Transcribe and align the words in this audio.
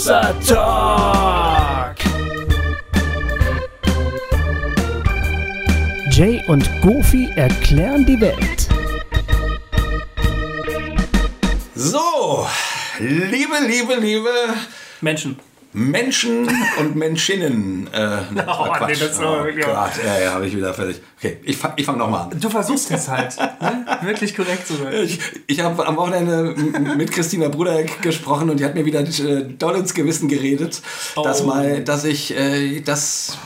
Hossa 0.00 0.32
Talk. 0.48 1.96
Jay 6.10 6.42
und 6.48 6.66
Goofy 6.80 7.28
erklären 7.36 8.06
die 8.06 8.18
Welt. 8.18 8.68
So, 11.74 12.46
liebe, 12.98 13.56
liebe, 13.66 13.94
liebe 13.96 14.30
Menschen. 15.02 15.38
Menschen 15.72 16.48
und 16.78 16.96
Menschinnen. 16.96 17.86
Äh, 17.92 18.18
das 18.34 18.46
war 18.46 18.60
Oh, 18.60 18.64
nee, 18.72 18.78
Quatsch. 18.78 19.00
das 19.02 19.18
war- 19.20 19.42
oh 19.44 19.46
ja. 19.46 19.66
Gott, 19.66 20.04
ja, 20.04 20.18
ja, 20.20 20.32
habe 20.32 20.46
ich 20.46 20.56
wieder 20.56 20.74
fertig. 20.74 21.00
Okay, 21.18 21.38
ich, 21.44 21.56
fang- 21.56 21.72
ich 21.76 21.84
fange 21.86 21.98
nochmal 21.98 22.30
an. 22.32 22.40
Du 22.40 22.48
versuchst 22.50 22.90
es 22.90 23.08
halt, 23.08 23.36
ne? 23.38 23.86
wirklich 24.02 24.34
korrekt 24.34 24.66
zu 24.66 24.74
sein. 24.74 24.92
Ich, 25.04 25.20
ich 25.46 25.60
habe 25.60 25.86
am 25.86 25.96
Wochenende 25.96 26.54
mit 26.96 27.12
Christina 27.12 27.48
Brudereck 27.48 28.02
gesprochen 28.02 28.50
und 28.50 28.58
die 28.58 28.64
hat 28.64 28.74
mir 28.74 28.84
wieder 28.84 29.00
äh, 29.00 29.44
doll 29.58 29.76
ins 29.76 29.94
Gewissen 29.94 30.28
geredet, 30.28 30.82
dass, 31.22 31.42
Oh. 31.42 31.46
mal, 31.46 31.82
dass 31.84 32.04
ich, 32.04 32.36
äh, 32.36 32.80
dass, 32.80 33.38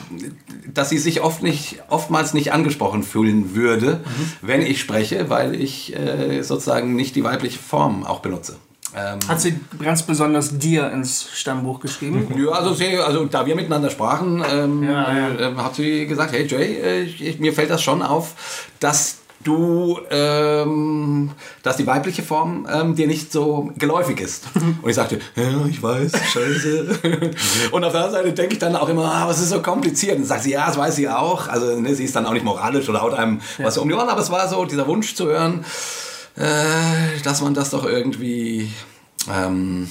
dass 0.73 0.89
sie 0.91 0.99
sich 0.99 1.21
oft 1.21 1.43
nicht, 1.43 1.83
oftmals 1.89 2.33
nicht 2.35 2.53
angesprochen 2.53 3.03
fühlen 3.03 3.55
würde, 3.55 4.01
Mhm. 4.05 4.33
wenn 4.43 4.63
ich 4.63 4.81
spreche, 4.81 5.29
weil 5.31 5.55
ich 5.55 5.95
äh, 5.97 6.43
sozusagen 6.43 6.95
nicht 6.97 7.17
die 7.17 7.25
weibliche 7.25 7.59
Form 7.59 8.05
auch 8.05 8.21
benutze. 8.21 8.57
Ähm, 8.97 9.19
Hat 9.27 9.41
sie 9.41 9.59
ganz 9.83 10.03
besonders 10.03 10.57
dir 10.59 10.91
ins 10.91 11.29
Stammbuch 11.35 11.81
geschrieben? 11.81 12.29
Ja, 12.37 12.51
also, 12.53 12.75
sie, 12.75 12.97
also 12.99 13.25
da 13.25 13.45
wir 13.47 13.57
miteinander 13.57 13.91
sprachen, 13.91 14.43
ähm, 14.51 14.83
Ja, 14.83 15.13
ja. 15.17 15.51
äh, 15.51 15.55
hat 15.57 15.75
sie 15.75 16.07
gesagt, 16.07 16.33
hey 16.33 16.47
Jay, 16.47 16.77
äh, 16.77 17.03
ich, 17.03 17.39
mir 17.41 17.53
fällt 17.53 17.71
das 17.71 17.83
schon 17.83 18.03
auf, 18.03 18.35
dass 18.81 19.19
du, 19.43 19.99
ähm, 20.11 21.31
dass 21.63 21.77
die 21.77 21.87
weibliche 21.87 22.23
Form 22.23 22.67
ähm, 22.73 22.95
dir 22.95 23.07
nicht 23.07 23.31
so 23.31 23.71
geläufig 23.77 24.21
ist. 24.21 24.45
Und 24.83 24.89
ich 24.89 24.97
sagte, 24.97 25.19
ja, 25.37 25.67
ich 25.69 25.83
weiß, 25.83 26.13
scheiße. 26.33 27.31
Und 27.73 27.85
auf 27.85 27.93
der 27.93 28.05
anderen 28.05 28.25
Seite 28.25 28.33
denke 28.35 28.55
ich 28.55 28.59
dann 28.59 28.75
auch 28.77 28.89
immer, 28.89 29.05
ah, 29.05 29.29
was 29.29 29.41
ist 29.41 29.51
so 29.51 29.61
kompliziert? 29.61 30.17
Und 30.17 30.25
sagt 30.25 30.45
sie, 30.45 30.53
ja, 30.53 30.67
das 30.67 30.79
weiß 30.79 30.97
sie 30.97 31.09
auch. 31.09 31.49
Also 31.49 31.79
ne, 31.79 31.95
sie 31.95 32.05
ist 32.05 32.17
dann 32.17 32.25
auch 32.27 32.33
nicht 32.33 32.45
moralisch 32.45 32.89
oder 32.89 33.03
haut 33.03 33.15
einem 33.15 33.41
was 33.59 33.77
um 33.77 33.89
die 33.89 33.95
Ohren, 33.95 34.09
aber 34.09 34.21
es 34.23 34.31
war 34.31 34.49
so 34.49 34.65
dieser 34.65 34.87
Wunsch 34.87 35.15
zu 35.15 35.27
hören, 35.27 35.65
äh, 36.37 37.21
dass 37.23 37.41
man 37.41 37.55
das 37.55 37.71
doch 37.71 37.85
irgendwie 37.85 38.71
ähm, 39.31 39.89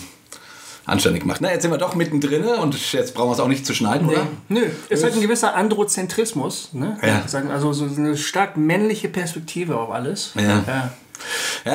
anständig 0.85 1.25
macht. 1.25 1.41
Na, 1.41 1.51
jetzt 1.51 1.61
sind 1.61 1.71
wir 1.71 1.77
doch 1.77 1.95
mittendrin 1.95 2.43
und 2.43 2.91
jetzt 2.91 3.13
brauchen 3.13 3.29
wir 3.29 3.33
es 3.33 3.39
auch 3.39 3.47
nicht 3.47 3.65
zu 3.65 3.73
schneiden, 3.73 4.09
oder? 4.09 4.27
Nö, 4.49 4.65
es 4.89 4.99
ist 4.99 5.03
halt 5.03 5.15
ein 5.15 5.21
gewisser 5.21 5.55
Androzentrismus. 5.55 6.69
Ne? 6.73 6.97
Ja. 7.01 7.23
Also 7.49 7.73
so 7.73 7.85
eine 7.85 8.17
stark 8.17 8.57
männliche 8.57 9.07
Perspektive 9.09 9.77
auf 9.77 9.91
alles. 9.91 10.33
Ja. 10.35 10.63
Ja, 10.67 10.93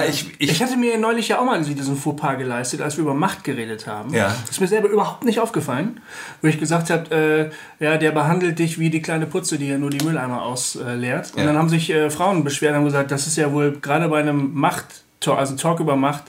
ich, 0.09 0.27
ich, 0.39 0.51
Ich 0.51 0.63
hatte 0.63 0.77
mir 0.77 0.99
neulich 0.99 1.29
ja 1.29 1.39
auch 1.41 1.45
mal 1.45 1.63
diesen 1.63 1.97
Fauxpas 1.97 2.37
geleistet, 2.39 2.81
als 2.81 2.97
wir 2.97 3.03
über 3.03 3.15
Macht 3.15 3.45
geredet 3.45 3.87
haben. 3.87 4.13
Ja. 4.15 4.29
Das 4.43 4.51
ist 4.51 4.61
mir 4.61 4.69
selber 4.69 4.89
überhaupt 4.89 5.25
nicht 5.25 5.41
aufgefallen. 5.41 6.01
Wo 6.43 6.49
ich 6.49 6.59
gesagt 6.59 6.91
habe, 6.91 7.51
äh, 7.81 7.85
ja, 7.85 7.97
der 7.97 8.13
behandelt 8.13 8.59
dich 8.59 8.79
wie 8.79 8.91
die 8.91 9.03
kleine 9.03 9.27
Putze, 9.27 9.59
die 9.59 9.69
ja 9.69 9.79
nur 9.79 9.91
die 9.91 10.05
Mülleimer 10.05 10.43
ausleert. 10.43 11.33
Und 11.35 11.41
Ja. 11.41 11.47
dann 11.47 11.57
haben 11.59 11.69
sich 11.69 11.91
äh, 11.91 12.11
Frauen 12.11 12.45
beschwert 12.45 12.73
und 12.73 12.79
haben 12.79 12.85
gesagt, 12.85 13.11
das 13.11 13.27
ist 13.27 13.37
ja 13.37 13.53
wohl 13.53 13.79
gerade 13.81 14.09
bei 14.09 14.21
einem 14.21 14.53
Macht-Talk, 14.55 15.39
also 15.39 15.57
Talk 15.57 15.81
über 15.81 15.97
Macht, 15.97 16.25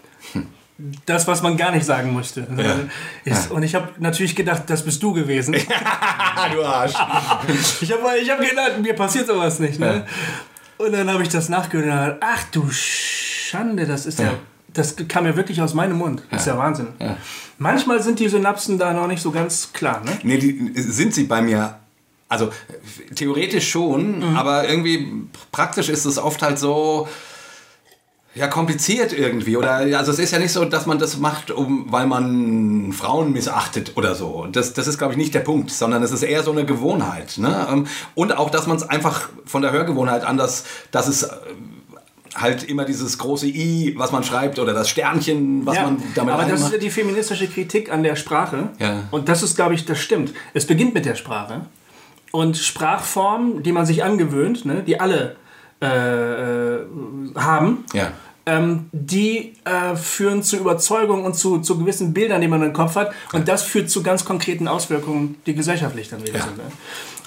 das, 1.06 1.28
was 1.28 1.42
man 1.42 1.58
gar 1.58 1.72
nicht 1.72 1.86
sagen 1.86 2.14
möchte. 2.14 2.48
Ist, 3.26 3.52
Und 3.52 3.64
ich 3.64 3.76
habe 3.76 3.90
natürlich 3.98 4.34
gedacht, 4.36 4.64
das 4.68 4.84
bist 4.86 5.04
du 5.04 5.12
gewesen. 5.12 5.54
du 6.54 6.64
Arsch. 6.64 6.94
Ich 7.82 7.92
habe 7.92 8.18
ich 8.22 8.30
hab 8.30 8.40
gedacht, 8.40 8.80
mir 8.82 8.94
passiert 8.94 9.28
sowas 9.28 9.60
nicht. 9.60 9.78
Ne? 9.80 10.06
Und 10.80 10.94
dann 10.94 11.10
habe 11.12 11.22
ich 11.24 11.30
das 11.30 11.50
nachgehört 11.50 12.18
ach 12.22 12.44
du 12.52 12.68
Schande, 12.72 13.86
das 13.86 14.06
ist 14.06 14.20
ja. 14.20 14.34
Das 14.72 14.96
kam 15.08 15.26
ja 15.26 15.36
wirklich 15.36 15.62
aus 15.62 15.74
meinem 15.74 15.98
Mund. 15.98 16.22
Das 16.32 16.42
ist 16.42 16.48
ja 16.48 16.58
Wahnsinn. 16.58 16.88
Manchmal 17.58 18.02
sind 18.04 18.20
die 18.20 18.30
Synapsen 18.30 18.78
da 18.78 18.94
noch 18.94 19.08
nicht 19.08 19.22
so 19.22 19.32
ganz 19.32 19.74
klar. 19.74 20.02
Ne? 20.06 20.12
Nee, 20.24 20.38
die 20.38 20.72
sind 20.82 21.14
sie 21.14 21.24
bei 21.24 21.42
mir. 21.42 21.76
Also 22.28 22.52
theoretisch 23.16 23.70
schon, 23.72 24.20
Mhm. 24.20 24.38
aber 24.38 24.70
irgendwie 24.70 25.24
praktisch 25.52 25.90
ist 25.90 26.06
es 26.06 26.20
oft 26.20 26.44
halt 26.44 26.60
so 26.60 27.08
ja 28.40 28.48
kompliziert 28.48 29.12
irgendwie 29.14 29.58
oder 29.58 29.72
also 29.74 30.12
es 30.12 30.20
ist 30.20 30.32
ja 30.32 30.40
nicht 30.40 30.54
so, 30.54 30.64
dass 30.66 30.86
man 30.86 30.98
das 30.98 31.18
macht, 31.18 31.52
um 31.52 31.88
weil 31.92 32.08
man 32.08 32.94
Frauen 32.94 33.34
missachtet 33.34 33.98
oder 33.98 34.16
so. 34.16 34.48
Das, 34.52 34.74
das 34.74 34.88
ist 34.88 34.98
glaube 34.98 35.14
ich 35.14 35.18
nicht 35.18 35.34
der 35.34 35.42
Punkt, 35.42 35.70
sondern 35.72 36.02
es 36.02 36.12
ist 36.12 36.24
eher 36.24 36.42
so 36.42 36.52
eine 36.52 36.66
Gewohnheit, 36.66 37.38
ne? 37.38 37.68
Ähm, 37.70 37.88
Und 38.16 38.36
auch, 38.38 38.50
dass 38.50 38.66
man 38.66 38.78
es 38.78 38.84
einfach 38.90 39.30
von 39.46 39.62
der 39.62 39.72
Hörgewohnheit 39.72 40.24
anders, 40.24 40.64
dass 40.92 41.08
es 41.08 41.24
äh, 41.24 41.30
halt 42.36 42.64
immer 42.64 42.86
dieses 42.86 43.18
große 43.18 43.48
I, 43.48 43.96
was 43.98 44.12
man 44.12 44.24
schreibt 44.24 44.58
oder 44.60 44.74
das 44.74 44.90
Sternchen, 44.90 45.66
was 45.66 45.76
Ja, 45.76 45.84
man 45.84 46.02
damit 46.16 46.34
aber 46.34 46.46
das 46.46 46.62
ist 46.62 46.72
ja 46.72 46.78
die 46.78 46.90
feministische 46.92 47.48
Kritik 47.48 47.92
an 47.92 48.04
der 48.04 48.16
Sprache. 48.16 48.70
Ja. 48.80 49.04
Und 49.12 49.28
das 49.28 49.44
ist, 49.44 49.56
glaube 49.56 49.74
ich, 49.74 49.86
das 49.86 50.00
stimmt. 50.00 50.34
Es 50.54 50.66
beginnt 50.66 50.94
mit 50.94 51.06
der 51.06 51.16
Sprache. 51.16 51.62
Und 52.32 52.58
Sprachformen, 52.58 53.64
die 53.64 53.72
man 53.72 53.86
sich 53.86 54.04
angewöhnt, 54.04 54.64
ne, 54.64 54.84
die 54.84 55.00
alle 55.00 55.36
äh, 55.82 55.86
äh, 55.88 56.80
haben, 57.36 57.86
Ja. 57.94 58.12
Ähm, 58.50 58.90
die 58.92 59.54
äh, 59.66 59.96
führen 59.96 60.42
zu 60.44 60.58
Überzeugung 60.58 61.24
und 61.26 61.36
zu, 61.36 61.60
zu 61.60 61.78
gewissen 61.78 62.14
Bildern, 62.14 62.42
die 62.42 62.48
man 62.48 62.64
im 62.64 62.74
Kopf 62.74 62.96
hat. 62.96 63.12
Und 63.34 63.48
das 63.48 63.62
führt 63.64 63.90
zu 63.90 64.02
ganz 64.02 64.26
konkreten 64.26 64.68
Auswirkungen, 64.68 65.36
die 65.46 65.54
gesellschaftlich 65.54 66.10
dann 66.10 66.22
wieder 66.24 66.40
Ja. 66.40 66.44
sind. 66.46 66.58
Ne? 66.58 66.64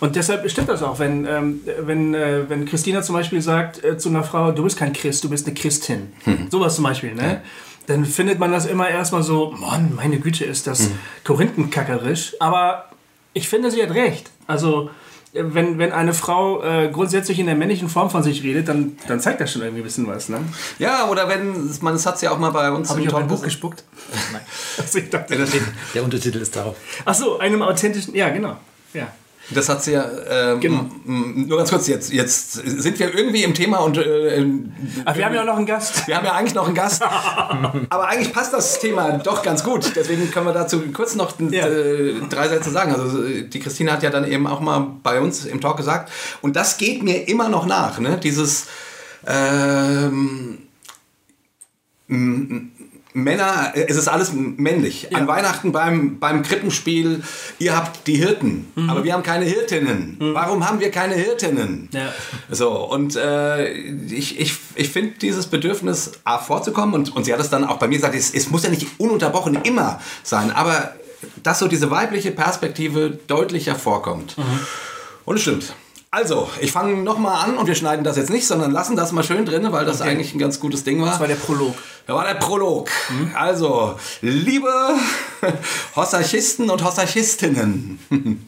Und 0.00 0.16
deshalb 0.16 0.50
stimmt 0.50 0.69
das 0.69 0.83
auch, 0.83 0.99
wenn, 0.99 1.27
ähm, 1.27 1.60
wenn, 1.81 2.12
äh, 2.15 2.49
wenn 2.49 2.65
Christina 2.66 3.03
zum 3.03 3.15
Beispiel 3.15 3.41
sagt 3.41 3.84
äh, 3.84 3.97
zu 3.99 4.09
einer 4.09 4.25
Frau, 4.25 4.50
du 4.50 4.65
bist 4.65 4.77
kein 4.77 4.93
Christ, 4.93 5.22
du 5.22 5.31
bist 5.31 5.47
eine 5.47 5.55
Christin. 5.55 6.12
Sowas 6.50 6.75
zum 6.75 6.84
Beispiel, 6.84 7.15
ne? 7.15 7.41
Dann 7.87 8.04
findet 8.04 8.39
man 8.39 8.50
das 8.53 8.66
immer 8.66 8.89
erstmal 8.89 9.22
so, 9.22 9.53
Mann, 9.59 9.94
meine 9.94 10.19
Güte, 10.19 10.44
ist 10.44 10.66
das 10.66 10.89
korinthenkackerisch. 11.25 12.34
Aber 12.41 12.87
ich 13.33 13.49
finde, 13.49 13.71
sie 13.71 13.83
hat 13.83 13.91
recht. 13.94 14.31
Also, 14.47 14.91
wenn, 15.32 15.78
wenn 15.78 15.93
eine 15.93 16.12
Frau 16.12 16.62
äh, 16.62 16.91
grundsätzlich 16.91 17.38
in 17.38 17.47
der 17.47 17.54
männlichen 17.54 17.88
Form 17.88 18.10
von 18.10 18.22
sich 18.22 18.43
redet, 18.43 18.69
dann, 18.69 18.97
dann 19.09 19.19
zeigt 19.19 19.41
das 19.41 19.50
schon 19.50 19.62
irgendwie 19.62 19.81
ein 19.81 19.84
bisschen 19.84 20.06
was, 20.06 20.28
ne? 20.28 20.41
Ja, 20.78 21.09
oder 21.09 21.28
wenn, 21.28 21.70
man, 21.81 21.94
das 21.94 22.04
hat 22.04 22.20
ja 22.22 22.32
auch 22.32 22.38
mal 22.38 22.50
bei 22.50 22.70
uns 22.70 22.91
Habe 22.91 23.00
im 23.00 23.06
ich 23.06 23.12
Talk 23.12 23.28
Buch 23.28 23.42
gespuckt? 23.42 23.84
Nein. 24.32 24.42
Also 24.78 24.98
ich 24.98 25.10
dachte, 25.10 25.37
Der 25.94 26.04
Untertitel 26.04 26.38
ist 26.38 26.54
drauf. 26.54 26.76
ach 27.04 27.15
so, 27.15 27.38
einem 27.38 27.62
authentischen, 27.62 28.15
ja, 28.15 28.28
genau. 28.28 28.56
Ja. 28.92 29.09
Das 29.50 29.69
hat 29.69 29.82
sie 29.82 29.92
ja. 29.92 30.08
Ähm, 30.28 30.60
Genau. 30.60 30.86
Nur 31.04 31.58
ganz 31.58 31.70
kurz, 31.70 31.86
jetzt, 31.88 32.12
jetzt 32.12 32.53
sind 32.53 32.98
wir 32.98 33.14
irgendwie 33.14 33.42
im 33.42 33.54
Thema 33.54 33.78
und 33.78 33.98
äh, 33.98 34.47
Ach, 35.04 35.16
wir 35.16 35.25
haben 35.26 35.34
ja 35.34 35.42
auch 35.42 35.47
noch 35.47 35.56
einen 35.56 35.66
Gast. 35.66 36.06
wir 36.06 36.16
haben 36.16 36.25
ja 36.25 36.32
eigentlich 36.32 36.54
noch 36.54 36.66
einen 36.66 36.75
Gast. 36.75 37.03
aber 37.91 38.08
eigentlich 38.08 38.32
passt 38.32 38.53
das 38.53 38.78
Thema 38.78 39.19
doch 39.19 39.42
ganz 39.42 39.62
gut. 39.64 39.92
Deswegen 39.97 40.30
können 40.30 40.47
wir 40.47 40.53
dazu 40.53 40.80
kurz 40.92 41.14
noch 41.16 41.34
Ja. 41.41 41.66
äh, 41.66 42.14
drei 42.30 42.48
Sätze 42.48 42.70
sagen. 42.70 42.92
Also 42.94 43.25
äh, 43.25 43.42
die 43.48 43.60
Christine 43.60 43.92
hat 43.92 44.03
ja 44.03 44.10
dann 44.10 44.30
eben 44.30 44.47
auch 44.47 44.60
mal 44.60 44.86
bei 45.03 45.20
uns 45.20 45.44
im 45.44 45.60
Talk 45.60 45.76
gesagt. 45.76 46.10
Und 46.41 46.56
das 46.56 46.78
geht 46.78 47.03
mir 47.03 47.28
immer 47.28 47.48
noch 47.48 47.66
nach. 47.66 47.98
Ne? 47.98 48.19
Dieses 48.22 48.66
ähm, 49.26 50.59
Männer, 53.15 53.73
es 53.75 53.97
ist 53.97 54.09
alles 54.09 54.33
männlich. 54.33 55.15
An 55.15 55.27
Weihnachten 55.28 55.73
beim, 55.73 56.19
beim 56.19 56.43
Krippenspiel, 56.43 57.23
ihr 57.59 57.77
habt 57.77 58.06
die 58.06 58.17
Hirten, 58.17 58.73
aber 58.89 59.05
wir 59.05 59.12
haben 59.12 59.23
keine 59.23 59.45
Hirtinnen. 59.45 60.17
Warum 60.19 60.67
haben 60.67 60.81
wir 60.81 60.91
keine 60.91 61.15
Hirtinnen? 61.15 61.91
Ja. 61.93 62.12
So, 62.51 62.71
und 62.71 63.17
äh, 63.17 63.69
ich, 63.69 64.41
ich, 64.41 64.55
ich 64.75 64.89
finde 64.89 65.19
dieses 65.21 65.47
Bedürfnis, 65.47 66.12
A, 66.25 66.39
vorzukommen, 66.39 66.95
und, 66.95 67.15
und 67.15 67.25
sie 67.25 67.33
hat 67.33 67.41
es 67.41 67.51
dann 67.51 67.65
auch 67.65 67.78
bei 67.78 67.89
mir 67.89 67.97
gesagt, 67.97 68.15
es, 68.15 68.33
es 68.33 68.51
muss 68.51 68.62
ja 68.62 68.71
nicht 68.71 68.87
ununterbrochen 68.99 69.59
immer 69.62 70.01
sein, 70.22 70.51
aber 70.51 70.95
dass 71.43 71.59
so 71.59 71.69
diese 71.69 71.91
weibliche 71.91 72.31
Perspektive 72.31 73.19
deutlicher 73.27 73.75
vorkommt. 73.75 74.37
Und 75.25 75.37
es 75.37 75.43
stimmt. 75.43 75.75
Also, 76.15 76.47
ich 76.61 76.73
fange 76.73 76.95
nochmal 77.03 77.43
an 77.43 77.56
und 77.56 77.67
wir 77.67 77.75
schneiden 77.75 78.05
das 78.05 78.19
jetzt 78.19 78.28
nicht, 78.28 78.47
sondern 78.47 78.71
lassen 78.71 78.97
das 78.97 79.12
mal 79.12 79.25
schön 79.25 79.47
drin, 79.47 79.67
weil 79.73 79.87
das 79.87 80.03
eigentlich 80.03 80.34
ein 80.34 80.39
ganz 80.39 80.61
gutes 80.61 80.84
Ding 80.84 81.01
war. 81.01 81.09
Das 81.09 81.21
war 81.21 81.27
der 81.27 81.36
Prolog. 81.36 81.75
Da 82.07 82.15
war 82.15 82.27
der 82.27 82.34
Prolog. 82.34 82.91
Also, 83.34 83.97
liebe 84.21 84.69
Hossarchisten 85.97 86.69
und 86.69 86.84
Hossarchistinnen, 86.84 87.98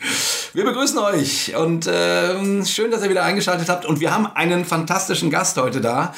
wir 0.53 0.65
begrüßen 0.65 0.99
euch 0.99 1.56
und 1.56 1.88
ähm, 1.91 2.67
schön, 2.67 2.91
dass 2.91 3.03
ihr 3.03 3.09
wieder 3.09 3.25
eingeschaltet 3.25 3.71
habt. 3.71 3.87
Und 3.87 3.99
wir 3.99 4.12
haben 4.12 4.27
einen 4.27 4.67
fantastischen 4.67 5.31
Gast 5.31 5.56
heute 5.56 5.81
da. 5.81 6.12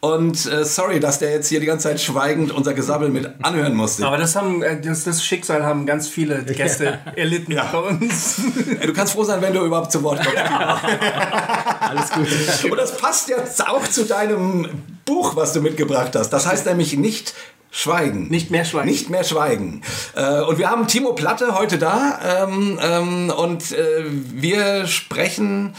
Und 0.00 0.46
äh, 0.46 0.64
sorry, 0.64 1.00
dass 1.00 1.18
der 1.18 1.32
jetzt 1.32 1.48
hier 1.48 1.58
die 1.58 1.66
ganze 1.66 1.88
Zeit 1.88 2.00
schweigend 2.00 2.52
unser 2.52 2.72
Gesabbel 2.72 3.08
mit 3.08 3.28
anhören 3.42 3.74
musste. 3.74 4.06
Aber 4.06 4.16
das 4.16 4.36
haben 4.36 4.62
äh, 4.62 4.80
das, 4.80 5.02
das 5.04 5.24
Schicksal 5.24 5.64
haben 5.64 5.86
ganz 5.86 6.06
viele 6.08 6.44
Gäste 6.44 7.00
erlitten 7.16 7.50
Ja. 7.52 7.64
bei 7.72 7.78
uns. 7.78 8.40
Ey, 8.80 8.86
Du 8.86 8.92
kannst 8.92 9.14
froh 9.14 9.24
sein, 9.24 9.42
wenn 9.42 9.52
du 9.54 9.64
überhaupt 9.64 9.90
zu 9.90 10.02
Wort 10.04 10.20
kommst. 10.24 10.38
Alles 11.80 12.10
gut. 12.10 12.70
Und 12.70 12.78
das 12.78 12.96
passt 12.96 13.28
jetzt 13.28 13.66
auch 13.66 13.86
zu 13.88 14.04
deinem 14.04 14.68
Buch, 15.04 15.34
was 15.36 15.52
du 15.52 15.60
mitgebracht 15.60 16.14
hast. 16.14 16.30
Das 16.30 16.46
heißt 16.46 16.66
nämlich 16.66 16.96
nicht 16.96 17.34
schweigen. 17.70 18.28
Nicht 18.28 18.50
mehr 18.52 18.64
schweigen. 18.64 18.88
Nicht 18.88 19.10
mehr 19.10 19.24
schweigen. 19.24 19.82
Äh, 20.14 20.42
und 20.42 20.58
wir 20.58 20.70
haben 20.70 20.86
Timo 20.86 21.12
Platte 21.14 21.58
heute 21.58 21.76
da 21.78 22.44
ähm, 22.44 22.78
ähm, 22.80 23.30
und 23.36 23.72
äh, 23.72 24.04
wir 24.06 24.86
sprechen 24.86 25.74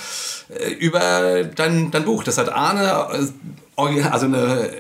äh, 0.49 0.71
über 0.73 1.43
dein, 1.43 1.89
dein 1.91 2.03
Buch. 2.05 2.23
Das 2.23 2.37
hat 2.37 2.49
Arne, 2.49 3.07
also 3.79 4.25
eine 4.25 4.71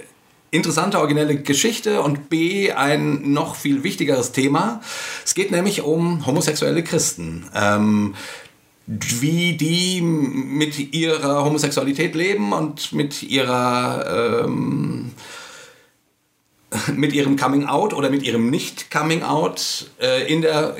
interessante, 0.51 0.99
originelle 0.99 1.35
Geschichte 1.41 2.01
und 2.01 2.29
B, 2.29 2.71
ein 2.71 3.31
noch 3.31 3.55
viel 3.55 3.83
wichtigeres 3.83 4.31
Thema. 4.31 4.81
Es 5.23 5.35
geht 5.35 5.51
nämlich 5.51 5.81
um 5.83 6.25
homosexuelle 6.25 6.83
Christen. 6.83 7.45
Ähm, 7.55 8.15
wie 8.91 9.55
die 9.55 10.01
mit 10.01 10.93
ihrer 10.93 11.45
Homosexualität 11.45 12.15
leben 12.15 12.53
und 12.53 12.91
mit 12.91 13.21
ihrer 13.21 14.43
ähm, 14.45 15.11
mit 16.95 17.13
ihrem 17.13 17.37
Coming 17.37 17.65
Out 17.65 17.93
oder 17.93 18.09
mit 18.09 18.23
ihrem 18.23 18.49
Nicht 18.49 18.89
Coming 18.89 19.21
Out 19.21 19.91
äh, 20.01 20.31
in 20.31 20.41
der 20.41 20.75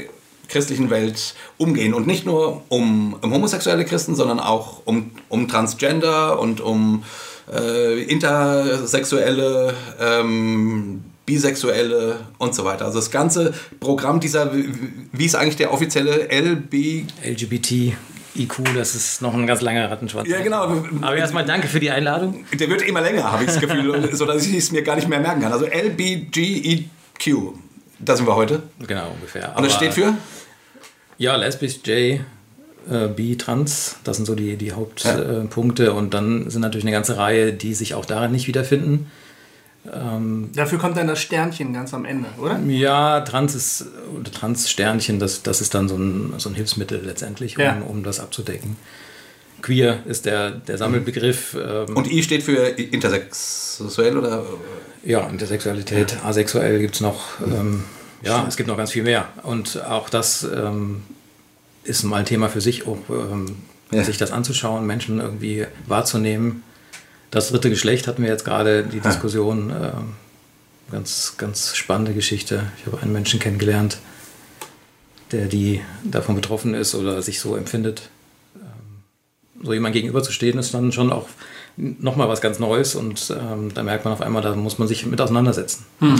christlichen 0.48 0.90
Welt 0.90 1.36
umgehen 1.58 1.94
und 1.94 2.08
nicht 2.08 2.26
nur 2.26 2.64
um, 2.70 3.16
um 3.22 3.32
homosexuelle 3.32 3.86
Christen, 3.86 4.16
sondern 4.16 4.40
auch 4.40 4.82
um, 4.86 5.12
um 5.30 5.48
Transgender 5.48 6.40
und 6.40 6.62
um 6.62 7.04
äh, 7.54 8.02
intersexuelle, 8.04 9.74
ähm, 10.00 11.04
bisexuelle 11.26 12.20
und 12.38 12.56
so 12.56 12.66
weiter. 12.66 12.86
Also 12.86 13.00
das 13.00 13.12
ganze 13.12 13.54
Programm 13.80 14.20
dieser, 14.20 14.52
wie 14.54 15.26
ist 15.26 15.36
eigentlich 15.36 15.58
der 15.58 15.74
offizielle 15.74 16.30
LB? 16.32 17.06
LGBT. 17.24 17.94
IQ, 18.36 18.76
das 18.76 18.96
ist 18.96 19.22
noch 19.22 19.34
ein 19.34 19.48
ganz 19.48 19.62
langer 19.62 19.90
Rattenschwanz. 19.90 20.30
Ja, 20.30 20.42
genau. 20.42 20.84
Aber 21.02 21.16
erstmal 21.16 21.46
danke 21.46 21.68
für 21.68 21.80
die 21.80 21.90
Einladung. 21.90 22.46
Der 22.54 22.70
wird 22.70 22.84
immer 22.84 23.02
länger, 23.02 23.32
habe 23.32 23.44
ich 23.44 23.50
das 23.50 23.60
Gefühl, 23.60 24.10
sodass 24.14 24.46
ich 24.46 24.56
es 24.56 24.72
mir 24.72 24.84
gar 24.84 24.96
nicht 24.96 25.08
mehr 25.08 25.20
merken 25.20 25.42
kann. 25.42 25.52
Also 25.52 25.66
LBGEQ, 25.66 27.54
da 28.00 28.16
sind 28.16 28.28
wir 28.28 28.36
heute. 28.36 28.64
Genau, 28.88 29.12
ungefähr. 29.12 29.54
Und 29.56 29.66
das 29.66 29.74
steht 29.74 29.94
für? 29.94 30.14
Ja, 31.18 31.36
lesbisch, 31.36 31.80
J, 31.86 32.22
äh, 32.90 33.08
B, 33.08 33.36
Trans, 33.36 33.98
das 34.04 34.18
sind 34.18 34.26
so 34.26 34.36
die, 34.36 34.58
die 34.58 34.74
Hauptpunkte. 34.74 35.84
Ja. 35.84 35.90
Äh, 35.90 35.94
und 35.94 36.14
dann 36.14 36.50
sind 36.50 36.62
natürlich 36.62 36.86
eine 36.86 36.92
ganze 36.92 37.18
Reihe, 37.18 37.54
die 37.54 37.74
sich 37.74 37.94
auch 37.94 38.06
darin 38.06 38.32
nicht 38.32 38.48
wiederfinden. 38.48 39.12
Ähm, 39.92 40.50
Dafür 40.54 40.78
kommt 40.78 40.98
dann 40.98 41.08
das 41.08 41.22
Sternchen 41.22 41.74
ganz 41.74 41.94
am 41.94 42.06
Ende, 42.06 42.28
oder? 42.38 42.60
Ja, 42.68 43.22
Trans 43.22 43.56
ist, 43.56 43.86
oder 44.18 44.30
Trans-Sternchen, 44.30 45.20
das, 45.20 45.42
das 45.42 45.62
ist 45.62 45.74
dann 45.74 45.88
so 45.88 45.96
ein, 45.96 46.34
so 46.38 46.50
ein 46.50 46.56
Hilfsmittel 46.56 47.02
letztendlich, 47.04 47.58
um, 47.58 47.64
ja. 47.64 47.82
um 47.88 48.04
das 48.04 48.20
abzudecken. 48.20 48.76
Queer 49.62 50.00
ist 50.06 50.26
der, 50.26 50.52
der 50.52 50.78
Sammelbegriff. 50.78 51.56
Ähm, 51.56 51.96
Und 51.96 52.12
I 52.12 52.24
steht 52.24 52.44
für 52.44 52.56
intersexuell 52.56 54.18
oder? 54.18 54.46
Ja, 55.04 55.28
Intersexualität, 55.28 56.18
asexuell 56.24 56.80
gibt 56.80 56.96
es 56.96 57.02
noch. 57.02 57.40
Ähm, 57.46 57.84
ja, 58.22 58.46
es 58.48 58.58
gibt 58.58 58.68
noch 58.68 58.78
ganz 58.78 58.92
viel 58.92 59.04
mehr. 59.04 59.30
Und 59.44 59.82
auch 59.84 60.10
das 60.10 60.44
ähm, 60.44 61.04
ist 61.84 62.04
mal 62.04 62.18
ein 62.18 62.26
Thema 62.26 62.50
für 62.50 62.62
sich, 62.62 62.86
um 62.86 63.04
ähm, 63.10 63.56
ja. 63.92 64.04
sich 64.04 64.18
das 64.18 64.32
anzuschauen, 64.32 64.86
Menschen 64.86 65.20
irgendwie 65.20 65.66
wahrzunehmen 65.88 66.64
das 67.32 67.50
dritte 67.50 67.70
Geschlecht 67.70 68.08
hatten 68.08 68.24
wir 68.24 68.30
jetzt 68.30 68.46
gerade 68.46 68.84
die 68.84 69.00
Diskussion. 69.00 69.70
Äh, 69.70 69.92
ganz, 70.92 71.36
ganz 71.38 71.76
spannende 71.76 72.14
Geschichte. 72.14 72.64
Ich 72.80 72.88
habe 72.88 73.02
einen 73.02 73.14
Menschen 73.14 73.40
kennengelernt, 73.40 74.00
der 75.32 75.46
die 75.46 75.82
davon 76.04 76.36
betroffen 76.36 76.74
ist 76.74 76.96
oder 76.96 77.22
sich 77.22 77.40
so 77.40 77.56
empfindet. 77.56 78.10
Ähm, 78.56 79.64
so 79.64 79.74
jemand 79.74 79.94
gegenüberzustehen 79.94 80.58
ist 80.58 80.74
dann 80.74 80.92
schon 80.92 81.12
auch 81.12 81.28
nochmal 81.80 82.28
was 82.28 82.42
ganz 82.42 82.60
Neues 82.60 82.96
und 82.96 83.32
ähm, 83.32 83.74
da 83.74 83.84
merkt 83.84 84.04
man 84.04 84.14
auf 84.14 84.22
einmal, 84.22 84.42
da 84.42 84.54
muss 84.56 84.78
man 84.80 84.88
sich 84.88 85.06
mit 85.06 85.20
auseinandersetzen. 85.22 85.86
Hm. 86.00 86.20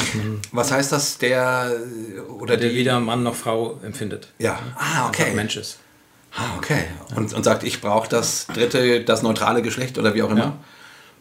Was 0.52 0.72
heißt 0.72 0.92
das, 0.92 1.18
der 1.18 1.72
oder 2.40 2.56
der 2.58 2.74
weder 2.74 3.00
Mann 3.00 3.24
noch 3.24 3.36
Frau 3.36 3.80
empfindet? 3.84 4.30
Ja, 4.40 4.60
ah, 4.78 5.08
okay. 5.08 5.34
Mensch 5.36 5.58
ist. 5.58 5.80
Ah, 6.36 6.58
okay. 6.58 6.86
Und, 7.16 7.34
und 7.34 7.44
sagt, 7.44 7.64
ich 7.64 7.82
brauche 7.82 8.08
das 8.08 8.48
dritte, 8.48 9.02
das 9.02 9.24
neutrale 9.24 9.62
Geschlecht 9.62 9.98
oder 9.98 10.14
wie 10.14 10.22
auch 10.22 10.30
immer? 10.30 10.40
Ja. 10.40 10.54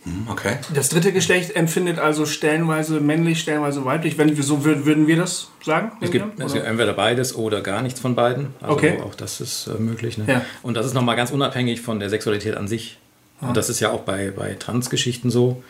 Hm, 0.04 0.28
okay. 0.30 0.58
Das 0.74 0.90
dritte 0.90 1.12
Geschlecht 1.12 1.56
empfindet 1.56 1.98
also 1.98 2.24
stellenweise 2.24 3.00
männlich, 3.00 3.40
stellenweise 3.40 3.84
weiblich. 3.84 4.18
Wenn, 4.18 4.40
so 4.40 4.64
würden 4.64 5.06
wir 5.06 5.16
das 5.16 5.48
sagen? 5.64 5.92
Es 6.00 6.10
gibt, 6.10 6.40
es 6.40 6.52
gibt 6.52 6.66
entweder 6.66 6.92
beides 6.92 7.34
oder 7.34 7.62
gar 7.62 7.82
nichts 7.82 7.98
von 7.98 8.14
beiden. 8.14 8.54
Also 8.60 8.74
okay. 8.74 9.00
auch 9.02 9.14
das 9.14 9.40
ist 9.40 9.66
äh, 9.66 9.80
möglich. 9.80 10.18
Ne? 10.18 10.24
Ja. 10.28 10.42
Und 10.62 10.76
das 10.76 10.86
ist 10.86 10.94
nochmal 10.94 11.16
ganz 11.16 11.30
unabhängig 11.30 11.80
von 11.80 11.98
der 11.98 12.10
Sexualität 12.10 12.56
an 12.56 12.68
sich. 12.68 12.98
Und 13.40 13.56
das 13.56 13.68
ist 13.68 13.80
ja 13.80 13.90
auch 13.90 14.00
bei, 14.00 14.30
bei 14.30 14.54
Transgeschichten 14.54 15.30
so, 15.30 15.62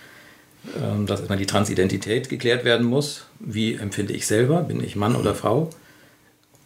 ähm, 0.82 1.06
dass 1.06 1.20
immer 1.20 1.36
die 1.36 1.46
Transidentität 1.46 2.28
geklärt 2.28 2.64
werden 2.64 2.86
muss. 2.86 3.26
Wie 3.38 3.74
empfinde 3.74 4.12
ich 4.12 4.26
selber? 4.26 4.62
Bin 4.62 4.82
ich 4.82 4.96
Mann 4.96 5.16
oder 5.16 5.34
Frau? 5.34 5.70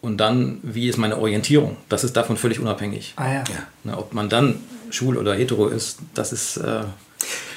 Und 0.00 0.18
dann, 0.18 0.58
wie 0.62 0.88
ist 0.88 0.98
meine 0.98 1.18
Orientierung? 1.18 1.76
Das 1.88 2.04
ist 2.04 2.16
davon 2.16 2.36
völlig 2.36 2.60
unabhängig. 2.60 3.14
Ah, 3.16 3.32
ja. 3.32 3.44
Ja. 3.84 3.98
Ob 3.98 4.14
man 4.14 4.28
dann 4.28 4.60
schwul 4.90 5.16
oder 5.16 5.34
hetero 5.34 5.68
ist, 5.68 5.98
das 6.14 6.32
ist... 6.32 6.56
Äh, 6.58 6.82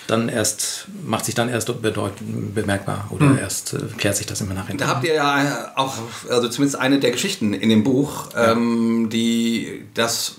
dann 0.07 0.29
erst, 0.29 0.87
macht 1.03 1.25
sich 1.25 1.35
dann 1.35 1.49
erst 1.49 1.71
bemerkbar 1.81 3.07
oder 3.09 3.25
mhm. 3.25 3.39
erst 3.39 3.73
äh, 3.73 3.79
klärt 3.97 4.15
sich 4.15 4.27
das 4.27 4.41
immer 4.41 4.53
nachher. 4.53 4.75
Da 4.75 4.87
habt 4.87 5.03
ihr 5.03 5.15
ja 5.15 5.71
auch, 5.75 5.95
also 6.29 6.47
zumindest 6.47 6.79
eine 6.79 6.99
der 6.99 7.11
Geschichten 7.11 7.53
in 7.53 7.69
dem 7.69 7.83
Buch, 7.83 8.31
ja. 8.33 8.51
ähm, 8.51 9.09
die 9.11 9.85
das 9.93 10.35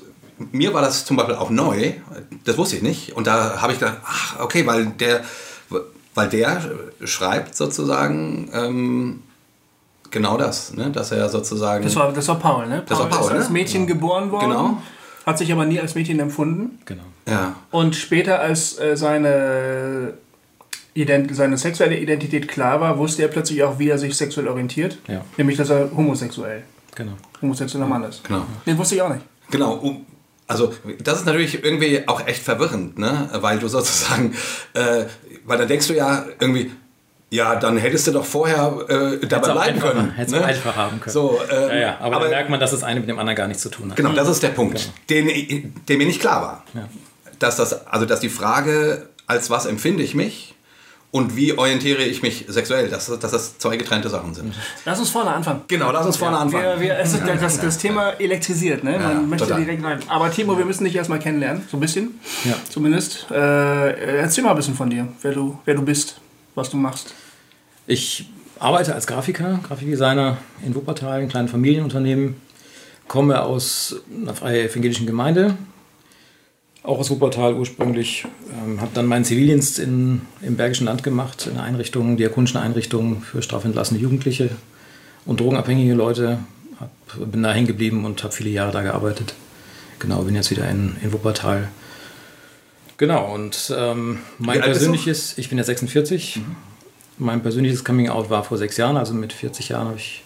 mir 0.53 0.75
war 0.75 0.83
das 0.83 1.05
zum 1.05 1.17
Beispiel 1.17 1.37
auch 1.37 1.51
neu, 1.51 1.93
das 2.45 2.59
wusste 2.59 2.77
ich 2.77 2.83
nicht. 2.83 3.17
Und 3.17 3.27
da 3.27 3.61
habe 3.61 3.73
ich 3.73 3.79
gedacht, 3.79 3.99
ach, 4.05 4.41
okay, 4.41 4.67
weil 4.67 4.87
der, 4.87 5.23
weil 6.15 6.29
der 6.29 6.61
schreibt 7.05 7.57
sozusagen 7.57 8.51
ähm, 8.53 9.23
genau 10.11 10.37
das, 10.37 10.75
ne? 10.75 10.91
dass 10.91 11.13
er 11.13 11.29
sozusagen. 11.29 11.85
Das 11.85 11.97
war, 11.97 12.13
das 12.13 12.29
war 12.29 12.39
Paul, 12.39 12.67
ne? 12.67 12.77
Paul 12.77 12.85
das 12.87 12.99
war 12.99 13.09
Paul, 13.09 13.27
ist 13.27 13.33
als 13.33 13.51
Mädchen 13.51 13.83
ja. 13.83 13.89
geboren 13.89 14.31
worden. 14.31 14.51
Genau. 14.51 14.83
Hat 15.25 15.39
sich 15.39 15.51
aber 15.53 15.65
nie 15.65 15.81
als 15.81 15.95
Mädchen 15.95 16.21
empfunden. 16.21 16.79
Genau. 16.85 17.03
Ja. 17.29 17.57
Und 17.73 17.97
später, 17.97 18.41
als 18.41 18.79
äh, 18.79 18.97
seine, 18.97 20.15
Ident 20.95 21.35
seine 21.35 21.59
sexuelle 21.59 21.99
Identität 21.99 22.47
klar 22.47 22.81
war, 22.81 22.97
wusste 22.99 23.23
er 23.23 23.29
plötzlich 23.29 23.63
auch, 23.65 23.79
wie 23.79 23.89
er 23.89 23.99
sich 23.99 24.17
sexuell 24.17 24.47
orientiert. 24.47 24.99
Ja. 25.09 25.25
Nämlich, 25.37 25.57
dass 25.57 25.71
er 25.71 25.91
homosexuell, 25.97 26.63
genau. 26.95 27.13
homosexueller 27.43 27.89
Mann 27.89 28.05
ist. 28.05 28.23
Genau. 28.25 28.45
Den 28.65 28.79
wusste 28.79 28.95
ich 28.95 29.03
auch 29.03 29.13
nicht. 29.13 29.25
Genau. 29.51 30.01
Also 30.49 30.75
das 31.03 31.21
ist 31.21 31.27
natürlich 31.27 31.65
irgendwie 31.65 32.07
auch 32.07 32.27
echt 32.27 32.43
verwirrend, 32.43 32.99
ne? 32.99 33.29
weil 33.33 33.59
du 33.59 33.69
sozusagen, 33.69 34.35
äh, 34.75 35.05
weil 35.45 35.59
dann 35.59 35.69
denkst 35.69 35.89
du 35.89 35.95
ja 35.95 36.25
irgendwie, 36.39 36.71
ja, 37.31 37.57
dann 37.57 37.77
hättest 37.77 38.07
du 38.07 38.13
doch 38.13 38.25
vorher 38.25 38.85
äh, 38.89 39.27
dabei 39.27 39.53
bleiben 39.53 39.81
können. 39.81 40.13
Hättest 40.13 40.37
ne? 40.37 40.43
du 40.43 40.47
einfach 40.47 40.77
haben 40.77 41.01
können. 41.01 41.13
So, 41.13 41.41
ähm, 41.51 41.69
ja, 41.71 41.77
ja, 41.77 41.97
aber, 41.99 42.17
aber 42.17 42.25
dann 42.27 42.31
merkt 42.31 42.51
man, 42.51 42.61
dass 42.61 42.71
das 42.71 42.85
eine 42.85 43.01
mit 43.01 43.09
dem 43.09 43.19
anderen 43.19 43.37
gar 43.37 43.49
nichts 43.49 43.63
zu 43.63 43.69
tun 43.69 43.91
hat. 43.91 43.97
Genau, 43.97 44.13
das 44.13 44.29
ist 44.29 44.43
der 44.43 44.51
Punkt, 44.51 44.93
genau. 45.09 45.29
den, 45.29 45.75
der 45.89 45.97
mir 45.97 46.07
nicht 46.07 46.21
klar 46.21 46.43
war. 46.43 46.65
Ja. 46.75 46.89
Dass 47.41 47.57
das, 47.57 47.87
also 47.87 48.07
dass 48.07 48.21
die 48.21 48.29
Frage, 48.29 49.09
als 49.27 49.51
was 49.51 49.67
empfinde 49.67 50.03
ich 50.03 50.15
mich 50.15 50.56
und 51.17 51.35
wie 51.35 51.57
orientiere 51.57 52.03
ich 52.03 52.21
mich 52.21 52.45
sexuell, 52.47 52.89
dass, 52.91 53.07
dass 53.07 53.31
das 53.31 53.57
zwei 53.57 53.79
getrennte 53.79 54.11
Sachen 54.11 54.35
sind. 54.35 54.53
Lass 54.85 54.99
uns 54.99 55.09
vorne 55.09 55.31
anfangen. 55.31 55.63
Genau, 55.67 55.91
lass 55.91 56.05
uns 56.05 56.19
vorne 56.19 56.37
anfangen. 56.37 56.79
Wir, 56.79 56.81
wir, 56.81 56.99
es 56.99 57.15
ist, 57.15 57.23
das, 57.27 57.59
das 57.59 57.79
Thema 57.79 58.11
elektrisiert, 58.21 58.85
ne? 58.85 58.99
Man 58.99 59.31
möchte 59.31 59.47
total. 59.47 59.65
direkt 59.65 59.83
rein. 59.83 60.01
Aber 60.09 60.31
Timo, 60.31 60.59
wir 60.59 60.67
müssen 60.67 60.85
dich 60.85 60.95
erstmal 60.95 61.19
kennenlernen, 61.19 61.63
so 61.71 61.79
ein 61.79 61.81
bisschen. 61.81 62.21
Ja. 62.45 62.55
Zumindest. 62.69 63.31
Äh, 63.31 64.19
erzähl 64.19 64.45
mal 64.45 64.51
ein 64.51 64.57
bisschen 64.57 64.75
von 64.75 64.91
dir, 64.91 65.09
wer 65.23 65.33
du, 65.33 65.59
wer 65.65 65.75
du 65.75 65.83
bist, 65.83 66.21
was 66.55 66.69
du 66.69 66.77
machst. 66.77 67.15
Ich 67.87 68.29
arbeite 68.59 68.95
als 68.95 69.07
Grafiker, 69.07 69.59
Grafikdesigner 69.67 70.37
in 70.67 70.75
Wuppertal, 70.75 71.21
einem 71.21 71.31
kleinen 71.31 71.49
Familienunternehmen, 71.49 72.37
komme 73.09 73.41
aus 73.41 73.97
einer 74.15 74.35
freien 74.35 74.69
evangelischen 74.69 75.07
Gemeinde, 75.07 75.57
auch 76.87 76.99
aus 76.99 77.11
Wuppertal 77.11 77.55
ursprünglich, 77.55 78.25
ähm, 78.65 78.81
habe 78.81 78.93
dann 78.95 79.07
meinen 79.07 79.25
Zivildienst 79.25 79.79
in, 79.79 80.23
im 80.41 80.57
Bergischen 80.57 80.87
Land 80.87 81.03
gemacht, 81.03 81.47
in 81.47 81.53
einer 81.53 81.65
Einrichtung, 81.65 82.17
diakonischen 82.17 82.59
Einrichtung 82.59 83.23
für 83.23 83.43
strafentlassene 83.43 84.01
Jugendliche 84.01 84.51
und 85.25 85.41
drogenabhängige 85.41 85.95
Leute. 85.95 86.39
Hab, 86.79 86.91
bin 87.31 87.43
da 87.43 87.53
hängen 87.53 87.67
geblieben 87.67 88.05
und 88.05 88.23
habe 88.23 88.33
viele 88.33 88.51
Jahre 88.51 88.73
da 88.73 88.83
gearbeitet. 88.83 89.35
Genau, 89.99 90.23
bin 90.23 90.35
jetzt 90.35 90.51
wieder 90.51 90.69
in, 90.69 90.97
in 91.03 91.13
Wuppertal. 91.13 91.69
Genau, 92.99 93.35
und 93.35 93.75
ähm, 93.77 94.21
mein 94.39 94.61
persönliches, 94.61 95.37
ich 95.39 95.49
bin 95.49 95.59
ja 95.59 95.65
46, 95.65 96.37
mhm. 96.37 96.57
Mein 97.19 97.41
persönliches 97.41 97.83
Coming 97.83 98.11
Out 98.11 98.29
war 98.29 98.45
vor 98.45 98.59
sechs 98.59 98.77
Jahren, 98.77 98.99
also 98.99 99.15
mit 99.15 99.33
40 99.33 99.71
Jahren 99.71 99.89
habe 99.89 99.97
ich 99.97 100.23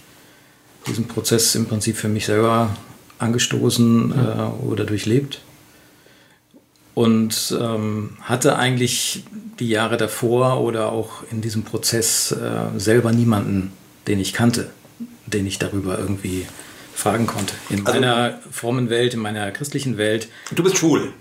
diesen 0.89 1.07
Prozess 1.07 1.55
im 1.55 1.67
Prinzip 1.67 1.97
für 1.97 2.09
mich 2.09 2.27
selber 2.27 2.75
angestoßen 3.19 4.09
mhm. 4.09 4.13
äh, 4.13 4.67
oder 4.67 4.85
durchlebt. 4.85 5.41
Und 7.01 7.57
ähm, 7.59 8.11
hatte 8.21 8.57
eigentlich 8.57 9.25
die 9.59 9.71
Jahre 9.71 9.97
davor 9.97 10.61
oder 10.61 10.93
auch 10.93 11.23
in 11.31 11.41
diesem 11.41 11.63
Prozess 11.63 12.31
äh, 12.31 12.79
selber 12.79 13.11
niemanden, 13.11 13.73
den 14.07 14.21
ich 14.21 14.35
kannte, 14.35 14.69
den 15.25 15.47
ich 15.47 15.59
darüber 15.59 15.99
irgendwie 15.99 16.47
fragen 16.93 17.27
konnte. 17.27 17.55
In 17.71 17.87
also, 17.87 17.99
meiner 17.99 18.39
frommen 18.53 18.91
Welt, 18.91 19.15
in 19.15 19.21
meiner 19.21 19.51
christlichen 19.51 19.97
Welt. 19.97 20.29
Du 20.55 20.63
bist 20.63 20.77
schwul. 20.77 21.15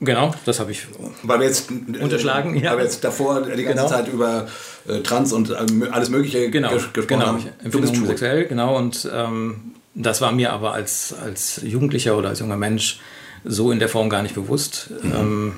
Genau, 0.00 0.34
das 0.46 0.58
habe 0.58 0.72
ich 0.72 0.86
weil 1.22 1.40
wir 1.40 1.46
jetzt, 1.48 1.70
unterschlagen. 1.70 2.56
Ja. 2.56 2.70
Weil 2.70 2.78
wir 2.78 2.84
jetzt 2.84 3.04
davor 3.04 3.42
die 3.42 3.62
ganze 3.62 3.64
genau. 3.64 3.88
Zeit 3.88 4.08
über 4.08 4.48
äh, 4.88 5.00
Trans 5.00 5.34
und 5.34 5.50
äh, 5.50 5.56
alles 5.90 6.08
Mögliche 6.08 6.48
genau. 6.48 6.70
ges 6.70 6.94
gesprochen 6.94 7.20
genau. 7.20 7.26
haben. 7.26 7.44
Du 7.62 7.78
bist 7.82 7.94
homosexuell, 7.94 8.46
genau. 8.46 8.74
Und 8.74 9.06
ähm, 9.12 9.74
das 9.94 10.22
war 10.22 10.32
mir 10.32 10.54
aber 10.54 10.72
als, 10.72 11.14
als 11.22 11.60
Jugendlicher 11.62 12.16
oder 12.16 12.30
als 12.30 12.40
junger 12.40 12.56
Mensch 12.56 13.00
so 13.46 13.70
in 13.70 13.78
der 13.78 13.88
Form 13.88 14.10
gar 14.10 14.22
nicht 14.22 14.34
bewusst. 14.34 14.90
Mhm. 15.02 15.12
Ähm, 15.14 15.52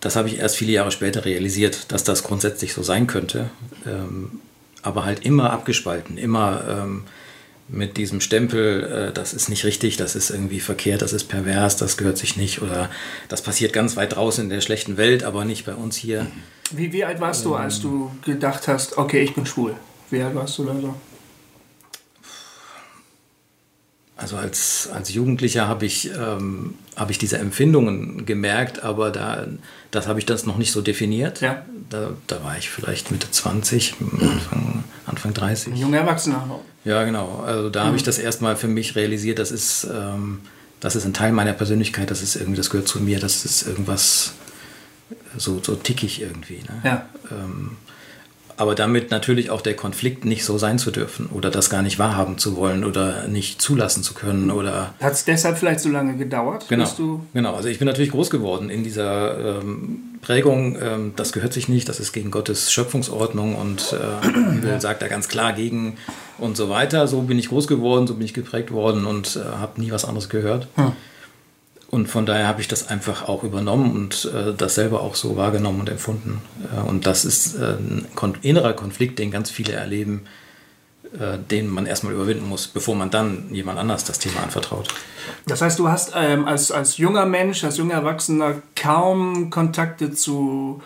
das 0.00 0.16
habe 0.16 0.28
ich 0.28 0.38
erst 0.38 0.56
viele 0.56 0.72
Jahre 0.72 0.90
später 0.90 1.24
realisiert, 1.24 1.92
dass 1.92 2.02
das 2.02 2.24
grundsätzlich 2.24 2.74
so 2.74 2.82
sein 2.82 3.06
könnte. 3.06 3.50
Ähm, 3.86 4.40
aber 4.82 5.04
halt 5.04 5.24
immer 5.24 5.50
abgespalten, 5.50 6.18
immer 6.18 6.64
ähm, 6.68 7.04
mit 7.68 7.96
diesem 7.96 8.20
Stempel, 8.20 9.08
äh, 9.10 9.12
das 9.12 9.32
ist 9.32 9.48
nicht 9.48 9.64
richtig, 9.64 9.96
das 9.96 10.16
ist 10.16 10.30
irgendwie 10.30 10.58
verkehrt, 10.58 11.02
das 11.02 11.12
ist 11.12 11.24
pervers, 11.24 11.76
das 11.76 11.96
gehört 11.96 12.18
sich 12.18 12.36
nicht 12.36 12.62
oder 12.62 12.90
das 13.28 13.42
passiert 13.42 13.72
ganz 13.72 13.96
weit 13.96 14.16
draußen 14.16 14.44
in 14.44 14.50
der 14.50 14.60
schlechten 14.60 14.96
Welt, 14.96 15.22
aber 15.22 15.44
nicht 15.44 15.64
bei 15.64 15.74
uns 15.74 15.96
hier. 15.96 16.26
Wie, 16.72 16.92
wie 16.92 17.04
alt 17.04 17.20
warst 17.20 17.44
du, 17.44 17.54
als 17.54 17.80
du 17.80 18.10
gedacht 18.24 18.66
hast, 18.66 18.98
okay, 18.98 19.22
ich 19.22 19.34
bin 19.34 19.46
schwul? 19.46 19.74
Wie 20.10 20.20
alt 20.20 20.34
warst 20.34 20.58
du 20.58 20.64
da 20.64 20.74
so? 20.80 20.94
Also 24.22 24.36
als, 24.36 24.88
als 24.94 25.12
Jugendlicher 25.12 25.66
habe 25.66 25.84
ich, 25.84 26.10
ähm, 26.16 26.74
hab 26.94 27.10
ich 27.10 27.18
diese 27.18 27.38
Empfindungen 27.38 28.24
gemerkt, 28.24 28.84
aber 28.84 29.10
da, 29.10 29.48
das 29.90 30.06
habe 30.06 30.20
ich 30.20 30.26
das 30.26 30.46
noch 30.46 30.58
nicht 30.58 30.70
so 30.70 30.80
definiert. 30.80 31.40
Ja. 31.40 31.66
Da, 31.90 32.10
da 32.28 32.44
war 32.44 32.56
ich 32.56 32.70
vielleicht 32.70 33.10
Mitte 33.10 33.28
20, 33.28 33.96
Anfang, 34.20 34.84
Anfang 35.06 35.34
30. 35.34 35.72
Ein 35.72 35.76
junger 35.76 35.98
Erwachsener. 35.98 36.60
Ja, 36.84 37.02
genau. 37.02 37.42
Also 37.44 37.68
da 37.68 37.84
habe 37.84 37.96
ich 37.96 38.04
das 38.04 38.18
erstmal 38.18 38.54
für 38.54 38.68
mich 38.68 38.94
realisiert, 38.94 39.40
das 39.40 39.50
ist, 39.50 39.88
ähm, 39.92 40.42
das 40.78 40.94
ist 40.94 41.04
ein 41.04 41.14
Teil 41.14 41.32
meiner 41.32 41.52
Persönlichkeit, 41.52 42.10
das 42.10 42.22
ist 42.22 42.36
irgendwie, 42.36 42.56
das 42.56 42.70
gehört 42.70 42.86
zu 42.86 43.00
mir, 43.00 43.18
das 43.18 43.44
ist 43.44 43.66
irgendwas 43.66 44.34
so, 45.36 45.60
so 45.60 45.74
tickig 45.74 46.20
irgendwie. 46.20 46.58
Ne? 46.58 46.80
Ja. 46.84 47.06
Ähm, 47.30 47.76
aber 48.62 48.76
damit 48.76 49.10
natürlich 49.10 49.50
auch 49.50 49.60
der 49.60 49.74
Konflikt 49.74 50.24
nicht 50.24 50.44
so 50.44 50.56
sein 50.56 50.78
zu 50.78 50.92
dürfen 50.92 51.26
oder 51.26 51.50
das 51.50 51.68
gar 51.68 51.82
nicht 51.82 51.98
wahrhaben 51.98 52.38
zu 52.38 52.56
wollen 52.56 52.84
oder 52.84 53.26
nicht 53.26 53.60
zulassen 53.60 54.04
zu 54.04 54.14
können 54.14 54.52
oder 54.52 54.94
Hat 55.00 55.14
es 55.14 55.24
deshalb 55.24 55.58
vielleicht 55.58 55.80
so 55.80 55.88
lange 55.88 56.16
gedauert? 56.16 56.66
Genau, 56.68 57.20
genau. 57.34 57.54
Also 57.54 57.68
ich 57.68 57.80
bin 57.80 57.88
natürlich 57.88 58.12
groß 58.12 58.30
geworden 58.30 58.70
in 58.70 58.84
dieser 58.84 59.58
ähm, 59.58 60.18
Prägung, 60.22 60.78
ähm, 60.80 61.12
das 61.16 61.32
gehört 61.32 61.52
sich 61.52 61.68
nicht, 61.68 61.88
das 61.88 61.98
ist 61.98 62.12
gegen 62.12 62.30
Gottes 62.30 62.70
Schöpfungsordnung 62.70 63.56
und 63.56 63.92
äh, 63.94 64.28
die 64.54 64.60
Bibel 64.60 64.80
sagt 64.80 65.02
da 65.02 65.08
ganz 65.08 65.26
klar 65.26 65.54
gegen 65.54 65.96
und 66.38 66.56
so 66.56 66.70
weiter. 66.70 67.08
So 67.08 67.22
bin 67.22 67.40
ich 67.40 67.48
groß 67.48 67.66
geworden, 67.66 68.06
so 68.06 68.14
bin 68.14 68.24
ich 68.24 68.32
geprägt 68.32 68.70
worden 68.70 69.06
und 69.06 69.34
äh, 69.34 69.40
habe 69.58 69.80
nie 69.80 69.90
was 69.90 70.04
anderes 70.04 70.28
gehört. 70.28 70.68
Und 71.94 72.06
von 72.06 72.24
daher 72.24 72.48
habe 72.48 72.62
ich 72.62 72.68
das 72.68 72.88
einfach 72.88 73.28
auch 73.28 73.44
übernommen 73.44 73.94
und 73.94 74.24
äh, 74.34 74.54
das 74.54 74.76
selber 74.76 75.02
auch 75.02 75.14
so 75.14 75.36
wahrgenommen 75.36 75.80
und 75.80 75.90
empfunden. 75.90 76.40
Äh, 76.74 76.80
und 76.88 77.04
das 77.04 77.26
ist 77.26 77.54
äh, 77.56 77.74
ein 77.76 78.06
innerer 78.40 78.72
Konflikt, 78.72 79.18
den 79.18 79.30
ganz 79.30 79.50
viele 79.50 79.74
erleben, 79.74 80.22
äh, 81.12 81.36
den 81.36 81.68
man 81.68 81.84
erstmal 81.84 82.14
überwinden 82.14 82.48
muss, 82.48 82.66
bevor 82.66 82.94
man 82.94 83.10
dann 83.10 83.52
jemand 83.52 83.78
anders 83.78 84.04
das 84.04 84.18
Thema 84.18 84.42
anvertraut. 84.42 84.88
Das 85.46 85.60
heißt, 85.60 85.78
du 85.78 85.88
hast 85.90 86.12
ähm, 86.16 86.48
als, 86.48 86.72
als 86.72 86.96
junger 86.96 87.26
Mensch, 87.26 87.62
als 87.62 87.76
junger 87.76 87.96
Erwachsener 87.96 88.62
kaum 88.74 89.50
Kontakte 89.50 90.14
zu 90.14 90.80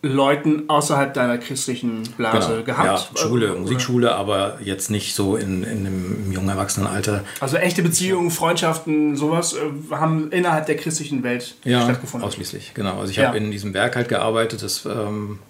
Leuten 0.00 0.68
außerhalb 0.68 1.12
deiner 1.12 1.38
christlichen 1.38 2.04
Blase 2.16 2.62
gehabt? 2.62 2.82
Genau. 3.12 3.18
Ja, 3.18 3.28
Schule, 3.28 3.48
Äh, 3.48 3.58
Musikschule, 3.58 4.14
aber 4.14 4.58
jetzt 4.62 4.90
nicht 4.90 5.14
so 5.16 5.34
in, 5.36 5.64
in 5.64 5.86
einem 5.86 6.24
im 6.26 6.32
jungen 6.32 6.48
Erwachsenenalter. 6.48 7.24
Also 7.40 7.56
echte 7.56 7.82
Beziehungen, 7.82 8.30
Freundschaften, 8.30 9.16
sowas 9.16 9.54
äh, 9.54 9.58
haben 9.94 10.30
innerhalb 10.30 10.66
der 10.66 10.76
christlichen 10.76 11.24
Welt 11.24 11.56
Ja, 11.64 11.82
stattgefunden. 11.82 12.26
ausschließlich, 12.28 12.74
genau. 12.74 13.00
Also 13.00 13.10
ich 13.10 13.16
Ja. 13.16 13.26
habe 13.28 13.38
in 13.38 13.50
diesem 13.50 13.74
Werk 13.74 13.96
halt 13.96 14.08
gearbeitet, 14.08 14.62
das, 14.62 14.86
ähm, 14.86 15.40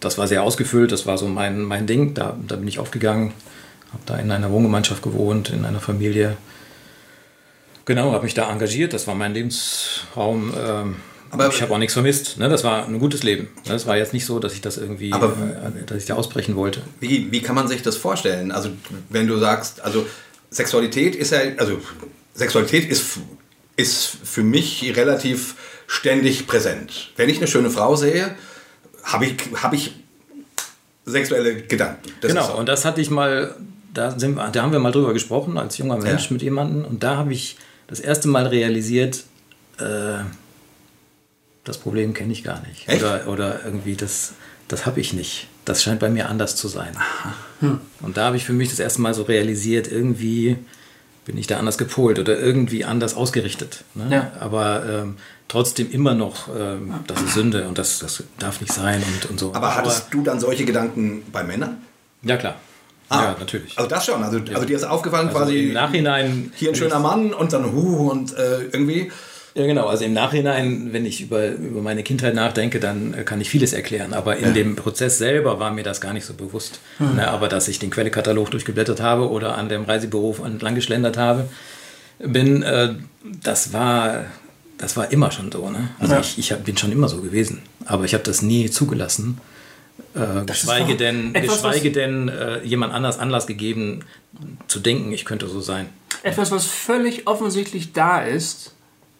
das 0.00 0.18
war 0.18 0.26
sehr 0.26 0.42
ausgefüllt, 0.42 0.92
das 0.92 1.06
war 1.06 1.16
so 1.16 1.26
mein, 1.26 1.62
mein 1.62 1.86
Ding, 1.86 2.12
da, 2.12 2.36
da 2.46 2.56
bin 2.56 2.68
ich 2.68 2.78
aufgegangen, 2.78 3.32
habe 3.90 4.02
da 4.04 4.16
in 4.18 4.30
einer 4.30 4.50
Wohngemeinschaft 4.50 5.02
gewohnt, 5.02 5.48
in 5.48 5.64
einer 5.64 5.80
Familie. 5.80 6.36
Genau, 7.86 8.12
habe 8.12 8.24
mich 8.24 8.34
da 8.34 8.50
engagiert, 8.50 8.92
das 8.92 9.06
war 9.06 9.14
mein 9.14 9.32
Lebensraum. 9.32 10.52
Ähm, 10.58 10.96
Aber- 11.34 11.48
ich 11.54 11.60
habe 11.62 11.72
auch 11.74 11.78
nichts 11.78 11.92
vermisst. 11.94 12.38
Ne? 12.38 12.48
Das 12.48 12.64
war 12.64 12.86
ein 12.86 12.98
gutes 12.98 13.22
Leben. 13.22 13.48
Das 13.66 13.86
war 13.86 13.96
jetzt 13.96 14.12
nicht 14.12 14.24
so, 14.26 14.38
dass 14.38 14.52
ich 14.54 14.60
das 14.60 14.76
irgendwie, 14.78 15.12
Aber- 15.12 15.28
äh, 15.32 15.84
dass 15.86 15.98
ich 15.98 16.06
da 16.06 16.14
ausbrechen 16.14 16.56
wollte. 16.56 16.80
Wie, 17.00 17.30
wie 17.30 17.40
kann 17.42 17.54
man 17.54 17.68
sich 17.68 17.82
das 17.82 17.96
vorstellen? 17.96 18.50
Also, 18.52 18.70
wenn 19.10 19.26
du 19.26 19.38
sagst, 19.38 19.80
also 19.82 20.06
Sexualität 20.50 21.14
ist 21.16 21.30
ja, 21.32 21.40
also 21.58 21.78
Sexualität 22.34 22.88
ist, 22.88 23.18
ist 23.76 24.16
für 24.24 24.42
mich 24.42 24.92
relativ 24.96 25.54
ständig 25.86 26.46
präsent. 26.46 27.10
Wenn 27.16 27.28
ich 27.28 27.38
eine 27.38 27.46
schöne 27.48 27.70
Frau 27.70 27.96
sehe, 27.96 28.34
habe 29.02 29.26
ich, 29.26 29.34
habe 29.62 29.76
ich 29.76 29.92
sexuelle 31.04 31.56
Gedanken. 31.62 32.10
Das 32.20 32.30
genau, 32.32 32.46
so. 32.46 32.54
und 32.54 32.66
das 32.68 32.84
hatte 32.84 33.00
ich 33.00 33.10
mal, 33.10 33.54
da, 33.92 34.18
sind, 34.18 34.38
da 34.38 34.62
haben 34.62 34.72
wir 34.72 34.78
mal 34.78 34.92
drüber 34.92 35.12
gesprochen, 35.12 35.58
als 35.58 35.76
junger 35.78 35.98
Mensch 35.98 36.24
Ja. 36.26 36.32
mit 36.32 36.42
jemandem. 36.42 36.84
Und 36.84 37.02
da 37.02 37.16
habe 37.16 37.32
ich 37.32 37.56
das 37.86 38.00
erste 38.00 38.28
Mal 38.28 38.46
realisiert, 38.46 39.24
äh, 39.78 39.84
das 41.64 41.78
Problem 41.78 42.14
kenne 42.14 42.32
ich 42.32 42.44
gar 42.44 42.60
nicht. 42.66 42.88
Echt? 42.88 43.02
Oder, 43.02 43.26
oder 43.28 43.64
irgendwie, 43.64 43.96
das, 43.96 44.34
das 44.68 44.86
habe 44.86 45.00
ich 45.00 45.12
nicht. 45.12 45.48
Das 45.64 45.82
scheint 45.82 46.00
bei 46.00 46.10
mir 46.10 46.28
anders 46.28 46.56
zu 46.56 46.68
sein. 46.68 46.94
Und 48.00 48.16
da 48.16 48.26
habe 48.26 48.36
ich 48.36 48.44
für 48.44 48.52
mich 48.52 48.68
das 48.68 48.78
erste 48.78 49.00
Mal 49.00 49.14
so 49.14 49.22
realisiert, 49.22 49.90
irgendwie 49.90 50.58
bin 51.24 51.38
ich 51.38 51.46
da 51.46 51.58
anders 51.58 51.78
gepolt 51.78 52.18
oder 52.18 52.38
irgendwie 52.38 52.84
anders 52.84 53.14
ausgerichtet. 53.14 53.84
Ne? 53.94 54.08
Ja. 54.10 54.32
Aber 54.40 54.84
ähm, 54.86 55.16
trotzdem 55.48 55.90
immer 55.90 56.12
noch, 56.12 56.48
ähm, 56.48 56.94
das 57.06 57.22
ist 57.22 57.32
Sünde 57.34 57.66
und 57.66 57.78
das, 57.78 57.98
das 57.98 58.22
darf 58.38 58.60
nicht 58.60 58.74
sein 58.74 59.02
und, 59.02 59.30
und 59.30 59.40
so. 59.40 59.54
Aber 59.54 59.74
hattest 59.74 60.12
du 60.12 60.22
dann 60.22 60.38
solche 60.38 60.66
Gedanken 60.66 61.22
bei 61.32 61.42
Männern? 61.42 61.78
Ja, 62.22 62.36
klar. 62.36 62.56
Ah, 63.08 63.22
ja, 63.22 63.36
natürlich. 63.38 63.76
Also 63.78 63.88
das 63.88 64.04
schon. 64.04 64.22
Also, 64.22 64.38
also 64.52 64.64
dir 64.66 64.76
ist 64.76 64.84
aufgefallen 64.84 65.28
Also 65.28 65.38
quasi 65.38 65.68
im 65.68 65.72
Nachhinein. 65.74 66.52
hier 66.56 66.70
ein 66.70 66.74
schöner 66.74 66.98
Mann 66.98 67.32
und 67.32 67.52
dann 67.52 67.72
Hu 67.72 68.10
und 68.10 68.36
äh, 68.36 68.64
irgendwie. 68.64 69.10
Ja, 69.56 69.66
genau. 69.66 69.86
Also 69.86 70.04
im 70.04 70.12
Nachhinein, 70.12 70.92
wenn 70.92 71.06
ich 71.06 71.20
über, 71.20 71.48
über 71.50 71.80
meine 71.80 72.02
Kindheit 72.02 72.34
nachdenke, 72.34 72.80
dann 72.80 73.14
äh, 73.14 73.22
kann 73.22 73.40
ich 73.40 73.48
vieles 73.48 73.72
erklären. 73.72 74.12
Aber 74.12 74.36
in 74.36 74.52
dem 74.52 74.74
Prozess 74.74 75.18
selber 75.18 75.60
war 75.60 75.70
mir 75.70 75.84
das 75.84 76.00
gar 76.00 76.12
nicht 76.12 76.26
so 76.26 76.34
bewusst. 76.34 76.80
Ne, 76.98 77.28
aber 77.28 77.48
dass 77.48 77.68
ich 77.68 77.78
den 77.78 77.90
Quellekatalog 77.90 78.50
durchgeblättert 78.50 79.00
habe 79.00 79.30
oder 79.30 79.56
an 79.56 79.68
dem 79.68 79.84
Reisebüro 79.84 80.44
entlang 80.44 80.74
geschlendert 80.74 81.16
habe, 81.16 81.48
bin, 82.18 82.62
äh, 82.62 82.94
das 83.42 83.72
war. 83.72 84.24
Das 84.76 84.96
war 84.96 85.12
immer 85.12 85.30
schon 85.30 85.52
so. 85.52 85.70
Ne? 85.70 85.90
Also 86.00 86.14
Ja. 86.14 86.20
ich, 86.20 86.36
ich 86.36 86.50
hab, 86.50 86.64
bin 86.64 86.76
schon 86.76 86.90
immer 86.90 87.08
so 87.08 87.18
gewesen. 87.20 87.62
Aber 87.86 88.04
ich 88.04 88.12
habe 88.12 88.24
das 88.24 88.42
nie 88.42 88.68
zugelassen. 88.70 89.38
Äh, 90.16 90.44
geschweige 90.46 90.96
denn, 90.96 91.32
etwas, 91.32 91.62
geschweige 91.62 91.92
denn 91.92 92.28
äh, 92.28 92.60
jemand 92.64 92.92
anders 92.92 93.20
Anlass 93.20 93.46
gegeben, 93.46 94.00
zu 94.66 94.80
denken, 94.80 95.12
ich 95.12 95.24
könnte 95.24 95.46
so 95.46 95.60
sein. 95.60 95.86
Etwas, 96.24 96.50
was 96.50 96.66
völlig 96.66 97.28
offensichtlich 97.28 97.92
da 97.92 98.20
ist, 98.20 98.73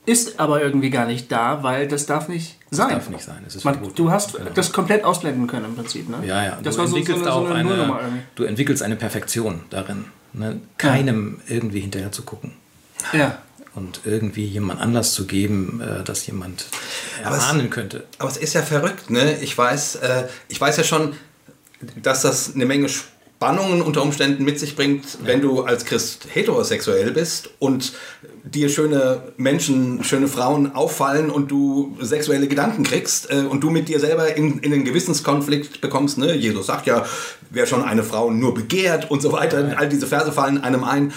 ist 0.06 0.38
aber 0.38 0.62
irgendwie 0.62 0.90
gar 0.90 1.06
nicht 1.06 1.30
da, 1.32 1.62
weil 1.62 1.88
das 1.88 2.06
darf 2.06 2.28
nicht 2.28 2.56
sein. 2.70 2.90
darf 2.90 3.08
nicht 3.08 3.24
sein, 3.24 3.42
es 3.46 3.56
ist 3.56 3.64
Man, 3.64 3.74
verboten. 3.74 3.94
du 3.96 4.10
hast 4.10 4.34
Genau. 4.34 4.50
das 4.54 4.72
komplett 4.72 5.04
ausblenden 5.04 5.46
können 5.46 5.64
im 5.66 5.74
Prinzip. 5.76 6.08
Ne? 6.08 6.18
Ja, 6.26 6.44
ja. 6.44 6.58
Das 6.62 6.74
du 6.74 6.80
war 6.82 6.86
so, 6.88 6.92
so 6.92 6.98
entwickelst 6.98 7.26
eine, 7.26 7.32
so 7.32 7.44
eine 7.46 7.54
eine, 7.54 7.70
irgendwie. 8.00 8.22
du 8.34 8.44
entwickelst 8.44 8.82
eine 8.82 8.96
Perfektion 8.96 9.60
darin, 9.70 10.04
ne? 10.32 10.60
keinem 10.78 11.40
irgendwie 11.48 11.80
hinterher 11.80 12.12
zu 12.12 12.22
gucken 12.22 12.52
Ja. 13.12 13.38
und 13.74 14.00
irgendwie 14.04 14.44
jemand 14.44 14.80
Anlass 14.80 15.14
zu 15.14 15.26
geben, 15.26 15.80
äh, 15.80 16.04
dass 16.04 16.26
jemand 16.26 16.66
Aber 17.24 17.36
es- 17.36 17.42
erahnen 17.44 17.70
könnte. 17.70 18.04
Aber 18.18 18.28
es 18.30 18.36
ist 18.36 18.52
ja 18.54 18.62
verrückt, 18.62 19.08
ne? 19.10 19.38
Ich 19.40 19.56
weiß, 19.56 19.96
äh, 19.96 20.24
ich 20.48 20.60
weiß 20.60 20.76
ja 20.76 20.84
schon, 20.84 21.14
dass 22.02 22.22
das 22.22 22.54
eine 22.54 22.66
Menge 22.66 22.88
Spannungen 23.44 23.82
unter 23.82 24.00
Umständen 24.00 24.42
mit 24.42 24.58
sich 24.58 24.74
bringt, 24.74 25.18
wenn 25.22 25.42
du 25.42 25.64
als 25.64 25.84
Christ 25.84 26.28
heterosexuell 26.32 27.10
bist 27.10 27.50
und 27.58 27.92
dir 28.42 28.70
schöne 28.70 29.34
Menschen, 29.36 30.02
schöne 30.02 30.28
Frauen 30.28 30.74
auffallen 30.74 31.28
und 31.28 31.50
du 31.50 31.94
sexuelle 32.00 32.48
Gedanken 32.48 32.84
kriegst 32.84 33.30
äh, 33.30 33.40
und 33.40 33.60
du 33.60 33.68
mit 33.68 33.90
dir 33.90 34.00
selber 34.00 34.34
in, 34.34 34.60
in 34.60 34.72
einen 34.72 34.84
Gewissenskonflikt 34.84 35.82
bekommst. 35.82 36.16
Ne? 36.16 36.34
Jesus 36.34 36.68
sagt 36.68 36.86
ja, 36.86 37.04
wer 37.50 37.66
schon 37.66 37.84
eine 37.84 38.02
Frau 38.02 38.30
nur 38.30 38.54
begehrt 38.54 39.10
und 39.10 39.20
so 39.20 39.32
weiter. 39.32 39.74
All 39.76 39.90
diese 39.90 40.06
Verse 40.06 40.32
fallen 40.32 40.64
einem 40.64 40.82
ein. 40.82 41.12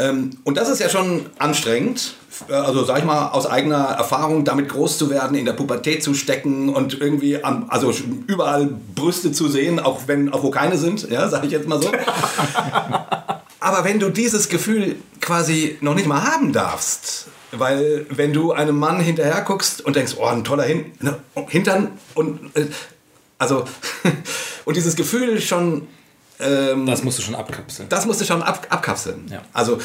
Ähm, 0.00 0.30
und 0.44 0.56
das 0.56 0.68
ist 0.68 0.78
ja 0.80 0.88
schon 0.88 1.26
anstrengend, 1.38 2.14
äh, 2.48 2.54
also 2.54 2.84
sag 2.84 2.98
ich 2.98 3.04
mal, 3.04 3.28
aus 3.28 3.46
eigener 3.46 3.84
Erfahrung 3.84 4.44
damit 4.44 4.68
groß 4.68 4.96
zu 4.96 5.10
werden, 5.10 5.36
in 5.36 5.44
der 5.44 5.52
Pubertät 5.52 6.02
zu 6.02 6.14
stecken 6.14 6.70
und 6.70 7.00
irgendwie 7.00 7.44
am, 7.44 7.66
also 7.68 7.92
überall 8.26 8.70
Brüste 8.94 9.30
zu 9.32 9.48
sehen, 9.48 9.78
auch 9.78 10.02
wenn, 10.06 10.32
auch 10.32 10.42
wo 10.42 10.50
keine 10.50 10.78
sind, 10.78 11.08
ja, 11.10 11.28
sag 11.28 11.44
ich 11.44 11.50
jetzt 11.50 11.68
mal 11.68 11.82
so. 11.82 11.92
Aber 13.60 13.84
wenn 13.84 14.00
du 14.00 14.08
dieses 14.08 14.48
Gefühl 14.48 14.96
quasi 15.20 15.76
noch 15.82 15.94
nicht 15.94 16.06
mal 16.06 16.24
haben 16.24 16.52
darfst, 16.52 17.26
weil 17.52 18.06
wenn 18.08 18.32
du 18.32 18.52
einem 18.52 18.78
Mann 18.78 19.00
hinterher 19.00 19.42
guckst 19.42 19.84
und 19.84 19.96
denkst, 19.96 20.14
oh, 20.18 20.24
ein 20.24 20.44
toller 20.44 20.62
Hin 20.62 20.92
ne, 21.00 21.18
Hintern 21.48 21.88
und 22.14 22.56
äh, 22.56 22.66
also 23.38 23.64
und 24.64 24.76
dieses 24.76 24.96
Gefühl 24.96 25.40
schon 25.42 25.88
ähm, 26.40 26.86
Das 26.86 27.02
musst 27.04 27.18
du 27.18 27.22
schon 27.22 27.34
abkapseln. 27.34 27.88
das 27.88 28.06
musst 28.06 28.20
du 28.20 28.24
schon 28.24 28.42
ab, 28.42 28.66
abkapseln. 28.70 29.26
Ja. 29.30 29.42
Also, 29.52 29.78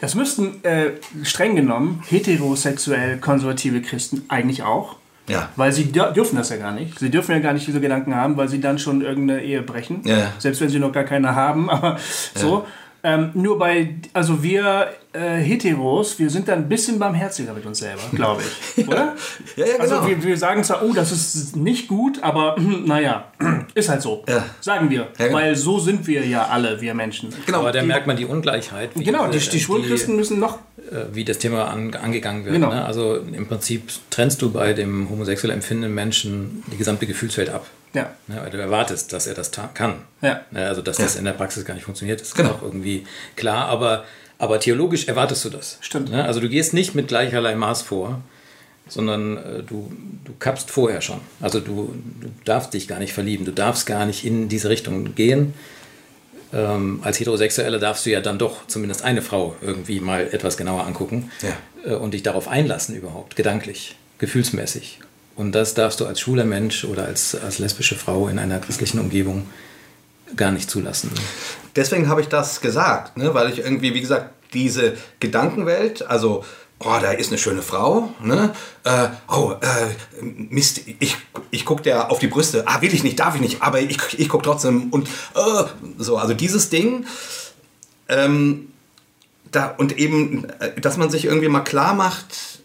Das 0.00 0.14
müssten 0.14 0.62
äh, 0.64 0.90
streng 1.22 1.56
genommen 1.56 2.02
heterosexuell 2.08 3.18
konservative 3.18 3.82
Christen 3.82 4.24
eigentlich 4.28 4.62
auch. 4.62 4.96
ja. 5.28 5.48
Weil 5.56 5.72
sie 5.72 5.84
dür- 5.84 6.12
dürfen 6.12 6.36
das 6.36 6.48
ja 6.50 6.56
gar 6.56 6.72
nicht. 6.72 6.98
Sie 6.98 7.10
dürfen 7.10 7.32
ja 7.32 7.38
gar 7.38 7.52
nicht 7.52 7.66
diese 7.66 7.80
Gedanken 7.80 8.14
haben, 8.14 8.36
weil 8.36 8.48
sie 8.48 8.60
dann 8.60 8.78
schon 8.78 9.00
irgendeine 9.02 9.42
Ehe 9.42 9.62
brechen. 9.62 10.02
Ja, 10.04 10.18
ja. 10.18 10.32
Selbst 10.38 10.60
wenn 10.60 10.68
sie 10.68 10.78
noch 10.78 10.92
gar 10.92 11.04
keine 11.04 11.34
haben. 11.34 11.70
Aber 11.70 11.98
so. 12.34 12.66
Ähm, 13.04 13.30
nur 13.34 13.58
bei, 13.58 13.96
also 14.12 14.44
wir 14.44 14.92
äh, 15.12 15.36
Heteros, 15.38 16.20
wir 16.20 16.30
sind 16.30 16.46
da 16.46 16.52
ein 16.52 16.68
bisschen 16.68 17.00
barmherziger 17.00 17.52
mit 17.52 17.66
uns 17.66 17.80
selber, 17.80 18.02
glaube 18.14 18.42
ich. 18.76 18.86
Oder? 18.88 19.16
Ja, 19.56 19.66
ja, 19.66 19.72
genau. 19.76 19.96
Also 19.96 20.06
wir, 20.08 20.22
wir 20.22 20.36
sagen 20.36 20.62
zwar, 20.62 20.84
oh, 20.84 20.92
das 20.92 21.10
ist 21.10 21.56
nicht 21.56 21.88
gut, 21.88 22.22
aber 22.22 22.56
naja, 22.86 23.24
ist 23.74 23.88
halt 23.88 24.02
so. 24.02 24.22
Ja. 24.28 24.44
Sagen 24.60 24.88
wir. 24.88 25.08
Ja, 25.18 25.26
genau. 25.26 25.38
Weil 25.38 25.56
so 25.56 25.80
sind 25.80 26.06
wir 26.06 26.24
ja 26.26 26.46
alle, 26.46 26.80
wir 26.80 26.94
Menschen. 26.94 27.30
genau. 27.44 27.58
Aber 27.58 27.72
da 27.72 27.82
merkt 27.82 28.06
man 28.06 28.16
die 28.16 28.24
Ungleichheit. 28.24 28.90
wie 28.94 29.02
Genau, 29.02 29.26
die, 29.26 29.32
diese- 29.38 29.50
die 29.50 29.58
Schwulchristen 29.60 30.14
müssen 30.14 30.38
noch. 30.38 30.58
äh, 30.90 31.06
wie 31.12 31.24
das 31.24 31.38
Thema 31.38 31.64
an, 31.70 31.92
angegangen 31.94 32.44
wird. 32.44 32.54
Genau. 32.54 32.70
Ne? 32.72 32.84
Also 32.84 33.16
im 33.16 33.48
Prinzip 33.48 33.90
trennst 34.10 34.40
du 34.42 34.52
bei 34.52 34.74
dem 34.74 35.10
homosexuell 35.10 35.52
empfindenden 35.52 35.92
Menschen 35.92 36.62
die 36.72 36.76
gesamte 36.76 37.06
Gefühlswelt 37.08 37.50
ab. 37.50 37.66
Ja. 37.94 38.10
Ne? 38.26 38.40
Weil 38.42 38.50
du 38.50 38.58
erwartest, 38.58 39.12
dass 39.12 39.26
er 39.26 39.34
das 39.34 39.50
kann. 39.74 39.94
Ja. 40.22 40.40
Ne? 40.50 40.66
Also 40.66 40.82
dass 40.82 40.96
das 40.96 41.16
in 41.16 41.24
der 41.24 41.32
Praxis 41.32 41.64
gar 41.64 41.74
nicht 41.74 41.84
funktioniert, 41.84 42.20
ist 42.20 42.34
Genau. 42.34 42.50
auch 42.52 42.62
irgendwie 42.62 43.06
klar. 43.36 43.66
Aber, 43.68 44.04
aber 44.38 44.60
theologisch 44.60 45.08
erwartest 45.08 45.44
du 45.44 45.50
das. 45.50 45.78
Stimmt. 45.80 46.10
Ne? 46.10 46.24
Also 46.24 46.40
du 46.40 46.48
gehst 46.48 46.72
nicht 46.74 46.94
mit 46.94 47.08
gleicherlei 47.08 47.54
Maß 47.54 47.82
vor, 47.82 48.20
sondern 48.88 49.36
äh, 49.36 49.62
du, 49.62 49.92
du 50.24 50.32
kappst 50.38 50.70
vorher 50.70 51.00
schon. 51.00 51.20
Also 51.40 51.60
du, 51.60 51.94
du 52.20 52.28
darfst 52.44 52.72
dich 52.74 52.88
gar 52.88 52.98
nicht 52.98 53.12
verlieben, 53.12 53.44
du 53.44 53.52
darfst 53.52 53.86
gar 53.86 54.06
nicht 54.06 54.24
in 54.24 54.48
diese 54.48 54.68
Richtung 54.68 55.14
gehen. 55.14 55.54
Ähm, 56.54 57.00
als 57.02 57.18
Heterosexuelle 57.18 57.78
darfst 57.78 58.04
du 58.04 58.10
ja 58.10 58.20
dann 58.20 58.38
doch 58.38 58.66
zumindest 58.66 59.02
eine 59.04 59.22
Frau 59.22 59.56
irgendwie 59.62 60.00
mal 60.00 60.28
etwas 60.32 60.56
genauer 60.58 60.84
angucken 60.86 61.30
Ja. 61.40 61.90
äh, 61.90 61.94
und 61.96 62.12
dich 62.12 62.22
darauf 62.22 62.46
einlassen 62.48 62.94
überhaupt, 62.94 63.36
gedanklich, 63.36 63.96
gefühlsmäßig. 64.18 64.98
Und 65.36 65.52
das 65.52 65.74
darfst 65.74 66.00
du 66.00 66.06
als 66.06 66.20
schwuler 66.20 66.44
Mensch 66.44 66.84
oder 66.84 67.06
als, 67.06 67.34
als 67.34 67.58
lesbische 67.58 67.96
Frau 67.96 68.28
in 68.28 68.38
einer 68.38 68.58
christlichen 68.58 68.98
Umgebung 68.98 69.46
gar 70.36 70.50
nicht 70.50 70.70
zulassen. 70.70 71.10
Deswegen 71.76 72.08
habe 72.08 72.20
ich 72.20 72.28
das 72.28 72.60
gesagt, 72.60 73.16
ne? 73.16 73.34
weil 73.34 73.50
ich 73.50 73.58
irgendwie, 73.58 73.94
wie 73.94 74.00
gesagt, 74.00 74.30
diese 74.52 74.96
Gedankenwelt, 75.20 76.06
also, 76.06 76.44
oh, 76.78 76.98
da 77.00 77.12
ist 77.12 77.28
eine 77.28 77.38
schöne 77.38 77.62
Frau, 77.62 78.12
ne? 78.22 78.52
Äh, 78.84 79.08
oh, 79.28 79.54
äh, 79.60 80.22
Mist, 80.22 80.82
ich, 80.98 81.16
ich 81.50 81.64
gucke 81.64 81.82
der 81.82 82.10
auf 82.10 82.18
die 82.18 82.26
Brüste, 82.26 82.64
ah, 82.66 82.82
will 82.82 82.92
ich 82.92 83.02
nicht, 83.02 83.18
darf 83.18 83.34
ich 83.34 83.40
nicht, 83.40 83.62
aber 83.62 83.80
ich, 83.80 84.18
ich 84.18 84.28
gucke 84.28 84.44
trotzdem 84.44 84.90
und 84.90 85.08
äh, 85.08 85.64
so, 85.96 86.18
also 86.18 86.34
dieses 86.34 86.68
Ding, 86.68 87.06
ähm, 88.08 88.68
da, 89.50 89.74
und 89.78 89.98
eben, 89.98 90.48
äh, 90.60 90.78
dass 90.80 90.96
man 90.96 91.10
sich 91.10 91.24
irgendwie 91.24 91.48
mal 91.48 91.60
klar 91.60 91.94
macht, 91.94 92.60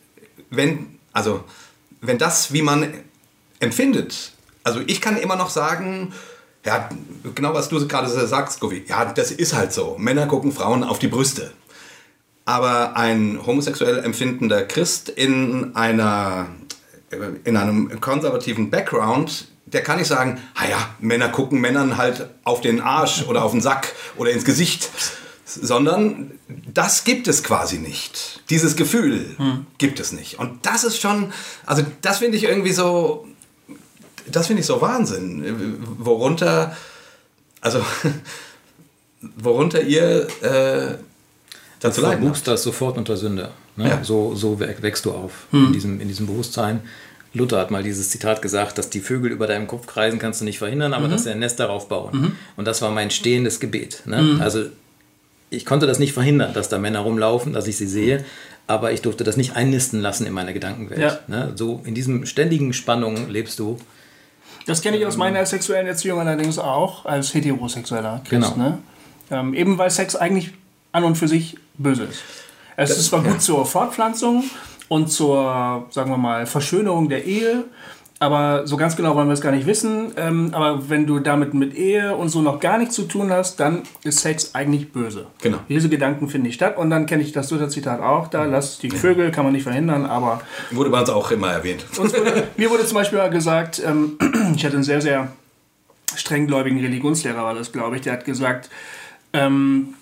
wenn, 0.50 1.00
also, 1.14 1.44
wenn 2.02 2.18
das, 2.18 2.54
wie 2.54 2.62
man 2.62 2.94
empfindet, 3.60 4.34
also 4.64 4.82
ich 4.86 5.02
kann 5.02 5.18
immer 5.18 5.36
noch 5.36 5.50
sagen, 5.50 6.14
ja, 6.66 6.90
genau 7.36 7.54
was 7.54 7.70
du 7.70 7.88
gerade 7.88 8.10
sagst, 8.10 8.60
Govi, 8.60 8.84
ja, 8.88 9.06
das 9.06 9.32
ist 9.32 9.54
halt 9.54 9.72
so. 9.72 9.96
Männer 9.98 10.28
gucken 10.28 10.52
Frauen 10.52 10.84
auf 10.84 11.00
die 11.00 11.08
Brüste. 11.08 11.54
Aber 12.44 12.96
ein 12.98 13.40
homosexuell 13.46 14.00
empfindender 14.00 14.64
Christ 14.64 15.10
in 15.10 15.76
einer 15.76 16.48
in 17.46 17.56
einem 17.56 18.02
konservativen 18.02 18.70
Background, 18.70 19.48
der 19.66 19.82
kann 19.82 19.98
nicht 19.98 20.08
sagen, 20.08 20.42
ah 20.56 20.68
ja, 20.70 20.90
Männer 21.00 21.30
gucken 21.30 21.62
Männern 21.62 21.98
halt 21.98 22.30
auf 22.44 22.62
den 22.62 22.82
Arsch 22.82 23.24
oder 23.28 23.44
auf 23.44 23.52
den 23.52 23.62
Sack 23.62 23.94
oder 24.18 24.32
ins 24.32 24.44
Gesicht, 24.44 24.90
sondern 25.62 26.32
das 26.74 27.04
gibt 27.04 27.28
es 27.28 27.44
quasi 27.44 27.78
nicht. 27.80 28.42
Dieses 28.50 28.76
Gefühl 28.76 29.36
gibt 29.78 30.00
es 30.00 30.12
nicht. 30.12 30.40
Und 30.40 30.66
das 30.66 30.84
ist 30.84 31.00
schon, 31.02 31.32
also 31.66 31.84
das 32.02 32.20
finde 32.20 32.38
ich 32.38 32.44
irgendwie 32.44 32.72
so, 32.74 33.28
das 34.32 34.48
finde 34.48 34.62
ich 34.62 34.66
so 34.66 34.82
Wahnsinn, 34.82 35.78
worunter, 36.00 36.76
also 37.62 37.82
worunter 39.38 39.82
ihr 39.82 40.28
äh, 40.42 40.96
dazu 41.80 42.02
Du 42.02 42.08
leiden 42.08 42.28
wuchst 42.30 42.48
das 42.48 42.64
sofort 42.64 42.98
unter 42.98 43.18
Sünde. 43.18 43.52
Ne? 43.76 43.90
Ja. 43.90 44.04
So, 44.04 44.36
so 44.36 44.60
wäch- 44.60 44.82
wächst 44.82 45.06
du 45.06 45.12
auf 45.12 45.48
in, 45.52 45.74
diesem, 45.74 46.00
in 46.02 46.08
diesem 46.08 46.28
Bewusstsein. 46.28 46.82
Luther 47.34 47.60
hat 47.60 47.72
mal 47.72 47.84
dieses 47.84 48.10
Zitat 48.10 48.42
gesagt, 48.42 48.78
dass 48.78 48.90
die 48.90 49.00
Vögel 49.02 49.32
über 49.32 49.48
deinem 49.48 49.68
Kopf 49.68 49.86
kreisen, 49.86 50.18
kannst 50.18 50.42
du 50.42 50.46
nicht 50.46 50.58
verhindern, 50.58 50.94
aber 50.94 51.08
dass 51.08 51.24
sie 51.26 51.32
ein 51.32 51.40
Nest 51.40 51.60
darauf 51.60 51.88
bauen. 51.88 52.36
Und 52.56 52.66
das 52.66 52.82
war 52.82 52.90
mein 52.90 53.12
stehendes 53.12 53.60
Gebet. 53.60 54.04
Ne? 54.06 54.38
Also 54.42 54.66
ich 55.50 55.66
konnte 55.66 55.88
das 55.88 56.00
nicht 56.00 56.14
verhindern, 56.14 56.54
dass 56.54 56.70
da 56.70 56.78
Männer 56.78 57.00
rumlaufen, 57.00 57.54
dass 57.54 57.68
ich 57.68 57.78
sie 57.78 57.88
sehe, 57.88 58.26
aber 58.68 58.92
ich 58.92 59.02
durfte 59.02 59.24
das 59.24 59.38
nicht 59.38 59.56
einnisten 59.56 60.02
lassen 60.02 60.26
in 60.26 60.34
meiner 60.34 60.54
Gedankenwelt. 60.54 61.00
Ja. 61.00 61.20
Ne? 61.28 61.54
So 61.56 61.82
in 61.86 61.96
diesem 61.96 62.26
ständigen 62.26 62.74
Spannung 62.74 63.30
lebst 63.30 63.60
du. 63.60 63.78
Das 64.66 64.82
kenne 64.82 64.98
ich 64.98 65.06
aus 65.06 65.16
meiner 65.16 65.46
sexuellen 65.46 65.88
Erziehung 65.88 66.20
allerdings 66.20 66.60
auch 66.60 67.06
als 67.06 67.34
heterosexueller 67.34 68.22
Christ. 68.28 68.54
Genau. 68.54 68.58
Ne? 68.58 68.78
Ähm, 69.32 69.54
eben 69.54 69.78
weil 69.78 69.90
Sex 69.90 70.16
eigentlich 70.16 70.52
an 70.92 71.06
und 71.06 71.16
für 71.16 71.28
sich 71.28 71.58
böse 71.78 72.04
ist. 72.04 72.22
Es 72.76 72.92
ist 72.92 73.08
zwar 73.08 73.24
gut 73.24 73.42
zur 73.42 73.66
Fortpflanzung 73.66 74.44
und 74.90 75.12
zur, 75.12 75.88
sagen 75.90 76.12
wir 76.12 76.18
mal, 76.18 76.46
Verschönerung 76.46 77.10
der 77.10 77.26
Ehe, 77.26 77.64
aber 78.20 78.66
so 78.66 78.78
ganz 78.78 78.96
genau 78.96 79.16
wollen 79.16 79.28
wir 79.28 79.34
es 79.34 79.42
gar 79.42 79.52
nicht 79.52 79.68
wissen. 79.68 80.12
Ähm, 80.18 80.50
aber 80.54 80.90
wenn 80.90 81.06
du 81.06 81.20
damit 81.20 81.54
mit 81.54 81.76
Ehe 81.76 82.16
und 82.16 82.30
so 82.30 82.42
noch 82.42 82.60
gar 82.60 82.78
nichts 82.80 82.96
zu 82.96 83.04
tun 83.04 83.32
hast, 83.32 83.60
dann 83.60 83.84
ist 84.04 84.22
Sex 84.22 84.56
eigentlich 84.56 84.92
böse. 84.92 85.28
Genau. 85.42 85.60
Diese 85.70 85.88
Gedanken 85.88 86.28
finden 86.28 86.48
nicht 86.48 86.56
statt. 86.56 86.78
Und 86.78 86.90
dann 86.90 87.06
kenne 87.06 87.22
ich 87.22 87.32
das 87.32 87.52
Luther-Zitat 87.52 88.02
auch 88.02 88.28
da. 88.28 88.46
Lass 88.46 88.80
die 88.80 88.90
Vögel, 88.90 89.30
kann 89.32 89.44
man 89.44 89.54
nicht 89.54 89.64
verhindern, 89.64 90.06
aber 90.06 90.42
Wurde 90.72 90.90
bei 90.90 91.00
uns 91.00 91.10
auch 91.10 91.30
immer 91.30 91.52
erwähnt. 91.52 91.86
wurde, 91.94 92.48
mir 92.58 92.70
wurde 92.72 92.86
zum 92.86 92.96
Beispiel 92.96 93.20
mal 93.20 93.30
gesagt, 93.30 93.82
ähm, 93.86 94.18
ich 94.56 94.66
hatte 94.66 94.76
einen 94.76 94.84
sehr, 94.84 95.02
sehr 95.02 95.28
strenggläubigen 96.16 96.80
Religionslehrer, 96.80 97.44
war 97.44 97.54
das, 97.54 97.72
glaube 97.72 97.98
ich, 97.98 98.02
der 98.02 98.14
hat 98.14 98.26
gesagt, 98.26 98.70
ähm, 99.34 99.94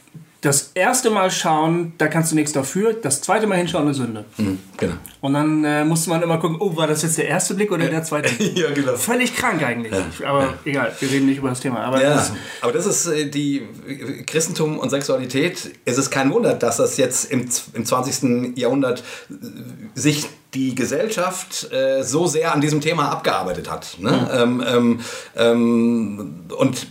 das 0.45 0.71
erste 0.75 1.10
Mal 1.10 1.31
schauen, 1.31 1.93
da 1.97 2.08
kannst 2.08 2.31
du 2.31 2.36
nichts 2.36 2.51
dafür, 2.51 2.93
das 2.93 3.21
zweite 3.21 3.47
Mal 3.47 3.58
hinschauen, 3.58 3.86
eine 3.86 3.95
Sünde. 3.95 4.25
Mhm, 4.38 4.60
genau. 4.77 4.93
Und 5.21 5.34
dann 5.34 5.63
äh, 5.63 5.84
musste 5.84 6.12
man 6.12 6.21
immer 6.21 6.38
gucken, 6.38 6.58
oh, 6.60 6.75
war 6.77 6.86
das 6.86 7.01
jetzt 7.01 7.17
der 7.17 7.27
erste 7.27 7.55
Blick 7.55 7.71
oder 7.71 7.88
der 7.88 8.03
zweite? 8.03 8.31
Ja, 8.55 8.71
genau. 8.71 8.95
Völlig 8.95 9.36
krank 9.36 9.63
eigentlich. 9.63 9.93
Aber 10.25 10.53
egal, 10.65 10.93
wir 10.99 11.10
reden 11.10 11.25
nicht 11.25 11.39
über 11.39 11.49
das 11.49 11.60
Thema. 11.62 11.79
Aber 11.79 12.01
Ja, 12.01 12.13
das, 12.13 12.31
aber 12.62 12.71
das 12.71 12.86
ist 12.86 13.08
äh, 13.08 13.25
die 13.25 13.63
äh, 13.88 14.23
Christentum 14.23 14.77
und 14.77 14.91
Sexualität. 14.91 15.71
Es 15.84 15.97
ist 15.97 16.12
kein 16.12 16.31
Wunder, 16.31 16.53
dass 16.53 16.77
das 16.77 16.97
jetzt 16.97 17.31
im, 17.31 17.49
im 17.73 17.86
20. 17.86 18.55
Jahrhundert 18.55 19.03
äh, 19.29 19.34
sich 19.95 20.27
die 20.53 20.75
Gesellschaft 20.75 21.71
äh, 21.71 22.03
so 22.03 22.27
sehr 22.27 22.53
an 22.53 22.62
diesem 22.62 22.81
Thema 22.81 23.10
abgearbeitet 23.10 23.69
hat. 23.69 23.97
Ne? 23.99 24.29
Ähm, 24.31 24.63
ähm, 24.65 24.99
ähm, 25.36 26.45
und 26.55 26.88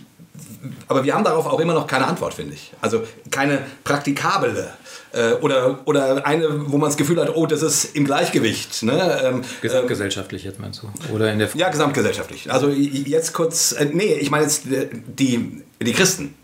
aber 0.89 1.05
wir 1.05 1.15
haben 1.15 1.25
darauf 1.25 1.47
auch 1.47 1.61
immer 1.61 1.75
noch 1.75 1.87
keine 1.87 2.07
Antwort, 2.07 2.35
finde 2.35 2.55
ich. 2.55 2.73
Also 2.81 3.03
keine 3.31 3.61
praktikable 3.85 4.73
äh, 5.13 5.33
oder, 5.35 5.81
oder 5.85 6.27
eine, 6.27 6.71
wo 6.71 6.79
man 6.79 6.89
das 6.89 6.97
Gefühl 6.97 7.21
hat, 7.21 7.35
oh, 7.35 7.47
das 7.47 7.63
ist 7.63 7.97
im 7.97 8.05
Gleichgewicht. 8.05 8.83
Ne? 8.83 9.21
Ähm, 9.25 9.43
Gesamtgesellschaftlich 9.63 10.45
jetzt 10.45 10.61
meinst 10.61 10.83
du? 10.83 11.15
Oder 11.15 11.33
in 11.33 11.39
der 11.39 11.49
ja, 11.55 11.69
gesamtgesellschaftlich. 11.69 12.53
Also 12.53 12.69
jetzt 12.69 13.33
kurz, 13.33 13.73
äh, 13.73 13.87
nee, 13.93 14.15
ich 14.15 14.31
meine 14.31 14.45
jetzt 14.45 14.71
äh, 14.71 14.89
die, 14.93 15.63
die 15.81 15.93
Christen. 15.93 16.35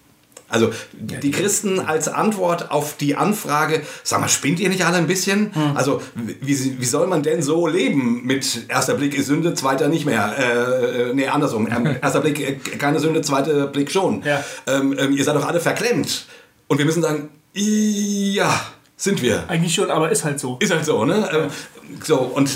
Also 0.51 0.71
die 0.93 1.31
Christen 1.31 1.81
als 1.81 2.09
Antwort 2.09 2.71
auf 2.71 2.97
die 2.97 3.17
Anfrage, 3.17 3.83
sag 4.03 4.21
mal, 4.21 4.29
spinnt 4.29 4.61
ihr 4.61 4.69
nicht 4.69 4.85
alle 4.85 4.97
ein 4.99 5.07
bisschen? 5.07 5.53
Also 5.75 6.03
wie, 6.15 6.81
wie 6.81 6.85
soll 6.85 7.07
man 7.07 7.23
denn 7.23 7.41
so 7.41 7.67
leben 7.67 8.23
mit 8.25 8.69
erster 8.69 8.95
Blick 8.95 9.15
ist 9.15 9.27
Sünde, 9.27 9.55
zweiter 9.55 9.89
nicht 9.89 10.05
mehr? 10.07 10.35
Äh, 10.39 11.11
äh, 11.11 11.15
nee, 11.15 11.29
andersrum. 11.29 11.69
Ähm, 11.71 11.97
erster 12.03 12.21
Blick 12.21 12.41
äh, 12.41 12.55
keine 12.79 12.99
Sünde, 13.01 13.23
zweiter 13.23 13.69
Blick 13.69 13.91
schon. 13.91 14.23
Ja. 14.25 14.45
Ähm, 14.67 14.95
ähm, 14.99 15.13
ihr 15.13 15.25
seid 15.25 15.37
doch 15.37 15.47
alle 15.47 15.61
verklemmt. 15.61 16.27
Und 16.69 16.79
wir 16.79 16.85
müssen 16.85 17.03
sagen, 17.03 17.29
ja, 17.55 18.61
sind 18.97 19.23
wir. 19.23 19.45
eigentlich 19.49 19.75
schon, 19.75 19.91
aber 19.91 20.11
ist 20.11 20.25
halt 20.25 20.39
so. 20.39 20.59
Ist 20.61 20.73
halt 20.73 20.85
so, 20.85 21.05
ne? 21.05 21.29
Ähm, 21.33 21.51
So, 22.05 22.19
und 22.19 22.49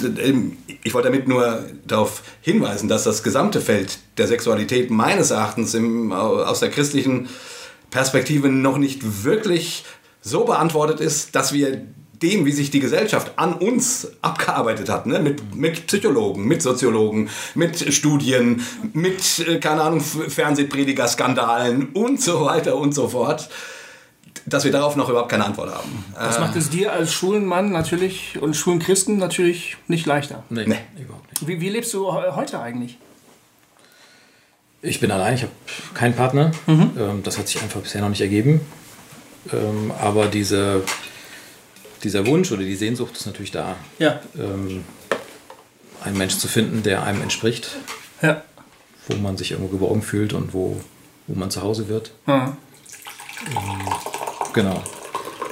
ich 0.85 0.95
wollte 0.95 1.09
damit 1.09 1.27
nur 1.27 1.65
darauf 1.87 2.23
hinweisen, 2.41 2.89
dass 2.89 3.03
das 3.03 3.23
gesamte 3.25 3.61
Feld 3.61 3.99
der 4.17 4.29
Sexualität 4.29 4.91
meines 4.91 5.33
Erachtens 5.33 5.75
im, 5.75 6.13
aus 6.13 6.61
der 6.61 6.71
christlichen 6.71 7.29
Perspektive 7.95 8.49
noch 8.49 8.77
nicht 8.77 9.25
wirklich 9.25 9.85
so 10.21 10.45
beantwortet 10.45 10.99
ist, 11.01 11.35
dass 11.37 11.53
wir 11.53 11.81
dem, 12.23 12.45
wie 12.45 12.53
sich 12.53 12.71
die 12.71 12.81
Gesellschaft 12.81 13.33
an 13.37 13.53
uns 13.55 14.09
abgearbeitet 14.21 14.89
hat, 14.89 15.07
ne? 15.07 15.21
mit, 15.21 15.55
mit 15.55 15.87
Psychologen, 15.87 16.45
mit 16.47 16.61
Soziologen, 16.63 17.29
mit 17.55 17.93
Studien, 17.95 18.63
mit, 18.93 19.39
äh, 19.47 19.59
keine 19.61 19.83
Ahnung, 19.83 20.01
Fernsehprediger-Skandalen 20.01 21.91
und 21.93 22.21
so 22.21 22.45
weiter 22.45 22.77
und 22.77 22.95
so 22.95 23.09
fort, 23.09 23.49
dass 24.47 24.65
wir 24.65 24.73
darauf 24.73 24.97
noch 24.97 25.09
überhaupt 25.09 25.31
keine 25.31 25.45
Antwort 25.45 25.73
haben. 25.75 26.05
Das 26.15 26.39
macht 26.41 26.57
es 26.57 26.69
dir 26.71 26.93
als 26.93 27.13
schwulen 27.13 27.45
Mann 27.47 27.71
natürlich 27.71 28.39
und 28.41 28.55
schwulen 28.57 28.79
Christen 28.79 29.17
natürlich 29.19 29.77
nicht 29.89 30.07
leichter. 30.07 30.43
Nee, 30.51 30.65
Nee. 30.67 30.79
überhaupt 31.01 31.31
nicht. 31.31 31.47
Wie, 31.47 31.61
wie 31.61 31.69
lebst 31.71 31.95
du 31.95 32.11
he- 32.13 32.33
heute 32.35 32.61
eigentlich? 32.61 32.99
Ich 34.87 35.01
bin 35.01 35.11
allein, 35.11 35.35
ich 35.35 35.43
habe 35.43 35.53
keinen 35.95 36.15
Partner. 36.15 36.51
Ähm, 36.69 37.23
das 37.23 37.39
hat 37.39 37.49
sich 37.49 37.63
einfach 37.63 37.81
bisher 37.81 38.03
noch 38.03 38.11
nicht 38.11 38.21
ergeben. 38.21 38.61
Ähm, 39.53 39.91
aber 39.99 40.27
diese, 40.27 40.83
dieser 42.03 42.27
Wunsch 42.27 42.53
oder 42.53 42.63
die 42.63 42.77
Sehnsucht 42.77 43.17
ist 43.17 43.25
natürlich 43.27 43.51
da, 43.51 43.77
Ja. 43.99 44.21
ähm, 44.39 44.85
einen 46.03 46.19
Menschen 46.19 46.39
zu 46.39 46.49
finden, 46.49 46.83
der 46.83 47.03
einem 47.03 47.23
entspricht, 47.23 47.71
Ja. 48.21 48.43
wo 49.09 49.17
man 49.17 49.39
sich 49.39 49.53
irgendwo 49.53 49.71
geborgen 49.73 50.03
fühlt 50.03 50.35
und 50.35 50.53
wo, 50.53 50.79
wo 51.29 51.35
man 51.39 51.51
zu 51.51 51.63
Hause 51.63 51.89
wird. 51.89 52.13
Ja. 52.27 52.55
Genau. 54.53 54.83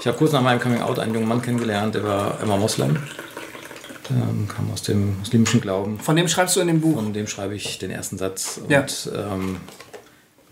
Ich 0.01 0.07
habe 0.07 0.19
kurz 0.19 0.33
nach 0.33 0.43
meinem 0.43 0.61
Coming 0.61 0.83
Out 0.83 0.99
einen 0.99 1.15
jungen 1.15 1.29
Mann 1.29 1.41
kennengelernt, 1.41 1.95
der 1.95 2.05
war 2.05 2.39
immer 2.43 2.57
Moslem. 2.59 2.99
Ähm, 4.11 4.49
kam 4.49 4.71
aus 4.73 4.83
dem 4.83 5.19
muslimischen 5.21 5.61
Glauben. 5.61 5.99
Von 5.99 6.17
dem 6.17 6.29
schreibst 6.29 6.57
du 6.57 6.61
in 6.61 6.67
dem 6.67 6.81
Buch. 6.81 6.95
Von 6.97 7.13
dem 7.13 7.27
schreibe 7.27 7.55
ich 7.55 7.79
den 7.79 7.91
ersten 7.91 8.19
Satz. 8.19 8.59
Und, 8.63 8.71
Ja. 8.71 8.85
ähm, 9.15 9.59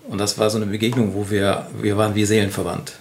und 0.08 0.18
das 0.18 0.38
war 0.38 0.50
so 0.50 0.56
eine 0.56 0.66
Begegnung, 0.66 1.14
wo 1.14 1.30
wir, 1.30 1.66
wir 1.80 1.96
waren 1.96 2.14
wie 2.14 2.24
Seelenverwandt. 2.24 2.94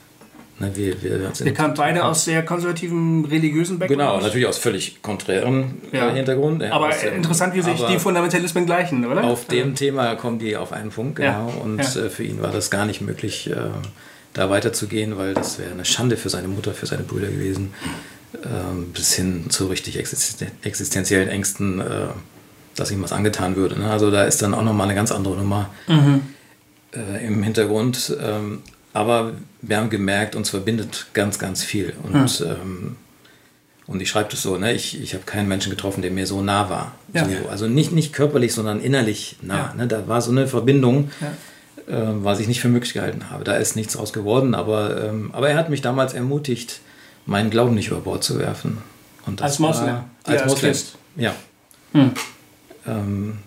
Ne, 0.61 0.71
wir, 0.75 1.01
wir 1.01 1.31
Ihr 1.45 1.53
kamt 1.53 1.75
beide 1.77 2.03
aus 2.03 2.25
sehr 2.25 2.43
konservativen 2.43 3.23
religiösen 3.23 3.79
Background. 3.79 4.01
Genau, 4.01 4.19
natürlich 4.21 4.45
aus 4.45 4.57
völlig 4.57 5.01
konträren 5.01 5.75
Ja. 5.93 6.09
äh, 6.09 6.15
Hintergrund. 6.15 6.61
ja, 6.61 6.73
Aber 6.73 6.89
dem- 6.89 7.15
interessant, 7.15 7.53
wie 7.55 7.61
sich 7.61 7.81
die 7.85 7.97
Fundamentalismen 7.97 8.65
gleichen, 8.65 9.05
oder? 9.05 9.23
Auf 9.23 9.45
dem 9.45 9.75
Thema 9.75 10.15
kommen 10.15 10.37
die 10.37 10.57
auf 10.57 10.73
einen 10.73 10.89
Punkt, 10.89 11.17
Ja. 11.19 11.45
genau. 11.47 11.61
Und 11.61 11.77
Ja. 11.95 12.01
äh, 12.01 12.09
für 12.09 12.23
ihn 12.23 12.41
war 12.41 12.51
das 12.51 12.69
gar 12.69 12.85
nicht 12.85 12.99
möglich, 12.99 13.49
äh, 13.49 13.55
da 14.33 14.49
weiterzugehen, 14.49 15.17
weil 15.17 15.33
das 15.33 15.59
wäre 15.59 15.71
eine 15.71 15.85
Schande 15.85 16.17
für 16.17 16.27
seine 16.29 16.49
Mutter, 16.49 16.73
für 16.73 16.85
seine 16.87 17.03
Brüder 17.03 17.27
gewesen. 17.27 17.73
Ähm, 18.43 18.91
bis 18.93 19.13
hin 19.13 19.49
zu 19.49 19.67
richtig 19.67 19.97
existen 19.97 20.47
existenziellen 20.61 21.29
Ängsten, 21.29 21.79
äh, 21.81 21.85
dass 22.75 22.91
ihm 22.91 23.01
was 23.01 23.11
angetan 23.11 23.55
würde. 23.55 23.79
Ne? 23.79 23.89
Also 23.89 24.11
da 24.11 24.23
ist 24.23 24.41
dann 24.41 24.53
auch 24.53 24.61
nochmal 24.63 24.85
eine 24.87 24.95
ganz 24.95 25.11
andere 25.11 25.35
Nummer 25.35 25.69
äh, 25.87 27.25
im 27.25 27.41
Hintergrund. 27.43 28.15
Ähm, 28.21 28.61
aber 28.93 29.33
wir 29.61 29.77
haben 29.77 29.89
gemerkt, 29.89 30.35
uns 30.35 30.49
verbindet 30.51 31.07
ganz, 31.13 31.39
ganz 31.39 31.63
viel. 31.63 31.93
Und, 32.03 32.41
ähm, 32.47 32.95
und 33.87 34.01
ich 34.01 34.09
schreibe 34.09 34.29
das 34.29 34.43
so, 34.43 34.57
ne? 34.57 34.73
ich, 34.73 35.01
ich 35.01 35.15
habe 35.15 35.23
keinen 35.25 35.47
Menschen 35.47 35.71
getroffen, 35.71 36.01
der 36.03 36.11
mir 36.11 36.27
so 36.27 36.41
nah 36.41 36.69
war. 36.69 36.95
Ja. 37.13 37.25
So, 37.25 37.49
also 37.49 37.67
nicht, 37.67 37.91
nicht 37.91 38.13
körperlich, 38.13 38.53
sondern 38.53 38.79
innerlich 38.79 39.37
nah. 39.41 39.69
Ja. 39.69 39.73
Ne? 39.75 39.87
Da 39.87 40.07
war 40.07 40.21
so 40.21 40.29
eine 40.31 40.47
Verbindung, 40.47 41.09
Ja. 41.87 41.97
äh, 41.97 42.23
was 42.23 42.39
ich 42.39 42.47
nicht 42.47 42.61
für 42.61 42.69
möglich 42.69 42.93
gehalten 42.93 43.31
habe. 43.31 43.43
Da 43.43 43.55
ist 43.55 43.75
nichts 43.75 43.93
draus 43.93 44.13
geworden, 44.13 44.53
aber, 44.53 45.03
ähm, 45.05 45.31
aber 45.33 45.49
er 45.49 45.57
hat 45.57 45.69
mich 45.71 45.81
damals 45.81 46.13
ermutigt, 46.13 46.81
meinen 47.29 47.49
Glauben 47.49 47.75
nicht 47.75 47.87
über 47.89 48.01
Bord 48.01 48.23
zu 48.23 48.39
werfen. 48.39 48.79
Und 49.25 49.41
Als 49.41 49.59
Moslem? 49.59 49.85
War, 49.85 49.93
Ja, 49.93 50.05
als 50.25 50.41
als 50.43 50.51
Moslem. 50.51 50.71
Christ. 50.71 50.95
Ja. 51.15 51.35
Hm. 51.93 52.11
Ähm, 52.87 53.37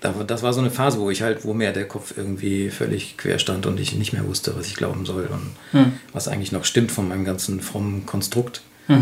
das 0.00 0.42
war 0.42 0.52
so 0.52 0.60
eine 0.60 0.70
Phase, 0.70 0.98
wo 1.00 1.08
ich 1.10 1.22
halt, 1.22 1.44
wo 1.46 1.54
mir 1.54 1.72
der 1.72 1.88
Kopf 1.88 2.12
irgendwie 2.16 2.68
völlig 2.68 3.16
quer 3.16 3.38
stand 3.38 3.64
und 3.64 3.80
ich 3.80 3.94
nicht 3.94 4.12
mehr 4.12 4.26
wusste, 4.26 4.54
was 4.54 4.66
ich 4.66 4.74
glauben 4.76 5.06
soll 5.06 5.26
und 5.32 5.50
Hm. 5.80 5.92
was 6.12 6.28
eigentlich 6.28 6.52
noch 6.52 6.64
stimmt 6.66 6.92
von 6.92 7.08
meinem 7.08 7.24
ganzen 7.24 7.60
frommen 7.60 8.04
Konstrukt. 8.04 8.60
Äh, 8.88 8.94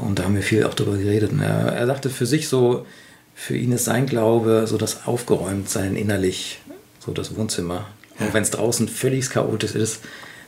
Und 0.00 0.18
da 0.18 0.24
haben 0.24 0.34
wir 0.36 0.42
viel 0.42 0.64
auch 0.64 0.74
darüber 0.74 0.96
geredet. 0.96 1.32
Und 1.32 1.40
er, 1.40 1.72
er 1.72 1.86
sagte 1.86 2.08
für 2.10 2.26
sich 2.26 2.48
so, 2.48 2.86
für 3.34 3.56
ihn 3.56 3.72
ist 3.72 3.84
sein 3.84 4.06
Glaube 4.06 4.66
so 4.66 4.76
das 4.78 5.06
Aufgeräumtsein 5.06 5.96
innerlich, 5.96 6.60
so 7.04 7.12
das 7.12 7.34
Wohnzimmer. 7.36 7.86
Auch 8.20 8.32
wenn 8.34 8.42
es 8.42 8.50
draußen 8.50 8.86
völlig 8.88 9.28
chaotisch 9.30 9.74
ist, 9.74 10.00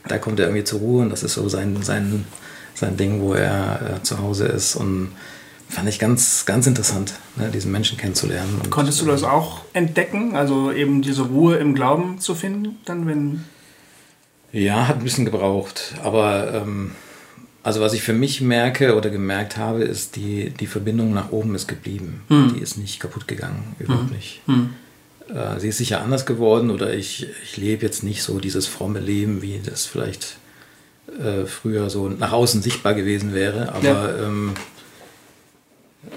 da 0.07 0.17
kommt 0.17 0.39
er 0.39 0.47
irgendwie 0.47 0.63
zur 0.63 0.79
Ruhe 0.79 1.01
und 1.03 1.09
das 1.09 1.23
ist 1.23 1.33
so 1.33 1.47
sein, 1.49 1.81
sein, 1.81 2.25
sein 2.73 2.97
Ding, 2.97 3.21
wo 3.21 3.33
er 3.33 3.97
äh, 3.97 4.03
zu 4.03 4.19
Hause 4.19 4.45
ist. 4.47 4.75
Und 4.75 5.11
fand 5.69 5.89
ich 5.89 5.99
ganz, 5.99 6.45
ganz 6.45 6.67
interessant, 6.67 7.13
ne, 7.35 7.49
diesen 7.49 7.71
Menschen 7.71 7.97
kennenzulernen. 7.97 8.59
Und, 8.61 8.69
Konntest 8.69 9.01
du 9.01 9.05
das 9.05 9.23
auch 9.23 9.61
entdecken? 9.73 10.35
Also 10.35 10.71
eben 10.71 11.01
diese 11.01 11.23
Ruhe 11.23 11.55
im 11.57 11.73
Glauben 11.73 12.19
zu 12.19 12.35
finden, 12.35 12.77
dann 12.85 13.07
wenn. 13.07 13.43
Ja, 14.51 14.87
hat 14.87 14.97
ein 14.97 15.03
bisschen 15.03 15.25
gebraucht. 15.25 15.95
Aber 16.03 16.53
ähm, 16.53 16.91
also 17.63 17.79
was 17.81 17.93
ich 17.93 18.03
für 18.03 18.13
mich 18.13 18.41
merke 18.41 18.95
oder 18.95 19.09
gemerkt 19.09 19.57
habe, 19.57 19.83
ist, 19.83 20.15
die, 20.15 20.51
die 20.51 20.67
Verbindung 20.67 21.13
nach 21.13 21.31
oben 21.31 21.55
ist 21.55 21.67
geblieben. 21.67 22.21
Die 22.53 22.59
ist 22.59 22.77
nicht 22.77 22.99
kaputt 22.99 23.27
gegangen, 23.27 23.75
überhaupt 23.79 24.11
nicht. 24.11 24.41
Äh, 25.29 25.59
sie 25.59 25.69
ist 25.69 25.77
sicher 25.77 26.01
anders 26.01 26.25
geworden 26.25 26.69
oder 26.71 26.93
ich, 26.93 27.27
ich 27.43 27.57
lebe 27.57 27.85
jetzt 27.85 28.03
nicht 28.03 28.23
so 28.23 28.39
dieses 28.39 28.67
fromme 28.67 28.99
Leben, 28.99 29.41
wie 29.41 29.59
das 29.63 29.85
vielleicht 29.85 30.37
äh, 31.19 31.45
früher 31.45 31.89
so 31.89 32.09
nach 32.09 32.31
außen 32.31 32.61
sichtbar 32.61 32.93
gewesen 32.93 33.33
wäre. 33.33 33.73
Aber, 33.73 33.83
Ja. 33.87 34.09
ähm, 34.25 34.53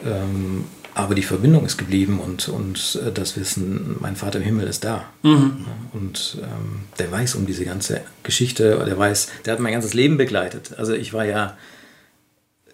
ähm, 0.04 0.64
aber 0.94 1.14
die 1.14 1.22
Verbindung 1.22 1.66
ist 1.66 1.76
geblieben 1.76 2.20
und, 2.20 2.48
und 2.48 2.98
äh, 3.06 3.12
das 3.12 3.36
Wissen, 3.36 3.96
mein 4.00 4.16
Vater 4.16 4.38
im 4.38 4.44
Himmel 4.44 4.66
ist 4.66 4.82
da. 4.84 5.04
Ja, 5.22 5.50
Und 5.92 6.38
ähm, 6.40 6.80
der 6.98 7.12
weiß 7.12 7.34
um 7.34 7.44
diese 7.46 7.64
ganze 7.66 8.00
Geschichte, 8.22 8.82
der 8.86 8.96
weiß, 8.98 9.28
der 9.44 9.52
hat 9.52 9.60
mein 9.60 9.74
ganzes 9.74 9.92
Leben 9.92 10.16
begleitet. 10.16 10.70
Also 10.78 10.94
ich 10.94 11.12
war 11.12 11.24
ja, 11.26 11.56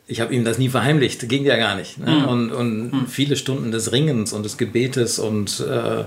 ich 0.07 0.21
habe 0.21 0.35
ihm 0.35 0.45
das 0.45 0.59
nie 0.59 0.69
verheimlicht, 0.69 1.29
ging 1.29 1.45
ja 1.45 1.57
gar 1.57 1.77
nicht. 1.77 1.99
Ne? 1.99 2.27
Und, 2.27 2.51
und 2.51 3.07
viele 3.09 3.37
Stunden 3.37 3.71
des 3.71 3.93
Ringens 3.93 4.33
und 4.33 4.45
des 4.45 4.57
Gebetes 4.59 5.19
und 5.19 5.61
äh, 5.61 6.05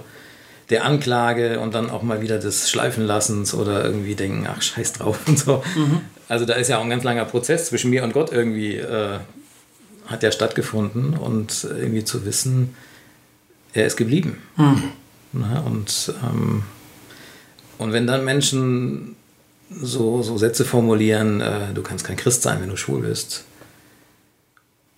der 0.70 0.86
Anklage 0.86 1.60
und 1.60 1.76
dann 1.76 1.90
auch 1.90 2.02
mal 2.02 2.22
wieder 2.22 2.40
des 2.40 2.70
Schleifenlassens 2.70 3.54
oder 3.54 3.86
irgendwie 3.86 4.16
denken, 4.16 4.48
ach 4.50 4.62
scheiß 4.62 4.94
drauf 4.94 5.20
und 5.28 5.40
so. 5.40 5.64
Also 6.28 6.46
da 6.46 6.54
ist 6.56 6.70
ja 6.70 6.78
auch 6.78 6.84
ein 6.84 6.90
ganz 6.90 7.04
langer 7.04 7.26
Prozess 7.26 7.68
zwischen 7.68 7.90
mir 7.90 8.04
und 8.04 8.14
Gott 8.14 8.32
irgendwie, 8.32 8.76
äh, 8.76 9.20
hat 10.08 10.24
ja 10.24 10.32
stattgefunden 10.32 11.18
und 11.18 11.64
irgendwie 11.64 12.04
zu 12.04 12.26
wissen, 12.26 12.76
er 13.74 13.86
ist 13.86 13.98
geblieben. 13.98 14.38
Ne? 15.34 15.64
Und, 15.66 16.14
ähm, 16.24 16.64
und 17.78 17.92
wenn 17.92 18.08
dann 18.08 18.24
Menschen 18.24 19.16
so, 19.70 20.22
so 20.22 20.38
Sätze 20.38 20.64
formulieren, 20.64 21.42
äh, 21.42 21.74
du 21.74 21.82
kannst 21.82 22.06
kein 22.06 22.16
Christ 22.16 22.44
sein, 22.44 22.62
wenn 22.62 22.70
du 22.70 22.78
schwul 22.78 23.02
bist, 23.02 23.46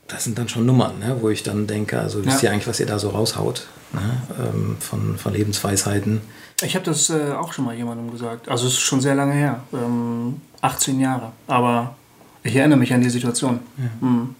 das 0.07 0.23
sind 0.23 0.37
dann 0.37 0.47
schon 0.49 0.65
Nummern, 0.65 0.99
ne? 0.99 1.17
wo 1.19 1.29
ich 1.29 1.43
dann 1.43 1.67
denke, 1.67 1.99
also 1.99 2.23
wisst 2.25 2.41
Ja. 2.41 2.49
ihr 2.49 2.53
eigentlich, 2.53 2.67
was 2.67 2.79
ihr 2.79 2.85
da 2.85 2.97
so 2.99 3.09
raushaut 3.09 3.67
ne? 3.93 3.99
ähm, 4.39 4.77
von, 4.79 5.17
von 5.17 5.33
Lebensweisheiten. 5.33 6.21
Ich 6.61 6.75
habe 6.75 6.85
das 6.85 7.09
äh, 7.09 7.31
auch 7.33 7.53
schon 7.53 7.65
mal 7.65 7.75
jemandem 7.75 8.09
gesagt. 8.11 8.49
Also 8.49 8.67
es 8.67 8.73
ist 8.73 8.79
schon 8.79 9.01
sehr 9.01 9.15
lange 9.15 9.33
her. 9.33 9.61
Ähm, 9.73 10.41
18 10.61 10.99
Jahre. 10.99 11.31
Aber 11.47 11.95
ich 12.43 12.55
erinnere 12.55 12.79
mich 12.79 12.93
an 12.93 13.01
die 13.01 13.09
Situation. 13.09 13.59
Mhm. 14.01 14.35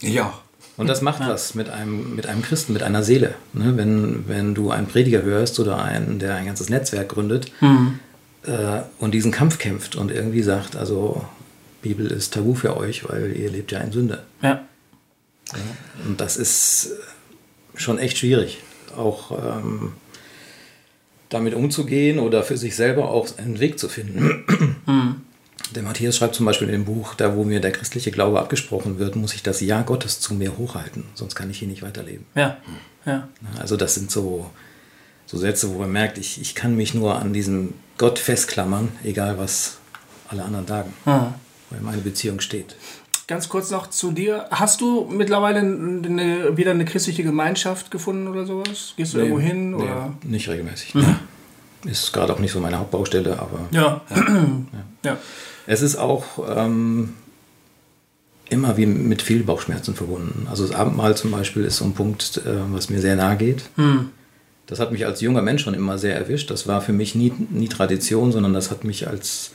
Ich 0.00 0.20
auch. 0.20 0.40
Und 0.76 0.88
das 0.88 1.02
macht 1.02 1.20
was 1.20 1.54
mit 1.54 1.68
einem, 1.70 2.16
mit 2.16 2.26
einem 2.26 2.42
Christen, 2.42 2.72
mit 2.72 2.82
einer 2.82 3.02
Seele. 3.02 3.34
Ne? 3.52 3.76
Wenn, 3.76 4.24
wenn 4.26 4.54
du 4.54 4.70
einen 4.70 4.86
Prediger 4.86 5.22
hörst 5.22 5.60
oder 5.60 5.82
einen, 5.82 6.18
der 6.18 6.34
ein 6.34 6.46
ganzes 6.46 6.68
Netzwerk 6.68 7.10
gründet 7.10 7.52
äh, 7.60 8.80
und 8.98 9.12
diesen 9.12 9.30
Kampf 9.30 9.58
kämpft 9.58 9.94
und 9.96 10.10
irgendwie 10.10 10.42
sagt, 10.42 10.74
also 10.76 11.24
Bibel 11.82 12.06
ist 12.06 12.34
tabu 12.34 12.54
für 12.54 12.76
euch, 12.76 13.08
weil 13.08 13.36
ihr 13.36 13.50
lebt 13.50 13.70
ja 13.70 13.80
in 13.80 13.92
Sünde. 13.92 14.24
Ja. 14.42 14.62
Und 16.06 16.20
das 16.20 16.36
ist 16.36 16.90
schon 17.74 17.98
echt 17.98 18.18
schwierig, 18.18 18.58
auch 18.96 19.30
ähm, 19.32 19.92
damit 21.28 21.54
umzugehen 21.54 22.18
oder 22.18 22.42
für 22.42 22.56
sich 22.56 22.76
selber 22.76 23.10
auch 23.10 23.26
einen 23.38 23.60
Weg 23.60 23.78
zu 23.78 23.88
finden. 23.88 24.44
Der 25.74 25.82
Matthias 25.82 26.16
schreibt 26.18 26.34
zum 26.34 26.46
Beispiel 26.46 26.68
in 26.68 26.72
dem 26.72 26.84
Buch, 26.84 27.14
da 27.14 27.34
wo 27.34 27.42
mir 27.42 27.58
der 27.58 27.72
christliche 27.72 28.10
Glaube 28.12 28.38
abgesprochen 28.38 28.98
wird, 28.98 29.16
muss 29.16 29.34
ich 29.34 29.42
das 29.42 29.60
Ja 29.60 29.82
Gottes 29.82 30.20
zu 30.20 30.34
mir 30.34 30.56
hochhalten, 30.58 31.04
sonst 31.14 31.34
kann 31.34 31.50
ich 31.50 31.58
hier 31.58 31.66
nicht 31.68 31.82
weiterleben. 31.82 32.26
Ja. 32.34 32.58
Ja. 33.06 33.28
Also 33.58 33.76
das 33.76 33.94
sind 33.94 34.10
so, 34.10 34.50
so 35.26 35.36
Sätze, 35.38 35.70
wo 35.74 35.78
man 35.78 35.90
merkt, 35.90 36.18
ich, 36.18 36.40
ich 36.40 36.54
kann 36.54 36.76
mich 36.76 36.94
nur 36.94 37.16
an 37.16 37.32
diesem 37.32 37.72
Gott 37.98 38.18
festklammern, 38.18 38.90
egal 39.04 39.38
was 39.38 39.78
alle 40.28 40.44
anderen 40.44 40.66
sagen, 40.66 40.92
Mhm. 41.06 41.34
weil 41.70 41.80
meine 41.80 42.02
Beziehung 42.02 42.40
steht. 42.40 42.76
Ganz 43.26 43.48
kurz 43.48 43.70
noch 43.70 43.88
zu 43.88 44.12
dir. 44.12 44.46
Hast 44.50 44.80
du 44.80 45.08
mittlerweile 45.10 45.60
eine, 45.60 46.56
wieder 46.56 46.72
eine 46.72 46.84
christliche 46.84 47.22
Gemeinschaft 47.22 47.90
gefunden 47.90 48.28
oder 48.28 48.44
sowas? 48.44 48.92
Gehst 48.96 49.14
du 49.14 49.18
irgendwo 49.18 49.40
hin? 49.40 49.70
Nee, 49.70 49.82
Oder? 49.82 50.14
nicht 50.22 50.48
regelmäßig. 50.48 50.94
ne. 50.94 51.18
Ist 51.86 52.12
gerade 52.12 52.32
auch 52.32 52.38
nicht 52.38 52.52
so 52.52 52.60
meine 52.60 52.78
Hauptbaustelle, 52.78 53.38
aber 53.38 53.60
Ja. 53.70 54.00
ja. 55.04 55.16
es 55.66 55.82
ist 55.82 55.96
auch 55.96 56.24
ähm, 56.54 57.14
immer 58.48 58.76
wie 58.76 58.86
mit 58.86 59.20
viel 59.22 59.42
Bauchschmerzen 59.42 59.94
verbunden. 59.94 60.46
Also 60.50 60.66
das 60.66 60.74
Abendmahl 60.74 61.16
zum 61.16 61.30
Beispiel 61.30 61.64
ist 61.64 61.76
so 61.78 61.84
ein 61.84 61.92
Punkt, 61.94 62.38
äh, 62.38 62.72
was 62.72 62.88
mir 62.90 63.00
sehr 63.00 63.16
nahe 63.16 63.36
geht. 63.36 63.64
Das 64.66 64.80
hat 64.80 64.92
mich 64.92 65.04
als 65.04 65.20
junger 65.20 65.42
Mensch 65.42 65.62
schon 65.62 65.74
immer 65.74 65.98
sehr 65.98 66.16
erwischt. 66.16 66.50
Das 66.50 66.66
war 66.66 66.80
für 66.80 66.92
mich 66.94 67.14
nie, 67.14 67.32
nie 67.50 67.68
Tradition, 67.68 68.32
sondern 68.32 68.54
das 68.54 68.70
hat 68.70 68.84
mich 68.84 69.06
als, 69.08 69.50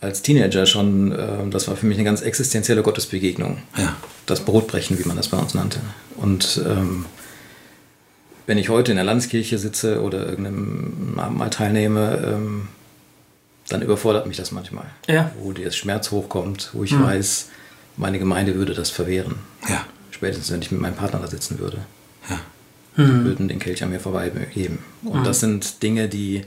als 0.00 0.22
Teenager 0.22 0.66
schon, 0.66 1.12
äh, 1.12 1.48
das 1.50 1.68
war 1.68 1.76
für 1.76 1.86
mich 1.86 1.98
eine 1.98 2.04
ganz 2.04 2.22
existenzielle 2.22 2.82
Gottesbegegnung. 2.82 3.58
Ja. 3.76 3.96
Das 4.26 4.44
Brotbrechen, 4.44 4.98
wie 4.98 5.06
man 5.06 5.16
das 5.16 5.28
bei 5.28 5.36
uns 5.36 5.54
nannte. 5.54 5.80
Und 6.16 6.60
ähm, 6.66 7.04
wenn 8.46 8.58
ich 8.58 8.68
heute 8.68 8.92
in 8.92 8.96
der 8.96 9.04
Landeskirche 9.04 9.58
sitze 9.58 10.02
oder 10.02 10.26
irgendeinem 10.26 11.18
Abendmahl 11.18 11.50
teilnehme, 11.50 12.20
ähm, 12.24 12.68
dann 13.68 13.82
überfordert 13.82 14.26
mich 14.26 14.36
das 14.36 14.50
manchmal. 14.52 14.86
Ja. 15.08 15.30
Wo 15.38 15.52
der 15.52 15.70
Schmerz 15.70 16.10
hochkommt, 16.10 16.70
wo 16.72 16.82
ich 16.82 16.98
weiß, 16.98 17.48
meine 17.96 18.18
Gemeinde 18.18 18.54
würde 18.56 18.74
das 18.74 18.90
verwehren. 18.90 19.36
Ja. 19.68 19.84
Spätestens, 20.10 20.50
wenn 20.50 20.62
ich 20.62 20.72
mit 20.72 20.80
meinem 20.80 20.96
Partner 20.96 21.20
da 21.20 21.28
sitzen 21.28 21.58
würde. 21.58 21.78
Ja. 22.28 22.40
Die 22.96 23.24
würden 23.24 23.48
den 23.48 23.60
Kelch 23.60 23.82
an 23.82 23.90
mir 23.90 24.00
vorbeigeben. 24.00 24.80
Und 25.04 25.26
das 25.26 25.40
sind 25.40 25.82
Dinge, 25.82 26.08
die, 26.08 26.42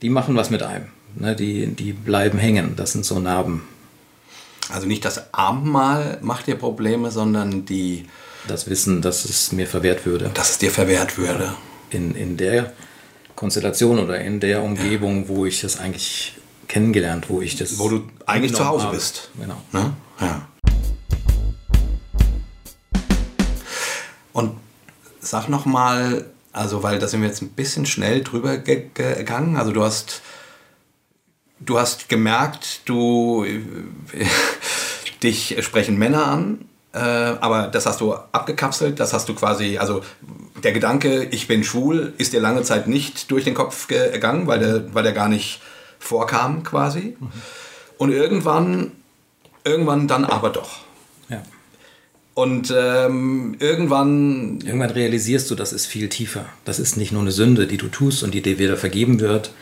die 0.00 0.08
machen 0.08 0.36
was 0.36 0.48
mit 0.50 0.62
einem. 0.62 0.86
Ne? 1.16 1.34
Die, 1.36 1.66
die 1.68 1.92
bleiben 1.92 2.38
hängen. 2.38 2.74
Das 2.76 2.92
sind 2.92 3.04
so 3.04 3.18
Narben. 3.18 3.62
Also 4.70 4.86
nicht 4.86 5.04
das 5.04 5.32
Abendmahl 5.34 6.18
macht 6.22 6.46
dir 6.46 6.54
Probleme, 6.56 7.10
sondern 7.10 7.66
die, 7.66 8.06
Das 8.48 8.68
Wissen, 8.68 9.02
dass 9.02 9.24
es 9.24 9.52
mir 9.52 9.66
verwehrt 9.66 10.06
würde. 10.06 10.30
dass 10.34 10.52
es 10.52 10.58
dir 10.58 10.70
verwehrt 10.70 11.18
würde. 11.18 11.54
In, 11.90 12.14
in 12.14 12.36
der 12.36 12.72
Konstellation 13.36 13.98
oder 13.98 14.20
in 14.20 14.40
der 14.40 14.62
Umgebung, 14.62 15.28
wo 15.28 15.44
ich 15.46 15.60
das 15.60 15.78
eigentlich 15.78 16.34
kennengelernt, 16.66 17.26
wo 17.28 17.40
ich 17.42 17.56
das. 17.56 17.78
Wo 17.78 17.88
du 17.88 18.02
eigentlich 18.26 18.54
zu 18.54 18.66
Hause 18.66 18.86
habe. 18.86 18.96
bist. 18.96 19.30
Genau. 19.38 19.60
Ne? 19.72 19.92
Ja. 20.20 20.48
Und 24.32 24.52
sag 25.20 25.48
noch 25.48 25.66
mal, 25.66 26.24
also 26.52 26.82
weil 26.82 26.98
da 26.98 27.06
sind 27.06 27.20
wir 27.20 27.28
jetzt 27.28 27.42
ein 27.42 27.50
bisschen 27.50 27.86
schnell 27.86 28.22
drüber 28.22 28.56
ge 28.58 28.86
gegangen. 28.94 29.56
Also 29.56 29.72
du 29.72 29.82
hast, 29.84 30.22
du 31.64 31.78
hast 31.78 32.08
gemerkt, 32.08 32.80
du 32.84 33.44
dich 35.22 35.56
sprechen 35.60 35.98
Männer 35.98 36.26
an, 36.26 36.58
äh, 36.92 36.98
aber 36.98 37.68
das 37.68 37.86
hast 37.86 38.00
du 38.00 38.14
abgekapselt. 38.14 39.00
Das 39.00 39.12
hast 39.12 39.28
du 39.28 39.34
quasi, 39.34 39.78
also 39.78 40.02
der 40.62 40.72
Gedanke, 40.72 41.24
ich 41.30 41.48
bin 41.48 41.64
schwul, 41.64 42.12
ist 42.18 42.32
dir 42.32 42.40
lange 42.40 42.62
Zeit 42.62 42.86
nicht 42.86 43.30
durch 43.30 43.44
den 43.44 43.54
Kopf 43.54 43.88
ge- 43.88 44.12
gegangen, 44.12 44.46
weil 44.46 44.58
der, 44.60 44.94
weil 44.94 45.02
der 45.02 45.12
gar 45.12 45.28
nicht 45.28 45.60
vorkam 45.98 46.62
quasi. 46.62 47.16
Und 47.98 48.12
irgendwann, 48.12 48.92
irgendwann 49.64 50.06
dann 50.08 50.24
aber 50.24 50.50
doch. 50.50 50.80
Ja. 51.28 51.42
Und 52.34 52.72
ähm, 52.76 53.56
irgendwann, 53.60 54.60
Irgendwann 54.64 54.90
realisierst 54.90 55.50
du, 55.50 55.54
das 55.54 55.72
ist 55.72 55.86
viel 55.86 56.08
tiefer. 56.08 56.44
Das 56.64 56.78
ist 56.78 56.96
nicht 56.96 57.12
nur 57.12 57.22
eine 57.22 57.30
Sünde, 57.32 57.66
die 57.66 57.76
du 57.76 57.88
tust 57.88 58.22
und 58.22 58.34
die 58.34 58.42
dir 58.42 58.58
wieder 58.58 58.76
vergeben 58.76 59.20
wird. 59.20 59.52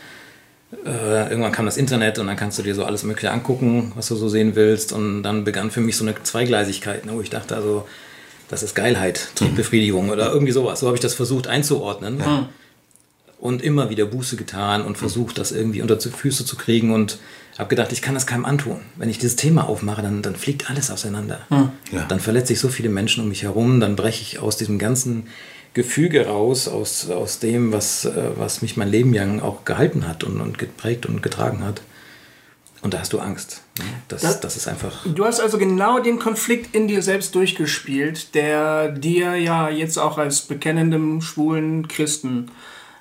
Äh, 0.85 1.29
irgendwann 1.29 1.51
kam 1.51 1.65
das 1.65 1.77
Internet 1.77 2.19
und 2.19 2.27
dann 2.27 2.35
kannst 2.35 2.57
du 2.59 2.63
dir 2.63 2.75
so 2.75 2.85
alles 2.85 3.03
Mögliche 3.03 3.31
angucken, 3.31 3.91
was 3.95 4.07
du 4.07 4.15
so 4.15 4.29
sehen 4.29 4.55
willst. 4.55 4.93
Und 4.93 5.23
dann 5.23 5.43
begann 5.43 5.71
für 5.71 5.81
mich 5.81 5.97
so 5.97 6.05
eine 6.05 6.15
Zweigleisigkeit, 6.21 7.05
ne, 7.05 7.13
wo 7.13 7.21
ich 7.21 7.29
dachte, 7.29 7.55
also, 7.55 7.87
das 8.49 8.63
ist 8.63 8.75
Geilheit, 8.75 9.29
Triebbefriedigung 9.35 10.09
oder 10.09 10.31
irgendwie 10.31 10.51
sowas. 10.51 10.79
So 10.79 10.87
habe 10.87 10.97
ich 10.97 11.01
das 11.01 11.13
versucht 11.13 11.47
einzuordnen. 11.47 12.17
Und 13.39 13.61
immer 13.61 13.89
wieder 13.89 14.05
Buße 14.05 14.37
getan 14.37 14.83
und 14.83 14.97
versucht, 14.97 15.37
das 15.37 15.51
irgendwie 15.51 15.81
unter 15.81 15.97
die 15.97 16.09
Füße 16.09 16.45
zu 16.45 16.55
kriegen 16.55 16.93
und 16.93 17.17
habe 17.57 17.69
gedacht, 17.69 17.91
ich 17.91 18.01
kann 18.01 18.13
das 18.13 18.25
keinem 18.25 18.45
antun. 18.45 18.79
Wenn 18.95 19.09
ich 19.09 19.17
dieses 19.17 19.35
Thema 19.35 19.67
aufmache, 19.67 20.01
dann, 20.01 20.21
dann 20.21 20.35
fliegt 20.35 20.69
alles 20.69 20.89
auseinander. 20.89 21.41
Ja. 21.91 22.05
Dann 22.07 22.19
verletze 22.19 22.53
ich 22.53 22.59
so 22.59 22.69
viele 22.69 22.89
Menschen 22.89 23.21
um 23.21 23.29
mich 23.29 23.43
herum, 23.43 23.79
dann 23.79 23.95
breche 23.95 24.21
ich 24.21 24.39
aus 24.39 24.55
diesem 24.55 24.79
ganzen 24.79 25.27
Gefüge 25.73 26.27
raus, 26.27 26.67
aus, 26.67 27.09
aus 27.09 27.39
dem, 27.39 27.71
was, 27.71 28.05
äh, 28.05 28.11
was 28.35 28.61
mich 28.61 28.77
mein 28.77 28.89
Leben 28.89 29.13
lang 29.13 29.39
auch 29.41 29.65
gehalten 29.65 30.07
hat 30.07 30.23
und, 30.23 30.39
und 30.41 30.57
geprägt 30.57 31.05
und 31.05 31.23
getragen 31.23 31.63
hat. 31.63 31.81
Und 32.81 32.93
da 32.93 32.99
hast 32.99 33.13
du 33.13 33.19
Angst. 33.19 33.61
ne? 33.79 33.85
Das, 34.09 34.21
Das- 34.21 34.39
das 34.41 34.57
ist 34.57 34.67
einfach. 34.67 35.05
Du 35.05 35.23
hast 35.25 35.39
also 35.39 35.57
genau 35.57 35.99
den 35.99 36.19
Konflikt 36.19 36.75
in 36.75 36.87
dir 36.87 37.01
selbst 37.01 37.33
durchgespielt, 37.33 38.35
der 38.35 38.89
dir 38.91 39.35
ja 39.35 39.69
jetzt 39.69 39.97
auch 39.97 40.17
als 40.17 40.41
bekennendem 40.41 41.21
schwulen 41.21 41.87
Christen 41.87 42.51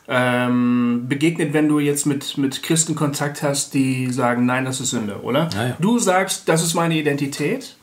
ähm, 0.09 1.07
begegnet, 1.09 1.53
wenn 1.53 1.69
du 1.69 1.79
jetzt 1.79 2.07
mit, 2.07 2.37
mit 2.39 2.63
Christen 2.63 2.95
Kontakt 2.95 3.43
hast, 3.43 3.73
die 3.75 4.13
sagen, 4.13 4.47
nein, 4.47 4.65
das 4.65 4.81
ist 4.81 4.91
Sünde, 4.91 5.21
oder? 5.23 5.49
Ja, 5.55 5.69
ja. 5.69 5.77
Du 5.81 5.99
sagst, 5.99 6.49
das 6.49 6.63
ist 6.63 6.75
meine 6.75 6.97
Identität. 6.97 7.77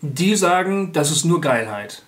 Die 0.00 0.34
sagen, 0.36 0.92
das 0.92 1.10
ist 1.10 1.24
nur 1.24 1.40
Geilheit. 1.40 2.02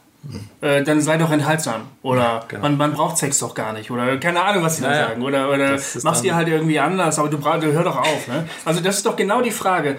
Äh, 0.60 0.84
dann 0.84 1.00
sei 1.00 1.16
doch 1.16 1.30
enthaltsam. 1.30 1.82
Oder 2.02 2.44
genau. 2.48 2.62
man, 2.62 2.76
man 2.76 2.92
braucht 2.92 3.16
Sex 3.18 3.38
doch 3.38 3.54
gar 3.54 3.72
nicht. 3.72 3.90
Oder 3.90 4.18
keine 4.18 4.42
Ahnung, 4.42 4.62
was 4.62 4.76
sie 4.76 4.82
dann 4.82 4.92
Ja, 4.92 4.98
ja. 5.00 5.08
sagen. 5.08 5.22
Oder, 5.22 5.48
oder 5.48 5.72
Das 5.72 5.96
ist 5.96 6.04
mach's 6.04 6.18
dann- 6.18 6.24
dir 6.24 6.34
halt 6.34 6.48
irgendwie 6.48 6.78
anders, 6.78 7.18
aber 7.18 7.28
du, 7.28 7.38
du 7.38 7.72
hör 7.72 7.84
doch 7.84 7.96
auf. 7.96 8.28
Ne? 8.28 8.46
Also 8.64 8.80
das 8.80 8.98
ist 8.98 9.06
doch 9.06 9.16
genau 9.16 9.40
die 9.40 9.50
Frage. 9.50 9.96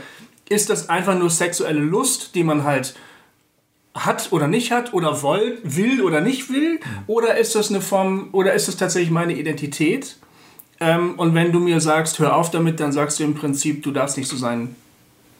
Ist 0.48 0.70
das 0.70 0.90
einfach 0.90 1.18
nur 1.18 1.30
sexuelle 1.30 1.80
Lust, 1.80 2.36
die 2.36 2.44
man 2.44 2.64
halt 2.64 2.96
hat 3.94 4.30
oder 4.32 4.48
nicht 4.48 4.72
hat 4.72 4.94
oder 4.94 5.22
woll, 5.22 5.58
will 5.64 6.02
oder 6.02 6.22
nicht 6.22 6.50
will? 6.52 6.80
Oder 7.08 7.38
ist 7.38 7.56
das 7.56 7.70
eine 7.70 7.82
Form, 7.82 8.30
oder 8.32 8.54
ist 8.54 8.68
das 8.68 8.78
tatsächlich 8.78 9.12
meine 9.12 9.34
Identität? 9.34 10.18
Ähm, 10.80 11.16
und 11.18 11.34
wenn 11.36 11.52
du 11.52 11.60
mir 11.60 11.82
sagst, 11.82 12.20
hör 12.20 12.36
auf 12.36 12.52
damit, 12.52 12.80
dann 12.80 12.92
sagst 12.92 13.20
du 13.20 13.24
im 13.24 13.34
Prinzip, 13.36 13.84
du 13.84 13.92
darfst 13.92 14.18
nicht 14.18 14.30
so 14.30 14.38
sein, 14.38 14.76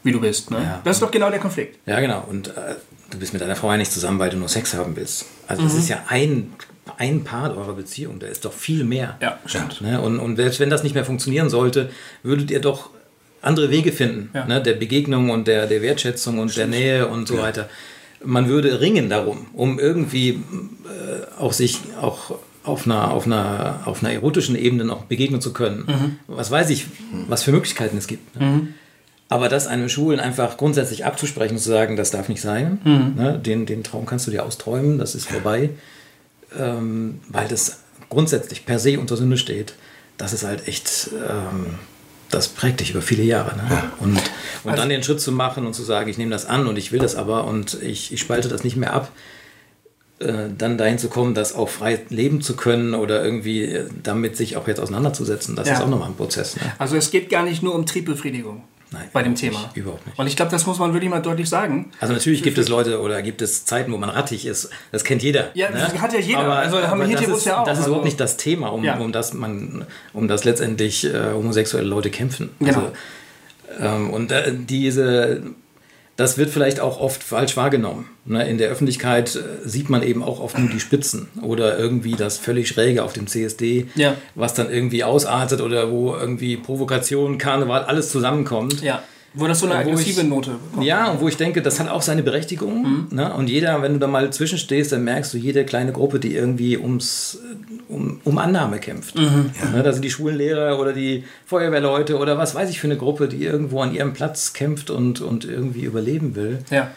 wie 0.02 0.12
du 0.12 0.20
bist. 0.20 0.50
Ne? 0.50 0.58
Ja. 0.62 0.80
Das 0.84 0.96
ist 0.96 1.02
doch 1.02 1.10
genau 1.10 1.30
der 1.30 1.38
Konflikt. 1.40 1.78
Ja, 1.86 2.00
genau. 2.00 2.24
Und 2.28 2.48
äh, 2.48 2.74
du 3.10 3.18
bist 3.18 3.32
mit 3.32 3.42
deiner 3.42 3.56
Frau 3.56 3.70
ja 3.70 3.76
nicht 3.76 3.92
zusammen, 3.92 4.18
weil 4.18 4.30
du 4.30 4.36
nur 4.36 4.48
Sex 4.48 4.74
haben 4.74 4.96
willst. 4.96 5.26
Also 5.46 5.62
Mhm. 5.62 5.66
das 5.68 5.76
ist 5.76 5.88
ja 5.88 6.02
ein, 6.08 6.52
ein 6.98 7.24
Part 7.24 7.56
eurer 7.56 7.74
Beziehung. 7.74 8.18
Da 8.18 8.26
ist 8.26 8.44
doch 8.44 8.52
viel 8.52 8.84
mehr. 8.84 9.16
Ja, 9.20 9.38
stimmt. 9.46 9.80
Ne? 9.80 10.00
Und, 10.00 10.18
und 10.18 10.36
selbst 10.36 10.60
wenn 10.60 10.70
das 10.70 10.82
nicht 10.82 10.94
mehr 10.94 11.04
funktionieren 11.04 11.48
sollte, 11.50 11.90
würdet 12.22 12.50
ihr 12.50 12.60
doch 12.60 12.90
andere 13.40 13.70
Wege 13.70 13.92
finden, 13.92 14.30
Ja. 14.34 14.44
ne? 14.46 14.62
der 14.62 14.74
Begegnung 14.74 15.30
und 15.30 15.48
der, 15.48 15.66
der 15.66 15.82
Wertschätzung 15.82 16.38
und 16.38 16.56
der 16.56 16.66
Nähe 16.68 17.08
und 17.08 17.26
so 17.28 17.38
weiter. 17.38 17.68
Man 18.24 18.48
würde 18.48 18.80
ringen 18.80 19.10
darum, 19.10 19.46
um 19.52 19.80
irgendwie 19.80 20.28
äh, 20.30 21.40
auch 21.40 21.52
sich 21.52 21.80
auch 22.00 22.38
auf 22.62 22.86
einer, 22.86 23.10
auf, 23.10 23.26
einer, 23.26 23.80
auf 23.86 24.04
einer 24.04 24.12
erotischen 24.12 24.54
Ebene 24.54 24.84
noch 24.84 25.06
begegnen 25.06 25.40
zu 25.40 25.52
können. 25.52 25.84
Mhm. 25.88 26.18
Was 26.28 26.52
weiß 26.52 26.70
ich, 26.70 26.86
was 27.26 27.42
für 27.42 27.50
Möglichkeiten 27.50 27.96
es 27.98 28.06
gibt. 28.06 28.38
Ne? 28.38 28.68
Aber 29.32 29.48
das 29.48 29.66
einem 29.66 29.88
Schulen 29.88 30.20
einfach 30.20 30.56
grundsätzlich 30.58 31.04
abzusprechen 31.06 31.54
und 31.54 31.60
zu 31.60 31.70
sagen, 31.70 31.96
das 31.96 32.10
darf 32.10 32.28
nicht 32.28 32.42
sein, 32.42 32.80
Mhm. 32.84 33.14
ne? 33.16 33.38
den, 33.38 33.64
den 33.64 33.82
Traum 33.82 34.04
kannst 34.04 34.26
du 34.26 34.30
dir 34.30 34.44
austräumen, 34.44 34.98
das 34.98 35.14
ist 35.14 35.26
vorbei, 35.28 35.70
ähm, 36.58 37.20
weil 37.28 37.48
das 37.48 37.78
grundsätzlich 38.10 38.66
per 38.66 38.78
se 38.78 38.98
unter 39.00 39.16
Sünde 39.16 39.38
steht, 39.38 39.74
das 40.18 40.32
ist 40.34 40.44
halt 40.44 40.68
echt, 40.68 41.10
ähm, 41.28 41.78
das 42.30 42.48
prägt 42.48 42.80
dich 42.80 42.90
über 42.90 43.00
viele 43.00 43.22
Jahre. 43.22 43.56
Ne? 43.56 43.62
Und, 44.00 44.18
und 44.64 44.76
dann 44.78 44.88
den 44.90 45.02
Schritt 45.02 45.20
zu 45.20 45.32
machen 45.32 45.64
und 45.66 45.72
zu 45.74 45.82
sagen, 45.82 46.10
ich 46.10 46.18
nehme 46.18 46.30
das 46.30 46.44
an 46.46 46.66
und 46.66 46.76
ich 46.76 46.92
will 46.92 47.00
das 47.00 47.14
aber 47.16 47.44
und 47.44 47.78
ich, 47.82 48.12
ich 48.12 48.20
spalte 48.20 48.48
das 48.48 48.64
nicht 48.64 48.76
mehr 48.76 48.92
ab, 48.92 49.10
äh, 50.18 50.48
dann 50.58 50.76
dahin 50.76 50.98
zu 50.98 51.08
kommen, 51.08 51.34
das 51.34 51.54
auch 51.54 51.68
frei 51.70 52.00
leben 52.10 52.42
zu 52.42 52.54
können 52.54 52.94
oder 52.94 53.24
irgendwie 53.24 53.62
äh, 53.64 53.86
damit 54.02 54.36
sich 54.36 54.56
auch 54.58 54.68
jetzt 54.68 54.78
auseinanderzusetzen, 54.80 55.56
das 55.56 55.68
Ja. 55.68 55.74
ist 55.74 55.80
auch 55.80 55.88
nochmal 55.88 56.08
ein 56.08 56.16
Prozess. 56.16 56.56
Ne? 56.56 56.62
Also 56.78 56.96
es 56.96 57.10
geht 57.10 57.30
gar 57.30 57.44
nicht 57.44 57.62
nur 57.62 57.74
um 57.74 57.86
Triebbefriedigung 57.86 58.62
Nein, 58.92 59.08
bei 59.12 59.22
dem 59.22 59.34
Thema. 59.34 59.58
nicht, 59.60 59.76
überhaupt 59.76 60.06
nicht. 60.06 60.18
Und 60.18 60.26
ich 60.26 60.36
glaube, 60.36 60.50
das 60.50 60.66
muss 60.66 60.78
man 60.78 60.92
wirklich 60.92 61.10
mal 61.10 61.20
deutlich 61.20 61.48
sagen. 61.48 61.90
Also 62.00 62.12
natürlich 62.12 62.42
gibt 62.42 62.58
es 62.58 62.68
Leute 62.68 63.00
oder 63.00 63.22
gibt 63.22 63.40
es 63.42 63.64
Zeiten, 63.64 63.90
wo 63.92 63.96
man 63.96 64.10
rattig 64.10 64.44
ist. 64.46 64.70
Das 64.90 65.02
kennt 65.04 65.22
jeder. 65.22 65.50
Ja, 65.54 65.70
ne? 65.70 65.78
das 65.78 65.98
hat 66.00 66.12
ja 66.12 66.18
jeder. 66.20 66.40
Aber, 66.40 66.56
Also 66.56 66.76
haben 66.82 67.00
aber 67.00 67.06
hier 67.06 67.16
das, 67.18 67.28
ist, 67.28 67.46
ja 67.46 67.60
auch. 67.60 67.64
das 67.64 67.74
ist 67.74 67.78
Also- 67.80 67.90
überhaupt 67.90 68.04
nicht 68.04 68.20
das 68.20 68.36
Thema, 68.36 68.68
um, 68.68 68.84
Ja. 68.84 68.98
um 68.98 69.12
das 69.12 69.32
man, 69.32 69.86
um 70.12 70.28
das 70.28 70.44
letztendlich 70.44 71.04
äh, 71.04 71.32
homosexuelle 71.32 71.86
Leute 71.88 72.10
kämpfen. 72.10 72.50
Genau. 72.60 72.78
Also, 72.78 72.92
ähm, 73.80 74.10
und 74.10 74.30
äh, 74.32 74.52
diese, 74.54 75.42
das 76.16 76.36
wird 76.38 76.50
vielleicht 76.50 76.78
auch 76.80 77.00
oft 77.00 77.22
falsch 77.22 77.56
wahrgenommen. 77.56 78.08
Ne? 78.24 78.48
In 78.48 78.58
der 78.58 78.68
Öffentlichkeit 78.70 79.34
äh, 79.34 79.40
sieht 79.68 79.88
man 79.90 80.02
eben 80.02 80.22
auch 80.22 80.40
oft 80.40 80.58
nur 80.58 80.68
die 80.68 80.78
Spitzen 80.80 81.28
oder 81.42 81.78
irgendwie 81.78 82.12
das 82.14 82.36
völlig 82.38 82.68
Schräge 82.68 83.02
auf 83.02 83.12
dem 83.14 83.26
CSD, 83.26 83.86
Ja. 83.94 84.14
was 84.34 84.54
dann 84.54 84.70
irgendwie 84.70 85.04
ausartet 85.04 85.60
oder 85.60 85.90
wo 85.90 86.14
irgendwie 86.14 86.56
Provokation, 86.56 87.38
Karneval, 87.38 87.84
alles 87.84 88.10
zusammenkommt. 88.10 88.82
Ja. 88.82 89.02
Wo 89.34 89.46
das 89.46 89.60
so 89.60 89.66
eine 89.66 89.76
aggressive 89.76 90.20
ich- 90.20 90.26
Note 90.28 90.50
bekommt. 90.50 90.86
Ja, 90.86 91.10
und 91.10 91.20
wo 91.22 91.28
ich 91.28 91.36
denke, 91.38 91.62
das 91.62 91.80
hat 91.80 91.88
auch 91.88 92.02
seine 92.02 92.22
Berechtigung. 92.22 93.06
Ne? 93.10 93.32
Und 93.32 93.48
jeder, 93.48 93.80
wenn 93.80 93.94
du 93.94 93.98
da 93.98 94.06
mal 94.06 94.30
zwischenstehst, 94.30 94.92
dann 94.92 95.04
merkst 95.04 95.32
du, 95.32 95.38
jede 95.38 95.64
kleine 95.64 95.92
Gruppe, 95.92 96.20
die 96.20 96.34
irgendwie 96.34 96.76
ums, 96.76 97.38
um, 97.88 98.20
um 98.24 98.38
Annahme 98.38 98.78
kämpft. 98.78 99.14
Ne? 99.14 99.50
Da 99.82 99.92
sind 99.92 100.04
die 100.04 100.10
Schulenlehrer 100.10 100.78
oder 100.78 100.92
die 100.92 101.24
Feuerwehrleute 101.46 102.18
oder 102.18 102.36
was 102.36 102.54
weiß 102.54 102.68
ich 102.68 102.78
für 102.78 102.88
eine 102.88 102.98
Gruppe, 102.98 103.26
die 103.28 103.42
irgendwo 103.42 103.80
an 103.80 103.94
ihrem 103.94 104.12
Platz 104.12 104.52
kämpft 104.52 104.90
und, 104.90 105.22
und 105.22 105.46
irgendwie 105.46 105.84
überleben 105.84 106.34
will. 106.34 106.58
Ja. 106.70 106.90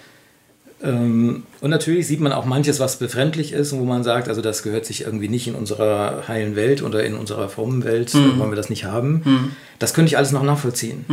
Ähm, 0.83 1.43
und 1.61 1.69
natürlich 1.69 2.05
sieht 2.05 2.19
man 2.19 2.33
auch 2.33 2.43
manches, 2.43 2.81
was 2.81 2.97
befremdlich 2.99 3.53
ist 3.53 3.71
und 3.71 3.79
wo 3.79 3.85
man 3.85 4.03
sagt, 4.03 4.27
also 4.27 4.41
das 4.41 4.61
gehört 4.61 4.85
sich 4.85 5.05
irgendwie 5.05 5.29
nicht 5.29 5.47
in 5.47 5.55
unserer 5.55 6.27
heilen 6.27 6.57
Welt 6.57 6.83
oder 6.83 7.03
in 7.05 7.15
unserer 7.15 7.47
frommen 7.47 7.85
Welt, 7.85 8.13
äh, 8.13 8.37
wollen 8.37 8.51
wir 8.51 8.57
das 8.57 8.69
nicht 8.69 8.83
haben. 8.83 9.55
Das 9.79 9.93
könnte 9.93 10.09
ich 10.09 10.17
alles 10.17 10.33
noch 10.33 10.43
nachvollziehen. 10.43 11.05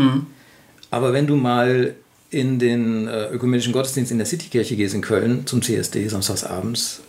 Aber 0.92 1.12
wenn 1.14 1.26
du 1.26 1.36
mal 1.36 1.94
in 2.30 2.58
den 2.58 3.08
äh, 3.08 3.28
ökumenischen 3.30 3.72
Gottesdienst 3.72 4.12
in 4.12 4.18
der 4.18 4.26
Citykirche 4.26 4.76
gehst 4.76 4.94
in 4.94 5.00
Köln 5.00 5.46
zum 5.46 5.62
CSD 5.62 6.06
samstagsabends, 6.06 7.00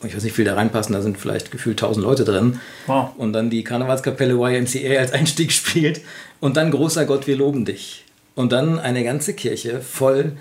und 0.00 0.08
ich 0.08 0.14
weiß 0.14 0.22
nicht, 0.22 0.32
wie 0.32 0.36
viel 0.36 0.44
da 0.44 0.54
reinpassen, 0.54 0.92
da 0.92 1.00
sind 1.02 1.18
vielleicht 1.18 1.50
gefühlt 1.50 1.82
1000 1.82 2.04
Leute 2.04 2.24
drin, 2.24 2.60
Wow. 2.86 3.10
und 3.16 3.32
dann 3.32 3.48
die 3.50 3.64
Karnevalskapelle 3.64 4.34
YMCA 4.34 4.98
als 4.98 5.12
Einstieg 5.18 5.52
spielt 5.52 6.02
und 6.40 6.56
dann 6.58 6.70
großer 6.70 7.06
Gott, 7.06 7.26
wir 7.26 7.36
loben 7.36 7.64
dich. 7.64 8.04
Und 8.34 8.52
dann 8.52 8.78
eine 8.78 9.04
ganze 9.04 9.32
Kirche 9.34 9.80
voll 9.80 10.32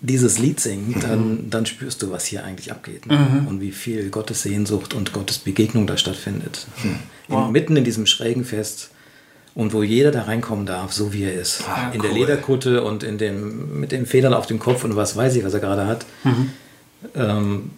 dieses 0.00 0.38
Lied 0.38 0.58
singt, 0.60 1.02
dann, 1.02 1.48
dann 1.48 1.64
spürst 1.64 2.02
du, 2.02 2.10
was 2.10 2.26
hier 2.26 2.44
eigentlich 2.44 2.70
abgeht. 2.72 3.06
Ne? 3.06 3.46
Und 3.48 3.60
wie 3.60 3.72
viel 3.72 4.10
Gottes 4.10 4.42
Sehnsucht 4.42 4.92
und 4.94 5.12
Gottes 5.12 5.38
Begegnung 5.38 5.86
da 5.86 5.96
stattfindet. 5.96 6.66
Wow. 7.28 7.46
In, 7.46 7.52
mitten 7.52 7.76
in 7.76 7.84
diesem 7.84 8.04
schrägen 8.06 8.44
Fest 8.44 8.90
und 9.54 9.72
wo 9.72 9.82
jeder 9.82 10.10
da 10.10 10.22
reinkommen 10.22 10.66
darf, 10.66 10.92
so 10.92 11.12
wie 11.12 11.24
er 11.24 11.34
ist. 11.34 11.62
Ah, 11.68 11.90
in 11.92 12.02
der 12.02 12.10
cool. 12.10 12.18
Lederkutte 12.18 12.82
und 12.82 13.02
in 13.02 13.18
dem, 13.18 13.80
mit 13.80 13.92
den 13.92 14.06
Federn 14.06 14.34
auf 14.34 14.46
dem 14.46 14.58
Kopf 14.58 14.84
und 14.84 14.96
was 14.96 15.16
weiß 15.16 15.36
ich, 15.36 15.44
was 15.44 15.54
er 15.54 15.60
gerade 15.60 15.86
hat. 15.86 16.06
Ähm, 17.14 17.70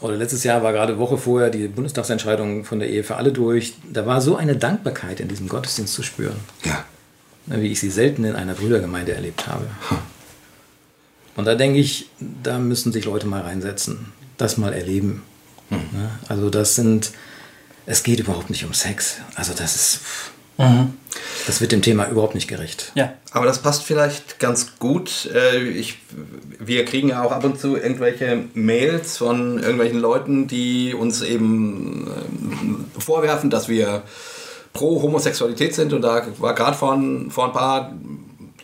oder 0.00 0.16
letztes 0.16 0.44
Jahr 0.44 0.62
war 0.62 0.72
gerade 0.72 0.98
Woche 0.98 1.18
vorher 1.18 1.50
die 1.50 1.66
Bundestagsentscheidung 1.68 2.64
von 2.64 2.78
der 2.78 2.88
Ehe 2.88 3.02
für 3.02 3.16
alle 3.16 3.32
durch. 3.32 3.74
Da 3.92 4.06
war 4.06 4.20
so 4.20 4.36
eine 4.36 4.56
Dankbarkeit 4.56 5.20
in 5.20 5.28
diesem 5.28 5.48
Gottesdienst 5.48 5.92
zu 5.92 6.02
spüren, 6.02 6.36
ja. 6.64 6.84
ne, 7.46 7.60
wie 7.60 7.72
ich 7.72 7.80
sie 7.80 7.90
selten 7.90 8.24
in 8.24 8.36
einer 8.36 8.54
Brüdergemeinde 8.54 9.12
erlebt 9.12 9.48
habe. 9.48 9.66
Und 11.36 11.44
da 11.44 11.54
denke 11.54 11.78
ich, 11.78 12.08
da 12.20 12.58
müssen 12.58 12.92
sich 12.92 13.04
Leute 13.04 13.26
mal 13.26 13.42
reinsetzen, 13.42 14.12
das 14.36 14.56
mal 14.56 14.72
erleben. 14.72 15.22
Ne? 15.70 16.10
Also 16.28 16.48
das 16.50 16.74
sind, 16.74 17.12
es 17.86 18.02
geht 18.02 18.20
überhaupt 18.20 18.50
nicht 18.50 18.64
um 18.64 18.72
Sex. 18.72 19.16
Also 19.34 19.52
das 19.52 19.74
ist, 19.74 20.00
Das 21.46 21.60
wird 21.60 21.72
dem 21.72 21.82
Thema 21.82 22.08
überhaupt 22.08 22.34
nicht 22.34 22.48
gerecht. 22.48 22.92
Ja. 22.94 23.12
Aber 23.30 23.46
das 23.46 23.60
passt 23.60 23.84
vielleicht 23.84 24.38
ganz 24.38 24.78
gut. 24.78 25.30
Äh, 25.34 25.68
Ich, 25.68 25.98
wir 26.58 26.84
kriegen 26.84 27.08
ja 27.08 27.22
auch 27.22 27.32
ab 27.32 27.44
und 27.44 27.58
zu 27.58 27.76
irgendwelche 27.76 28.44
Mails 28.54 29.16
von 29.18 29.58
irgendwelchen 29.58 29.98
Leuten, 30.00 30.46
die 30.48 30.94
uns 30.94 31.22
eben 31.22 32.06
ähm, 32.60 32.84
vorwerfen, 32.98 33.50
dass 33.50 33.68
wir 33.68 34.02
pro 34.72 35.00
Homosexualität 35.02 35.74
sind. 35.74 35.92
Und 35.92 36.02
da 36.02 36.26
war 36.38 36.54
gerade 36.54 36.76
vor, 36.76 36.92
ein- 36.94 37.30
vor 37.30 37.46
ein 37.46 37.52
paar 37.52 37.92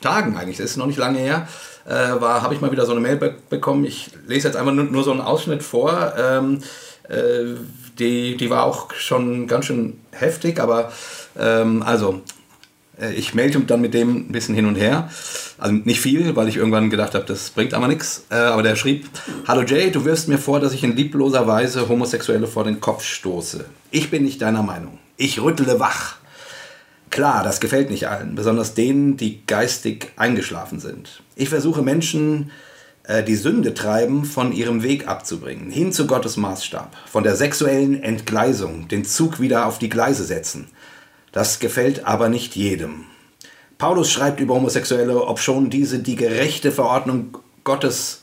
Tagen 0.02 0.36
eigentlich, 0.36 0.58
das 0.58 0.66
ist 0.72 0.76
noch 0.76 0.86
nicht 0.86 0.98
lange 0.98 1.18
her, 1.18 1.48
äh, 1.86 2.20
war 2.20 2.42
habe 2.42 2.54
ich 2.54 2.60
mal 2.60 2.70
wieder 2.72 2.84
so 2.84 2.92
eine 2.92 3.00
Mail 3.00 3.16
be 3.16 3.34
bekommen. 3.48 3.84
Ich 3.86 4.10
lese 4.26 4.48
jetzt 4.48 4.56
einfach 4.56 4.72
nur, 4.72 4.84
nur 4.84 5.02
so 5.04 5.12
einen 5.12 5.20
Ausschnitt 5.22 5.62
vor. 5.62 6.12
Ähm, 6.18 6.58
äh, 7.08 7.54
die, 7.98 8.36
die 8.36 8.50
war 8.50 8.64
auch 8.64 8.92
schon 8.92 9.46
ganz 9.46 9.66
schön 9.66 9.98
heftig, 10.12 10.60
aber 10.60 10.92
ähm, 11.38 11.82
also 11.82 12.22
äh, 13.00 13.12
ich 13.14 13.34
mailte 13.34 13.60
dann 13.60 13.80
mit 13.80 13.94
dem 13.94 14.28
ein 14.28 14.32
bisschen 14.32 14.54
hin 14.54 14.66
und 14.66 14.76
her. 14.76 15.08
Also 15.58 15.74
nicht 15.74 16.00
viel, 16.00 16.36
weil 16.36 16.48
ich 16.48 16.56
irgendwann 16.56 16.90
gedacht 16.90 17.14
habe, 17.14 17.24
das 17.24 17.50
bringt 17.50 17.74
aber 17.74 17.88
nichts. 17.88 18.24
Äh, 18.30 18.36
aber 18.36 18.62
der 18.62 18.76
schrieb, 18.76 19.08
Hallo 19.46 19.62
Jay, 19.62 19.90
du 19.90 20.04
wirfst 20.04 20.28
mir 20.28 20.38
vor, 20.38 20.60
dass 20.60 20.72
ich 20.72 20.84
in 20.84 20.96
liebloser 20.96 21.46
Weise 21.46 21.88
Homosexuelle 21.88 22.46
vor 22.46 22.64
den 22.64 22.80
Kopf 22.80 23.04
stoße. 23.04 23.64
Ich 23.90 24.10
bin 24.10 24.24
nicht 24.24 24.42
deiner 24.42 24.62
Meinung. 24.62 24.98
Ich 25.16 25.40
rüttle 25.40 25.78
wach. 25.80 26.16
Klar, 27.10 27.44
das 27.44 27.60
gefällt 27.60 27.90
nicht 27.90 28.08
allen, 28.08 28.34
besonders 28.34 28.74
denen, 28.74 29.16
die 29.16 29.46
geistig 29.46 30.10
eingeschlafen 30.16 30.80
sind. 30.80 31.22
Ich 31.36 31.48
versuche 31.48 31.80
Menschen, 31.80 32.50
die 33.06 33.36
Sünde 33.36 33.74
treiben, 33.74 34.24
von 34.24 34.52
ihrem 34.52 34.82
Weg 34.82 35.08
abzubringen, 35.08 35.70
hin 35.70 35.92
zu 35.92 36.06
Gottes 36.06 36.36
Maßstab, 36.36 36.96
von 37.06 37.22
der 37.22 37.36
sexuellen 37.36 38.02
Entgleisung, 38.02 38.88
den 38.88 39.04
Zug 39.04 39.40
wieder 39.40 39.66
auf 39.66 39.78
die 39.78 39.90
Gleise 39.90 40.24
setzen. 40.24 40.68
Das 41.32 41.58
gefällt 41.58 42.06
aber 42.06 42.28
nicht 42.28 42.56
jedem. 42.56 43.04
Paulus 43.76 44.10
schreibt 44.10 44.40
über 44.40 44.54
Homosexuelle, 44.54 45.26
obschon 45.26 45.68
diese 45.68 45.98
die 45.98 46.16
gerechte 46.16 46.72
Verordnung 46.72 47.36
Gottes 47.64 48.22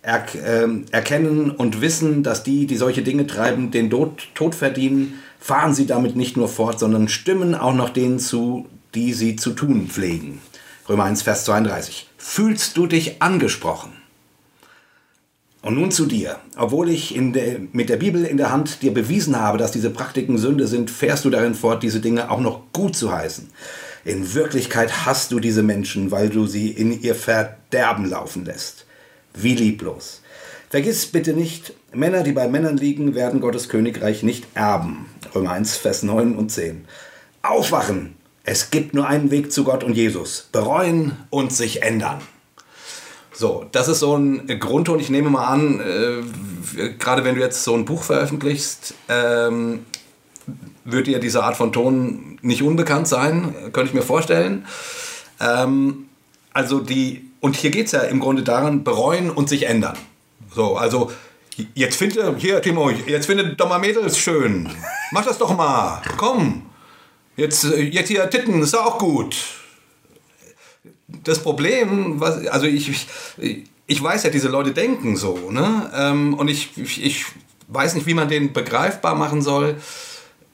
er, 0.00 0.24
ähm, 0.42 0.86
erkennen 0.90 1.50
und 1.50 1.80
wissen, 1.80 2.22
dass 2.22 2.42
die, 2.42 2.66
die 2.66 2.76
solche 2.76 3.02
Dinge 3.02 3.26
treiben, 3.26 3.70
den 3.70 3.90
Tod, 3.90 4.28
Tod 4.34 4.54
verdienen, 4.54 5.18
fahren 5.38 5.74
sie 5.74 5.86
damit 5.86 6.16
nicht 6.16 6.36
nur 6.36 6.48
fort, 6.48 6.78
sondern 6.78 7.08
stimmen 7.08 7.54
auch 7.54 7.74
noch 7.74 7.90
denen 7.90 8.18
zu, 8.18 8.66
die 8.94 9.12
sie 9.12 9.36
zu 9.36 9.50
tun 9.50 9.88
pflegen. 9.88 10.40
Römer 10.88 11.04
1, 11.04 11.22
Vers 11.22 11.44
32. 11.44 12.08
Fühlst 12.16 12.76
du 12.76 12.86
dich 12.86 13.20
angesprochen? 13.20 13.97
Und 15.62 15.74
nun 15.74 15.90
zu 15.90 16.06
dir. 16.06 16.36
Obwohl 16.56 16.88
ich 16.88 17.14
der, 17.18 17.56
mit 17.72 17.88
der 17.88 17.96
Bibel 17.96 18.24
in 18.24 18.36
der 18.36 18.52
Hand 18.52 18.82
dir 18.82 18.94
bewiesen 18.94 19.38
habe, 19.38 19.58
dass 19.58 19.72
diese 19.72 19.90
Praktiken 19.90 20.38
Sünde 20.38 20.66
sind, 20.66 20.90
fährst 20.90 21.24
du 21.24 21.30
darin 21.30 21.54
fort, 21.54 21.82
diese 21.82 22.00
Dinge 22.00 22.30
auch 22.30 22.40
noch 22.40 22.72
gut 22.72 22.94
zu 22.94 23.12
heißen. 23.12 23.50
In 24.04 24.34
Wirklichkeit 24.34 25.04
hasst 25.04 25.32
du 25.32 25.40
diese 25.40 25.62
Menschen, 25.62 26.10
weil 26.10 26.28
du 26.28 26.46
sie 26.46 26.70
in 26.70 27.02
ihr 27.02 27.14
Verderben 27.14 28.08
laufen 28.08 28.44
lässt. 28.44 28.86
Wie 29.34 29.54
lieblos. 29.54 30.22
Vergiss 30.70 31.06
bitte 31.06 31.32
nicht, 31.32 31.74
Männer, 31.92 32.22
die 32.22 32.32
bei 32.32 32.46
Männern 32.48 32.76
liegen, 32.76 33.14
werden 33.14 33.40
Gottes 33.40 33.68
Königreich 33.68 34.22
nicht 34.22 34.46
erben. 34.54 35.06
Römer 35.34 35.52
1, 35.52 35.76
Vers 35.76 36.02
9 36.02 36.36
und 36.36 36.50
10. 36.50 36.84
Aufwachen! 37.42 38.14
Es 38.44 38.70
gibt 38.70 38.94
nur 38.94 39.06
einen 39.06 39.30
Weg 39.30 39.52
zu 39.52 39.64
Gott 39.64 39.84
und 39.84 39.94
Jesus. 39.94 40.48
Bereuen 40.52 41.12
und 41.28 41.52
sich 41.52 41.82
ändern. 41.82 42.22
So, 43.38 43.66
das 43.70 43.86
ist 43.86 44.00
so 44.00 44.16
ein 44.16 44.48
Grundton. 44.58 44.98
Ich 44.98 45.10
nehme 45.10 45.30
mal 45.30 45.46
an, 45.46 45.78
äh, 45.78 46.88
gerade 46.98 47.22
wenn 47.22 47.36
du 47.36 47.40
jetzt 47.40 47.62
so 47.62 47.72
ein 47.72 47.84
Buch 47.84 48.02
veröffentlichst, 48.02 48.94
ähm, 49.08 49.86
wird 50.84 51.06
dir 51.06 51.20
diese 51.20 51.44
Art 51.44 51.56
von 51.56 51.72
Ton 51.72 52.40
nicht 52.42 52.64
unbekannt 52.64 53.06
sein, 53.06 53.54
könnte 53.72 53.90
ich 53.90 53.94
mir 53.94 54.02
vorstellen. 54.02 54.66
Ähm, 55.38 56.08
also 56.52 56.80
die, 56.80 57.30
und 57.38 57.54
hier 57.54 57.70
geht 57.70 57.86
es 57.86 57.92
ja 57.92 58.00
im 58.00 58.18
Grunde 58.18 58.42
daran, 58.42 58.82
bereuen 58.82 59.30
und 59.30 59.48
sich 59.48 59.68
ändern. 59.68 59.96
So, 60.52 60.76
also 60.76 61.12
jetzt 61.74 61.94
finde, 61.94 62.34
hier 62.38 62.60
Timo, 62.60 62.90
jetzt 62.90 63.26
finde 63.26 63.54
doch 63.54 63.68
mal 63.68 63.78
Mädels 63.78 64.18
schön. 64.18 64.68
Mach 65.12 65.24
das 65.24 65.38
doch 65.38 65.56
mal, 65.56 66.02
komm. 66.16 66.62
Jetzt, 67.36 67.66
äh, 67.66 67.82
jetzt 67.82 68.08
hier 68.08 68.28
Titten, 68.30 68.60
ist 68.62 68.74
auch 68.74 68.98
gut 68.98 69.36
das 71.28 71.42
Problem, 71.42 72.20
was, 72.20 72.46
also 72.46 72.66
ich, 72.66 72.88
ich, 73.38 73.64
ich 73.86 74.02
weiß 74.02 74.24
ja, 74.24 74.30
diese 74.30 74.48
Leute 74.48 74.72
denken 74.72 75.16
so, 75.16 75.50
ne? 75.50 75.90
Ähm, 75.94 76.34
und 76.34 76.48
ich, 76.48 76.76
ich, 76.76 77.04
ich 77.04 77.26
weiß 77.68 77.94
nicht, 77.94 78.06
wie 78.06 78.14
man 78.14 78.28
denen 78.28 78.52
begreifbar 78.52 79.14
machen 79.14 79.42
soll, 79.42 79.76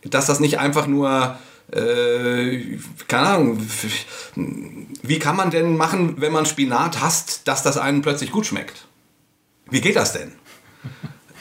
dass 0.02 0.26
das 0.26 0.40
nicht 0.40 0.58
einfach 0.58 0.86
nur, 0.86 1.36
äh, 1.72 2.78
keine 3.08 3.28
Ahnung, 3.28 3.66
wie 5.02 5.18
kann 5.18 5.36
man 5.36 5.50
denn 5.50 5.76
machen, 5.76 6.20
wenn 6.20 6.32
man 6.32 6.46
Spinat 6.46 7.00
hasst, 7.00 7.48
dass 7.48 7.62
das 7.62 7.78
einem 7.78 8.02
plötzlich 8.02 8.30
gut 8.30 8.46
schmeckt? 8.46 8.86
Wie 9.70 9.80
geht 9.80 9.96
das 9.96 10.12
denn? 10.12 10.32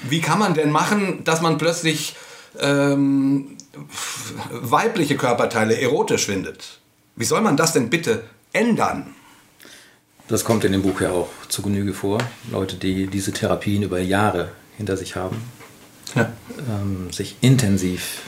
Wie 0.04 0.22
kann 0.22 0.40
man 0.40 0.54
denn 0.54 0.72
machen, 0.72 1.24
dass 1.24 1.42
man 1.42 1.58
plötzlich 1.58 2.16
ähm, 2.60 3.58
weibliche 4.52 5.18
Körperteile 5.18 5.80
erotisch 5.80 6.26
findet? 6.26 6.80
Wie 7.16 7.26
soll 7.26 7.42
man 7.42 7.58
das 7.58 7.74
denn 7.74 7.90
bitte 7.90 8.24
ändern? 8.52 9.16
Das 10.28 10.44
kommt 10.46 10.64
in 10.64 10.72
dem 10.72 10.82
Buch 10.82 11.02
ja 11.02 11.12
auch 11.12 11.30
zu 11.50 11.62
Genüge 11.62 11.94
vor. 11.94 12.18
Leute, 12.52 12.76
die 12.78 13.08
diese 13.08 13.34
Therapien 13.34 13.84
über 13.84 14.00
Jahre 14.00 14.50
hinter 14.78 14.98
sich 14.98 15.16
haben, 15.16 15.38
Ja. 16.16 16.32
ähm, 16.70 17.12
sich 17.12 17.36
intensiv 17.42 18.22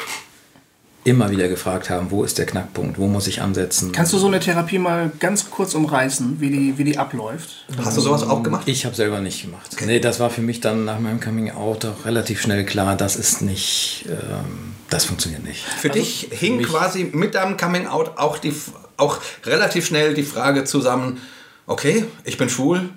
immer 1.03 1.29
wieder 1.29 1.47
gefragt 1.47 1.91
haben, 1.91 2.09
wo 2.09 2.23
ist 2.23 2.39
der 2.39 2.47
Knackpunkt, 2.47 2.97
wo 2.97 3.05
muss 3.07 3.27
ich 3.27 3.39
ansetzen. 3.41 3.91
Kannst 3.91 4.11
du 4.11 4.17
so 4.17 4.25
eine 4.25 4.39
Therapie 4.39 4.79
mal 4.79 5.11
ganz 5.19 5.51
kurz 5.51 5.75
umreißen, 5.75 6.41
wie 6.41 6.49
die, 6.49 6.77
wie 6.79 6.83
die 6.83 6.97
abläuft? 6.97 7.65
Hast 7.83 7.95
du 7.95 8.01
sowas 8.01 8.23
auch 8.23 8.41
gemacht? 8.41 8.63
Ich 8.67 8.85
habe 8.85 8.95
selber 8.95 9.21
nicht 9.21 9.43
gemacht. 9.43 9.75
Nee, 9.85 9.99
das 9.99 10.19
war 10.19 10.31
für 10.31 10.41
mich 10.41 10.61
dann 10.61 10.83
nach 10.83 10.99
meinem 10.99 11.19
Coming 11.19 11.51
Out 11.51 11.85
auch 11.85 12.05
relativ 12.05 12.41
schnell 12.41 12.65
klar, 12.65 12.95
das 12.97 13.15
ist 13.17 13.43
nicht, 13.43 14.05
ähm, 14.09 14.73
das 14.89 15.05
funktioniert 15.05 15.43
nicht. 15.43 15.63
Für 15.63 15.89
dich 15.89 16.27
hing 16.31 16.57
mich- 16.57 16.67
quasi 16.67 17.03
mit 17.13 17.35
deinem 17.35 17.55
Coming 17.55 17.85
Out 17.85 18.17
auch, 18.17 18.39
die, 18.39 18.51
auch 18.97 19.19
relativ 19.45 19.85
schnell 19.85 20.15
die 20.15 20.23
Frage 20.23 20.63
zusammen, 20.63 21.21
okay, 21.67 22.05
ich 22.23 22.37
bin 22.37 22.49
schwul, 22.49 22.89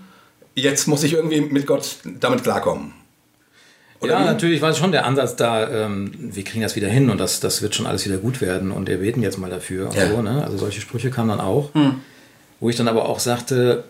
jetzt 0.55 0.87
muss 0.89 1.03
ich 1.03 1.15
irgendwie 1.15 1.41
mit 1.41 1.67
Gott 1.67 1.97
damit 2.05 2.43
klarkommen. 2.43 2.93
Oder 4.01 4.13
ja, 4.13 4.21
wie? 4.21 4.25
natürlich 4.27 4.63
war 4.63 4.73
schon 4.75 4.93
der 4.93 5.05
Ansatz 5.07 5.35
da, 5.37 5.69
ähm, 5.87 6.13
wir 6.17 6.45
kriegen 6.45 6.63
das 6.63 6.77
wieder 6.77 6.89
hin 6.89 7.11
und 7.11 7.19
das, 7.19 7.41
das 7.41 7.63
wird 7.63 7.75
schon 7.75 7.87
alles 7.87 8.05
wieder 8.05 8.19
gut 8.19 8.41
werden 8.41 8.71
und 8.71 8.89
wir 8.89 8.99
beten 8.99 9.23
jetzt 9.23 9.39
mal 9.39 9.51
dafür. 9.51 9.89
Und 9.89 9.97
Ja. 9.97 10.09
so, 10.09 10.23
ne? 10.23 10.45
Also 10.45 10.57
solche 10.57 10.81
Sprüche 10.81 11.11
kamen 11.11 11.31
dann 11.31 11.41
auch. 11.41 11.71
Wo 12.61 12.69
ich 12.71 12.77
dann 12.77 12.87
aber 12.89 13.09
auch 13.09 13.19
sagte, 13.19 13.85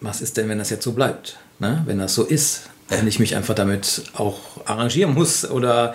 was 0.00 0.20
ist 0.20 0.36
denn, 0.36 0.48
wenn 0.48 0.58
das 0.58 0.70
jetzt 0.70 0.82
so 0.84 0.92
bleibt? 0.92 1.38
Ne? 1.60 1.82
Wenn 1.86 1.98
das 1.98 2.14
so 2.14 2.24
ist, 2.24 2.62
wenn 2.88 3.06
ich 3.06 3.20
mich 3.20 3.36
einfach 3.36 3.54
damit 3.54 4.02
auch 4.14 4.38
arrangieren 4.66 5.14
muss 5.14 5.48
oder 5.48 5.94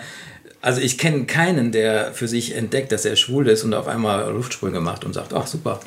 also 0.67 0.81
ich 0.81 0.97
kenne 0.97 1.25
keinen, 1.25 1.71
der 1.71 2.11
für 2.13 2.27
sich 2.27 2.53
entdeckt, 2.55 2.91
dass 2.91 3.05
er 3.05 3.15
schwul 3.15 3.47
ist 3.47 3.63
und 3.63 3.73
auf 3.73 3.87
einmal 3.87 4.29
Luftsprünge 4.33 4.81
macht 4.81 5.05
und 5.05 5.13
sagt, 5.13 5.33
ach 5.33 5.47
super. 5.47 5.79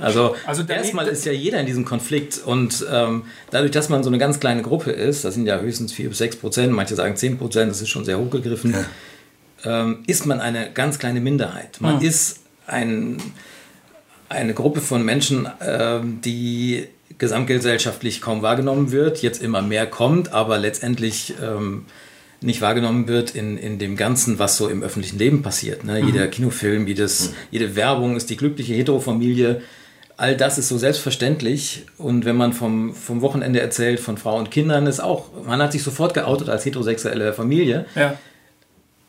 Also, 0.00 0.34
Also 0.46 0.62
da- 0.62 0.74
erstmal 0.74 1.06
ist 1.08 1.26
ja 1.26 1.32
jeder 1.32 1.60
in 1.60 1.66
diesem 1.66 1.84
Konflikt 1.84 2.40
und 2.44 2.86
ähm, 2.90 3.24
dadurch, 3.50 3.72
dass 3.72 3.90
man 3.90 4.02
so 4.02 4.08
eine 4.08 4.16
ganz 4.18 4.40
kleine 4.40 4.62
Gruppe 4.62 4.92
ist, 4.92 5.24
das 5.26 5.34
sind 5.34 5.44
ja 5.46 5.58
höchstens 5.60 5.92
4 5.92 6.08
bis 6.08 6.18
6 6.18 6.36
Prozent, 6.36 6.72
manche 6.72 6.94
sagen 6.94 7.16
10 7.16 7.36
Prozent, 7.36 7.70
das 7.70 7.82
ist 7.82 7.90
schon 7.90 8.06
sehr 8.06 8.18
hochgegriffen, 8.18 8.74
ähm, 9.64 10.02
ist 10.06 10.24
man 10.26 10.40
eine 10.40 10.70
ganz 10.72 10.98
kleine 10.98 11.20
Minderheit. 11.20 11.80
Man 11.80 12.00
ist 12.00 12.40
ein, 12.66 13.18
eine 14.30 14.54
Gruppe 14.54 14.80
von 14.80 15.04
Menschen, 15.04 15.48
ähm, 15.60 16.20
die 16.24 16.86
gesamtgesellschaftlich 17.18 18.20
kaum 18.20 18.40
wahrgenommen 18.42 18.90
wird, 18.90 19.22
jetzt 19.22 19.42
immer 19.42 19.60
mehr 19.62 19.86
kommt, 19.86 20.32
aber 20.32 20.58
letztendlich 20.58 21.34
ähm, 21.42 21.84
nicht 22.44 22.60
wahrgenommen 22.60 23.08
wird 23.08 23.34
in, 23.34 23.56
in 23.56 23.78
dem 23.78 23.96
Ganzen, 23.96 24.38
was 24.38 24.56
so 24.56 24.68
im 24.68 24.82
öffentlichen 24.82 25.18
Leben 25.18 25.42
passiert. 25.42 25.84
Ne? 25.84 26.00
Jeder 26.00 26.26
Kinofilm, 26.28 26.86
jedes, 26.86 27.32
jede 27.50 27.74
Werbung 27.76 28.16
ist 28.16 28.30
die 28.30 28.36
glückliche 28.36 28.74
Heterofamilie. 28.74 29.62
All 30.16 30.36
das 30.36 30.58
ist 30.58 30.68
so 30.68 30.78
selbstverständlich. 30.78 31.86
Und 31.98 32.24
wenn 32.24 32.36
man 32.36 32.52
vom, 32.52 32.94
vom 32.94 33.20
Wochenende 33.20 33.60
erzählt, 33.60 33.98
von 33.98 34.16
Frau 34.16 34.38
und 34.38 34.50
Kindern, 34.50 34.86
ist 34.86 35.00
auch, 35.00 35.30
man 35.46 35.60
hat 35.60 35.72
sich 35.72 35.82
sofort 35.82 36.14
geoutet 36.14 36.48
als 36.48 36.64
heterosexuelle 36.64 37.32
Familie. 37.32 37.86
Ja. 37.94 38.16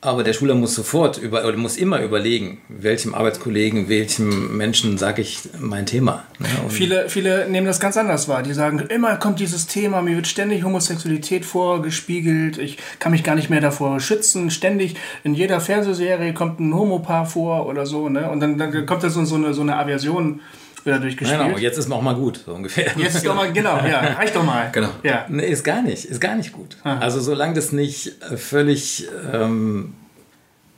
Aber 0.02 0.24
der 0.24 0.34
Schüler 0.34 0.54
muss 0.54 0.76
sofort 0.76 1.18
über, 1.18 1.46
oder 1.46 1.58
muss 1.58 1.78
immer 1.78 2.00
überlegen, 2.02 2.60
welchem 2.70 3.16
Arbeitskollegen, 3.16 3.90
welchem 3.90 4.56
Menschen 4.56 5.00
sage 5.00 5.24
ich 5.24 5.40
mein 5.60 5.88
Thema. 5.88 6.26
ne? 6.38 6.48
Viele, 6.70 7.10
viele 7.10 7.50
nehmen 7.50 7.66
das 7.66 7.80
ganz 7.80 7.98
anders 7.98 8.28
wahr. 8.28 8.44
Die 8.44 8.54
sagen, 8.54 8.80
immer 8.90 9.18
kommt 9.18 9.40
dieses 9.40 9.66
Thema, 9.66 10.04
mir 10.04 10.16
wird 10.16 10.28
ständig 10.28 10.64
Homosexualität 10.64 11.44
vorgespiegelt, 11.44 12.60
ich 12.60 12.78
kann 13.00 13.14
mich 13.14 13.24
gar 13.24 13.34
nicht 13.34 13.50
mehr 13.50 13.62
davor 13.62 14.00
schützen. 14.00 14.52
Ständig 14.52 14.96
in 15.24 15.34
jeder 15.34 15.60
Fernsehserie 15.60 16.34
kommt 16.34 16.60
ein 16.60 16.76
Homopaar 16.76 17.26
vor 17.26 17.66
oder 17.66 17.88
so. 17.88 18.08
Ne? 18.08 18.30
Und 18.30 18.42
dann, 18.42 18.60
dann 18.60 18.86
kommt 18.86 19.04
da 19.04 19.10
so, 19.10 19.26
so, 19.26 19.36
eine, 19.36 19.56
so 19.56 19.62
eine 19.62 19.78
Aversion 19.78 20.42
wieder 20.86 21.00
durchgespielt. 21.00 21.40
Genau, 21.42 21.58
jetzt 21.58 21.78
ist 21.78 21.92
auch 21.92 22.02
mal 22.02 22.16
gut, 22.16 22.42
so 22.46 22.54
ungefähr. 22.54 22.92
Jetzt 22.98 23.16
ist 23.16 23.26
doch 23.26 23.36
mal, 23.36 23.52
genau, 23.52 23.78
ja, 23.86 24.00
reicht 24.00 24.36
doch 24.36 24.44
mal. 24.44 24.70
Genau. 24.74 24.90
Ja. 25.04 25.26
Nee, 25.30 25.48
ist 25.48 25.64
gar 25.64 25.82
nicht, 25.82 26.06
ist 26.06 26.22
gar 26.22 26.36
nicht 26.36 26.52
gut. 26.54 26.78
Also 26.84 27.20
solange 27.20 27.54
das 27.56 27.72
nicht 27.72 28.14
äh, 28.32 28.38
völlig 28.38 29.08
ähm, 29.34 29.94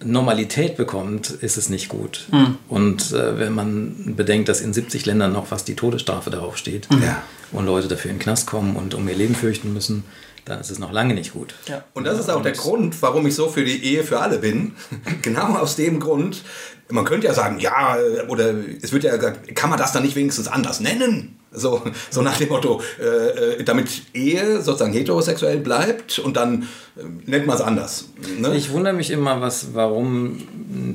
Normalität 0.03 0.77
bekommt, 0.77 1.31
ist 1.31 1.57
es 1.57 1.69
nicht 1.69 1.89
gut. 1.89 2.27
Und 2.69 3.11
äh, 3.13 3.39
wenn 3.39 3.53
man 3.53 4.13
bedenkt, 4.15 4.47
dass 4.47 4.61
in 4.61 4.71
70 4.71 5.05
Ländern 5.07 5.33
noch 5.33 5.47
fast 5.47 5.67
die 5.67 5.75
Todesstrafe 5.75 6.29
darauf 6.29 6.55
steht 6.57 6.87
Ja. 7.01 7.23
und 7.51 7.65
Leute 7.65 7.87
dafür 7.87 8.11
in 8.11 8.17
den 8.17 8.21
Knast 8.23 8.45
kommen 8.45 8.75
und 8.75 8.93
um 8.93 9.07
ihr 9.09 9.15
Leben 9.15 9.33
fürchten 9.33 9.73
müssen, 9.73 10.03
dann 10.47 10.61
ist 10.61 10.69
es 10.69 10.79
noch 10.79 10.91
lange 10.91 11.13
nicht 11.13 11.33
gut. 11.33 11.53
Ja. 11.67 11.83
Und 11.93 12.05
das 12.05 12.19
ist 12.19 12.29
auch 12.29 12.41
der 12.41 12.53
Grund, 12.53 13.01
warum 13.01 13.27
ich 13.27 13.35
so 13.35 13.49
für 13.49 13.63
die 13.63 13.83
Ehe 13.83 14.03
für 14.03 14.19
alle 14.19 14.39
bin. 14.39 14.73
genau 15.21 15.55
aus 15.55 15.75
dem 15.75 15.99
Grund. 15.99 16.43
Man 16.89 17.03
könnte 17.03 17.27
ja 17.27 17.33
sagen, 17.33 17.59
ja, 17.59 17.97
oder 18.29 18.53
es 18.81 18.93
wird 18.93 19.03
ja 19.03 19.15
gesagt, 19.15 19.53
kann 19.55 19.69
man 19.69 19.77
das 19.77 19.91
dann 19.91 20.03
nicht 20.03 20.15
wenigstens 20.15 20.47
anders 20.47 20.79
nennen? 20.79 21.37
So, 21.51 21.81
so 22.09 22.21
nach 22.21 22.37
dem 22.37 22.49
Motto, 22.49 22.81
äh, 22.99 23.59
äh, 23.59 23.63
damit 23.63 23.89
Ehe 24.13 24.61
sozusagen 24.61 24.93
heterosexuell 24.93 25.57
bleibt 25.57 26.19
und 26.19 26.37
dann 26.37 26.63
äh, 26.95 27.03
nennt 27.25 27.47
man 27.47 27.55
es 27.55 27.61
anders. 27.61 28.05
Ne? 28.39 28.55
Ich 28.55 28.71
wundere 28.71 28.93
mich 28.93 29.11
immer, 29.11 29.41
was, 29.41 29.73
warum 29.73 30.43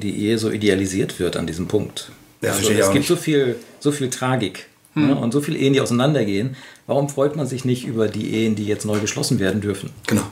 die 0.01 0.25
Ehe 0.25 0.39
so 0.39 0.51
idealisiert 0.51 1.19
wird 1.19 1.37
an 1.37 1.47
diesem 1.47 1.69
Punkt. 1.69 2.11
Ja, 2.43 2.53
also, 2.53 2.71
es 2.71 2.79
gibt 2.87 2.95
nicht. 2.95 3.09
So 3.09 3.17
viel, 3.17 3.57
so 3.81 3.93
viel 3.93 4.09
Tragik 4.09 4.67
ne? 4.95 5.15
und 5.17 5.33
so 5.33 5.41
viele 5.41 5.59
Ehen, 5.59 5.73
die 5.73 5.81
auseinandergehen. 5.81 6.57
Warum 6.87 7.09
freut 7.09 7.37
man 7.37 7.47
sich 7.47 7.65
nicht 7.65 7.87
über 7.87 8.09
die 8.09 8.35
Ehen, 8.35 8.55
die 8.55 8.67
jetzt 8.67 8.85
neu 8.85 8.99
geschlossen 9.01 9.39
werden 9.39 9.61
dürfen? 9.61 9.91
genau. 10.07 10.23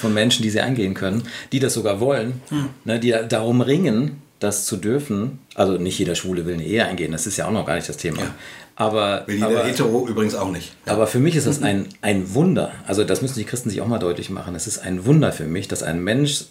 Von 0.00 0.14
Menschen, 0.14 0.42
die 0.42 0.50
sie 0.50 0.60
eingehen 0.60 0.94
können, 0.94 1.22
die 1.50 1.58
das 1.60 1.74
sogar 1.74 1.98
wollen, 1.98 2.40
Hm. 2.50 2.66
ne? 2.84 3.00
die 3.00 3.14
darum 3.28 3.60
ringen, 3.60 4.22
das 4.38 4.64
zu 4.66 4.76
dürfen. 4.76 5.38
Also 5.56 5.72
nicht 5.72 5.98
jeder 5.98 6.14
Schwule 6.14 6.46
will 6.46 6.54
eine 6.54 6.64
Ehe 6.64 6.84
eingehen, 6.84 7.10
das 7.10 7.26
ist 7.26 7.36
ja 7.36 7.46
auch 7.48 7.52
noch 7.52 7.66
gar 7.66 7.74
nicht 7.74 7.88
das 7.88 7.96
Thema. 7.96 8.20
Ja. 8.20 8.34
Aber, 8.76 9.24
Will 9.26 9.36
jeder 9.36 9.48
aber, 9.48 9.64
Hetero 9.64 10.06
übrigens 10.06 10.36
auch 10.36 10.52
nicht. 10.52 10.72
aber 10.86 11.08
für 11.08 11.18
mich 11.18 11.34
ist 11.34 11.46
das 11.48 11.62
ein, 11.62 11.86
ein 12.00 12.32
Wunder. 12.34 12.70
Also 12.86 13.02
das 13.02 13.22
müssen 13.22 13.38
die 13.40 13.44
Christen 13.44 13.70
sich 13.70 13.80
auch 13.80 13.88
mal 13.88 13.98
deutlich 13.98 14.30
machen. 14.30 14.54
Es 14.54 14.66
ist 14.68 14.78
ein 14.78 15.04
Wunder 15.04 15.32
für 15.32 15.44
mich, 15.46 15.66
dass 15.66 15.82
ein 15.82 16.04
Mensch 16.04 16.44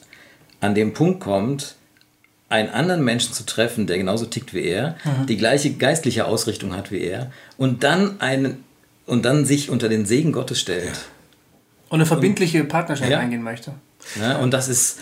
an 0.60 0.76
dem 0.76 0.94
Punkt 0.94 1.22
kommt, 1.22 1.76
einen 2.50 2.70
anderen 2.70 3.04
Menschen 3.04 3.34
zu 3.34 3.46
treffen, 3.46 3.88
der 3.88 3.98
genauso 3.98 4.26
tickt 4.26 4.54
wie 4.54 4.64
er, 4.64 4.96
die 5.28 5.38
gleiche 5.38 5.72
geistliche 5.74 6.26
Ausrichtung 6.26 6.76
hat 6.76 6.92
wie 6.92 7.02
er 7.02 7.32
und 7.58 7.84
dann 7.84 8.22
einen 8.22 8.64
und 9.06 9.24
dann 9.26 9.46
sich 9.46 9.70
unter 9.70 9.90
den 9.90 10.06
Segen 10.06 10.32
Gottes 10.34 10.60
stellt. 10.60 10.92
Und 11.90 11.96
eine 12.00 12.06
verbindliche 12.06 12.64
Partnerschaft 12.66 13.10
Ja. 13.10 13.20
eingehen 13.20 13.42
möchte. 13.44 13.72
Ne? 14.16 14.38
Und 14.40 14.52
das 14.52 14.68
ist 14.68 15.00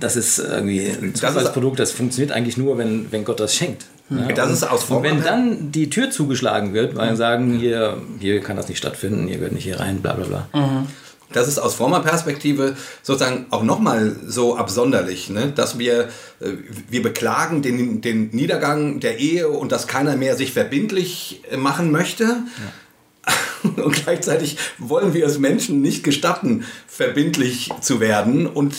das 0.00 0.14
ist 0.16 0.38
irgendwie 0.38 0.86
ein 0.88 1.12
ist- 1.12 1.18
Zufallsprodukt, 1.18 1.78
das 1.78 1.90
funktioniert 1.92 2.30
eigentlich 2.32 2.56
nur, 2.56 2.76
wenn, 2.76 3.10
wenn 3.12 3.24
Gott 3.24 3.40
das 3.40 3.54
schenkt. 3.54 3.86
Ne? 4.10 4.28
Das 4.34 4.48
und, 4.48 4.52
ist 4.52 4.62
aus 4.64 4.84
und 4.90 5.02
wenn 5.02 5.22
dann 5.22 5.72
die 5.72 5.88
Tür 5.90 6.10
zugeschlagen 6.10 6.74
wird, 6.74 6.94
weil 6.96 7.10
sie 7.10 7.16
sagen, 7.16 7.58
hier, 7.58 8.00
hier 8.20 8.40
kann 8.40 8.56
das 8.56 8.68
nicht 8.68 8.78
stattfinden, 8.78 9.26
ihr 9.28 9.36
gehört 9.36 9.52
nicht 9.52 9.64
hier 9.64 9.80
rein, 9.80 10.00
bla 10.02 10.12
bla 10.12 10.26
bla. 10.26 10.86
Das 11.32 11.48
ist 11.48 11.58
aus 11.58 11.74
frommer 11.74 12.00
Perspektive 12.00 12.76
sozusagen 13.02 13.46
auch 13.50 13.62
nochmal 13.62 14.16
so 14.26 14.56
absonderlich, 14.56 15.28
ne? 15.28 15.52
dass 15.54 15.78
wir, 15.78 16.08
äh, 16.40 16.52
wir 16.88 17.02
beklagen 17.02 17.62
den, 17.62 18.00
den 18.00 18.30
Niedergang 18.30 19.00
der 19.00 19.18
Ehe 19.18 19.48
und 19.48 19.72
dass 19.72 19.86
keiner 19.86 20.16
mehr 20.16 20.36
sich 20.36 20.52
verbindlich 20.52 21.42
machen 21.56 21.90
möchte. 21.90 22.38
Und 23.62 24.04
gleichzeitig 24.04 24.58
wollen 24.78 25.12
wir 25.12 25.26
es 25.26 25.40
Menschen 25.40 25.82
nicht 25.82 26.04
gestatten, 26.04 26.64
verbindlich 26.86 27.70
zu 27.80 27.98
werden 27.98 28.46
und, 28.46 28.76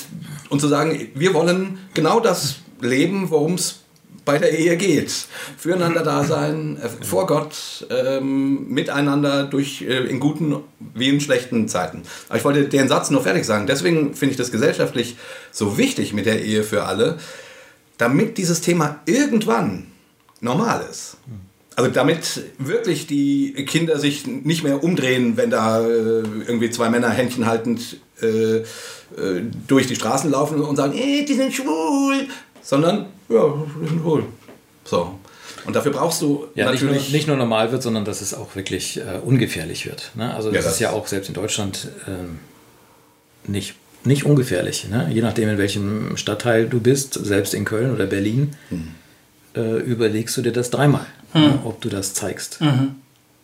und 0.47 0.61
zu 0.61 0.69
sagen, 0.69 1.09
wir 1.13 1.33
wollen 1.33 1.79
genau 1.93 2.21
das 2.21 2.59
leben, 2.79 3.29
worum 3.29 3.55
es 3.55 3.81
bei 4.27 4.37
der 4.37 4.55
Ehe 4.55 4.75
geht. 4.75 5.11
Füreinander 5.57 6.03
da 6.03 6.23
sein, 6.23 6.77
äh, 6.77 6.89
vor 7.03 7.25
Gott, 7.25 7.87
ähm, 7.89 8.67
miteinander 8.67 9.45
durch, 9.45 9.81
äh, 9.81 10.05
in 10.05 10.19
guten 10.19 10.57
wie 10.93 11.09
in 11.09 11.21
schlechten 11.21 11.67
Zeiten. 11.67 12.03
Aber 12.27 12.37
ich 12.37 12.45
wollte 12.45 12.67
den 12.67 12.89
Satz 12.89 13.09
nur 13.09 13.23
fertig 13.23 13.45
sagen. 13.45 13.65
Deswegen 13.65 14.13
finde 14.13 14.31
ich 14.31 14.37
das 14.37 14.51
gesellschaftlich 14.51 15.15
so 15.51 15.77
wichtig 15.77 16.13
mit 16.13 16.25
der 16.25 16.43
Ehe 16.43 16.63
für 16.63 16.83
alle, 16.83 17.17
damit 17.97 18.37
dieses 18.37 18.61
Thema 18.61 18.99
irgendwann 19.05 19.87
normal 20.41 20.85
ist. 20.91 21.17
Also 21.77 21.89
damit 21.89 22.43
wirklich 22.57 23.07
die 23.07 23.53
Kinder 23.65 23.97
sich 23.97 24.27
nicht 24.27 24.63
mehr 24.63 24.83
umdrehen, 24.83 25.37
wenn 25.37 25.51
da 25.51 25.79
äh, 25.79 26.23
irgendwie 26.47 26.69
zwei 26.69 26.89
Männer 26.89 27.11
Händchen 27.11 27.45
haltend 27.45 27.97
äh, 28.21 28.57
äh, 28.57 28.63
durch 29.67 29.87
die 29.87 29.95
Straßen 29.95 30.29
laufen 30.29 30.59
und 30.59 30.75
sagen, 30.75 30.97
ey, 30.97 31.23
die 31.23 31.35
sind 31.35 31.53
schwul, 31.53 32.27
sondern 32.61 33.05
ja, 33.29 33.53
schwul. 33.87 34.23
So. 34.85 35.19
Und 35.65 35.75
dafür 35.75 35.91
brauchst 35.91 36.21
du 36.21 36.45
Ja, 36.55 36.71
nicht 36.71 36.81
nur, 36.81 36.91
natürlich 36.91 37.11
nicht 37.11 37.27
nur 37.27 37.35
normal 37.35 37.71
wird, 37.71 37.83
sondern 37.83 38.05
dass 38.05 38.21
es 38.21 38.33
auch 38.33 38.55
wirklich 38.55 38.97
äh, 38.97 39.19
ungefährlich 39.25 39.85
wird. 39.85 40.11
Ne? 40.15 40.33
Also 40.33 40.49
das, 40.49 40.55
Ja, 40.55 40.61
das- 40.63 40.73
ist 40.75 40.79
ja 40.79 40.91
auch 40.91 41.07
selbst 41.07 41.27
in 41.27 41.33
Deutschland 41.33 41.89
ähm, 42.07 42.39
nicht, 43.47 43.75
nicht 44.05 44.23
ungefährlich. 44.25 44.87
Ne? 44.89 45.09
Je 45.13 45.21
nachdem, 45.21 45.49
in 45.49 45.57
welchem 45.57 46.15
Stadtteil 46.15 46.67
du 46.69 46.79
bist, 46.79 47.13
selbst 47.15 47.53
in 47.53 47.65
Köln 47.65 47.93
oder 47.93 48.05
Berlin, 48.05 48.51
Hm. 48.69 48.87
äh, 49.55 49.77
überlegst 49.79 50.37
du 50.37 50.41
dir 50.41 50.51
das 50.53 50.69
dreimal, 50.69 51.05
ne? 51.33 51.59
ob 51.65 51.81
du 51.81 51.89
das 51.89 52.13
zeigst. 52.13 52.59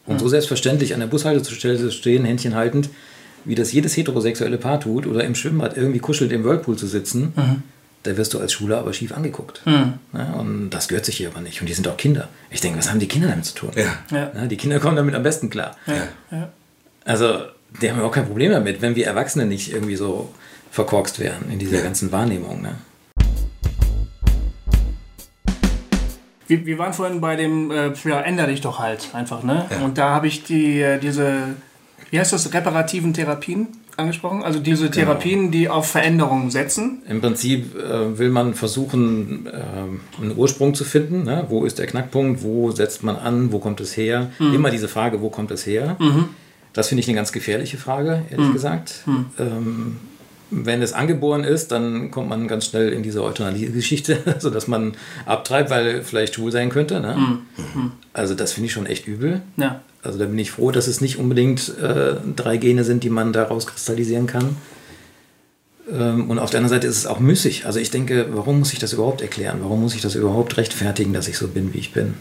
Und 0.05 0.19
so 0.19 0.27
selbstverständlich 0.27 0.93
an 0.93 0.99
der 1.01 1.07
Bushaltestelle 1.07 1.77
zu 1.77 1.91
stehen, 1.91 2.23
Händchen 2.25 2.55
haltend, 2.55 2.89
wie 3.45 3.55
das 3.55 3.71
jedes 3.73 3.97
heterosexuelle 3.97 4.57
Paar 4.57 4.79
tut, 4.79 5.07
oder 5.07 5.23
im 5.25 5.35
Schwimmbad 5.35 5.75
irgendwie 5.77 5.99
kuschelnd 5.99 6.31
im 6.31 6.43
Whirlpool 6.45 6.77
zu 6.77 6.87
sitzen, 6.87 7.33
da 8.03 8.17
wirst 8.17 8.33
du 8.33 8.39
als 8.39 8.53
Schwuler 8.53 8.79
aber 8.79 8.93
schief 8.93 9.13
angeguckt. 9.13 9.61
Ja, 9.65 10.33
und 10.37 10.69
das 10.69 10.89
gehört 10.89 11.05
sich 11.05 11.17
hier 11.17 11.29
aber 11.29 11.41
nicht. 11.41 11.61
Und 11.61 11.67
die 11.67 11.73
sind 11.73 11.87
auch 11.87 11.97
Kinder. 11.97 12.27
Ich 12.49 12.61
denke, 12.61 12.77
was 12.77 12.89
haben 12.89 12.99
die 12.99 13.07
Kinder 13.07 13.29
damit 13.29 13.45
zu 13.45 13.55
tun? 13.55 13.71
Ja. 13.75 13.97
Ja. 14.11 14.31
Ja, 14.35 14.45
die 14.45 14.57
Kinder 14.57 14.79
kommen 14.79 14.97
damit 14.97 15.15
am 15.15 15.23
besten 15.23 15.49
klar. 15.49 15.77
Ja. 15.87 16.49
Also, 17.05 17.45
die 17.81 17.89
haben 17.89 17.99
ja 17.99 18.05
auch 18.05 18.11
kein 18.11 18.25
Problem 18.27 18.51
damit, 18.51 18.81
wenn 18.81 18.95
wir 18.95 19.07
Erwachsene 19.07 19.45
nicht 19.45 19.71
irgendwie 19.71 19.95
so 19.95 20.33
verkorkst 20.71 21.19
werden 21.19 21.51
in 21.51 21.59
dieser 21.59 21.81
ganzen 21.81 22.11
Wahrnehmung. 22.11 22.61
Ne? 22.61 22.75
Wir, 26.47 26.65
wir 26.65 26.77
waren 26.77 26.93
vorhin 26.93 27.21
bei 27.21 27.35
dem, 27.35 27.71
äh, 27.71 27.93
ja, 28.03 28.21
änder 28.21 28.47
dich 28.47 28.61
doch 28.61 28.79
halt 28.79 29.09
einfach, 29.13 29.43
ne? 29.43 29.65
Ja. 29.69 29.79
Und 29.79 29.97
da 29.97 30.09
habe 30.09 30.27
ich 30.27 30.43
die, 30.43 30.81
äh, 30.81 30.99
diese, 30.99 31.55
wie 32.11 32.19
heißt 32.19 32.33
das, 32.33 32.53
reparativen 32.53 33.13
Therapien 33.13 33.67
angesprochen? 33.97 34.43
Also 34.43 34.59
diese 34.59 34.89
Therapien, 34.91 35.51
die 35.51 35.69
auf 35.69 35.89
Veränderungen 35.89 36.51
setzen. 36.51 37.01
Im 37.07 37.21
Prinzip 37.21 37.75
äh, 37.75 38.17
will 38.17 38.29
man 38.29 38.53
versuchen, 38.53 39.47
äh, 39.47 40.21
einen 40.21 40.37
Ursprung 40.37 40.73
zu 40.73 40.83
finden. 40.83 41.23
Ne? 41.23 41.45
Wo 41.49 41.65
ist 41.65 41.79
der 41.79 41.87
Knackpunkt? 41.87 42.43
Wo 42.43 42.71
setzt 42.71 43.03
man 43.03 43.15
an? 43.15 43.51
Wo 43.51 43.59
kommt 43.59 43.79
es 43.81 43.95
her? 43.95 44.31
Immer 44.39 44.69
diese 44.69 44.87
Frage, 44.87 45.21
wo 45.21 45.29
kommt 45.29 45.51
es 45.51 45.65
her? 45.65 45.97
Das 46.73 46.87
finde 46.87 47.01
ich 47.01 47.07
eine 47.07 47.15
ganz 47.15 47.31
gefährliche 47.31 47.77
Frage, 47.77 48.23
ehrlich 48.31 48.51
gesagt. 48.51 49.03
Ähm, 49.39 49.97
wenn 50.49 50.81
es 50.81 50.93
angeboren 50.93 51.43
ist, 51.43 51.71
dann 51.71 52.11
kommt 52.11 52.29
man 52.29 52.47
ganz 52.47 52.65
schnell 52.65 52.89
in 52.89 53.03
diese 53.03 53.23
Euthanasie-Geschichte, 53.23 54.17
sodass 54.39 54.67
man 54.67 54.93
abtreibt, 55.25 55.69
weil 55.69 56.03
vielleicht 56.03 56.35
schwul 56.35 56.51
sein 56.51 56.69
könnte. 56.69 56.99
Ne? 56.99 57.39
Also 58.13 58.35
das 58.35 58.53
finde 58.53 58.67
ich 58.67 58.73
schon 58.73 58.85
echt 58.85 59.07
übel. 59.07 59.41
Ja. 59.57 59.81
Also 60.03 60.19
da 60.19 60.25
bin 60.25 60.37
ich 60.37 60.51
froh, 60.51 60.71
dass 60.71 60.87
es 60.87 61.01
nicht 61.01 61.17
unbedingt 61.17 61.77
äh, 61.79 62.15
drei 62.35 62.57
Gene 62.57 62.83
sind, 62.83 63.03
die 63.03 63.09
man 63.09 63.31
daraus 63.33 63.65
kristallisieren 63.67 64.27
kann. 64.27 64.57
Ähm, 65.91 66.29
und 66.29 66.39
auf 66.39 66.49
der 66.49 66.59
anderen 66.59 66.77
Seite 66.77 66.87
ist 66.87 66.97
es 66.97 67.07
auch 67.07 67.19
müßig. 67.19 67.65
Also 67.65 67.79
ich 67.79 67.91
denke, 67.91 68.27
warum 68.31 68.59
muss 68.59 68.73
ich 68.73 68.79
das 68.79 68.93
überhaupt 68.93 69.21
erklären? 69.21 69.59
Warum 69.61 69.81
muss 69.81 69.95
ich 69.95 70.01
das 70.01 70.15
überhaupt 70.15 70.57
rechtfertigen, 70.57 71.13
dass 71.13 71.27
ich 71.27 71.37
so 71.37 71.47
bin, 71.47 71.73
wie 71.73 71.79
ich 71.79 71.93
bin? 71.93 72.15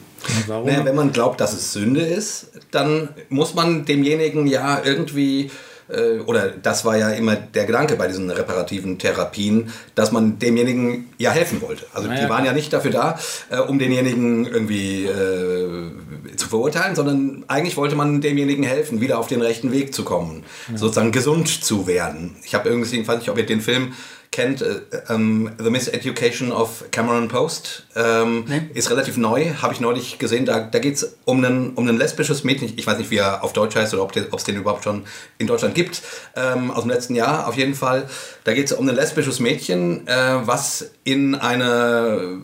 Naja, 0.48 0.84
wenn 0.84 0.94
man 0.94 1.12
glaubt, 1.12 1.40
dass 1.40 1.52
es 1.52 1.72
Sünde 1.72 2.00
ist, 2.00 2.52
dann 2.70 3.08
muss 3.28 3.54
man 3.54 3.84
demjenigen 3.84 4.46
ja 4.46 4.80
irgendwie, 4.84 5.50
äh, 5.88 6.20
oder 6.20 6.48
das 6.48 6.84
war 6.84 6.96
ja 6.96 7.10
immer 7.10 7.36
der 7.36 7.64
Gedanke 7.64 7.96
bei 7.96 8.08
diesen 8.08 8.30
reparativen 8.30 8.98
Therapien, 8.98 9.72
dass 9.94 10.12
man 10.12 10.38
demjenigen 10.38 11.10
ja 11.18 11.30
helfen 11.30 11.60
wollte. 11.62 11.86
Also 11.92 12.08
Na 12.08 12.16
die 12.16 12.22
ja, 12.22 12.28
waren 12.28 12.44
ja 12.44 12.52
nicht 12.52 12.72
dafür 12.72 12.90
da, 12.90 13.18
äh, 13.50 13.58
um 13.58 13.78
denjenigen 13.78 14.46
irgendwie 14.46 15.04
äh, 15.04 16.36
zu 16.36 16.48
verurteilen, 16.48 16.94
sondern 16.94 17.44
eigentlich 17.48 17.76
wollte 17.76 17.96
man 17.96 18.20
demjenigen 18.20 18.64
helfen, 18.64 19.00
wieder 19.00 19.18
auf 19.18 19.26
den 19.26 19.42
rechten 19.42 19.72
Weg 19.72 19.94
zu 19.94 20.04
kommen, 20.04 20.44
sozusagen 20.74 21.12
gesund 21.12 21.64
zu 21.64 21.86
werden. 21.86 22.36
Ich 22.44 22.54
habe 22.54 22.68
irgendwie, 22.68 23.00
ich 23.00 23.08
weiß 23.08 23.18
nicht, 23.18 23.28
ob 23.28 23.38
ihr 23.38 23.46
den 23.46 23.60
Film 23.60 23.92
kennt, 24.32 24.62
äh, 24.62 24.80
ähm, 25.08 25.52
The 25.58 25.70
Miseducation 25.70 26.50
of 26.50 26.84
Cameron 26.90 27.28
Post. 27.28 27.84
Ähm, 27.94 28.44
Nee. 28.48 28.62
Ist 28.74 28.90
relativ 28.90 29.16
neu, 29.16 29.54
habe 29.60 29.74
ich 29.74 29.80
neulich 29.80 30.18
gesehen. 30.18 30.46
Da, 30.46 30.60
da 30.60 30.78
geht 30.78 30.96
es 30.96 31.16
um 31.24 31.44
ein 31.44 31.74
um 31.74 31.86
ein 31.86 31.96
lesbisches 31.96 32.42
Mädchen. 32.42 32.72
Ich 32.76 32.86
weiß 32.86 32.98
nicht, 32.98 33.10
wie 33.10 33.18
er 33.18 33.44
auf 33.44 33.52
Deutsch 33.52 33.76
heißt 33.76 33.94
oder 33.94 34.02
ob 34.02 34.16
es 34.16 34.44
den 34.44 34.56
überhaupt 34.56 34.84
schon 34.84 35.04
in 35.38 35.46
Deutschland 35.46 35.74
gibt. 35.74 36.02
Ähm, 36.34 36.70
aus 36.70 36.82
dem 36.82 36.90
letzten 36.90 37.14
Jahr 37.14 37.46
auf 37.46 37.56
jeden 37.56 37.74
Fall. 37.74 38.08
Da 38.44 38.54
geht 38.54 38.66
es 38.66 38.72
um 38.72 38.88
ein 38.88 38.94
lesbisches 38.94 39.38
Mädchen, 39.38 40.08
äh, 40.08 40.46
was 40.46 40.90
in 41.04 41.34
eine 41.34 42.40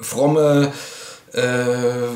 fromme 0.00 0.72
äh, 1.32 1.40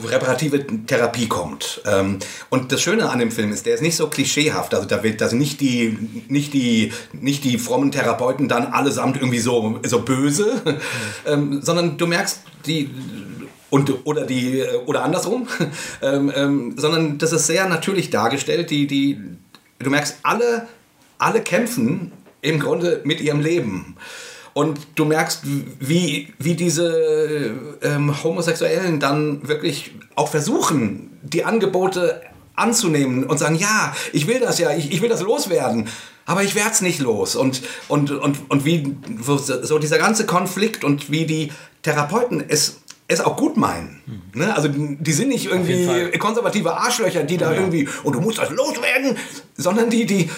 reparative 0.06 0.66
Therapie 0.86 1.28
kommt. 1.28 1.80
Ähm, 1.86 2.18
und 2.50 2.72
das 2.72 2.82
Schöne 2.82 3.10
an 3.10 3.18
dem 3.18 3.30
Film 3.30 3.52
ist, 3.52 3.66
der 3.66 3.74
ist 3.74 3.82
nicht 3.82 3.96
so 3.96 4.08
klischeehaft. 4.08 4.74
Also 4.74 4.86
da 4.86 5.02
wird, 5.02 5.20
da 5.20 5.28
sind 5.28 5.38
nicht 5.38 5.60
die, 5.60 5.98
nicht 6.28 6.52
die, 6.54 6.92
nicht 7.12 7.44
die 7.44 7.58
frommen 7.58 7.92
Therapeuten 7.92 8.48
dann 8.48 8.66
allesamt 8.66 9.16
irgendwie 9.16 9.38
so, 9.38 9.80
so 9.84 10.00
böse, 10.00 10.62
ähm, 11.26 11.60
sondern 11.62 11.98
du 11.98 12.06
merkst 12.06 12.42
die 12.66 12.90
und 13.70 14.06
oder 14.06 14.26
die 14.26 14.62
oder 14.86 15.02
andersrum, 15.02 15.48
ähm, 16.02 16.32
ähm, 16.34 16.74
sondern 16.76 17.18
das 17.18 17.32
ist 17.32 17.46
sehr 17.46 17.68
natürlich 17.68 18.10
dargestellt. 18.10 18.70
Die, 18.70 18.86
die, 18.86 19.18
du 19.78 19.90
merkst 19.90 20.18
alle, 20.22 20.68
alle 21.18 21.40
kämpfen 21.40 22.12
im 22.42 22.60
Grunde 22.60 23.00
mit 23.04 23.20
ihrem 23.20 23.40
Leben. 23.40 23.96
Und 24.55 24.78
du 24.94 25.05
merkst, 25.05 25.42
wie, 25.80 26.32
wie 26.38 26.55
diese 26.55 27.55
ähm, 27.82 28.22
Homosexuellen 28.22 29.00
dann 29.00 29.46
wirklich 29.48 29.92
auch 30.14 30.28
versuchen, 30.28 31.18
die 31.22 31.44
Angebote 31.44 32.20
anzunehmen 32.55 33.24
und 33.24 33.38
sagen, 33.38 33.55
ja, 33.55 33.94
ich 34.12 34.26
will 34.26 34.40
das 34.40 34.59
ja, 34.59 34.72
ich, 34.72 34.92
ich 34.92 35.00
will 35.00 35.09
das 35.09 35.22
loswerden, 35.22 35.88
aber 36.26 36.42
ich 36.42 36.55
werde 36.55 36.70
es 36.70 36.82
nicht 36.82 37.00
los. 37.00 37.34
Und, 37.34 37.62
und, 37.88 38.11
und, 38.11 38.50
und 38.50 38.64
wie 38.64 38.94
so 39.26 39.78
dieser 39.78 39.98
ganze 39.98 40.26
Konflikt 40.26 40.84
und 40.84 41.11
wie 41.11 41.26
die 41.26 41.53
Therapeuten 41.82 42.44
es 42.46 42.82
es 43.09 43.20
auch 43.20 43.36
gut 43.36 43.57
meinen. 43.57 44.00
Mhm. 44.07 44.40
Ne? 44.40 44.57
Also 44.57 44.68
die 44.72 45.12
sind 45.12 45.28
nicht 45.28 45.46
irgendwie 45.46 46.16
konservative 46.18 46.76
Arschlöcher, 46.76 47.24
die 47.24 47.36
da 47.36 47.53
ja. 47.53 47.61
irgendwie, 47.61 47.88
und 48.05 48.14
du 48.14 48.20
musst 48.20 48.38
das 48.38 48.50
loswerden, 48.50 49.16
sondern 49.57 49.90
die, 49.90 50.07
die, 50.07 50.30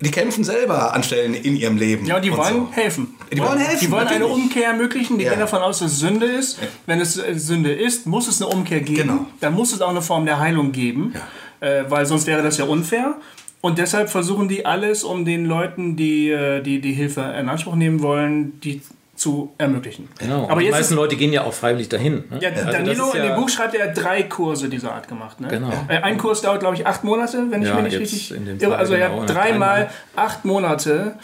die 0.00 0.10
kämpfen 0.10 0.44
selber 0.44 0.92
an 0.94 1.02
Stellen 1.02 1.34
in 1.34 1.56
ihrem 1.56 1.76
Leben. 1.76 2.06
Ja, 2.06 2.20
die 2.20 2.30
wollen 2.30 2.66
so. 2.66 2.68
helfen. 2.72 3.14
Die 3.32 3.38
wollen 3.38 3.58
helfen. 3.58 3.78
Die 3.80 3.90
wollen 3.90 4.04
natürlich. 4.04 4.24
eine 4.24 4.32
Umkehr 4.32 4.66
ermöglichen. 4.66 5.18
Die 5.18 5.24
ja. 5.24 5.30
gehen 5.30 5.40
davon 5.40 5.62
aus, 5.62 5.78
dass 5.78 5.92
es 5.92 5.98
Sünde 5.98 6.26
ist. 6.26 6.60
Ja. 6.60 6.68
Wenn 6.86 7.00
es 7.00 7.16
äh, 7.16 7.34
Sünde 7.38 7.72
ist, 7.72 8.06
muss 8.06 8.28
es 8.28 8.40
eine 8.40 8.50
Umkehr 8.50 8.80
geben. 8.80 9.08
Genau. 9.08 9.26
Dann 9.40 9.54
muss 9.54 9.72
es 9.72 9.80
auch 9.80 9.90
eine 9.90 10.02
Form 10.02 10.26
der 10.26 10.38
Heilung 10.38 10.72
geben, 10.72 11.14
ja. 11.60 11.68
äh, 11.68 11.90
weil 11.90 12.04
sonst 12.06 12.26
wäre 12.26 12.42
das 12.42 12.58
ja 12.58 12.66
unfair. 12.66 13.16
Und 13.62 13.78
deshalb 13.78 14.10
versuchen 14.10 14.48
die 14.48 14.66
alles, 14.66 15.02
um 15.02 15.24
den 15.24 15.46
Leuten, 15.46 15.96
die 15.96 16.30
äh, 16.30 16.62
die, 16.62 16.80
die 16.80 16.92
Hilfe 16.92 17.22
in 17.38 17.48
Anspruch 17.48 17.74
nehmen 17.74 18.02
wollen, 18.02 18.60
die 18.60 18.82
zu 19.16 19.54
ermöglichen. 19.58 20.08
Genau. 20.18 20.48
Aber 20.48 20.60
die 20.60 20.70
meisten 20.70 20.94
Leute 20.94 21.16
gehen 21.16 21.32
ja 21.32 21.42
auch 21.42 21.54
freiwillig 21.54 21.88
dahin. 21.88 22.24
Ne? 22.30 22.38
Ja, 22.40 22.50
also 22.50 22.70
Danilo 22.70 23.12
in 23.12 23.22
dem 23.22 23.34
Buch 23.34 23.48
schreibt 23.48 23.74
er 23.74 23.92
drei 23.92 24.22
Kurse 24.22 24.68
dieser 24.68 24.92
Art 24.92 25.08
gemacht. 25.08 25.40
Ne? 25.40 25.48
Genau. 25.48 25.72
Äh, 25.88 25.98
ein 26.02 26.18
Kurs 26.18 26.42
dauert, 26.42 26.60
glaube 26.60 26.76
ich, 26.76 26.86
acht 26.86 27.02
Monate, 27.02 27.50
wenn 27.50 27.62
ich 27.62 27.68
ja, 27.68 27.74
mich 27.76 27.84
nicht 27.84 28.00
richtig 28.00 28.34
irre. 28.60 28.76
Also 28.76 28.94
er 28.94 29.10
hat 29.10 29.28
dreimal 29.28 29.90
acht 30.14 30.44
Monate 30.44 31.14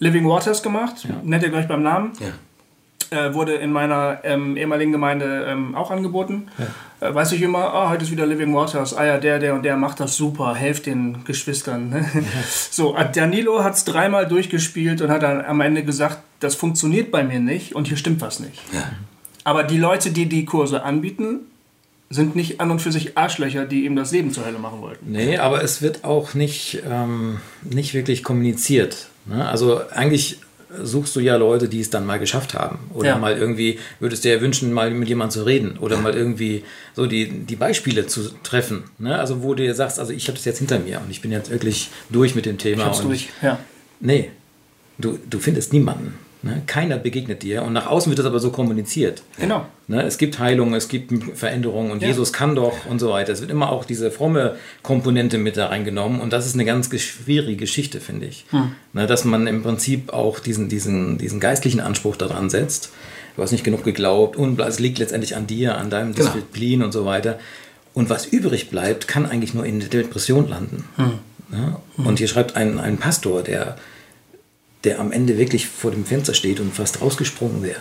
Living 0.00 0.28
Waters 0.28 0.62
gemacht, 0.62 1.04
ja. 1.04 1.14
nennt 1.22 1.42
er 1.42 1.50
gleich 1.50 1.68
beim 1.68 1.82
Namen. 1.82 2.12
Ja. 2.20 3.28
Äh, 3.28 3.34
wurde 3.34 3.54
in 3.54 3.72
meiner 3.72 4.18
ähm, 4.24 4.56
ehemaligen 4.56 4.92
Gemeinde 4.92 5.46
ähm, 5.48 5.74
auch 5.74 5.90
angeboten. 5.90 6.48
Äh, 7.00 7.14
weiß 7.14 7.32
ich 7.32 7.42
immer, 7.42 7.72
oh, 7.74 7.88
heute 7.90 8.04
ist 8.04 8.10
wieder 8.10 8.26
Living 8.26 8.54
Waters, 8.54 8.94
ah 8.94 9.04
ja, 9.04 9.18
der, 9.18 9.38
der 9.38 9.54
und 9.54 9.62
der 9.62 9.76
macht 9.76 10.00
das 10.00 10.16
super, 10.16 10.54
helft 10.54 10.86
den 10.86 11.24
Geschwistern. 11.24 11.90
Ne? 11.90 12.04
So, 12.70 12.96
äh, 12.96 13.10
Danilo 13.12 13.62
hat 13.62 13.74
es 13.74 13.84
dreimal 13.84 14.26
durchgespielt 14.26 15.00
und 15.00 15.10
hat 15.10 15.22
dann 15.22 15.44
am 15.44 15.60
Ende 15.60 15.84
gesagt, 15.84 16.18
das 16.40 16.54
funktioniert 16.54 17.10
bei 17.10 17.22
mir 17.22 17.40
nicht 17.40 17.74
und 17.74 17.88
hier 17.88 17.96
stimmt 17.96 18.20
was 18.20 18.40
nicht. 18.40 18.60
Ja. 18.72 18.90
Aber 19.44 19.62
die 19.62 19.78
Leute, 19.78 20.10
die 20.10 20.26
die 20.26 20.44
Kurse 20.44 20.82
anbieten, 20.82 21.40
sind 22.10 22.36
nicht 22.36 22.60
an 22.60 22.70
und 22.70 22.80
für 22.80 22.92
sich 22.92 23.18
Arschlöcher, 23.18 23.66
die 23.66 23.84
ihm 23.84 23.94
das 23.94 24.12
Leben 24.12 24.32
zur 24.32 24.46
Hölle 24.46 24.58
machen 24.58 24.80
wollten. 24.80 25.12
Nee, 25.12 25.38
aber 25.38 25.62
es 25.62 25.82
wird 25.82 26.04
auch 26.04 26.34
nicht, 26.34 26.82
ähm, 26.88 27.40
nicht 27.62 27.94
wirklich 27.94 28.24
kommuniziert. 28.24 29.08
Ne? 29.26 29.46
Also 29.46 29.80
eigentlich 29.90 30.38
suchst 30.82 31.16
du 31.16 31.20
ja 31.20 31.36
Leute, 31.36 31.68
die 31.68 31.80
es 31.80 31.90
dann 31.90 32.04
mal 32.06 32.18
geschafft 32.18 32.54
haben. 32.54 32.78
Oder 32.92 33.10
ja. 33.10 33.18
mal 33.18 33.36
irgendwie, 33.36 33.78
würdest 34.00 34.24
dir 34.24 34.34
ja 34.34 34.40
wünschen, 34.40 34.72
mal 34.72 34.90
mit 34.90 35.08
jemandem 35.08 35.40
zu 35.40 35.46
reden. 35.46 35.78
Oder 35.78 35.96
mal 35.98 36.14
irgendwie 36.14 36.64
so 36.94 37.06
die, 37.06 37.28
die 37.28 37.56
Beispiele 37.56 38.06
zu 38.06 38.30
treffen. 38.42 38.84
Ne? 38.98 39.18
Also 39.18 39.42
wo 39.42 39.54
du 39.54 39.62
dir 39.62 39.74
sagst, 39.74 39.98
also 39.98 40.12
ich 40.12 40.28
habe 40.28 40.36
das 40.36 40.44
jetzt 40.44 40.58
hinter 40.58 40.78
mir 40.78 41.00
und 41.00 41.10
ich 41.10 41.22
bin 41.22 41.32
jetzt 41.32 41.50
wirklich 41.50 41.88
durch 42.10 42.34
mit 42.34 42.46
dem 42.46 42.58
Thema. 42.58 42.82
Ich 42.82 42.84
hab's 42.84 43.00
durch, 43.00 43.28
ja. 43.42 43.58
Nee, 44.00 44.30
du, 44.98 45.18
du 45.28 45.38
findest 45.38 45.72
niemanden. 45.72 46.14
Ne? 46.42 46.62
Keiner 46.66 46.98
begegnet 46.98 47.42
dir 47.42 47.64
und 47.64 47.72
nach 47.72 47.86
außen 47.86 48.10
wird 48.10 48.20
das 48.20 48.26
aber 48.26 48.38
so 48.38 48.50
kommuniziert. 48.50 49.22
Genau. 49.40 49.66
Ne? 49.88 50.02
Es 50.02 50.18
gibt 50.18 50.38
Heilung, 50.38 50.72
es 50.74 50.88
gibt 50.88 51.12
Veränderungen 51.36 51.90
und 51.90 52.00
ja. 52.00 52.08
Jesus 52.08 52.32
kann 52.32 52.54
doch 52.54 52.86
und 52.86 53.00
so 53.00 53.10
weiter. 53.10 53.32
Es 53.32 53.40
wird 53.40 53.50
immer 53.50 53.72
auch 53.72 53.84
diese 53.84 54.12
fromme 54.12 54.54
Komponente 54.82 55.38
mit 55.38 55.56
da 55.56 55.66
reingenommen 55.66 56.20
und 56.20 56.32
das 56.32 56.46
ist 56.46 56.54
eine 56.54 56.64
ganz 56.64 56.96
schwierige 57.00 57.56
Geschichte, 57.56 58.00
finde 58.00 58.26
ich. 58.26 58.44
Hm. 58.50 58.72
Ne? 58.92 59.06
Dass 59.08 59.24
man 59.24 59.48
im 59.48 59.64
Prinzip 59.64 60.12
auch 60.12 60.38
diesen, 60.38 60.68
diesen, 60.68 61.18
diesen 61.18 61.40
geistlichen 61.40 61.80
Anspruch 61.80 62.14
daran 62.14 62.50
setzt. 62.50 62.90
Du 63.34 63.42
hast 63.42 63.50
nicht 63.50 63.64
genug 63.64 63.82
geglaubt 63.82 64.36
und 64.36 64.60
es 64.60 64.78
liegt 64.78 64.98
letztendlich 64.98 65.34
an 65.34 65.48
dir, 65.48 65.76
an 65.76 65.90
deinem 65.90 66.14
genau. 66.14 66.30
Disziplin 66.30 66.84
und 66.84 66.92
so 66.92 67.04
weiter. 67.04 67.38
Und 67.94 68.10
was 68.10 68.26
übrig 68.26 68.70
bleibt, 68.70 69.08
kann 69.08 69.26
eigentlich 69.26 69.54
nur 69.54 69.66
in 69.66 69.80
der 69.80 69.88
Depression 69.88 70.48
landen. 70.48 70.84
Hm. 70.96 71.12
Ne? 71.50 71.76
Hm. 71.96 72.06
Und 72.06 72.18
hier 72.18 72.28
schreibt 72.28 72.54
ein, 72.54 72.78
ein 72.78 72.98
Pastor, 72.98 73.42
der 73.42 73.76
der 74.84 75.00
am 75.00 75.12
Ende 75.12 75.38
wirklich 75.38 75.66
vor 75.66 75.90
dem 75.90 76.04
Fenster 76.04 76.34
steht 76.34 76.60
und 76.60 76.74
fast 76.74 77.00
rausgesprungen 77.00 77.62
wäre. 77.62 77.78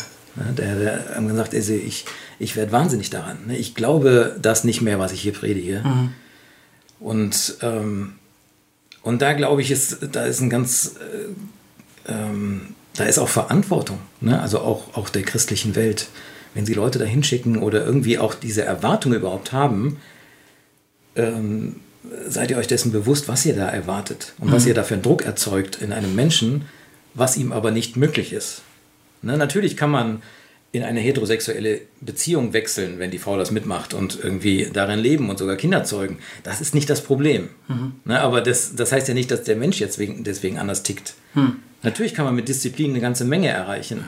Der, 0.58 0.76
der 0.76 1.16
hat 1.16 1.28
gesagt, 1.28 1.56
also 1.56 1.74
ich, 1.74 2.06
ich 2.38 2.56
werde 2.56 2.72
wahnsinnig 2.72 3.10
daran. 3.10 3.38
Ne? 3.48 3.58
Ich 3.58 3.74
glaube 3.74 4.36
das 4.42 4.64
nicht 4.64 4.82
mehr, 4.82 5.00
was 5.00 5.12
ich 5.12 5.22
hier 5.22 5.34
predige. 5.34 5.82
Mhm. 5.84 6.14
Und, 7.00 7.58
ähm, 7.62 8.14
und 9.02 9.22
da 9.22 9.34
glaube 9.34 9.62
ich, 9.62 9.72
ist, 9.72 9.98
da 10.12 10.26
ist 10.26 10.42
ein 10.42 10.50
ganz, 10.50 10.96
äh, 12.06 12.12
ähm, 12.12 12.76
da 12.96 13.06
ist 13.06 13.20
auch 13.20 13.30
Verantwortung, 13.30 14.00
ne? 14.22 14.40
also 14.40 14.60
auch, 14.60 14.96
auch 14.96 15.10
der 15.10 15.24
christlichen 15.24 15.76
Welt. 15.76 16.08
Wenn 16.54 16.66
sie 16.66 16.74
Leute 16.74 17.00
da 17.00 17.06
hinschicken 17.06 17.58
oder 17.58 17.86
irgendwie 17.86 18.18
auch 18.18 18.34
diese 18.34 18.64
Erwartung 18.64 19.14
überhaupt 19.14 19.52
haben, 19.52 19.98
ähm, 21.16 21.78
seid 22.28 22.52
ihr 22.52 22.58
euch 22.58 22.68
dessen 22.68 22.92
bewusst, 22.92 23.28
was 23.28 23.46
ihr 23.46 23.56
da 23.56 23.68
erwartet 23.68 24.34
und 24.40 24.50
mhm. 24.50 24.54
was 24.54 24.66
ihr 24.66 24.74
da 24.74 24.84
für 24.84 24.96
einen 24.96 25.04
Druck 25.04 25.24
erzeugt 25.24 25.82
in 25.82 25.94
einem 25.94 26.16
Menschen, 26.16 26.66
was 27.18 27.38
ihm 27.38 27.52
aber 27.52 27.72
nicht 27.72 27.98
möglich 27.98 28.32
ist. 28.32 28.62
Ne, 29.22 29.38
natürlich 29.38 29.76
kann 29.76 29.90
man 29.90 30.22
in 30.72 30.84
eine 30.84 31.00
heterosexuelle 31.00 31.82
Beziehung 32.02 32.54
wechseln, 32.54 33.00
wenn 33.00 33.10
die 33.10 33.18
Frau 33.18 33.38
das 33.38 33.52
mitmacht 33.52 33.94
und 33.94 34.20
irgendwie 34.22 34.70
darin 34.72 35.00
leben 35.00 35.30
und 35.30 35.40
sogar 35.40 35.56
Kinder 35.56 35.84
zeugen. 35.84 36.20
Das 36.44 36.62
ist 36.62 36.76
nicht 36.76 36.90
das 36.90 37.04
Problem. 37.04 37.50
Mhm. 37.68 37.94
Ne, 38.06 38.20
aber 38.20 38.42
das, 38.42 38.76
das 38.76 38.92
heißt 38.92 39.08
ja 39.08 39.14
nicht, 39.14 39.32
dass 39.32 39.44
der 39.44 39.56
Mensch 39.56 39.80
jetzt 39.80 39.98
wegen, 39.98 40.24
deswegen 40.24 40.60
anders 40.60 40.84
tickt. 40.84 41.16
Mhm. 41.34 41.58
Natürlich 41.84 42.14
kann 42.14 42.26
man 42.26 42.36
mit 42.36 42.48
Disziplin 42.48 42.92
eine 42.92 43.00
ganze 43.00 43.26
Menge 43.26 43.48
erreichen. 43.48 44.04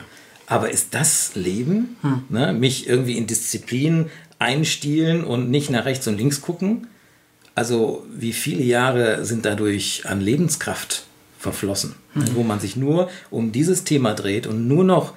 Aber 0.46 0.70
ist 0.70 0.94
das 0.94 1.34
Leben? 1.34 1.96
Mhm. 2.02 2.22
Ne, 2.28 2.52
mich 2.52 2.88
irgendwie 2.88 3.16
in 3.16 3.26
Disziplin 3.26 4.10
einstielen 4.38 5.24
und 5.24 5.50
nicht 5.50 5.70
nach 5.70 5.84
rechts 5.84 6.06
und 6.06 6.18
links 6.18 6.40
gucken? 6.40 6.86
Also 7.54 8.06
wie 8.14 8.32
viele 8.32 8.62
Jahre 8.62 9.24
sind 9.24 9.44
dadurch 9.44 10.06
an 10.06 10.20
Lebenskraft 10.20 11.04
verflossen, 11.40 11.94
mhm. 12.14 12.34
wo 12.34 12.42
man 12.42 12.60
sich 12.60 12.76
nur 12.76 13.10
um 13.30 13.50
dieses 13.50 13.84
Thema 13.84 14.14
dreht 14.14 14.46
und 14.46 14.68
nur 14.68 14.84
noch 14.84 15.14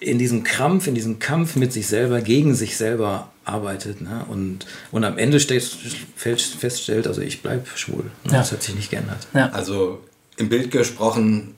in 0.00 0.18
diesem 0.18 0.42
Krampf, 0.42 0.88
in 0.88 0.96
diesem 0.96 1.20
Kampf 1.20 1.54
mit 1.54 1.72
sich 1.72 1.86
selber, 1.86 2.20
gegen 2.20 2.56
sich 2.56 2.76
selber 2.76 3.30
arbeitet 3.44 4.00
ne? 4.00 4.24
und, 4.28 4.66
und 4.90 5.04
am 5.04 5.18
Ende 5.18 5.38
stellt, 5.38 5.62
feststellt, 6.16 7.06
also 7.06 7.20
ich 7.20 7.40
bleibe 7.40 7.66
schwul. 7.76 8.10
Ja. 8.24 8.32
Das 8.32 8.50
hat 8.50 8.64
sich 8.64 8.74
nicht 8.74 8.90
geändert. 8.90 9.28
Ja. 9.32 9.50
Also 9.50 10.00
im 10.38 10.48
Bild 10.48 10.72
gesprochen, 10.72 11.54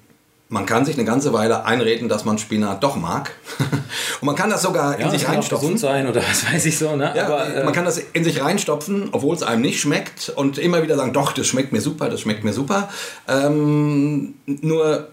man 0.54 0.66
kann 0.66 0.84
sich 0.84 0.94
eine 0.94 1.04
ganze 1.04 1.32
Weile 1.32 1.64
einreden, 1.64 2.08
dass 2.08 2.24
man 2.24 2.38
Spinat 2.38 2.80
doch 2.80 2.94
mag. 2.94 3.32
und 4.20 4.26
man 4.26 4.36
kann 4.36 4.50
das 4.50 4.62
sogar 4.62 4.96
ja, 5.00 5.06
in 5.06 5.10
sich 5.10 5.28
reinstopfen. 5.28 5.70
gesund 5.70 5.80
sein 5.80 6.06
oder 6.06 6.22
was 6.30 6.46
weiß 6.46 6.64
ich 6.66 6.78
so. 6.78 6.94
Ne? 6.94 7.12
Ja, 7.12 7.26
Aber, 7.26 7.52
äh, 7.52 7.64
man 7.64 7.74
kann 7.74 7.84
das 7.84 7.98
in 7.98 8.22
sich 8.22 8.40
reinstopfen, 8.40 9.08
obwohl 9.10 9.34
es 9.34 9.42
einem 9.42 9.62
nicht 9.62 9.80
schmeckt 9.80 10.28
und 10.28 10.58
immer 10.58 10.80
wieder 10.84 10.96
sagen, 10.96 11.12
doch, 11.12 11.32
das 11.32 11.48
schmeckt 11.48 11.72
mir 11.72 11.80
super, 11.80 12.08
das 12.08 12.20
schmeckt 12.20 12.44
mir 12.44 12.52
super. 12.52 12.88
Ähm, 13.26 14.36
nur, 14.46 15.08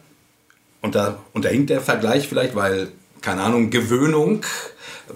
und 0.84 0.94
da, 0.94 1.18
und 1.34 1.44
da 1.44 1.50
hinkt 1.50 1.72
der 1.72 1.82
Vergleich 1.82 2.28
vielleicht, 2.28 2.56
weil, 2.56 2.90
keine 3.22 3.42
Ahnung, 3.42 3.70
Gewöhnung 3.70 4.44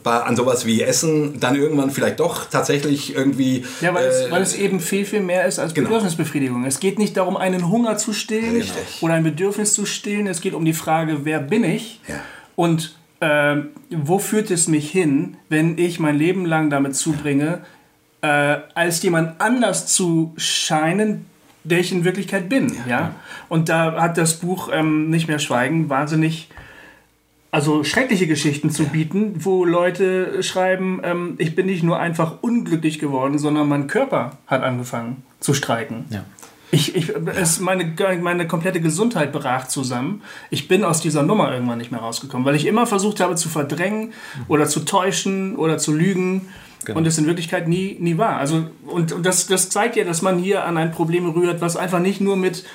bei, 0.04 0.18
an 0.22 0.36
sowas 0.36 0.66
wie 0.66 0.82
Essen 0.82 1.40
dann 1.40 1.56
irgendwann 1.56 1.92
vielleicht 1.92 2.20
doch 2.20 2.46
tatsächlich 2.46 3.16
irgendwie. 3.16 3.66
Ja, 3.82 3.94
weil, 3.94 4.06
äh, 4.06 4.08
es, 4.08 4.32
weil 4.32 4.42
es 4.42 4.56
eben 4.56 4.80
viel, 4.80 5.06
viel 5.06 5.22
mehr 5.22 5.46
ist 5.46 5.60
als 5.60 5.74
genau. 5.74 5.90
Bedürfnisbefriedigung. 5.90 6.66
Es 6.66 6.80
geht 6.80 7.00
nicht 7.00 7.18
darum, 7.18 7.38
einen 7.38 7.70
Hunger 7.70 7.98
zu 7.98 8.14
stillen 8.14 8.58
Richtig. 8.58 9.02
oder 9.02 9.14
ein 9.14 9.24
Bedürfnis 9.24 9.74
zu 9.74 9.86
stillen. 9.86 10.28
Es 10.28 10.42
geht 10.42 10.54
um 10.54 10.66
die 10.66 10.74
Frage, 10.74 11.20
wer 11.24 11.40
bin 11.40 11.64
ich? 11.64 12.02
Ja. 12.08 12.16
Und 12.56 12.96
äh, 13.20 13.58
wo 13.90 14.20
führt 14.20 14.52
es 14.52 14.68
mich 14.68 14.92
hin, 14.92 15.38
wenn 15.50 15.78
ich 15.78 16.00
mein 16.00 16.18
Leben 16.18 16.46
lang 16.46 16.70
damit 16.70 16.96
zubringe, 16.96 17.62
äh, 18.22 18.58
als 18.74 19.02
jemand 19.04 19.40
anders 19.40 19.88
zu 19.88 20.34
scheinen, 20.38 21.26
der 21.64 21.80
ich 21.80 21.92
in 21.92 22.06
Wirklichkeit 22.06 22.50
bin. 22.50 22.72
Ja. 22.86 22.90
ja? 22.90 23.16
Und 23.50 23.70
da 23.70 24.00
hat 24.00 24.18
das 24.18 24.36
Buch 24.36 24.70
ähm, 24.72 25.10
Nicht 25.10 25.28
mehr 25.28 25.40
schweigen 25.40 25.90
wahnsinnig 25.90 26.50
also 27.56 27.86
schreckliche 27.86 28.28
Geschichten 28.28 28.70
zu 28.70 28.84
bieten, 28.84 29.46
wo 29.46 29.64
Leute 29.64 30.44
schreiben, 30.44 31.00
ähm, 31.06 31.36
ich 31.38 31.56
bin 31.56 31.68
nicht 31.68 31.84
nur 31.84 31.98
einfach 31.98 32.40
unglücklich 32.42 33.00
geworden, 33.00 33.40
sondern 33.40 33.70
mein 33.70 33.88
Körper 33.88 34.38
hat 34.46 34.62
angefangen 34.62 35.24
zu 35.40 35.54
streiken. 35.54 36.04
Ja. 36.10 36.26
Ich, 36.72 36.98
ich, 36.98 37.14
es, 37.34 37.62
meine, 37.62 37.94
meine 38.22 38.46
komplette 38.46 38.82
Gesundheit 38.82 39.32
brach 39.32 39.70
zusammen. 39.70 40.22
Ich 40.50 40.68
bin 40.68 40.84
aus 40.84 41.00
dieser 41.00 41.24
Nummer 41.24 41.50
irgendwann 41.54 41.78
nicht 41.78 41.92
mehr 41.92 42.02
rausgekommen, 42.02 42.46
weil 42.46 42.56
ich 42.56 42.66
immer 42.66 42.88
versucht 42.88 43.22
habe 43.22 43.36
zu 43.36 43.48
verdrängen 43.48 44.12
oder 44.50 44.66
zu 44.66 44.82
täuschen 44.82 45.56
oder 45.56 45.78
zu 45.78 45.94
lügen. 45.94 46.50
Genau. 46.84 47.00
Und 47.00 47.08
es 47.08 47.18
in 47.18 47.26
Wirklichkeit 47.26 47.70
nie, 47.70 47.96
nie 48.02 48.18
war. 48.18 48.36
Also, 48.36 48.68
und, 48.86 49.14
und 49.14 49.26
das, 49.26 49.48
das 49.48 49.70
zeigt 49.70 49.96
ja, 49.96 50.04
dass 50.04 50.22
man 50.22 50.40
hier 50.40 50.66
an 50.66 50.76
ein 50.76 50.92
Problem 50.92 51.30
rührt, 51.30 51.62
was 51.62 51.78
einfach 51.78 52.00
nicht 52.00 52.20
nur 52.20 52.36
mit 52.36 52.66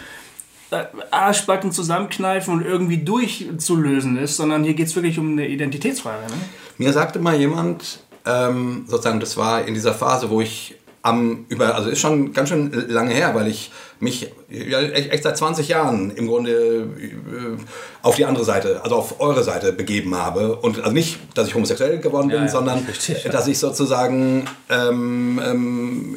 Arschbacken 1.10 1.72
zusammenkneifen 1.72 2.54
und 2.54 2.64
irgendwie 2.64 2.98
durchzulösen 2.98 4.16
ist, 4.18 4.36
sondern 4.36 4.64
hier 4.64 4.74
geht 4.74 4.86
es 4.86 4.96
wirklich 4.96 5.18
um 5.18 5.32
eine 5.32 5.48
Identitätsfrage. 5.48 6.26
Ne? 6.26 6.38
Mir 6.78 6.92
sagte 6.92 7.18
mal 7.18 7.36
jemand, 7.36 8.00
ähm, 8.26 8.84
sozusagen, 8.86 9.20
das 9.20 9.36
war 9.36 9.64
in 9.64 9.74
dieser 9.74 9.94
Phase, 9.94 10.30
wo 10.30 10.40
ich 10.40 10.76
am 11.02 11.46
über, 11.48 11.74
also 11.74 11.88
ist 11.88 12.00
schon 12.00 12.32
ganz 12.32 12.50
schön 12.50 12.70
lange 12.88 13.14
her, 13.14 13.34
weil 13.34 13.48
ich 13.48 13.70
mich 14.00 14.30
ja, 14.50 14.80
echt, 14.80 15.22
seit 15.22 15.36
20 15.36 15.68
Jahren 15.68 16.10
im 16.10 16.26
Grunde 16.26 16.50
äh, 16.52 17.56
auf 18.02 18.16
die 18.16 18.24
andere 18.24 18.44
Seite, 18.44 18.80
also 18.82 18.96
auf 18.96 19.20
eure 19.20 19.42
Seite 19.42 19.72
begeben 19.72 20.14
habe. 20.14 20.56
Und 20.56 20.78
also 20.78 20.92
nicht, 20.92 21.18
dass 21.34 21.48
ich 21.48 21.54
homosexuell 21.54 21.98
geworden 21.98 22.28
bin, 22.28 22.38
Ja, 22.38 22.44
ja, 22.44 22.50
sondern 22.50 22.84
richtig, 22.84 23.22
dass 23.32 23.46
ich 23.46 23.58
sozusagen 23.58 24.46
ähm, 24.68 25.40
ähm, 25.42 26.16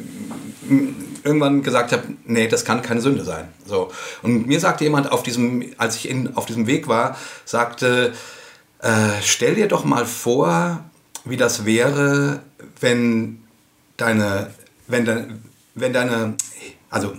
irgendwann 1.24 1.62
gesagt 1.62 1.92
habe, 1.92 2.02
nee, 2.26 2.46
das 2.46 2.64
kann 2.64 2.82
keine 2.82 3.00
Sünde 3.00 3.24
sein. 3.24 3.48
So. 3.66 3.90
Und 4.22 4.46
mir 4.46 4.60
sagte 4.60 4.84
jemand 4.84 5.10
auf 5.10 5.22
diesem, 5.22 5.64
als 5.78 5.96
ich 5.96 6.08
in, 6.08 6.36
auf 6.36 6.44
diesem 6.44 6.66
Weg 6.66 6.88
war, 6.88 7.16
sagte, 7.46 8.12
äh, 8.80 8.88
stell 9.22 9.54
dir 9.54 9.66
doch 9.66 9.84
mal 9.84 10.04
vor, 10.04 10.84
wie 11.24 11.38
das 11.38 11.64
wäre, 11.64 12.40
wenn 12.80 13.42
deine, 13.96 14.50
wenn 14.86 15.04
deine, 15.04 15.40
wenn 15.74 15.92
deine, 15.92 16.36
also 16.90 17.14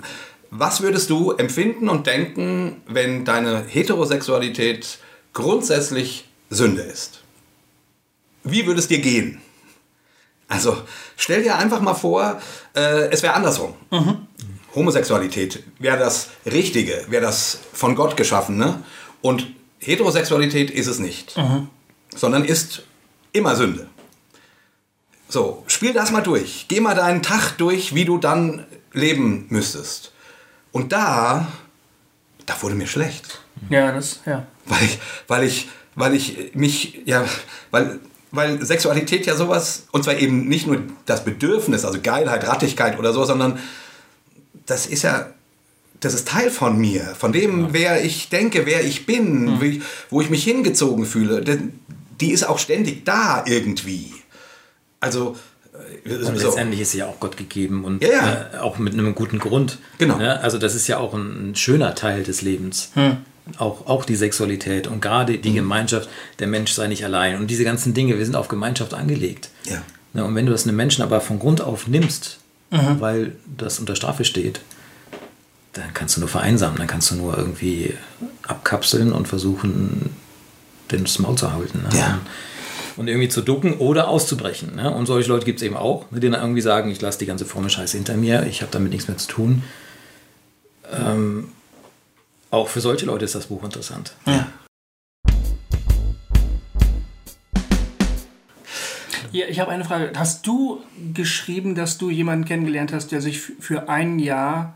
was 0.51 0.82
würdest 0.82 1.09
du 1.09 1.32
empfinden 1.32 1.89
und 1.89 2.07
denken, 2.07 2.82
wenn 2.88 3.26
deine 3.26 3.63
Heterosexualität 3.68 4.99
grundsätzlich 5.34 6.28
Sünde 6.49 6.82
ist? 6.82 7.22
Wie 8.43 8.66
würde 8.66 8.80
es 8.80 8.88
dir 8.88 8.99
gehen? 8.99 9.41
Also 10.47 10.78
stell 11.18 11.43
dir 11.43 11.57
einfach 11.57 11.82
mal 11.82 11.95
vor, 11.95 12.39
äh, 12.76 13.09
es 13.09 13.24
wäre 13.24 13.34
andersrum. 13.34 13.74
Homosexualität 14.76 15.63
wäre 15.80 15.97
das 15.97 16.30
Richtige, 16.45 17.05
wäre 17.09 17.24
das 17.24 17.59
von 17.74 17.95
Gott 17.95 18.16
geschaffene 18.18 18.84
und 19.22 19.47
Heterosexualität 19.80 20.70
ist 20.70 20.88
es 20.88 20.99
nicht, 20.99 21.36
sondern 22.16 22.43
ist 22.43 22.84
immer 23.32 23.55
Sünde. 23.55 23.88
So, 25.30 25.63
spiel 25.67 25.93
das 25.93 26.11
mal 26.11 26.21
durch. 26.21 26.65
Geh 26.67 26.80
mal 26.80 26.95
deinen 26.95 27.23
Tag 27.23 27.57
durch, 27.57 27.95
wie 27.95 28.05
du 28.05 28.17
dann 28.17 28.65
leben 28.93 29.47
müsstest. 29.49 30.11
Und 30.71 30.91
da, 30.91 31.47
da 32.45 32.61
wurde 32.61 32.76
mir 32.76 32.88
schlecht 32.88 33.41
Ja, 33.69 33.91
das, 33.91 34.21
ja. 34.26 34.45
weil 34.65 34.84
ich, 34.84 34.99
weil 35.28 35.43
ich, 35.43 35.69
weil 35.95 36.13
ich 36.13 36.51
mich, 36.53 37.01
ja, 37.05 37.26
weil, 37.71 37.99
weil 38.32 38.63
Sexualität 38.65 39.26
ja 39.26 39.36
sowas, 39.36 39.88
und 39.91 40.03
zwar 40.03 40.17
eben 40.17 40.47
nicht 40.47 40.67
nur 40.67 40.82
das 41.05 41.23
Bedürfnis, 41.23 41.86
also 41.86 41.99
Geilheit, 42.01 42.47
Rattigkeit 42.47 42.99
oder 42.99 43.13
so, 43.13 43.23
sondern 43.23 43.59
das 44.65 44.86
ist 44.86 45.03
ja, 45.03 45.28
das 46.01 46.13
ist 46.13 46.28
Teil 46.28 46.51
von 46.51 46.78
mir, 46.78 47.15
von 47.17 47.32
dem, 47.32 47.71
wer 47.71 48.03
ich 48.03 48.30
denke, 48.30 48.65
wer 48.65 48.84
ich 48.84 49.05
bin, 49.05 49.61
wie, 49.61 49.82
wo 50.09 50.21
ich 50.21 50.30
mich 50.30 50.43
hingezogen 50.43 51.05
fühle. 51.05 51.43
Die 52.19 52.32
ist 52.32 52.43
auch 52.43 52.59
ständig 52.59 53.05
da 53.05 53.43
irgendwie. 53.47 54.11
Also, 55.06 55.36
äh, 56.06 56.10
letztendlich 56.14 56.82
ist 56.82 56.91
sie 56.91 56.99
ja 56.99 57.08
auch 57.08 57.20
Gott 57.20 57.38
gegeben 57.38 57.84
und 57.86 58.03
Ja, 58.03 58.10
ja. 58.10 58.49
Äh, 58.53 58.58
auch 58.60 58.78
mit 58.78 58.93
einem 58.93 59.16
guten 59.16 59.39
Grund. 59.39 59.78
Genau. 59.97 60.20
Ja, 60.20 60.36
also 60.38 60.58
das 60.58 60.76
ist 60.76 60.88
ja 60.88 60.97
auch 60.97 61.14
ein, 61.14 61.51
ein 61.51 61.56
schöner 61.56 61.95
Teil 61.95 62.24
des 62.24 62.41
Lebens. 62.41 62.91
Auch, 63.58 63.86
auch 63.86 64.06
die 64.06 64.16
Sexualität 64.16 64.88
und 64.88 65.01
gerade 65.01 65.38
die 65.38 65.53
Gemeinschaft, 65.53 66.10
der 66.39 66.47
Mensch 66.47 66.72
sei 66.72 66.88
nicht 66.88 67.06
allein. 67.06 67.38
Und 67.39 67.47
diese 67.51 67.64
ganzen 67.64 67.93
Dinge, 67.93 68.18
wir 68.18 68.26
sind 68.26 68.36
auf 68.36 68.47
Gemeinschaft 68.47 68.95
angelegt. 68.95 69.49
Ja. 69.66 69.84
Ja, 70.16 70.24
und 70.24 70.34
wenn 70.34 70.45
du 70.45 70.51
das 70.51 70.66
einem 70.66 70.78
Menschen 70.78 71.03
aber 71.03 71.22
von 71.22 71.38
Grund 71.39 71.62
auf 71.62 71.88
nimmst, 71.88 72.39
weil 72.72 73.34
das 73.58 73.80
unter 73.80 73.95
Strafe 73.95 74.26
steht, 74.26 74.62
dann 75.74 75.93
kannst 75.93 76.16
du 76.16 76.22
nur 76.22 76.30
vereinsamen, 76.30 76.78
dann 76.78 76.88
kannst 76.88 77.12
du 77.12 77.16
nur 77.16 77.38
irgendwie 77.38 77.93
abkapseln 78.47 79.12
und 79.12 79.28
versuchen, 79.28 80.10
den 80.91 81.03
das 81.03 81.20
Maul 81.20 81.36
zu 81.36 81.53
halten. 81.53 81.84
Ne? 81.84 81.97
Ja. 81.97 82.20
Und 82.98 83.08
irgendwie 83.08 83.28
zu 83.28 83.41
ducken 83.41 83.74
oder 83.74 84.08
auszubrechen. 84.08 84.76
Ne? 84.76 84.89
Und 84.89 85.06
solche 85.06 85.30
Leute 85.30 85.46
gibt 85.46 85.60
es 85.60 85.66
eben 85.66 85.76
auch, 85.76 86.06
die 86.12 86.30
dann 86.30 86.39
irgendwie 86.39 86.62
sagen, 86.62 86.89
ich 86.89 87.02
lasse 87.02 87.20
die 87.20 87.26
ganze 87.26 87.46
fromme 87.46 87.70
Scheiße 87.70 87.98
hinter 87.98 88.16
mir, 88.16 88.46
ich 88.48 88.62
habe 88.62 88.72
damit 88.72 88.91
nichts 88.91 89.08
mehr 89.08 89.18
zu 89.18 89.28
tun. 89.28 89.64
Ähm, 90.93 91.50
auch 92.52 92.70
für 92.70 92.80
solche 92.80 93.06
Leute 93.06 93.26
ist 93.26 93.36
das 93.36 93.48
Buch 93.48 93.64
interessant. 93.64 94.14
Hier, 99.32 99.50
ich 99.50 99.60
habe 99.60 99.72
eine 99.72 99.84
Frage. 99.84 100.14
Hast 100.16 100.48
du 100.48 100.82
geschrieben, 101.14 101.76
dass 101.76 101.98
du 101.98 102.10
jemanden 102.10 102.46
kennengelernt 102.46 102.93
hast, 102.93 103.12
der 103.12 103.20
sich 103.20 103.41
für 103.41 103.89
ein 103.89 104.20
Jahr 104.20 104.76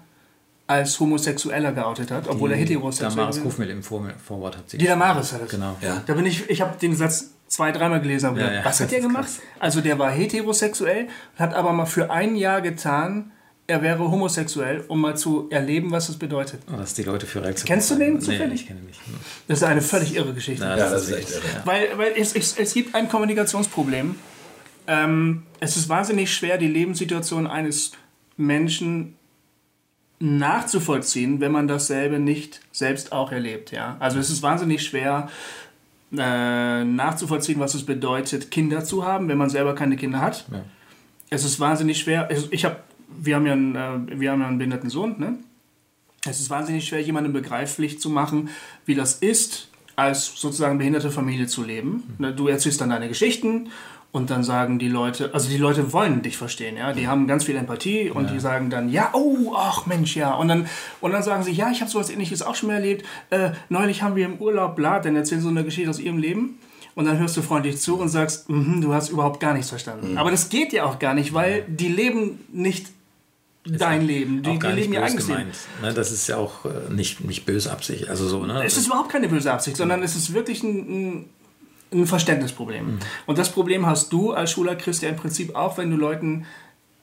als 0.67 0.99
Homosexueller 0.99 1.72
geoutet 1.72 2.11
hat, 2.11 2.28
obwohl 2.28 2.51
er 2.51 2.57
heterosexuell 2.57 3.09
Damaris 3.11 3.38
ist? 3.38 3.43
Kofmel 3.43 3.70
im 3.70 3.82
Vor 3.82 4.05
Vorwort 4.24 4.57
hat 4.57 4.70
sie 4.70 4.78
Die 4.78 4.86
Damaris 4.86 5.32
hat 5.32 5.43
das. 5.43 5.49
Genau. 5.49 5.78
Ja. 5.82 6.03
Da 6.05 6.13
bin 6.13 6.26
ich, 6.26 6.49
ich 6.49 6.59
habe 6.59 6.78
den 6.78 6.95
Satz 6.95 7.32
zwei, 7.49 7.71
dreimal 7.71 7.99
gelesen. 7.99 8.29
hab 8.29 8.37
Ja, 8.37 8.51
ja. 8.51 8.65
Was 8.65 8.79
hat 8.79 8.91
der 8.91 9.01
gemacht? 9.01 9.29
Also 9.59 9.81
der 9.81 9.99
war 9.99 10.11
heterosexuell, 10.11 11.09
hat 11.35 11.53
aber 11.53 11.73
mal 11.73 11.85
für 11.85 12.09
ein 12.09 12.35
Jahr 12.35 12.61
getan, 12.61 13.31
er 13.67 13.83
wäre 13.83 13.99
homosexuell, 13.99 14.83
um 14.87 14.99
mal 14.99 15.15
zu 15.15 15.47
erleben, 15.51 15.91
was 15.91 16.07
das 16.07 16.17
bedeutet. 16.17 16.61
Was 16.67 16.95
die 16.95 17.03
Leute 17.03 17.27
für 17.27 17.43
Reaktionen 17.43 17.67
Kennst 17.67 17.91
du 17.91 17.95
den 17.95 18.13
Nee, 18.15 18.19
zufällig? 18.19 18.61
ich 18.61 18.67
kenne 18.67 18.79
ihn 18.79 18.87
nicht. 18.87 18.99
Das 19.47 19.59
ist 19.59 19.63
eine 19.63 19.81
völlig 19.81 20.15
irre 20.15 20.33
Geschichte. 20.33 20.63
Na, 20.63 20.75
Ja, 20.75 20.89
das 20.89 21.03
ist 21.03 21.11
echt 21.11 21.29
irre. 21.29 21.41
Weil, 21.65 21.97
weil 21.97 22.13
es, 22.17 22.33
es, 22.35 22.57
es 22.57 22.73
gibt 22.73 22.95
ein 22.95 23.07
Kommunikationsproblem. 23.09 24.15
Ähm, 24.87 25.43
es 25.59 25.77
ist 25.77 25.87
wahnsinnig 25.87 26.33
schwer, 26.33 26.57
die 26.57 26.67
Lebenssituation 26.67 27.45
eines 27.45 27.91
Menschen 28.37 29.15
nachzuvollziehen, 30.17 31.39
wenn 31.39 31.51
man 31.51 31.67
dasselbe 31.67 32.17
nicht 32.17 32.61
selbst 32.71 33.11
auch 33.11 33.31
erlebt. 33.31 33.71
Ja? 33.71 33.97
Also 33.99 34.17
es 34.19 34.31
ist 34.31 34.41
wahnsinnig 34.41 34.83
schwer 34.83 35.29
äh, 36.18 36.84
nachzuvollziehen, 36.84 37.60
was 37.60 37.76
es 37.76 37.86
bedeutet, 37.86 38.51
Kinder 38.51 38.84
zu 38.84 39.05
haben, 39.05 39.28
wenn 39.28 39.38
man 39.38 39.49
selber 39.49 39.76
keine 39.76 39.95
Kinder 39.95 40.22
hat. 40.22 40.45
Ja. 40.51 40.64
Es 41.30 41.45
ist 41.45 41.60
wahnsinnig 41.60 41.99
schwer. 41.99 42.30
Ich 42.51 42.66
habe, 42.66 42.78
wir 43.07 43.36
haben 43.36 43.45
ja 43.45 43.53
einen, 43.53 43.76
äh, 43.76 44.20
wir 44.20 44.32
haben 44.32 44.41
ja 44.41 44.47
einen 44.47 44.57
behinderten 44.57 44.89
Sohn. 44.89 45.16
Ne? 45.20 45.36
Es 46.26 46.39
ist 46.39 46.49
wahnsinnig 46.49 46.88
schwer, 46.88 47.01
jemandem 47.01 47.34
begreiflich 47.34 47.99
zu 47.99 48.10
machen, 48.10 48.49
wie 48.86 48.95
das 48.95 49.16
ist, 49.16 49.70
als 49.95 50.39
sozusagen 50.39 50.78
behinderte 50.78 51.12
Familie 51.12 51.47
zu 51.47 51.64
leben. 51.64 52.16
Ne, 52.18 52.34
Du 52.34 52.47
erzählst 52.47 52.82
dann 52.82 52.89
deine 52.89 53.07
Geschichten 53.07 53.70
und 54.12 54.30
dann 54.32 54.43
sagen 54.43 54.80
die 54.80 54.88
Leute, 54.88 55.32
also 55.34 55.49
die 55.49 55.57
Leute 55.57 55.93
wollen 55.93 56.22
dich 56.22 56.36
verstehen, 56.36 56.78
ja, 56.78 56.93
die 56.93 57.07
haben 57.07 57.28
ganz 57.28 57.43
viel 57.43 57.55
Empathie 57.55 58.10
und 58.10 58.32
die 58.32 58.39
sagen 58.39 58.70
dann, 58.70 58.89
ja, 58.89 59.12
oh, 59.14 59.53
ach 59.55 59.86
Mensch, 59.86 60.16
ja, 60.16 60.34
und 60.34 60.47
dann, 60.47 60.68
und 60.99 61.12
dann 61.12 61.22
sagen 61.22 61.43
sie, 61.43 61.51
ja, 61.51 61.70
ich 61.70 61.82
habe 61.82 61.91
sowas 61.91 62.10
ähnliches 62.10 62.41
auch 62.41 62.55
schon 62.55 62.68
mal 62.68 62.76
erlebt, 62.76 63.05
äh, 63.30 63.51
neulich 63.70 64.01
haben 64.01 64.16
wir 64.16 64.26
im 64.26 64.38
Urlaub, 64.38 64.76
bla, 64.76 64.99
dann 64.99 65.16
erzählen 65.16 65.41
sie 65.41 65.45
so 65.45 65.51
eine 65.51 65.64
Geschichte 65.64 65.89
aus 65.89 65.99
ihrem 65.99 66.18
Leben 66.18 66.57
und 66.95 67.05
dann 67.05 67.20
hörst 67.20 67.38
du 67.38 67.41
freundlich 67.41 67.78
zu 67.78 67.99
und 67.99 68.10
sagst, 68.10 68.49
mhm, 68.49 68.82
du 68.82 68.93
hast 68.93 69.10
überhaupt 69.10 69.39
gar 69.39 69.53
nichts 69.53 69.70
verstanden. 69.70 70.18
Aber 70.18 70.32
das 70.32 70.49
geht 70.49 70.74
ja 70.74 70.86
auch 70.86 70.97
gar 70.97 71.14
nicht, 71.14 71.34
weil 71.34 71.64
die 71.68 71.88
leben 71.88 72.39
nicht 72.51 72.88
dein 73.66 74.05
Leben, 74.05 74.41
die, 74.41 74.57
die 74.57 74.68
leben 74.68 74.93
ihr 74.93 75.03
eigenes 75.03 75.28
Leben. 75.28 75.39
gemeint. 75.39 75.55
Ne, 75.82 75.93
das 75.93 76.12
ist 76.12 76.28
ja 76.28 76.38
auch 76.38 76.66
äh, 76.66 76.91
nicht, 76.91 77.24
nicht 77.24 77.45
böse 77.45 77.72
Absicht. 77.72 78.10
Also 78.10 78.28
so, 78.28 78.45
ne? 78.45 78.64
Es 78.66 78.78
ist 78.78 78.88
überhaupt 78.88 79.12
keine 79.12 79.28
böse 79.28 79.51
Absicht, 79.51 79.78
sondern 79.78 80.01
es 80.01 80.16
ist 80.16 80.34
wirklich 80.34 80.64
ein, 80.64 80.78
ein, 80.78 81.26
ein 81.91 82.05
Verständnisproblem. 82.05 82.99
Und 83.25 83.37
das 83.37 83.51
Problem 83.51 83.85
hast 83.85 84.13
du 84.13 84.31
als 84.31 84.51
schwuler 84.51 84.75
Christ 84.75 85.01
ja 85.01 85.09
im 85.09 85.15
Prinzip 85.15 85.55
auch, 85.55 85.77
wenn 85.77 85.89
du 85.89 85.97
Leuten 85.97 86.45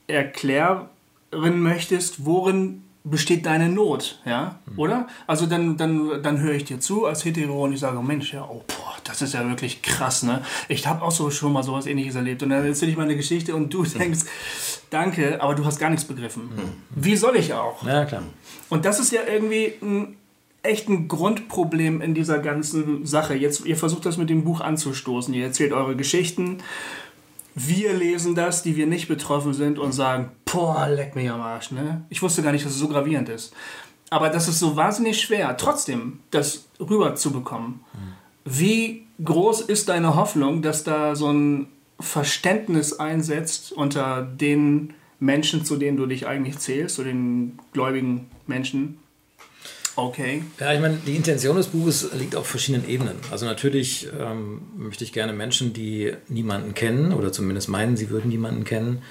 erklären 0.07 0.87
möchtest, 1.31 2.25
worin 2.25 2.83
besteht 3.03 3.45
deine 3.45 3.69
Not, 3.69 4.19
ja, 4.25 4.59
oder? 4.75 5.07
Also 5.27 5.45
dann, 5.45 5.77
dann, 5.77 6.21
dann 6.21 6.39
höre 6.39 6.55
ich 6.55 6.65
dir 6.65 6.79
zu 6.79 7.05
als 7.05 7.23
Hetero 7.23 7.63
und 7.63 7.73
ich 7.73 7.79
sage, 7.79 8.01
Mensch, 8.01 8.33
ja, 8.33 8.43
oh, 8.43 8.63
boah, 8.67 8.95
das 9.03 9.21
ist 9.21 9.33
ja 9.33 9.47
wirklich 9.47 9.81
krass, 9.81 10.23
ne? 10.23 10.41
Ich 10.67 10.85
habe 10.87 11.01
auch 11.01 11.11
so 11.11 11.29
schon 11.31 11.53
mal 11.53 11.63
sowas 11.63 11.85
ähnliches 11.85 12.15
erlebt 12.15 12.43
und 12.43 12.49
dann 12.49 12.65
erzähle 12.65 12.91
ich 12.91 12.97
mal 12.97 13.03
eine 13.03 13.15
Geschichte 13.15 13.55
und 13.55 13.73
du 13.73 13.83
denkst, 13.83 14.25
danke, 14.89 15.41
aber 15.41 15.55
du 15.55 15.63
hast 15.63 15.79
gar 15.79 15.89
nichts 15.89 16.05
begriffen. 16.05 16.49
Wie 16.89 17.15
soll 17.15 17.37
ich 17.37 17.53
auch? 17.53 17.85
ja, 17.85 18.05
klar. 18.05 18.23
Und 18.69 18.83
das 18.83 18.99
ist 18.99 19.11
ja 19.11 19.21
irgendwie 19.25 19.73
ein, 19.81 20.17
echt 20.63 20.89
ein 20.89 21.07
Grundproblem 21.07 22.01
in 22.01 22.13
dieser 22.13 22.39
ganzen 22.39 23.05
Sache. 23.05 23.35
Jetzt, 23.35 23.65
ihr 23.65 23.77
versucht 23.77 24.05
das 24.05 24.17
mit 24.17 24.29
dem 24.29 24.43
Buch 24.43 24.61
anzustoßen. 24.61 25.33
Ihr 25.33 25.45
erzählt 25.45 25.73
eure 25.73 25.95
Geschichten. 25.95 26.57
Wir 27.55 27.93
lesen 27.93 28.35
das, 28.35 28.61
die 28.61 28.75
wir 28.75 28.85
nicht 28.85 29.07
betroffen 29.07 29.53
sind 29.53 29.79
und 29.79 29.91
sagen, 29.91 30.29
boah, 30.45 30.87
leck 30.87 31.15
mich 31.15 31.29
am 31.29 31.41
Arsch. 31.41 31.71
Ne? 31.71 32.05
Ich 32.09 32.21
wusste 32.21 32.43
gar 32.43 32.51
nicht, 32.51 32.65
dass 32.65 32.73
es 32.73 32.79
so 32.79 32.87
gravierend 32.87 33.29
ist. 33.29 33.53
Aber 34.09 34.29
das 34.29 34.47
ist 34.47 34.59
so 34.59 34.75
wahnsinnig 34.75 35.19
schwer, 35.19 35.57
trotzdem 35.57 36.19
das 36.31 36.67
rüberzubekommen. 36.79 37.81
Wie 38.45 39.05
groß 39.23 39.61
ist 39.61 39.89
deine 39.89 40.15
Hoffnung, 40.15 40.61
dass 40.61 40.83
da 40.83 41.15
so 41.15 41.31
ein 41.31 41.67
Verständnis 41.99 42.93
einsetzt 42.93 43.73
unter 43.73 44.21
den 44.21 44.93
Menschen, 45.19 45.65
zu 45.65 45.77
denen 45.77 45.97
du 45.97 46.05
dich 46.05 46.27
eigentlich 46.27 46.59
zählst, 46.59 46.95
zu 46.95 47.03
den 47.03 47.59
gläubigen 47.73 48.29
Menschen? 48.45 48.99
Okay. 49.97 50.43
Ja, 50.59 50.73
ich 50.73 50.79
meine, 50.79 50.97
die 51.07 51.15
Intention 51.15 51.57
des 51.57 51.67
Buches 51.67 52.09
liegt 52.13 52.35
auf 52.35 52.45
verschiedenen 52.45 52.87
Ebenen. 52.87 53.15
Also 53.31 53.47
natürlich 53.47 54.07
ähm, 54.17 54.61
möchte 54.77 55.03
ich 55.03 55.11
gerne 55.11 55.33
Menschen, 55.33 55.73
die 55.73 56.13
niemanden 56.27 56.75
kennen 56.75 57.13
oder 57.13 57.31
zumindest 57.31 57.67
meinen, 57.67 57.97
sie 57.97 58.11
würden 58.11 58.29
niemanden 58.29 58.63
kennen, 58.63 59.01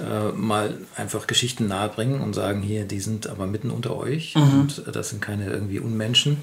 äh, 0.00 0.32
mal 0.32 0.78
einfach 0.96 1.26
Geschichten 1.26 1.68
nahebringen 1.68 2.22
und 2.22 2.34
sagen, 2.34 2.62
hier, 2.62 2.86
die 2.86 3.00
sind 3.00 3.26
aber 3.26 3.46
mitten 3.46 3.70
unter 3.70 3.94
euch 3.94 4.34
und 4.36 4.84
äh, 4.88 4.90
das 4.90 5.10
sind 5.10 5.20
keine 5.20 5.50
irgendwie 5.50 5.80
Unmenschen. 5.80 6.38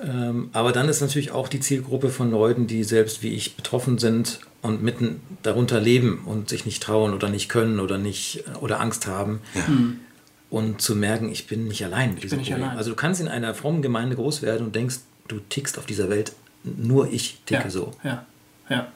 Ähm, 0.00 0.50
aber 0.52 0.70
dann 0.70 0.88
ist 0.88 1.00
natürlich 1.00 1.32
auch 1.32 1.48
die 1.48 1.60
Zielgruppe 1.60 2.08
von 2.08 2.30
Leuten, 2.30 2.68
die 2.68 2.84
selbst 2.84 3.24
wie 3.24 3.30
ich 3.30 3.56
betroffen 3.56 3.98
sind 3.98 4.38
und 4.62 4.80
mitten 4.80 5.20
darunter 5.42 5.80
leben 5.80 6.22
und 6.24 6.50
sich 6.50 6.66
nicht 6.66 6.84
trauen 6.84 7.14
oder 7.14 7.28
nicht 7.28 7.48
können 7.48 7.80
oder 7.80 7.98
nicht 7.98 8.44
oder 8.60 8.78
Angst 8.80 9.08
haben. 9.08 9.40
Und 10.54 10.80
zu 10.80 10.94
merken, 10.94 11.32
ich 11.32 11.48
bin 11.48 11.66
nicht 11.66 11.84
allein 11.84 12.14
mit 12.14 12.22
diesem 12.22 12.36
bin 12.38 12.42
nicht 12.42 12.50
Problem. 12.50 12.66
allein. 12.68 12.78
Also 12.78 12.90
du 12.90 12.96
kannst 12.96 13.20
in 13.20 13.26
einer 13.26 13.54
frommen 13.54 13.82
Gemeinde 13.82 14.14
groß 14.14 14.42
werden 14.42 14.66
und 14.66 14.76
denkst, 14.76 14.98
du 15.26 15.40
tickst 15.48 15.78
auf 15.78 15.86
dieser 15.86 16.08
Welt, 16.10 16.32
nur 16.62 17.12
ich 17.12 17.40
ticke 17.44 17.64
ja. 17.64 17.70
so. 17.70 17.90
Ja, 18.04 18.24
ja, 18.70 18.86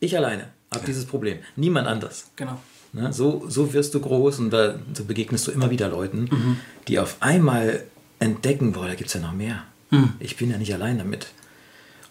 Ich 0.00 0.16
alleine 0.16 0.48
habe 0.74 0.84
dieses 0.86 1.04
Problem. 1.04 1.38
Niemand 1.54 1.86
anders. 1.86 2.30
genau. 2.34 2.58
Ne? 2.92 3.12
So, 3.12 3.44
so 3.48 3.72
wirst 3.72 3.94
du 3.94 4.00
groß 4.00 4.40
und 4.40 4.50
da 4.50 4.80
so 4.92 5.04
begegnest 5.04 5.46
du 5.46 5.52
immer 5.52 5.70
wieder 5.70 5.88
Leuten, 5.88 6.22
Mhm. 6.30 6.56
die 6.88 6.98
auf 6.98 7.18
einmal 7.20 7.84
entdecken, 8.18 8.72
boah, 8.72 8.88
da 8.88 8.96
gibt 8.96 9.06
es 9.08 9.14
ja 9.14 9.20
noch 9.20 9.32
mehr. 9.32 9.62
Mhm. 9.90 10.14
Ich 10.18 10.36
bin 10.36 10.50
ja 10.50 10.58
nicht 10.58 10.74
allein 10.74 10.98
damit. 10.98 11.28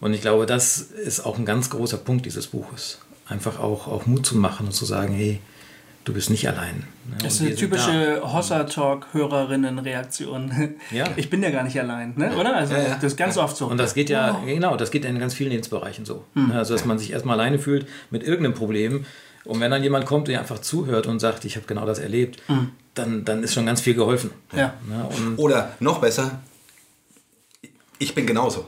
Und 0.00 0.14
ich 0.14 0.22
glaube, 0.22 0.46
das 0.46 0.78
ist 0.78 1.20
auch 1.20 1.36
ein 1.38 1.44
ganz 1.44 1.68
großer 1.68 1.98
Punkt 1.98 2.24
dieses 2.24 2.46
Buches. 2.46 2.98
Einfach 3.28 3.60
auch, 3.60 3.88
auch 3.88 4.06
Mut 4.06 4.24
zu 4.24 4.38
machen 4.38 4.66
und 4.68 4.72
zu 4.72 4.86
sagen, 4.86 5.12
hey, 5.12 5.40
du 6.10 6.14
bist 6.14 6.30
nicht 6.30 6.46
allein. 6.48 6.76
Ne? 7.08 7.16
Das 7.22 7.34
ist 7.34 7.40
Und 7.40 7.46
eine 7.46 7.56
typische 7.56 8.20
Hossa-Talk-Hörerinnen-Reaktion. 8.24 10.74
Ja. 10.90 11.04
Ich 11.16 11.30
bin 11.30 11.42
ja 11.42 11.50
gar 11.50 11.62
nicht 11.62 11.78
allein, 11.80 12.12
ne? 12.16 12.36
oder? 12.36 12.56
Also 12.56 12.74
Ja, 12.74 12.82
ja. 12.82 12.94
das 12.96 13.04
ist 13.12 13.16
ganz 13.16 13.36
oft 13.38 13.56
so. 13.56 13.66
Und 13.66 13.78
das 13.78 13.94
geht 13.94 14.10
ja, 14.10 14.40
genau, 14.44 14.76
das 14.76 14.90
geht 14.90 15.04
in 15.04 15.18
ganz 15.18 15.34
vielen 15.34 15.50
Lebensbereichen 15.50 16.04
so. 16.04 16.24
Hm. 16.34 16.48
Ne, 16.48 16.54
Also, 16.56 16.74
dass 16.74 16.84
man 16.84 16.98
sich 16.98 17.12
erstmal 17.12 17.38
alleine 17.38 17.58
fühlt 17.58 17.86
mit 18.10 18.22
irgendeinem 18.24 18.54
Problem. 18.54 19.04
Und 19.44 19.60
wenn 19.60 19.70
dann 19.70 19.82
jemand 19.82 20.04
kommt, 20.06 20.28
der 20.28 20.40
einfach 20.40 20.58
zuhört 20.60 21.06
und 21.06 21.18
sagt, 21.20 21.44
ich 21.44 21.56
habe 21.56 21.66
genau 21.66 21.86
das 21.86 21.98
erlebt, 21.98 22.42
Hm. 22.46 22.70
dann, 22.94 23.24
dann 23.24 23.42
ist 23.44 23.54
schon 23.54 23.66
ganz 23.66 23.80
viel 23.80 23.94
geholfen. 23.94 24.30
Ja. 24.52 24.74
Ne? 24.88 25.06
Und, 25.16 25.38
Oder 25.38 25.74
noch 25.80 26.00
besser, 26.00 26.40
ich 27.98 28.14
bin 28.14 28.26
genauso. 28.26 28.66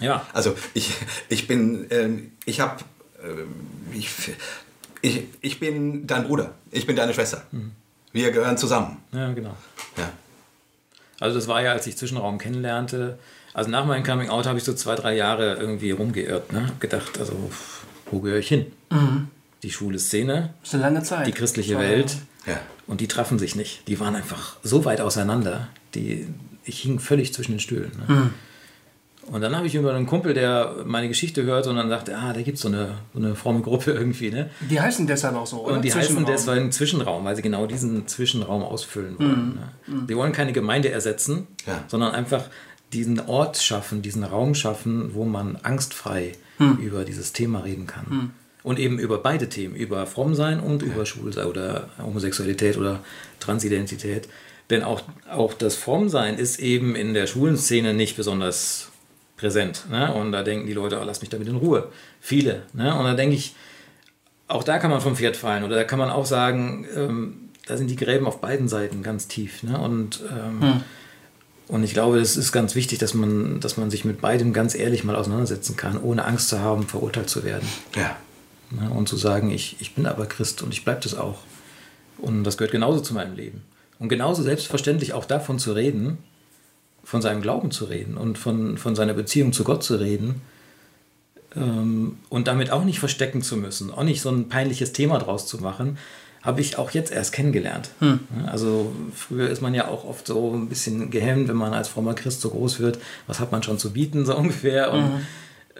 ja. 0.00 0.26
Also 0.32 0.54
ich, 0.74 0.94
ich 1.28 1.46
bin, 1.46 1.86
ähm, 1.90 2.32
ich 2.46 2.60
habe, 2.60 2.76
ähm, 3.22 3.54
ich, 3.92 4.08
ich, 5.08 5.22
ich 5.40 5.60
bin 5.60 6.06
dein 6.06 6.24
Bruder, 6.24 6.52
ich 6.70 6.86
bin 6.86 6.96
deine 6.96 7.12
Schwester. 7.14 7.42
Wir 8.12 8.30
gehören 8.30 8.56
zusammen. 8.56 8.98
ja, 9.12 9.32
genau. 9.32 9.54
Ja. 9.96 10.10
Also 11.20 11.36
das 11.36 11.48
war 11.48 11.60
ja, 11.62 11.72
als 11.72 11.86
ich 11.86 11.96
Zwischenraum 11.96 12.38
kennenlernte. 12.38 13.18
Also 13.54 13.70
nach 13.70 13.84
meinem 13.86 14.04
Coming 14.04 14.28
Out 14.28 14.46
habe 14.46 14.58
ich 14.58 14.64
so 14.64 14.72
zwei, 14.74 14.94
drei 14.94 15.16
Jahre 15.16 15.54
irgendwie 15.56 15.90
rumgeirrt. 15.90 16.52
Ne? 16.52 16.68
Hab 16.68 16.80
gedacht, 16.80 17.18
also 17.18 17.50
wo 18.10 18.20
gehöre 18.20 18.38
ich 18.38 18.48
hin? 18.48 18.66
Die 19.64 19.72
schwule 19.72 19.98
Szene, 19.98 20.54
Das 20.60 20.68
ist 20.70 20.74
eine 20.74 20.84
lange 20.84 21.02
Zeit. 21.02 21.26
die 21.26 21.32
christliche 21.32 21.74
So, 21.74 21.80
Welt 21.80 22.16
Ja. 22.46 22.60
und 22.86 23.00
die 23.00 23.08
trafen 23.08 23.38
sich 23.40 23.56
nicht. 23.56 23.88
Die 23.88 23.98
waren 23.98 24.14
einfach 24.14 24.56
so 24.62 24.84
weit 24.84 25.00
auseinander. 25.00 25.68
Die, 25.96 26.28
ich 26.64 26.80
hing 26.82 27.00
völlig 27.00 27.34
zwischen 27.34 27.52
den 27.52 27.60
Stühlen. 27.60 27.90
Ne? 28.06 28.30
Und 29.30 29.40
dann 29.42 29.54
habe 29.56 29.66
ich 29.66 29.74
über 29.74 29.92
einen 29.94 30.06
Kumpel, 30.06 30.32
der 30.34 30.76
meine 30.86 31.08
Geschichte 31.08 31.42
hört 31.44 31.66
und 31.66 31.76
dann 31.76 31.88
sagte, 31.88 32.16
ah, 32.16 32.32
da 32.32 32.40
gibt 32.42 32.58
so 32.58 32.68
eine, 32.68 32.94
so 33.12 33.18
eine 33.20 33.34
fromme 33.34 33.60
Gruppe 33.60 33.90
irgendwie. 34.00 34.30
Ne? 34.30 34.50
Die 34.70 34.80
heißen 34.80 35.06
deshalb 35.06 35.34
auch 35.36 35.46
so, 35.46 35.64
oder? 35.64 35.74
Und 35.76 35.84
die 35.84 35.88
heißen 35.92 36.02
Zwischenraum. 36.16 36.26
deswegen 36.32 36.72
Zwischenraum, 36.72 37.24
weil 37.24 37.36
sie 37.36 37.42
genau 37.42 37.66
diesen 37.66 38.06
Zwischenraum 38.08 38.62
ausfüllen 38.62 39.18
wollen. 39.18 39.58
Ne? 39.86 40.04
Sie 40.08 40.16
wollen 40.16 40.32
keine 40.32 40.52
Gemeinde 40.52 40.90
ersetzen, 40.90 41.46
Ja. 41.66 41.84
sondern 41.88 42.12
einfach 42.14 42.44
diesen 42.92 43.20
Ort 43.28 43.58
schaffen, 43.58 44.00
diesen 44.00 44.24
Raum 44.24 44.54
schaffen, 44.54 45.10
wo 45.14 45.24
man 45.24 45.56
angstfrei 45.62 46.32
über 46.80 47.04
dieses 47.04 47.32
Thema 47.32 47.60
reden 47.60 47.86
kann. 47.86 48.32
Und 48.64 48.78
eben 48.80 48.98
über 48.98 49.18
beide 49.18 49.48
Themen, 49.48 49.76
über 49.76 50.06
Frommsein 50.06 50.58
und 50.58 50.82
über 50.82 51.06
Schwulsein 51.06 51.46
oder 51.46 51.88
Homosexualität 52.02 52.76
oder 52.78 53.00
Transidentität. 53.40 54.28
Denn 54.70 54.82
auch, 54.82 55.02
auch 55.30 55.54
das 55.54 55.76
Frommsein 55.76 56.36
ist 56.36 56.58
eben 56.58 56.94
in 56.96 57.14
der 57.14 57.26
schwulen 57.26 57.56
Szene 57.56 57.94
nicht 57.94 58.16
besonders 58.16 58.90
präsent. 59.38 59.84
Ne? 59.90 60.12
Und 60.12 60.32
da 60.32 60.42
denken 60.42 60.66
die 60.66 60.74
Leute, 60.74 60.98
oh, 61.00 61.04
lass 61.04 61.22
mich 61.22 61.30
damit 61.30 61.48
in 61.48 61.56
Ruhe. 61.56 61.88
Viele. 62.20 62.62
Ne? 62.74 62.94
Und 62.94 63.04
da 63.04 63.14
denke 63.14 63.34
ich, 63.34 63.54
auch 64.48 64.64
da 64.64 64.78
kann 64.78 64.90
man 64.90 65.00
vom 65.00 65.16
Pferd 65.16 65.36
fallen 65.36 65.64
oder 65.64 65.76
da 65.76 65.84
kann 65.84 65.98
man 65.98 66.10
auch 66.10 66.26
sagen, 66.26 66.86
ähm, 66.94 67.50
da 67.66 67.76
sind 67.76 67.88
die 67.88 67.96
Gräben 67.96 68.26
auf 68.26 68.40
beiden 68.40 68.68
Seiten 68.68 69.02
ganz 69.02 69.28
tief. 69.28 69.62
Ne? 69.62 69.78
Und, 69.78 70.22
ähm, 70.30 70.82
und 71.68 71.84
ich 71.84 71.92
glaube, 71.92 72.18
es 72.18 72.36
ist 72.36 72.50
ganz 72.50 72.74
wichtig, 72.74 72.98
dass 72.98 73.14
man, 73.14 73.60
dass 73.60 73.76
man 73.76 73.90
sich 73.90 74.04
mit 74.04 74.20
beidem 74.20 74.52
ganz 74.52 74.74
ehrlich 74.74 75.04
mal 75.04 75.16
auseinandersetzen 75.16 75.76
kann, 75.76 75.98
ohne 75.98 76.24
Angst 76.24 76.48
zu 76.48 76.60
haben, 76.60 76.86
verurteilt 76.86 77.28
zu 77.28 77.44
werden. 77.44 77.68
Ja. 77.94 78.16
Ne? 78.70 78.90
Und 78.90 79.08
zu 79.08 79.16
sagen, 79.16 79.50
ich, 79.50 79.76
ich 79.80 79.94
bin 79.94 80.06
aber 80.06 80.26
Christ 80.26 80.62
und 80.62 80.72
ich 80.72 80.84
bleibe 80.84 81.00
das 81.02 81.16
auch. 81.16 81.40
Und 82.16 82.44
das 82.44 82.56
gehört 82.56 82.72
genauso 82.72 83.00
zu 83.00 83.14
meinem 83.14 83.36
Leben. 83.36 83.62
Und 83.98 84.08
genauso 84.08 84.42
selbstverständlich 84.42 85.12
auch 85.12 85.24
davon 85.24 85.58
zu 85.58 85.72
reden, 85.72 86.18
von 87.08 87.22
seinem 87.22 87.40
Glauben 87.40 87.70
zu 87.70 87.86
reden 87.86 88.18
und 88.18 88.36
von, 88.36 88.76
von 88.76 88.94
seiner 88.94 89.14
Beziehung 89.14 89.54
zu 89.54 89.64
Gott 89.64 89.82
zu 89.82 89.96
reden 89.96 90.42
ähm, 91.56 92.18
und 92.28 92.48
damit 92.48 92.70
auch 92.70 92.84
nicht 92.84 92.98
verstecken 92.98 93.40
zu 93.40 93.56
müssen, 93.56 93.90
auch 93.90 94.02
nicht 94.02 94.20
so 94.20 94.28
ein 94.28 94.50
peinliches 94.50 94.92
Thema 94.92 95.16
draus 95.18 95.46
zu 95.46 95.56
machen, 95.56 95.96
habe 96.42 96.60
ich 96.60 96.76
auch 96.76 96.90
jetzt 96.90 97.10
erst 97.10 97.32
kennengelernt. 97.32 97.88
Ja, 98.02 98.50
Also 98.50 98.92
früher 99.14 99.48
ist 99.48 99.62
man 99.62 99.72
ja 99.72 99.88
auch 99.88 100.04
oft 100.04 100.26
so 100.26 100.52
ein 100.54 100.68
bisschen 100.68 101.10
gehemmt, 101.10 101.48
wenn 101.48 101.56
man 101.56 101.72
als 101.72 101.88
frommer 101.88 102.12
Christ 102.12 102.42
so 102.42 102.50
groß 102.50 102.78
wird, 102.78 102.98
was 103.26 103.40
hat 103.40 103.52
man 103.52 103.62
schon 103.62 103.78
zu 103.78 103.94
bieten, 103.94 104.26
so 104.26 104.36
ungefähr. 104.36 104.92
Und 104.92 105.26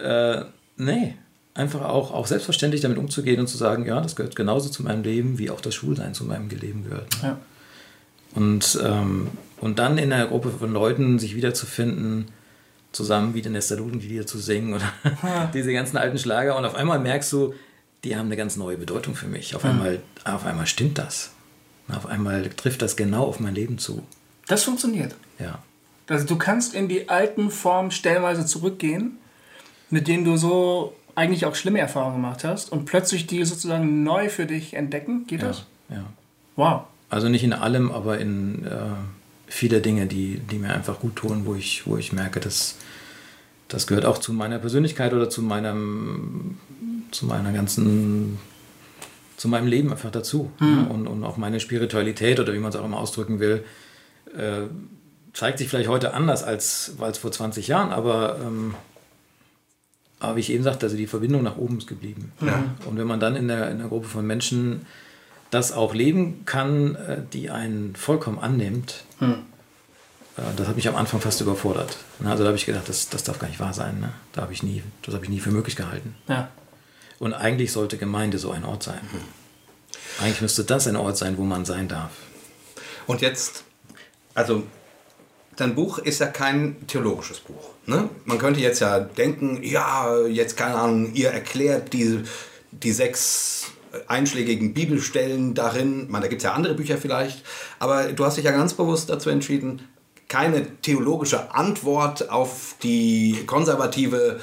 äh, 0.03 0.47
nee, 0.79 1.15
einfach 1.53 1.83
auch, 1.83 2.11
auch 2.11 2.27
selbstverständlich 2.27 2.81
damit 2.81 2.97
umzugehen 2.97 3.39
und 3.39 3.49
zu 3.49 3.59
sagen, 3.59 3.85
ja, 3.85 4.01
das 4.01 4.17
gehört 4.17 4.35
genauso 4.35 4.71
zu 4.71 4.83
meinem 4.83 5.03
Leben, 5.03 5.37
wie 5.39 5.51
auch 5.51 5.61
das 5.61 5.75
Schwulsein 5.75 6.15
zu 6.15 6.25
meinem 6.25 6.49
Leben 6.49 6.85
gehört. 6.85 7.23
Ne? 7.23 7.29
Ja. 7.29 7.39
Und, 8.35 8.79
ähm, 8.83 9.29
und 9.61 9.79
dann 9.79 9.99
in 9.99 10.13
einer 10.13 10.27
Gruppe 10.27 10.51
von 10.51 10.73
Leuten 10.73 11.19
sich 11.19 11.35
wiederzufinden, 11.37 12.27
zusammen 12.93 13.35
wie 13.35 13.43
den 13.43 13.53
Nestaluden-Lieder 13.53 14.27
zu 14.27 14.39
singen 14.39 14.75
oder 14.75 14.93
diese 15.55 15.73
ganzen 15.73 15.97
alten 15.97 16.19
Schlager 16.19 16.57
und 16.57 16.65
auf 16.65 16.75
einmal 16.75 16.99
merkst 16.99 17.33
du, 17.33 17.55
die 18.05 18.17
haben 18.17 18.27
eine 18.27 18.37
ganz 18.37 18.57
neue 18.57 18.79
Bedeutung 18.79 19.15
für 19.15 19.27
mich. 19.27 19.55
Auf 19.57 19.65
einmal, 19.65 20.01
auf 20.25 20.47
einmal 20.47 20.67
stimmt 20.67 20.99
das. 20.99 21.33
Auf 21.93 22.07
einmal 22.07 22.49
trifft 22.51 22.83
das 22.83 22.97
genau 22.97 23.25
auf 23.25 23.41
mein 23.41 23.55
Leben 23.55 23.79
zu. 23.79 24.03
Das 24.47 24.63
funktioniert. 24.65 25.15
Ja. 25.39 25.59
Also 26.09 26.27
du 26.27 26.37
kannst 26.37 26.75
in 26.75 26.89
die 26.89 27.09
alten 27.09 27.51
Formen 27.51 27.91
stellenweise 27.91 28.47
zurückgehen, 28.47 29.19
mit 29.91 30.09
denen 30.09 30.25
du 30.25 30.37
so 30.37 30.95
eigentlich 31.15 31.45
auch 31.45 31.55
schlimme 31.55 31.81
Erfahrungen 31.81 32.17
gemacht 32.17 32.45
hast 32.45 32.71
und 32.71 32.85
plötzlich 32.85 33.27
die 33.27 33.45
sozusagen 33.45 34.05
neu 34.05 34.29
für 34.29 34.47
dich 34.47 34.75
entdecken. 34.75 35.27
Geht 35.27 35.43
Ja, 35.43 35.49
das? 35.49 35.67
ja. 35.91 36.05
Wow. 36.57 36.83
Also 37.11 37.29
nicht 37.29 37.43
in 37.45 37.53
allem, 37.53 37.91
aber 37.91 38.19
in 38.19 38.65
äh, 38.65 38.71
viele 39.49 39.81
Dinge, 39.81 40.07
die, 40.07 40.39
die 40.39 40.59
mir 40.59 40.75
einfach 40.75 41.01
gut 41.01 41.17
tun, 41.17 41.43
wo 41.45 41.55
ich, 41.55 41.87
wo 41.87 41.97
ich 41.97 42.13
merke, 42.13 42.41
dass 42.41 42.77
das 43.69 43.87
gehört 43.87 44.07
auch 44.07 44.19
zu 44.19 44.33
meiner 44.33 44.59
Persönlichkeit 44.59 45.13
oder 45.13 45.29
zu 45.29 45.43
meinem, 45.43 46.59
zu 47.11 47.27
meiner 47.27 47.53
ganzen, 47.53 48.39
zu 49.37 49.49
meinem 49.49 49.67
Leben 49.67 49.91
einfach 49.91 50.11
dazu. 50.11 50.51
Ja, 50.61 50.87
und, 50.91 51.07
und 51.07 51.23
auch 51.25 51.37
meine 51.37 51.61
Spiritualität 51.61 52.41
oder 52.41 52.55
wie 52.55 52.59
man 52.59 52.71
es 52.71 52.77
auch 52.77 52.85
immer 52.85 52.99
ausdrücken 52.99 53.41
will, 53.41 53.65
äh, 54.35 54.69
zeigt 55.35 55.59
sich 55.59 55.69
vielleicht 55.69 55.89
heute 55.89 56.15
anders 56.15 56.43
als, 56.43 56.95
als 56.99 57.19
vor 57.19 57.31
20 57.31 57.69
Jahren, 57.69 57.93
aber, 57.93 58.39
ähm, 58.43 58.75
aber 60.19 60.37
wie 60.37 60.41
ich 60.41 60.51
eben 60.51 60.65
sagte, 60.65 60.87
also 60.87 60.97
die 60.97 61.07
Verbindung 61.07 61.43
nach 61.43 61.59
oben 61.59 61.79
ist 61.79 61.87
geblieben. 61.87 62.33
Und 62.87 62.97
wenn 62.97 63.07
man 63.07 63.21
dann 63.21 63.37
in 63.37 63.49
der, 63.49 63.71
in 63.71 63.79
der 63.79 63.89
Gruppe 63.89 64.09
von 64.09 64.27
Menschen 64.27 64.87
das 65.51 65.73
auch 65.73 65.95
leben 65.95 66.45
kann, 66.45 66.95
äh, 66.97 67.23
die 67.33 67.51
einen 67.51 67.97
vollkommen 67.97 68.39
annimmt, 68.39 69.05
äh, 69.21 70.43
das 70.57 70.69
hat 70.69 70.77
mich 70.77 70.89
am 70.89 70.97
Anfang 70.97 71.21
fast 71.21 71.41
überfordert. 71.41 71.97
Na, 72.21 72.33
Also 72.33 72.45
da 72.45 72.49
habe 72.49 72.57
ich 72.57 72.67
gedacht, 72.67 72.89
das, 72.89 73.09
das 73.09 73.25
darf 73.25 73.39
gar 73.39 73.49
nicht 73.49 73.61
wahr 73.61 73.73
sein. 73.75 74.01
Ne? 74.01 74.13
Da 74.33 74.43
habe 74.43 74.53
ich 74.53 74.63
nie, 74.63 74.83
das 75.03 75.15
habe 75.15 75.25
ich 75.25 75.31
nie 75.31 75.41
für 75.41 75.51
möglich 75.51 75.77
gehalten. 75.77 76.15
Ja. 76.29 76.49
Und 77.19 77.35
eigentlich 77.35 77.73
sollte 77.73 77.99
Gemeinde 77.99 78.39
so 78.39 78.53
ein 78.53 78.65
Ort 78.65 78.85
sein. 78.85 79.01
Eigentlich 80.21 80.41
müsste 80.41 80.65
das 80.65 80.87
ein 80.87 80.97
Ort 80.97 81.17
sein, 81.17 81.37
wo 81.37 81.43
man 81.43 81.65
sein 81.65 81.89
darf. 81.89 82.13
Und 83.07 83.23
jetzt, 83.23 83.65
also 84.35 84.63
dein 85.57 85.75
Buch 85.75 85.99
ist 85.99 86.21
ja 86.21 86.27
kein 86.27 86.87
theologisches 86.87 87.41
Buch. 87.41 87.71
Ne? 87.87 88.09
Man 88.25 88.39
könnte 88.39 88.61
jetzt 88.61 88.81
ja 88.81 89.01
denken, 89.01 89.63
ja, 89.63 90.27
jetzt 90.27 90.57
keine 90.57 90.77
Ahnung, 90.77 91.13
ihr 91.15 91.31
erklärt 91.31 91.93
die, 91.93 92.23
die 92.71 92.93
sechs 92.93 93.73
einschlägigen 94.07 94.75
Bibelstellen 94.75 95.55
darin. 95.55 96.11
Meine, 96.11 96.25
da 96.25 96.29
gibt 96.29 96.41
es 96.41 96.45
ja 96.45 96.53
andere 96.53 96.75
Bücher 96.75 96.99
vielleicht. 96.99 97.43
Aber 97.79 98.13
du 98.13 98.25
hast 98.25 98.37
dich 98.37 98.45
ja 98.45 98.53
ganz 98.53 98.75
bewusst 98.75 99.11
dazu 99.11 99.31
entschieden, 99.31 99.83
keine 100.29 100.67
theologische 100.83 101.55
Antwort 101.55 102.31
auf 102.31 102.77
die 102.83 103.45
konservative 103.47 104.41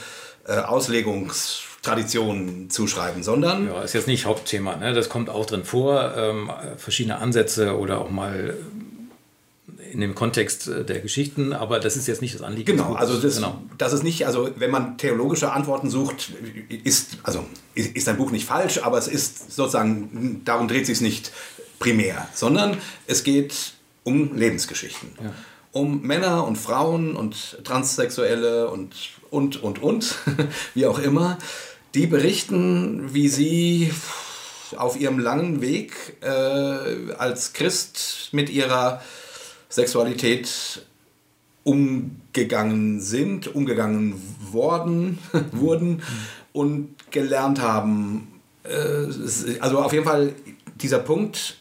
äh, 0.48 0.58
Auslegungstradition 0.58 2.70
zu 2.70 2.88
schreiben, 2.88 3.24
sondern 3.24 3.68
Ja, 3.68 3.84
ist 3.84 3.93
jetzt 3.93 4.08
nicht 4.08 4.26
Hauptthema. 4.26 4.76
Ne? 4.78 4.93
Das 4.93 5.10
kommt 5.10 5.30
auch 5.30 5.46
drin 5.46 5.64
vor. 5.64 6.16
Ähm, 6.18 6.50
verschiedene 6.78 7.20
Ansätze 7.20 7.78
oder 7.78 8.02
auch 8.02 8.10
mal 8.10 8.56
in 9.96 10.02
dem 10.02 10.14
Kontext 10.14 10.68
äh, 10.68 10.84
der 10.84 11.00
Geschichten, 11.00 11.54
aber 11.54 11.80
das 11.80 11.96
ist 11.96 12.08
jetzt 12.08 12.22
nicht 12.22 12.36
das 12.36 12.41
Anliegen. 12.41 12.66
Genau, 12.66 12.93
also 12.93 13.18
das, 13.18 13.36
genau. 13.36 13.62
das 13.78 13.93
ist 13.93 14.04
nicht, 14.04 14.28
also 14.28 14.50
wenn 14.58 14.70
man 14.70 14.98
theologische 14.98 15.52
Antworten 15.52 15.89
sucht, 15.89 16.34
ist, 16.84 17.18
also 17.24 17.46
ist, 17.74 17.96
ist 17.96 18.08
ein 18.10 18.18
Buch 18.18 18.32
nicht 18.32 18.46
falsch, 18.46 18.80
aber 18.84 18.98
es 18.98 19.08
ist 19.08 19.54
sozusagen, 19.54 20.41
darum 20.43 20.68
dreht 20.68 20.86
sich 20.86 20.98
es 20.98 21.02
nicht 21.02 21.32
primär, 21.80 22.28
sondern 22.34 22.78
es 23.08 23.24
geht 23.24 23.74
um 24.04 24.36
Lebensgeschichten. 24.36 25.10
Ja. 25.24 25.34
um 25.72 26.02
Männer 26.02 26.46
und 26.46 26.58
Frauen 26.58 27.16
und 27.16 27.58
Transsexuelle 27.64 28.70
und, 28.70 28.96
und, 29.30 29.64
und, 29.64 29.82
und, 29.82 30.16
wie 30.74 30.86
auch 30.86 31.00
immer, 31.00 31.38
die 31.96 32.08
berichten, 32.08 33.14
wie 33.14 33.30
sie 33.30 33.91
auf 34.76 35.00
ihrem 35.00 35.20
langen 35.20 35.62
Weg 35.62 36.18
äh, 36.22 37.14
als 37.18 37.54
Christ 37.54 38.30
mit 38.32 38.50
ihrer 38.50 39.02
Sexualität 39.70 40.86
umgegangen 41.63 43.01
sind, 43.01 43.53
umgegangen 43.53 44.22
worden, 44.51 45.20
wurden 45.51 46.01
und 46.53 46.95
gelernt 47.11 47.59
haben. 47.59 48.39
Äh, 48.63 49.59
also 49.59 49.80
auf 49.80 49.91
jeden 49.91 50.05
Fall 50.05 50.34
dieser 50.76 50.99
Punkt, 50.99 51.57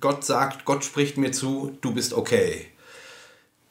Gott 0.00 0.24
sagt, 0.24 0.64
Gott 0.64 0.84
spricht 0.84 1.16
mir 1.16 1.32
zu, 1.32 1.76
du 1.80 1.94
bist 1.94 2.12
okay. 2.12 2.66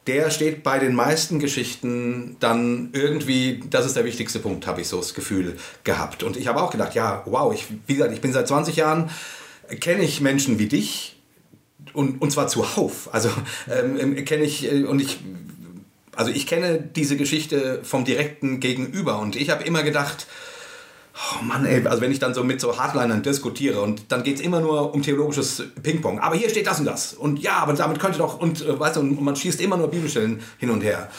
Der 0.07 0.31
steht 0.31 0.63
bei 0.63 0.79
den 0.79 0.95
meisten 0.95 1.39
Geschichten 1.39 2.37
dann 2.39 2.89
irgendwie, 2.93 3.63
das 3.69 3.85
ist 3.85 3.95
der 3.95 4.05
wichtigste 4.05 4.39
Punkt, 4.39 4.65
habe 4.65 4.81
ich 4.81 4.87
so 4.87 4.97
das 4.97 5.13
Gefühl 5.13 5.57
gehabt. 5.83 6.23
Und 6.23 6.37
ich 6.37 6.47
habe 6.47 6.61
auch 6.61 6.71
gedacht, 6.71 6.95
ja, 6.95 7.21
wow, 7.25 7.53
ich, 7.53 7.67
wie 7.85 7.95
gesagt, 7.95 8.13
ich 8.13 8.21
bin 8.21 8.33
seit 8.33 8.47
20 8.47 8.77
Jahren, 8.77 9.11
kenne 9.79 10.03
ich 10.03 10.21
Menschen 10.21 10.57
wie 10.57 10.67
dich, 10.67 11.10
und, 11.93 12.21
und 12.21 12.31
zwar 12.31 12.47
zuhauf. 12.47 13.09
Also 13.13 13.29
ähm, 13.69 14.23
kenne 14.25 14.43
ich 14.43 14.71
äh, 14.71 14.83
und 14.83 15.01
ich 15.01 15.19
also 16.15 16.31
ich 16.31 16.45
kenne 16.45 16.79
diese 16.79 17.17
Geschichte 17.17 17.79
vom 17.83 18.05
direkten 18.05 18.59
Gegenüber 18.59 19.19
und 19.19 19.35
ich 19.35 19.49
habe 19.49 19.63
immer 19.63 19.81
gedacht, 19.81 20.27
oh 21.15 21.43
Mann, 21.43 21.65
ey, 21.65 21.85
also 21.87 22.01
wenn 22.01 22.11
ich 22.11 22.19
dann 22.19 22.33
so 22.33 22.43
mit 22.43 22.61
so 22.61 22.77
Hardlinern 22.77 23.23
diskutiere 23.23 23.81
und 23.81 24.11
dann 24.11 24.23
geht 24.23 24.35
es 24.35 24.41
immer 24.41 24.59
nur 24.59 24.93
um 24.93 25.01
theologisches 25.01 25.63
Ping-Pong. 25.81 26.19
Aber 26.19 26.35
hier 26.35 26.49
steht 26.49 26.67
das 26.67 26.79
und 26.79 26.85
das. 26.85 27.13
Und 27.13 27.39
ja, 27.39 27.57
aber 27.57 27.73
damit 27.73 27.99
könnte 27.99 28.17
doch, 28.17 28.39
und 28.39 28.61
äh, 28.61 28.79
weißt 28.79 28.97
du, 28.97 29.01
und 29.01 29.21
man 29.21 29.35
schießt 29.35 29.61
immer 29.61 29.77
nur 29.77 29.89
Bibelstellen 29.89 30.41
hin 30.57 30.69
und 30.69 30.81
her. 30.81 31.09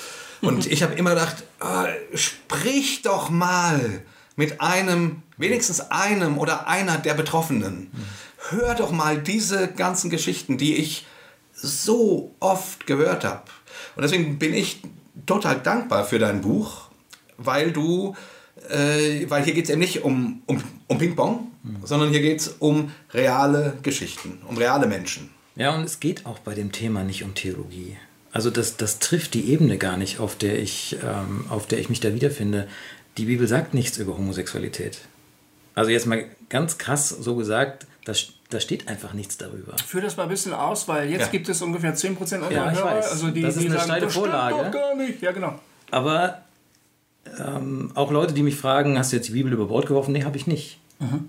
Und 0.40 0.66
ich 0.70 0.82
habe 0.82 0.94
immer 0.94 1.10
gedacht, 1.10 1.44
äh, 1.60 2.16
sprich 2.16 3.02
doch 3.02 3.30
mal 3.30 4.02
mit 4.36 4.60
einem, 4.60 5.22
wenigstens 5.36 5.80
einem 5.90 6.38
oder 6.38 6.66
einer 6.66 6.98
der 6.98 7.14
Betroffenen. 7.14 7.90
Hör 8.50 8.74
doch 8.74 8.90
mal 8.90 9.18
diese 9.18 9.68
ganzen 9.68 10.10
Geschichten, 10.10 10.58
die 10.58 10.76
ich 10.76 11.06
so 11.52 12.34
oft 12.40 12.86
gehört 12.86 13.24
habe. 13.24 13.44
Und 13.94 14.02
deswegen 14.02 14.38
bin 14.38 14.54
ich 14.54 14.80
total 15.26 15.60
dankbar 15.60 16.04
für 16.04 16.18
dein 16.18 16.40
Buch, 16.40 16.88
weil 17.36 17.72
du, 17.72 18.16
äh, 18.68 19.28
weil 19.28 19.44
hier 19.44 19.54
geht 19.54 19.64
es 19.64 19.70
eben 19.70 19.80
nicht 19.80 20.02
um, 20.02 20.42
um, 20.46 20.62
um 20.88 20.98
Ping-Pong, 20.98 21.50
mhm. 21.62 21.76
sondern 21.84 22.10
hier 22.10 22.20
geht 22.20 22.40
es 22.40 22.48
um 22.58 22.90
reale 23.12 23.74
Geschichten, 23.82 24.40
um 24.48 24.56
reale 24.56 24.86
Menschen. 24.86 25.30
Ja, 25.54 25.74
und 25.74 25.84
es 25.84 26.00
geht 26.00 26.26
auch 26.26 26.38
bei 26.38 26.54
dem 26.54 26.72
Thema 26.72 27.04
nicht 27.04 27.22
um 27.22 27.34
Theologie. 27.34 27.96
Also 28.32 28.50
das, 28.50 28.78
das 28.78 28.98
trifft 28.98 29.34
die 29.34 29.50
Ebene 29.50 29.76
gar 29.76 29.98
nicht, 29.98 30.18
auf 30.18 30.36
der, 30.36 30.58
ich, 30.58 30.96
ähm, 31.04 31.44
auf 31.50 31.66
der 31.66 31.78
ich 31.78 31.90
mich 31.90 32.00
da 32.00 32.14
wiederfinde. 32.14 32.66
Die 33.18 33.26
Bibel 33.26 33.46
sagt 33.46 33.74
nichts 33.74 33.98
über 33.98 34.16
Homosexualität. 34.16 34.98
Also 35.74 35.90
jetzt 35.90 36.06
mal 36.06 36.24
ganz 36.48 36.78
krass 36.78 37.10
so 37.10 37.36
gesagt, 37.36 37.86
das, 38.04 38.28
da 38.50 38.58
steht 38.60 38.88
einfach 38.88 39.12
nichts 39.12 39.38
darüber. 39.38 39.76
Führ 39.78 40.00
das 40.00 40.16
mal 40.16 40.24
ein 40.24 40.28
bisschen 40.28 40.52
aus, 40.52 40.88
weil 40.88 41.10
jetzt 41.10 41.22
ja. 41.22 41.28
gibt 41.28 41.48
es 41.48 41.62
ungefähr 41.62 41.94
10% 41.94 42.18
unserer 42.18 42.50
ja, 42.50 42.70
Hörer. 42.70 42.96
Weiß. 42.96 43.12
Also 43.12 43.30
die, 43.30 43.42
das 43.42 43.56
ist 43.56 43.62
die 43.62 43.66
eine 43.66 43.76
sagen, 43.76 43.90
steile 43.90 44.10
Vorlage. 44.10 44.64
Doch 44.64 44.70
gar 44.72 44.96
nicht. 44.96 45.22
Ja, 45.22 45.32
genau. 45.32 45.58
Aber 45.90 46.42
ähm, 47.38 47.92
auch 47.94 48.10
Leute, 48.10 48.34
die 48.34 48.42
mich 48.42 48.56
fragen, 48.56 48.98
hast 48.98 49.12
du 49.12 49.16
jetzt 49.16 49.28
die 49.28 49.32
Bibel 49.32 49.52
über 49.52 49.66
Bord 49.66 49.86
geworfen? 49.86 50.12
Nee, 50.12 50.24
habe 50.24 50.36
ich 50.36 50.46
nicht. 50.46 50.80
Mhm. 50.98 51.28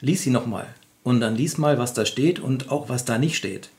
Lies 0.00 0.22
sie 0.22 0.30
nochmal. 0.30 0.66
Und 1.04 1.20
dann 1.20 1.36
lies 1.36 1.58
mal, 1.58 1.78
was 1.78 1.94
da 1.94 2.04
steht 2.04 2.40
und 2.40 2.70
auch, 2.70 2.88
was 2.88 3.04
da 3.04 3.18
nicht 3.18 3.36
steht. 3.36 3.70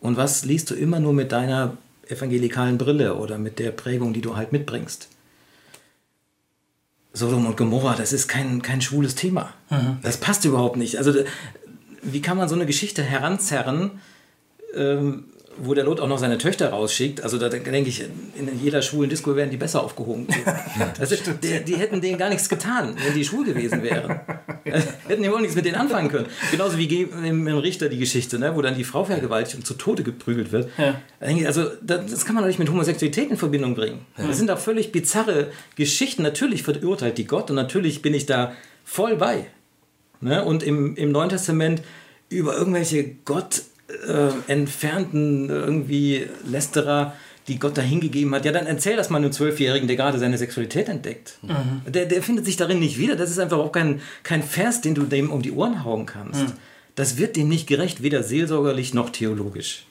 Und 0.00 0.16
was 0.16 0.44
liest 0.44 0.70
du 0.70 0.74
immer 0.74 1.00
nur 1.00 1.12
mit 1.12 1.32
deiner 1.32 1.76
evangelikalen 2.08 2.78
Brille 2.78 3.14
oder 3.14 3.38
mit 3.38 3.58
der 3.58 3.70
Prägung, 3.70 4.12
die 4.12 4.20
du 4.20 4.36
halt 4.36 4.52
mitbringst? 4.52 5.08
Sodom 7.12 7.46
und 7.46 7.56
Gomorra, 7.56 7.94
das 7.96 8.12
ist 8.12 8.28
kein, 8.28 8.62
kein 8.62 8.80
schwules 8.80 9.14
Thema. 9.14 9.54
Mhm. 9.70 9.98
Das 10.02 10.18
passt 10.18 10.44
überhaupt 10.44 10.76
nicht. 10.76 10.96
Also, 10.98 11.12
wie 12.02 12.22
kann 12.22 12.36
man 12.36 12.48
so 12.48 12.54
eine 12.54 12.66
Geschichte 12.66 13.02
heranzerren, 13.02 14.00
ähm, 14.74 15.24
wo 15.60 15.74
der 15.74 15.84
Lot 15.84 16.00
auch 16.00 16.08
noch 16.08 16.18
seine 16.18 16.38
Töchter 16.38 16.70
rausschickt, 16.70 17.22
also 17.22 17.38
da 17.38 17.48
denke 17.48 17.88
ich, 17.88 18.00
in 18.00 18.60
jeder 18.62 18.82
schwulen 18.82 19.10
Disco 19.10 19.34
wären 19.36 19.50
die 19.50 19.56
besser 19.56 19.82
aufgehoben. 19.82 20.26
also, 20.98 21.16
die, 21.42 21.64
die, 21.64 21.76
hätten 21.76 22.00
denen 22.00 22.18
gar 22.18 22.28
nichts 22.28 22.48
getan, 22.48 22.94
wenn 23.04 23.14
die 23.14 23.24
schwul 23.24 23.44
gewesen 23.44 23.82
wären. 23.82 24.20
hätten 25.08 25.22
die 25.22 25.30
wohl 25.30 25.40
nichts 25.40 25.56
mit 25.56 25.64
denen 25.64 25.76
anfangen 25.76 26.08
können. 26.08 26.26
Genauso 26.50 26.78
wie 26.78 26.86
im, 26.86 27.46
im 27.46 27.58
Richter 27.58 27.88
die 27.88 27.98
Geschichte, 27.98 28.38
ne, 28.38 28.54
wo 28.54 28.62
dann 28.62 28.76
die 28.76 28.84
Frau 28.84 29.04
vergewaltigt 29.04 29.56
und 29.56 29.66
zu 29.66 29.74
Tode 29.74 30.02
geprügelt 30.02 30.52
wird. 30.52 30.70
Ja. 30.78 31.00
Also 31.46 31.64
das 31.82 32.24
kann 32.24 32.34
man 32.34 32.44
doch 32.44 32.48
nicht 32.48 32.58
mit 32.58 32.70
Homosexualität 32.70 33.30
in 33.30 33.36
Verbindung 33.36 33.74
bringen. 33.74 34.06
Ja. 34.16 34.26
Das 34.26 34.38
sind 34.38 34.48
doch 34.48 34.58
völlig 34.58 34.92
bizarre 34.92 35.48
Geschichten. 35.76 36.22
Natürlich 36.22 36.62
verurteilt 36.62 37.18
die 37.18 37.26
Gott 37.26 37.50
und 37.50 37.56
natürlich 37.56 38.02
bin 38.02 38.14
ich 38.14 38.26
da 38.26 38.52
voll 38.84 39.16
bei. 39.16 39.46
Ne? 40.20 40.44
Und 40.44 40.62
im, 40.62 40.96
im 40.96 41.12
Neuen 41.12 41.28
Testament 41.28 41.82
über 42.28 42.56
irgendwelche 42.56 43.04
Gott 43.24 43.62
äh, 43.88 44.30
entfernten 44.52 45.48
irgendwie 45.48 46.26
Lästerer, 46.44 47.14
die 47.48 47.58
Gott 47.58 47.78
da 47.78 47.82
hingegeben 47.82 48.34
hat, 48.34 48.44
ja, 48.44 48.52
dann 48.52 48.66
erzähl 48.66 48.96
das 48.96 49.08
mal 49.08 49.16
einem 49.16 49.32
Zwölfjährigen, 49.32 49.88
der 49.88 49.96
gerade 49.96 50.18
seine 50.18 50.36
Sexualität 50.36 50.88
entdeckt. 50.88 51.38
Mhm. 51.42 51.90
Der, 51.90 52.04
der 52.04 52.22
findet 52.22 52.44
sich 52.44 52.56
darin 52.56 52.78
nicht 52.78 52.98
wieder. 52.98 53.16
Das 53.16 53.30
ist 53.30 53.38
einfach 53.38 53.56
auch 53.56 53.72
kein, 53.72 54.02
kein 54.22 54.42
Vers, 54.42 54.82
den 54.82 54.94
du 54.94 55.04
dem 55.04 55.30
um 55.30 55.40
die 55.40 55.52
Ohren 55.52 55.84
hauen 55.84 56.04
kannst. 56.04 56.42
Mhm. 56.42 56.52
Das 56.94 57.16
wird 57.16 57.36
dem 57.36 57.48
nicht 57.48 57.66
gerecht, 57.66 58.02
weder 58.02 58.22
seelsorgerlich 58.22 58.92
noch 58.92 59.10
theologisch. 59.10 59.86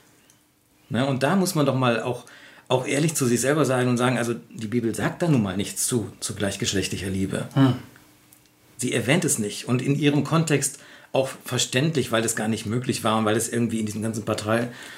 Ne? 0.90 1.06
Und 1.06 1.24
da 1.24 1.36
muss 1.36 1.56
man 1.56 1.66
doch 1.66 1.76
mal 1.76 2.02
auch, 2.02 2.26
auch 2.68 2.86
ehrlich 2.86 3.16
zu 3.16 3.26
sich 3.26 3.42
selber 3.42 3.66
sein 3.66 3.88
und 3.88 3.98
sagen, 3.98 4.18
also 4.18 4.36
die 4.52 4.68
Bibel 4.68 4.94
sagt 4.94 5.22
da 5.24 5.28
nun 5.28 5.42
mal 5.42 5.58
nichts 5.58 5.88
zu, 5.88 6.12
zu 6.20 6.36
gleichgeschlechtlicher 6.36 7.10
Liebe. 7.10 7.48
Mhm. 7.56 7.76
Sie 8.78 8.94
erwähnt 8.94 9.26
es 9.26 9.40
nicht. 9.40 9.68
Und 9.68 9.82
in 9.82 9.98
ihrem 9.98 10.24
Kontext 10.24 10.80
auch 11.12 11.30
verständlich, 11.46 12.12
weil 12.12 12.22
das 12.22 12.36
gar 12.36 12.48
nicht 12.48 12.66
möglich 12.66 13.04
war 13.04 13.18
und 13.18 13.26
weil 13.26 13.38
es 13.38 13.50
irgendwie 13.50 13.80
in 13.80 13.86
diesem 13.86 14.02
ganzen 14.02 14.26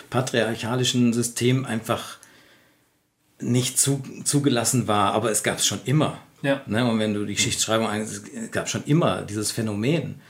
patriarchalischen 0.10 1.14
System 1.14 1.66
einfach 1.66 2.18
nicht 3.40 3.80
zu, 3.80 4.04
zugelassen 4.24 4.88
war. 4.88 5.14
Aber 5.14 5.32
es 5.32 5.44
gab 5.44 5.60
es 5.60 5.66
schon 5.66 5.80
immer. 5.86 6.20
Ja. 6.42 6.62
Ne? 6.66 6.90
Und 6.90 7.00
wenn 7.00 7.14
du 7.14 7.26
die 7.26 7.36
Geschichtsschreibung 7.36 7.90
es 7.92 8.24
gab 8.52 8.70
schon 8.70 8.84
immer 8.86 9.22
dieses 9.22 9.52
Phänomen. 9.52 10.22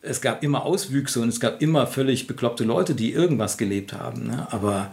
Es 0.00 0.20
gab 0.20 0.42
immer 0.42 0.64
Auswüchse 0.64 1.20
und 1.20 1.28
es 1.28 1.40
gab 1.40 1.62
immer 1.62 1.86
völlig 1.86 2.26
bekloppte 2.26 2.64
Leute, 2.64 2.94
die 2.94 3.12
irgendwas 3.12 3.56
gelebt 3.56 3.92
haben. 3.92 4.26
Ne? 4.26 4.48
Aber, 4.50 4.92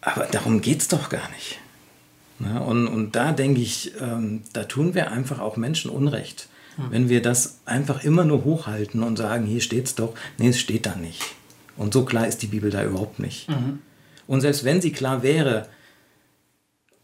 aber 0.00 0.26
darum 0.26 0.60
geht 0.60 0.80
es 0.80 0.88
doch 0.88 1.08
gar 1.08 1.28
nicht. 1.30 1.58
Ne? 2.38 2.60
Und, 2.60 2.86
und 2.86 3.16
da 3.16 3.32
denke 3.32 3.60
ich, 3.60 3.92
ähm, 4.00 4.42
da 4.52 4.64
tun 4.64 4.94
wir 4.94 5.10
einfach 5.10 5.40
auch 5.40 5.56
Menschen 5.56 5.90
Unrecht 5.90 6.48
hm. 6.76 6.86
Wenn 6.90 7.08
wir 7.08 7.22
das 7.22 7.60
einfach 7.64 8.04
immer 8.04 8.24
nur 8.24 8.44
hochhalten 8.44 9.02
und 9.02 9.16
sagen, 9.16 9.46
hier 9.46 9.60
steht 9.60 9.86
es 9.86 9.94
doch, 9.94 10.14
nee, 10.38 10.48
es 10.48 10.58
steht 10.58 10.86
da 10.86 10.96
nicht. 10.96 11.22
Und 11.76 11.92
so 11.92 12.04
klar 12.04 12.26
ist 12.26 12.42
die 12.42 12.46
Bibel 12.46 12.70
da 12.70 12.84
überhaupt 12.84 13.18
nicht. 13.18 13.48
Mhm. 13.48 13.80
Und 14.26 14.40
selbst 14.40 14.64
wenn 14.64 14.80
sie 14.80 14.92
klar 14.92 15.22
wäre, 15.22 15.68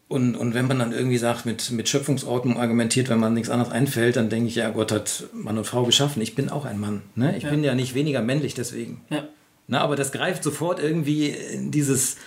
und, 0.07 0.35
und 0.35 0.53
wenn 0.53 0.67
man 0.67 0.79
dann 0.79 0.91
irgendwie 0.91 1.17
sagt, 1.17 1.45
mit, 1.45 1.71
mit 1.71 1.87
Schöpfungsordnung 1.87 2.57
argumentiert, 2.59 3.07
wenn 3.09 3.19
man 3.19 3.33
nichts 3.33 3.49
anderes 3.49 3.71
einfällt, 3.71 4.17
dann 4.17 4.29
denke 4.29 4.49
ich, 4.49 4.55
ja, 4.55 4.69
Gott 4.69 4.91
hat 4.91 5.23
Mann 5.33 5.57
und 5.57 5.65
Frau 5.65 5.85
geschaffen. 5.85 6.21
Ich 6.21 6.35
bin 6.35 6.49
auch 6.49 6.65
ein 6.65 6.79
Mann. 6.79 7.01
Ne? 7.15 7.37
Ich 7.37 7.43
ja. 7.43 7.49
bin 7.49 7.63
ja 7.63 7.75
nicht 7.75 7.95
weniger 7.95 8.21
männlich 8.21 8.53
deswegen. 8.53 9.05
Ja. 9.09 9.23
Na, 9.67 9.79
aber 9.79 9.95
das 9.95 10.11
greift 10.11 10.43
sofort 10.43 10.81
irgendwie 10.81 11.29
in 11.29 11.71
dieses, 11.71 12.17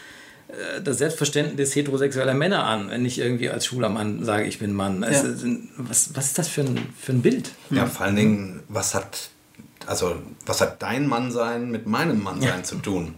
das 0.83 0.99
Selbstverständnis 0.99 1.75
heterosexueller 1.75 2.35
Männer 2.35 2.65
an, 2.65 2.91
wenn 2.91 3.05
ich 3.05 3.19
irgendwie 3.19 3.51
als 3.51 3.67
schwuler 3.67 3.89
Mann 3.89 4.25
sage, 4.25 4.45
ich 4.45 4.59
bin 4.59 4.73
Mann. 4.73 5.03
Ja. 5.03 5.09
Es, 5.09 5.25
was, 5.77 6.11
was 6.15 6.27
ist 6.27 6.39
das 6.39 6.49
für 6.49 6.63
ein, 6.63 6.79
für 6.99 7.13
ein 7.13 7.23
Bild? 7.23 7.51
Ja, 7.71 7.87
vor 7.87 8.07
allen 8.07 8.17
Dingen, 8.17 8.63
was 8.69 8.95
hat, 8.95 9.31
also, 9.87 10.17
was 10.47 10.61
hat 10.61 10.83
dein 10.83 11.07
Mannsein 11.07 11.71
mit 11.71 11.87
meinem 11.87 12.23
Mannsein 12.23 12.59
ja. 12.59 12.63
zu 12.63 12.77
tun? 12.77 13.15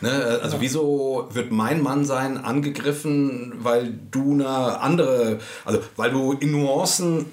Ne? 0.00 0.40
Also 0.42 0.56
ja. 0.56 0.62
wieso 0.62 1.28
wird 1.32 1.52
mein 1.52 1.82
Mannsein 1.82 2.38
angegriffen, 2.38 3.52
weil 3.58 3.92
du 4.10 4.32
eine 4.32 4.80
andere, 4.80 5.38
also 5.64 5.80
weil 5.96 6.10
du 6.10 6.32
in 6.32 6.52
Nuancen 6.52 7.26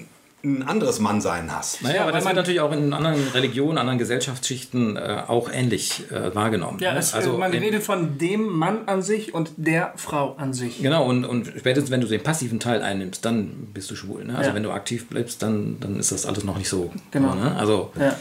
ein 0.44 0.62
anderes 0.62 1.00
Mannsein 1.00 1.52
hast. 1.52 1.82
Naja, 1.82 2.02
aber 2.02 2.12
das 2.12 2.24
wird 2.24 2.36
natürlich 2.36 2.60
auch 2.60 2.70
in 2.70 2.92
anderen 2.92 3.26
Religionen, 3.28 3.76
anderen 3.76 3.98
Gesellschaftsschichten 3.98 4.96
äh, 4.96 5.22
auch 5.26 5.50
ähnlich 5.52 6.04
äh, 6.12 6.32
wahrgenommen. 6.32 6.78
Ja, 6.80 6.94
es, 6.96 7.12
also 7.12 7.36
man 7.38 7.50
redet 7.50 7.82
von 7.82 8.18
dem 8.18 8.46
Mann 8.46 8.86
an 8.86 9.02
sich 9.02 9.34
und 9.34 9.50
der 9.56 9.92
Frau 9.96 10.36
an 10.36 10.52
sich. 10.52 10.80
Genau, 10.80 11.06
und, 11.06 11.24
und 11.24 11.52
spätestens 11.58 11.90
wenn 11.90 12.00
du 12.00 12.06
den 12.06 12.22
passiven 12.22 12.60
Teil 12.60 12.82
einnimmst, 12.82 13.24
dann 13.24 13.68
bist 13.74 13.90
du 13.90 13.96
schwul. 13.96 14.24
Ne? 14.26 14.36
Also 14.36 14.50
ja. 14.50 14.54
wenn 14.54 14.62
du 14.62 14.70
aktiv 14.70 15.08
bleibst, 15.08 15.42
dann, 15.42 15.80
dann 15.80 15.98
ist 15.98 16.12
das 16.12 16.24
alles 16.24 16.44
noch 16.44 16.56
nicht 16.56 16.68
so. 16.68 16.92
Genau. 17.10 17.34
Ne? 17.34 17.56
Also 17.56 17.90
ja. 17.98 18.14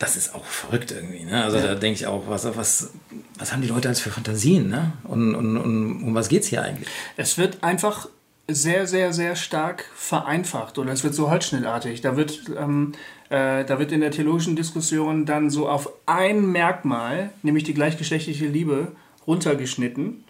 das 0.00 0.16
ist 0.16 0.34
auch 0.34 0.44
verrückt 0.44 0.90
irgendwie. 0.90 1.24
Ne? 1.24 1.44
Also 1.44 1.58
ja. 1.58 1.68
da 1.68 1.74
denke 1.76 2.00
ich 2.00 2.06
auch, 2.08 2.24
was, 2.26 2.46
was, 2.56 2.90
was 3.38 3.52
haben 3.52 3.62
die 3.62 3.68
Leute 3.68 3.88
als 3.88 4.00
für 4.00 4.10
Fantasien? 4.10 4.68
Ne? 4.68 4.92
Und, 5.04 5.36
und, 5.36 5.56
und 5.56 6.02
um 6.02 6.14
was 6.16 6.28
geht 6.28 6.42
es 6.42 6.48
hier 6.48 6.62
eigentlich? 6.62 6.88
Es 7.16 7.38
wird 7.38 7.62
einfach 7.62 8.08
sehr, 8.50 8.86
sehr, 8.86 9.12
sehr 9.12 9.36
stark 9.36 9.84
vereinfacht 9.94 10.78
oder 10.78 10.90
es 10.92 11.04
wird 11.04 11.14
so 11.14 11.30
holzschnittartig. 11.30 12.00
Da 12.00 12.16
wird, 12.16 12.50
ähm, 12.58 12.92
äh, 13.28 13.64
da 13.64 13.78
wird 13.78 13.92
in 13.92 14.00
der 14.00 14.10
theologischen 14.10 14.56
Diskussion 14.56 15.26
dann 15.26 15.50
so 15.50 15.68
auf 15.68 15.90
ein 16.06 16.50
Merkmal, 16.50 17.30
nämlich 17.42 17.64
die 17.64 17.74
gleichgeschlechtliche 17.74 18.46
Liebe, 18.46 18.92
runtergeschnitten, 19.26 20.24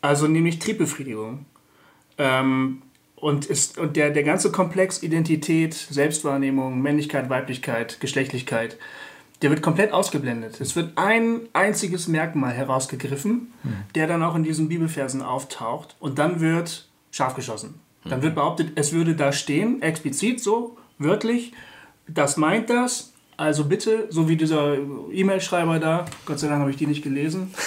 also 0.00 0.28
nämlich 0.28 0.60
Triebbefriedigung. 0.60 1.44
Ähm, 2.18 2.82
und 3.16 3.46
ist, 3.46 3.78
und 3.78 3.96
der, 3.96 4.10
der 4.10 4.22
ganze 4.22 4.52
Komplex 4.52 5.02
Identität, 5.02 5.74
Selbstwahrnehmung, 5.74 6.80
Männlichkeit, 6.80 7.28
Weiblichkeit, 7.30 7.98
Geschlechtlichkeit, 7.98 8.78
der 9.42 9.50
wird 9.50 9.62
komplett 9.62 9.92
ausgeblendet. 9.92 10.60
Es 10.60 10.76
wird 10.76 10.92
ein 10.96 11.40
einziges 11.52 12.08
Merkmal 12.08 12.52
herausgegriffen, 12.52 13.52
der 13.94 14.06
dann 14.06 14.22
auch 14.22 14.34
in 14.34 14.44
diesen 14.44 14.68
Bibelversen 14.68 15.22
auftaucht 15.22 15.96
und 15.98 16.18
dann 16.18 16.40
wird 16.40 16.88
scharf 17.16 17.34
geschossen. 17.34 17.80
Dann 18.04 18.22
wird 18.22 18.36
behauptet, 18.36 18.72
es 18.76 18.92
würde 18.92 19.16
da 19.16 19.32
stehen, 19.32 19.82
explizit 19.82 20.40
so, 20.40 20.76
wörtlich, 20.98 21.52
das 22.06 22.36
meint 22.36 22.70
das, 22.70 23.12
also 23.36 23.64
bitte, 23.64 24.06
so 24.10 24.28
wie 24.28 24.36
dieser 24.36 24.76
E-Mail-Schreiber 25.12 25.78
da, 25.80 26.04
Gott 26.24 26.38
sei 26.38 26.46
Dank 26.48 26.60
habe 26.60 26.70
ich 26.70 26.76
die 26.76 26.86
nicht 26.86 27.02
gelesen. 27.02 27.52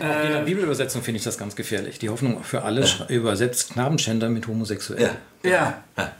der 0.32 0.42
Bibelübersetzung 0.44 1.02
finde 1.02 1.18
ich 1.18 1.24
das 1.24 1.36
ganz 1.36 1.54
gefährlich. 1.56 1.98
Die 1.98 2.08
Hoffnung 2.08 2.42
für 2.42 2.62
alle 2.62 2.84
sch- 2.84 3.08
übersetzt 3.10 3.72
Knabenschänder 3.74 4.28
mit 4.30 4.46
homosexuell. 4.48 5.10
Ja. 5.44 5.50
ja, 5.96 6.12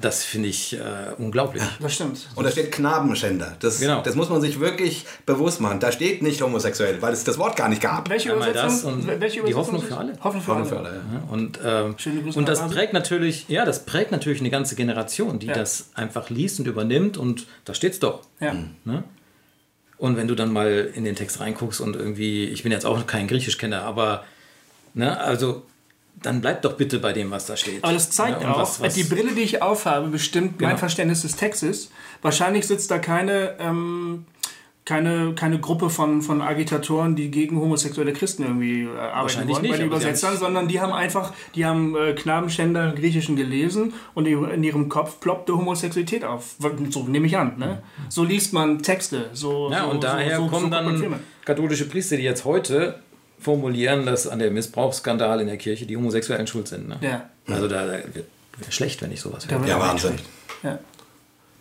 Das 0.00 0.24
finde 0.24 0.48
ich 0.48 0.74
äh, 0.74 0.78
unglaublich. 1.18 1.62
das 1.80 1.94
stimmt. 1.94 2.28
Und 2.34 2.44
da 2.44 2.50
steht 2.50 2.70
Knabenschänder. 2.72 3.56
Das, 3.60 3.80
Genau. 3.80 4.02
das 4.02 4.14
muss 4.14 4.28
man 4.28 4.40
sich 4.40 4.60
wirklich 4.60 5.06
bewusst 5.24 5.60
machen. 5.60 5.80
Da 5.80 5.90
steht 5.90 6.22
nicht 6.22 6.42
homosexuell, 6.42 7.00
weil 7.00 7.12
es 7.14 7.24
das 7.24 7.38
Wort 7.38 7.56
gar 7.56 7.68
nicht 7.68 7.80
gab. 7.80 8.08
Welche 8.10 8.32
Übersetzung? 8.32 8.62
das 8.62 8.84
und 8.84 9.06
welche 9.06 9.42
die 9.42 9.50
Übersetzung 9.50 9.56
Hoffnung 9.58 9.80
ist 9.82 9.88
für 9.88 9.94
es? 9.94 9.98
alle. 9.98 10.12
Hoffnung 10.22 10.42
für 10.42 10.54
Hoffnung 10.56 10.78
alle. 10.78 10.88
für 10.88 10.88
alle, 10.88 10.96
ja. 10.96 11.20
Ja, 11.20 11.32
Und, 11.32 11.58
ähm, 11.64 12.32
und 12.34 12.48
das 12.48 12.60
prägt 12.68 12.92
natürlich, 12.92 13.48
ja, 13.48 13.64
das 13.64 13.86
prägt 13.86 14.12
natürlich 14.12 14.40
eine 14.40 14.50
ganze 14.50 14.74
Generation, 14.76 15.38
die 15.38 15.46
Ja. 15.46 15.54
das 15.54 15.90
einfach 15.94 16.28
liest 16.30 16.60
und 16.60 16.66
übernimmt 16.66 17.16
und 17.16 17.46
da 17.64 17.72
steht's 17.74 17.98
doch. 17.98 18.20
Ja. 18.40 18.54
Ne? 18.84 19.04
Und 19.98 20.18
wenn 20.18 20.28
du 20.28 20.34
dann 20.34 20.52
mal 20.52 20.90
in 20.94 21.04
den 21.04 21.16
Text 21.16 21.40
reinguckst 21.40 21.80
und 21.80 21.96
irgendwie, 21.96 22.44
ich 22.44 22.62
bin 22.62 22.70
jetzt 22.72 22.84
auch 22.84 23.06
kein 23.06 23.28
Griechischkenner, 23.28 23.80
aber 23.82 24.24
ne, 24.92 25.18
also 25.18 25.62
dann 26.22 26.40
bleib 26.40 26.62
doch 26.62 26.74
bitte 26.76 26.98
bei 26.98 27.12
dem, 27.12 27.30
was 27.30 27.46
da 27.46 27.56
steht. 27.56 27.84
Aber 27.84 27.92
das 27.92 28.10
zeigt 28.10 28.42
Ja, 28.42 28.52
auch, 28.54 28.58
was- 28.60 28.80
was- 28.80 28.94
die 28.94 29.04
Brille, 29.04 29.32
die 29.32 29.42
ich 29.42 29.62
aufhabe, 29.62 30.08
bestimmt 30.08 30.60
mein 30.60 30.70
Genau. 30.70 30.78
Verständnis 30.78 31.22
des 31.22 31.36
Textes. 31.36 31.90
Wahrscheinlich 32.22 32.66
sitzt 32.66 32.90
da 32.90 32.98
keine, 32.98 33.54
ähm, 33.60 34.24
keine, 34.84 35.34
keine 35.34 35.58
Gruppe 35.58 35.90
von, 35.90 36.22
von 36.22 36.40
Agitatoren, 36.40 37.16
die 37.16 37.30
gegen 37.32 37.60
homosexuelle 37.60 38.12
Christen 38.12 38.44
irgendwie 38.44 38.82
äh, 38.82 38.88
arbeiten 38.88 39.16
Wahrscheinlich 39.22 39.54
wollen 39.56 39.62
nicht, 39.62 39.70
bei 39.72 39.78
den 39.78 39.86
Übersetzern, 39.88 40.36
sondern 40.38 40.68
die 40.68 40.80
haben 40.80 40.92
einfach, 40.92 41.32
die 41.56 41.66
haben 41.66 41.96
äh, 41.96 42.12
Knabenschänder 42.14 42.90
im 42.90 42.94
Griechischen 42.94 43.34
gelesen 43.34 43.94
und 44.14 44.26
in 44.26 44.62
ihrem 44.62 44.88
Kopf 44.88 45.18
ploppte 45.18 45.56
Homosexualität 45.56 46.24
auf. 46.24 46.54
So 46.90 47.02
nehme 47.02 47.26
ich 47.26 47.36
an. 47.36 47.58
Ne? 47.58 47.82
So 48.08 48.22
liest 48.22 48.52
man 48.52 48.80
Texte. 48.80 49.30
So, 49.32 49.70
Ja, 49.72 49.84
so, 49.84 49.90
und 49.90 50.04
daher 50.04 50.36
so, 50.36 50.46
kommen 50.46 50.70
dann 50.70 51.16
katholische 51.44 51.88
Priester, 51.88 52.16
die 52.16 52.22
jetzt 52.22 52.44
heute 52.44 53.00
formulieren, 53.38 54.06
dass 54.06 54.26
an 54.26 54.38
der 54.38 54.50
Missbrauchsskandal 54.50 55.40
in 55.40 55.46
der 55.46 55.56
Kirche 55.56 55.86
die 55.86 55.96
Homosexuellen 55.96 56.46
schuld 56.46 56.68
sind. 56.68 56.88
Ne? 56.88 56.96
Ja. 57.00 57.30
Also 57.46 57.68
da, 57.68 57.86
da 57.86 57.98
wird 58.14 58.26
schlecht, 58.70 59.02
wenn 59.02 59.12
ich 59.12 59.20
sowas 59.20 59.46
höre. 59.48 59.66
Ja, 59.66 59.78
Wahnsinn. 59.78 60.18
Ja. 60.62 60.78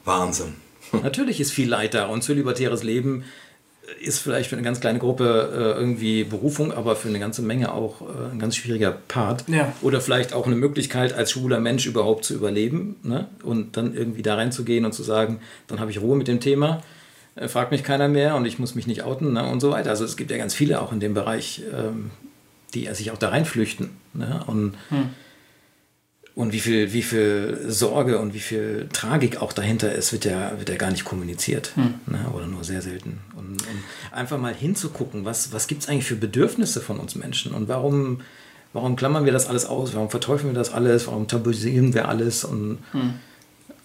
Wahnsinn. 0.03 0.55
Natürlich 1.03 1.41
ist 1.41 1.51
viel 1.51 1.69
Leid 1.69 1.93
da 1.93 2.07
und 2.07 2.23
zölibatäres 2.23 2.83
Leben 2.83 3.25
ist 3.99 4.19
vielleicht 4.19 4.49
für 4.49 4.55
eine 4.55 4.63
ganz 4.63 4.79
kleine 4.79 4.99
Gruppe 4.99 5.51
äh, 5.53 5.79
irgendwie 5.79 6.23
Berufung, 6.23 6.71
aber 6.71 6.95
für 6.95 7.07
eine 7.07 7.19
ganze 7.19 7.41
Menge 7.41 7.73
auch 7.73 8.01
äh, 8.01 8.31
ein 8.31 8.39
ganz 8.39 8.55
schwieriger 8.55 8.91
Part. 8.91 9.45
Ja. 9.47 9.73
Oder 9.81 10.01
vielleicht 10.01 10.33
auch 10.33 10.47
eine 10.47 10.55
Möglichkeit, 10.55 11.13
als 11.13 11.31
schwuler 11.31 11.59
Mensch 11.59 11.85
überhaupt 11.85 12.25
zu 12.25 12.33
überleben 12.33 12.95
ne? 13.03 13.27
und 13.43 13.77
dann 13.77 13.93
irgendwie 13.95 14.21
da 14.21 14.35
reinzugehen 14.35 14.85
und 14.85 14.93
zu 14.93 15.03
sagen, 15.03 15.39
dann 15.67 15.79
habe 15.79 15.91
ich 15.91 16.01
Ruhe 16.01 16.15
mit 16.15 16.27
dem 16.27 16.39
Thema, 16.39 16.81
äh, 17.35 17.47
fragt 17.47 17.71
mich 17.71 17.83
keiner 17.83 18.07
mehr 18.07 18.35
und 18.35 18.45
ich 18.45 18.59
muss 18.59 18.75
mich 18.75 18.87
nicht 18.87 19.03
outen 19.03 19.33
ne? 19.33 19.49
und 19.49 19.59
so 19.59 19.71
weiter. 19.71 19.89
Also 19.89 20.05
es 20.05 20.17
gibt 20.17 20.31
ja 20.31 20.37
ganz 20.37 20.53
viele 20.53 20.81
auch 20.81 20.91
in 20.91 20.99
dem 20.99 21.13
Bereich, 21.13 21.61
ähm, 21.73 22.11
die 22.73 22.87
sich 22.93 23.11
auch 23.11 23.17
da 23.17 23.29
reinflüchten. 23.29 23.89
Ne? 24.13 24.43
Und 24.47 24.75
und 26.35 26.51
wie 26.51 26.59
viel, 26.59 26.91
wie 26.91 27.01
viel 27.01 27.57
Sorge 27.69 28.19
und 28.19 28.33
wie 28.33 28.41
viel 28.41 28.89
Tragik 28.91 29.41
auch 29.41 29.53
dahinter 29.53 29.93
ist, 29.93 30.11
wird 30.11 30.25
ja, 30.25 30.51
wird 30.57 30.67
ja 30.67 30.75
gar 30.75 30.91
nicht 30.91 31.05
kommuniziert. 31.05 31.71
Ne? 32.07 32.29
Oder 32.33 32.45
nur 32.45 32.65
sehr 32.65 32.81
selten. 32.81 33.19
Und, 33.37 33.61
und 33.61 33.83
einfach 34.11 34.37
mal 34.37 34.53
hinzugucken, 34.53 35.23
was, 35.23 35.53
was 35.53 35.67
gibt 35.67 35.83
es 35.83 35.89
eigentlich 35.89 36.03
für 36.03 36.17
Bedürfnisse 36.17 36.81
von 36.81 36.99
uns 36.99 37.15
Menschen 37.15 37.53
und 37.53 37.69
warum, 37.69 38.19
warum 38.73 38.97
klammern 38.97 39.23
wir 39.23 39.31
das 39.31 39.47
alles 39.47 39.65
aus, 39.65 39.95
warum 39.95 40.09
verteufeln 40.09 40.51
wir 40.53 40.59
das 40.59 40.73
alles, 40.73 41.07
warum 41.07 41.29
tabuisieren 41.29 41.93
wir 41.93 42.09
alles 42.09 42.43
und 42.43 42.79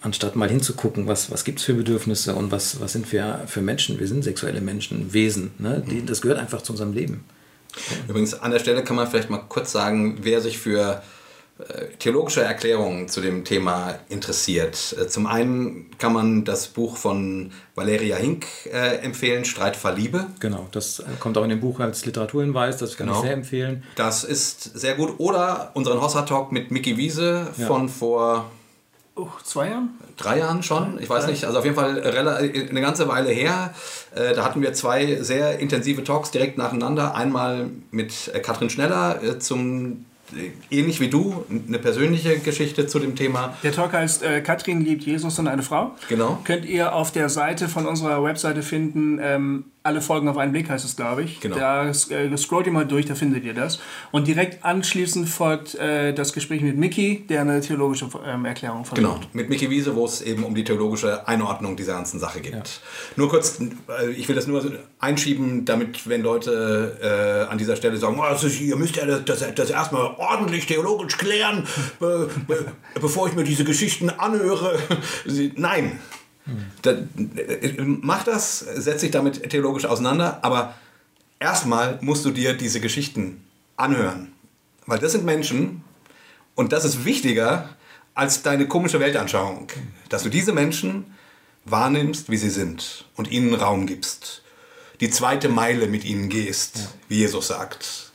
anstatt 0.01 0.35
mal 0.35 0.49
hinzugucken, 0.49 1.07
was, 1.07 1.31
was 1.31 1.43
gibt 1.43 1.59
es 1.59 1.65
für 1.65 1.73
Bedürfnisse 1.73 2.35
und 2.35 2.51
was, 2.51 2.79
was 2.79 2.91
sind 2.93 3.11
wir 3.11 3.41
für 3.47 3.61
Menschen. 3.61 3.99
Wir 3.99 4.07
sind 4.07 4.23
sexuelle 4.23 4.61
Menschen, 4.61 5.13
Wesen. 5.13 5.51
Ne? 5.59 5.83
Die, 5.89 6.05
das 6.05 6.21
gehört 6.21 6.39
einfach 6.39 6.61
zu 6.61 6.73
unserem 6.73 6.93
Leben. 6.93 7.23
Übrigens, 8.07 8.33
an 8.33 8.51
der 8.51 8.59
Stelle 8.59 8.83
kann 8.83 8.95
man 8.95 9.07
vielleicht 9.07 9.29
mal 9.29 9.43
kurz 9.47 9.71
sagen, 9.71 10.17
wer 10.21 10.41
sich 10.41 10.57
für 10.57 11.01
äh, 11.59 11.85
theologische 11.99 12.41
Erklärungen 12.41 13.07
zu 13.07 13.21
dem 13.21 13.45
Thema 13.45 13.95
interessiert. 14.09 14.95
Äh, 14.99 15.07
Zum 15.07 15.25
einen 15.27 15.89
kann 15.97 16.11
man 16.13 16.43
das 16.43 16.67
Buch 16.67 16.97
von 16.97 17.51
Valeria 17.75 18.17
Hink 18.17 18.45
äh, 18.65 18.97
empfehlen, 18.97 19.45
Streitfall 19.45 19.95
Liebe. 19.95 20.25
Genau, 20.39 20.67
das 20.71 20.99
äh, 20.99 21.03
kommt 21.19 21.37
auch 21.37 21.43
in 21.43 21.49
dem 21.49 21.61
Buch 21.61 21.79
als 21.79 22.05
Literaturhinweis, 22.05 22.77
das 22.77 22.97
kann 22.97 23.07
Genau. 23.07 23.19
ich 23.19 23.23
sehr 23.25 23.33
empfehlen. 23.33 23.83
Das 23.95 24.23
ist 24.23 24.63
sehr 24.77 24.95
gut. 24.95 25.13
Oder 25.19 25.71
unseren 25.75 26.01
Hossa-Talk 26.01 26.51
mit 26.51 26.71
Mickey 26.71 26.97
Wiese 26.97 27.47
von 27.67 27.87
vor 27.87 28.49
Oh, 29.23 29.29
zwei 29.43 29.69
Jahren? 29.69 29.89
drei 30.17 30.39
Jahren 30.39 30.61
schon, 30.63 30.99
ich 30.99 31.09
weiß 31.09 31.27
nicht, 31.27 31.45
also 31.45 31.59
auf 31.59 31.63
jeden 31.63 31.75
Fall 31.75 32.01
eine 32.03 32.81
ganze 32.81 33.07
Weile 33.07 33.29
her. 33.29 33.73
Äh, 34.15 34.33
Da 34.35 34.43
hatten 34.43 34.61
wir 34.61 34.73
zwei 34.73 35.17
sehr 35.21 35.59
intensive 35.59 36.03
Talks 36.03 36.31
direkt 36.31 36.57
nacheinander. 36.57 37.15
Einmal 37.15 37.69
mit 37.91 38.31
äh, 38.33 38.39
Katrin 38.39 38.69
Schneller 38.69 39.21
äh, 39.23 39.39
zum, 39.39 40.05
äh, 40.35 40.49
ähnlich 40.69 40.99
wie 40.99 41.09
du, 41.09 41.45
eine 41.67 41.79
persönliche 41.79 42.37
Geschichte 42.39 42.87
zu 42.87 42.99
dem 42.99 43.15
Thema. 43.15 43.55
Der 43.63 43.71
Talk 43.71 43.93
heißt 43.93 44.23
äh, 44.23 44.41
Katrin 44.41 44.81
liebt 44.81 45.03
Jesus 45.03 45.37
und 45.39 45.47
eine 45.47 45.63
Frau. 45.63 45.91
Genau. 46.09 46.39
Könnt 46.43 46.65
ihr 46.65 46.93
auf 46.93 47.11
der 47.11 47.29
Seite 47.29 47.67
von 47.67 47.85
unserer 47.85 48.23
Webseite 48.23 48.61
finden. 48.63 49.19
Ähm, 49.21 49.65
alle 49.83 50.01
Folgen 50.01 50.27
auf 50.27 50.37
einen 50.37 50.51
Blick 50.51 50.69
heißt 50.69 50.85
es, 50.85 50.95
glaube 50.95 51.23
ich. 51.23 51.39
Genau. 51.39 51.55
Da 51.55 51.89
äh, 51.89 52.37
scrollt 52.37 52.67
ihr 52.67 52.71
mal 52.71 52.85
durch, 52.85 53.07
da 53.07 53.15
findet 53.15 53.43
ihr 53.43 53.55
das. 53.55 53.79
Und 54.11 54.27
direkt 54.27 54.63
anschließend 54.63 55.27
folgt 55.27 55.73
äh, 55.75 56.13
das 56.13 56.33
Gespräch 56.33 56.61
mit 56.61 56.77
Mickey, 56.77 57.25
der 57.27 57.41
eine 57.41 57.61
theologische 57.61 58.07
ähm, 58.25 58.45
Erklärung 58.45 58.85
versucht. 58.85 58.97
Genau, 58.97 59.19
mit 59.33 59.49
Mickey 59.49 59.71
Wiese, 59.71 59.95
wo 59.95 60.05
es 60.05 60.21
eben 60.21 60.43
um 60.43 60.53
die 60.53 60.63
theologische 60.63 61.27
Einordnung 61.27 61.75
dieser 61.75 61.93
ganzen 61.93 62.19
Sache 62.19 62.41
geht. 62.41 62.81
Nur 63.15 63.29
kurz, 63.29 63.59
äh, 63.59 64.11
ich 64.11 64.27
will 64.27 64.35
das 64.35 64.45
nur 64.45 64.63
einschieben, 64.99 65.65
damit, 65.65 66.07
wenn 66.07 66.21
Leute 66.21 67.47
äh, 67.47 67.51
an 67.51 67.57
dieser 67.57 67.75
Stelle 67.75 67.97
sagen, 67.97 68.17
oh, 68.19 68.23
das 68.29 68.43
ist, 68.43 68.61
ihr 68.61 68.75
müsst 68.75 68.97
ja 68.97 69.05
das, 69.05 69.25
das, 69.25 69.55
das 69.55 69.69
erstmal 69.71 70.13
ordentlich 70.17 70.67
theologisch 70.67 71.17
klären, 71.17 71.65
be, 71.99 72.29
be, 72.47 72.65
bevor 72.99 73.27
ich 73.27 73.33
mir 73.33 73.43
diese 73.43 73.63
Geschichten 73.63 74.11
anhöre. 74.11 74.77
Nein. 75.55 75.99
Da, 76.81 76.91
äh, 76.91 77.73
mach 77.77 78.23
das, 78.23 78.59
setz 78.59 79.01
dich 79.01 79.11
damit 79.11 79.49
theologisch 79.49 79.85
auseinander, 79.85 80.39
aber 80.41 80.75
erstmal 81.39 81.99
musst 82.01 82.25
du 82.25 82.31
dir 82.31 82.53
diese 82.53 82.79
Geschichten 82.79 83.43
anhören. 83.77 84.31
Weil 84.85 84.99
das 84.99 85.11
sind 85.11 85.25
Menschen, 85.25 85.83
und 86.55 86.73
das 86.73 86.85
ist 86.85 87.05
wichtiger 87.05 87.69
als 88.13 88.43
deine 88.43 88.67
komische 88.67 88.99
Weltanschauung, 88.99 89.67
dass 90.09 90.23
du 90.23 90.29
diese 90.29 90.53
Menschen 90.53 91.05
wahrnimmst, 91.65 92.29
wie 92.29 92.37
sie 92.37 92.49
sind 92.49 93.05
und 93.15 93.31
ihnen 93.31 93.53
Raum 93.53 93.85
gibst. 93.85 94.43
Die 94.99 95.09
zweite 95.09 95.49
Meile 95.49 95.87
mit 95.87 96.05
ihnen 96.05 96.29
gehst, 96.29 96.89
wie 97.07 97.17
Jesus 97.17 97.47
sagt. 97.47 98.11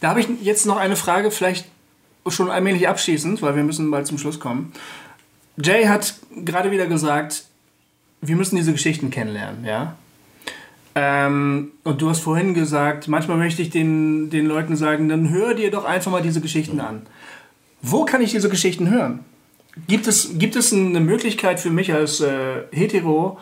Da 0.00 0.10
habe 0.10 0.20
ich 0.20 0.28
jetzt 0.42 0.66
noch 0.66 0.76
eine 0.76 0.96
Frage, 0.96 1.30
vielleicht 1.30 1.66
schon 2.28 2.50
allmählich 2.50 2.88
abschließend, 2.88 3.42
weil 3.42 3.56
wir 3.56 3.62
müssen 3.62 3.90
bald 3.90 4.06
zum 4.06 4.18
Schluss 4.18 4.40
kommen. 4.40 4.72
Jay 5.56 5.84
hat 5.84 6.14
gerade 6.44 6.70
wieder 6.70 6.86
gesagt, 6.86 7.44
wir 8.20 8.36
müssen 8.36 8.56
diese 8.56 8.72
Geschichten 8.72 9.10
kennenlernen, 9.10 9.64
ja. 9.64 9.96
Ähm, 10.96 11.72
und 11.82 12.00
du 12.00 12.08
hast 12.08 12.20
vorhin 12.20 12.54
gesagt, 12.54 13.08
manchmal 13.08 13.36
möchte 13.36 13.62
ich 13.62 13.70
den, 13.70 14.30
den 14.30 14.46
Leuten 14.46 14.76
sagen, 14.76 15.08
dann 15.08 15.30
hör 15.30 15.54
dir 15.54 15.70
doch 15.70 15.84
einfach 15.84 16.12
mal 16.12 16.22
diese 16.22 16.40
Geschichten 16.40 16.80
an. 16.80 17.02
Wo 17.82 18.04
kann 18.04 18.22
ich 18.22 18.30
diese 18.30 18.48
Geschichten 18.48 18.90
hören? 18.90 19.20
Gibt 19.88 20.06
es, 20.06 20.38
gibt 20.38 20.54
es 20.54 20.72
eine 20.72 21.00
Möglichkeit 21.00 21.58
für 21.58 21.70
mich 21.70 21.92
als 21.92 22.20
äh, 22.20 22.62
Hetero, 22.70 23.40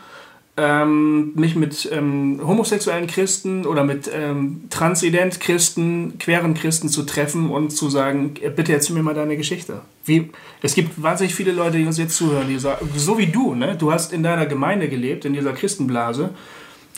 ähm, 0.57 1.33
mich 1.35 1.57
mit 1.57 1.89
ähm, 1.91 2.41
homosexuellen 2.47 3.07
Christen 3.07 3.65
oder 3.65 3.85
mit 3.85 4.11
ähm, 4.13 4.65
transident 4.69 5.41
Christen, 5.41 6.19
queeren 6.19 6.53
Christen 6.53 6.91
zu 6.91 7.05
treffen 7.05 7.51
und 7.51 7.71
zu 7.71 7.89
sagen, 7.89 8.35
äh, 8.43 8.51
bitte 8.51 8.73
erzähl 8.73 8.95
mir 8.95 9.03
mal 9.03 9.15
deine 9.15 9.37
Geschichte. 9.39 9.81
Wie, 10.05 10.31
es 10.61 10.75
gibt 10.75 11.03
wahnsinnig 11.03 11.35
viele 11.35 11.53
Leute, 11.53 11.79
die 11.79 11.87
uns 11.87 11.97
jetzt 11.97 12.17
zuhören, 12.17 12.49
die 12.49 12.59
sagen, 12.59 12.87
so 12.97 13.17
wie 13.17 13.29
du, 13.29 13.55
ne? 13.55 13.77
du 13.79 13.93
hast 13.93 14.13
in 14.13 14.23
deiner 14.23 14.45
Gemeinde 14.45 14.89
gelebt, 14.89 15.25
in 15.25 15.33
dieser 15.33 15.53
Christenblase 15.55 16.31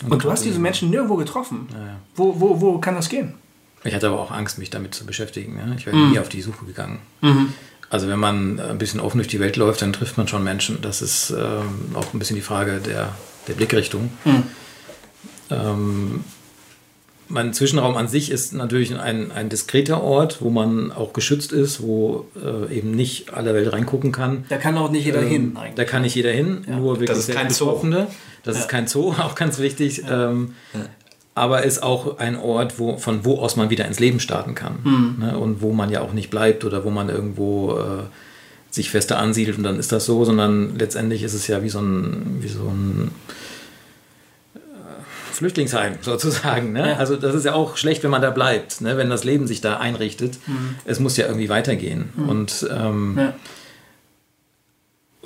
und, 0.08 0.24
du 0.24 0.30
hast 0.32 0.44
diese 0.44 0.58
Menschen 0.58 0.90
nirgendwo 0.90 1.14
getroffen. 1.14 1.68
Wo, 2.16 2.40
wo, 2.40 2.60
wo 2.60 2.78
kann 2.78 2.96
das 2.96 3.08
gehen? 3.08 3.34
Ich 3.84 3.94
hatte 3.94 4.08
aber 4.08 4.18
auch 4.18 4.32
Angst, 4.32 4.58
mich 4.58 4.70
damit 4.70 4.94
zu 4.94 5.06
beschäftigen. 5.06 5.56
Ja? 5.56 5.72
Ich 5.76 5.86
wäre 5.86 5.96
Mhm. 5.96 6.10
nie 6.10 6.18
auf 6.18 6.28
die 6.28 6.42
Suche 6.42 6.64
gegangen. 6.64 6.98
Also 7.90 8.08
wenn 8.08 8.18
man 8.18 8.58
ein 8.58 8.78
bisschen 8.78 8.98
offen 8.98 9.18
durch 9.18 9.28
die 9.28 9.38
Welt 9.38 9.56
läuft, 9.56 9.82
dann 9.82 9.92
trifft 9.92 10.16
man 10.18 10.26
schon 10.26 10.42
Menschen. 10.42 10.80
Das 10.82 11.00
ist 11.02 11.30
ähm, 11.30 11.94
auch 11.94 12.12
ein 12.12 12.18
bisschen 12.18 12.34
die 12.34 12.42
Frage 12.42 12.80
der, 12.80 13.14
der 13.48 13.54
Blickrichtung. 13.54 14.10
Mhm. 14.24 14.42
ähm, 15.50 16.24
mein 17.28 17.54
Zwischenraum 17.54 17.96
an 17.96 18.06
sich 18.06 18.30
ist 18.30 18.52
natürlich 18.52 18.98
ein, 18.98 19.32
ein 19.32 19.48
diskreter 19.48 20.02
Ort, 20.02 20.42
wo 20.42 20.50
man 20.50 20.92
auch 20.92 21.12
geschützt 21.12 21.52
ist, 21.52 21.82
wo 21.82 22.26
äh, 22.36 22.76
eben 22.76 22.90
nicht 22.90 23.32
alle 23.32 23.54
Welt 23.54 23.72
reingucken 23.72 24.12
kann. 24.12 24.44
Da 24.48 24.58
kann 24.58 24.76
auch 24.76 24.90
nicht 24.90 25.06
jeder 25.06 25.22
Ähm, 25.22 25.28
hin 25.28 25.56
eigentlich. 25.56 25.74
Da 25.74 25.84
kann 25.84 26.02
nicht 26.02 26.14
jeder 26.14 26.30
hin, 26.30 26.64
nur 26.68 27.00
wirklich 27.00 27.18
ist 27.18 27.26
sehr 27.26 27.34
kein 27.34 27.50
Zoo. 27.50 27.80
Das 28.42 28.58
ist 28.58 28.68
kein 28.68 28.86
Zoo, 28.86 29.12
auch 29.18 29.34
ganz 29.34 29.58
wichtig. 29.58 30.02
Ähm, 30.08 30.54
Aber 31.34 31.64
ist 31.64 31.82
auch 31.82 32.18
ein 32.18 32.36
Ort, 32.36 32.78
wo, 32.78 32.98
von 32.98 33.24
wo 33.24 33.40
aus 33.40 33.56
man 33.56 33.70
wieder 33.70 33.86
ins 33.86 33.98
Leben 33.98 34.20
starten 34.20 34.54
kann. 34.54 34.84
Hm. 34.84 35.16
Ne? 35.18 35.38
Und 35.38 35.62
wo 35.62 35.72
man 35.72 35.90
ja 35.90 36.02
auch 36.02 36.12
nicht 36.12 36.30
bleibt 36.30 36.64
oder 36.64 36.84
wo 36.84 36.90
man 36.90 37.08
irgendwo 37.08 37.72
äh, 37.78 38.04
sich 38.74 38.90
fester 38.90 39.18
ansiedelt 39.18 39.56
und 39.56 39.62
dann 39.64 39.78
ist 39.78 39.92
das 39.92 40.04
so, 40.04 40.24
sondern 40.24 40.76
letztendlich 40.78 41.22
ist 41.22 41.34
es 41.34 41.46
ja 41.46 41.62
wie 41.62 41.68
so 41.68 41.78
ein, 41.80 42.38
wie 42.40 42.48
so 42.48 42.64
ein 42.68 43.10
äh, 44.54 44.58
Flüchtlingsheim 45.32 45.94
sozusagen. 46.00 46.72
Ne? 46.72 46.90
Ja. 46.90 46.96
Also 46.96 47.16
das 47.16 47.34
ist 47.34 47.44
ja 47.44 47.54
auch 47.54 47.76
schlecht, 47.76 48.02
wenn 48.02 48.10
man 48.10 48.22
da 48.22 48.30
bleibt, 48.30 48.80
ne? 48.80 48.96
wenn 48.96 49.10
das 49.10 49.24
Leben 49.24 49.46
sich 49.46 49.60
da 49.60 49.76
einrichtet. 49.78 50.38
Es 50.84 50.98
muss 51.00 51.16
ja 51.16 51.26
irgendwie 51.26 51.48
weitergehen. 51.48 52.08
Und 52.26 52.66
ähm, 52.70 53.16
Ja. 53.18 53.34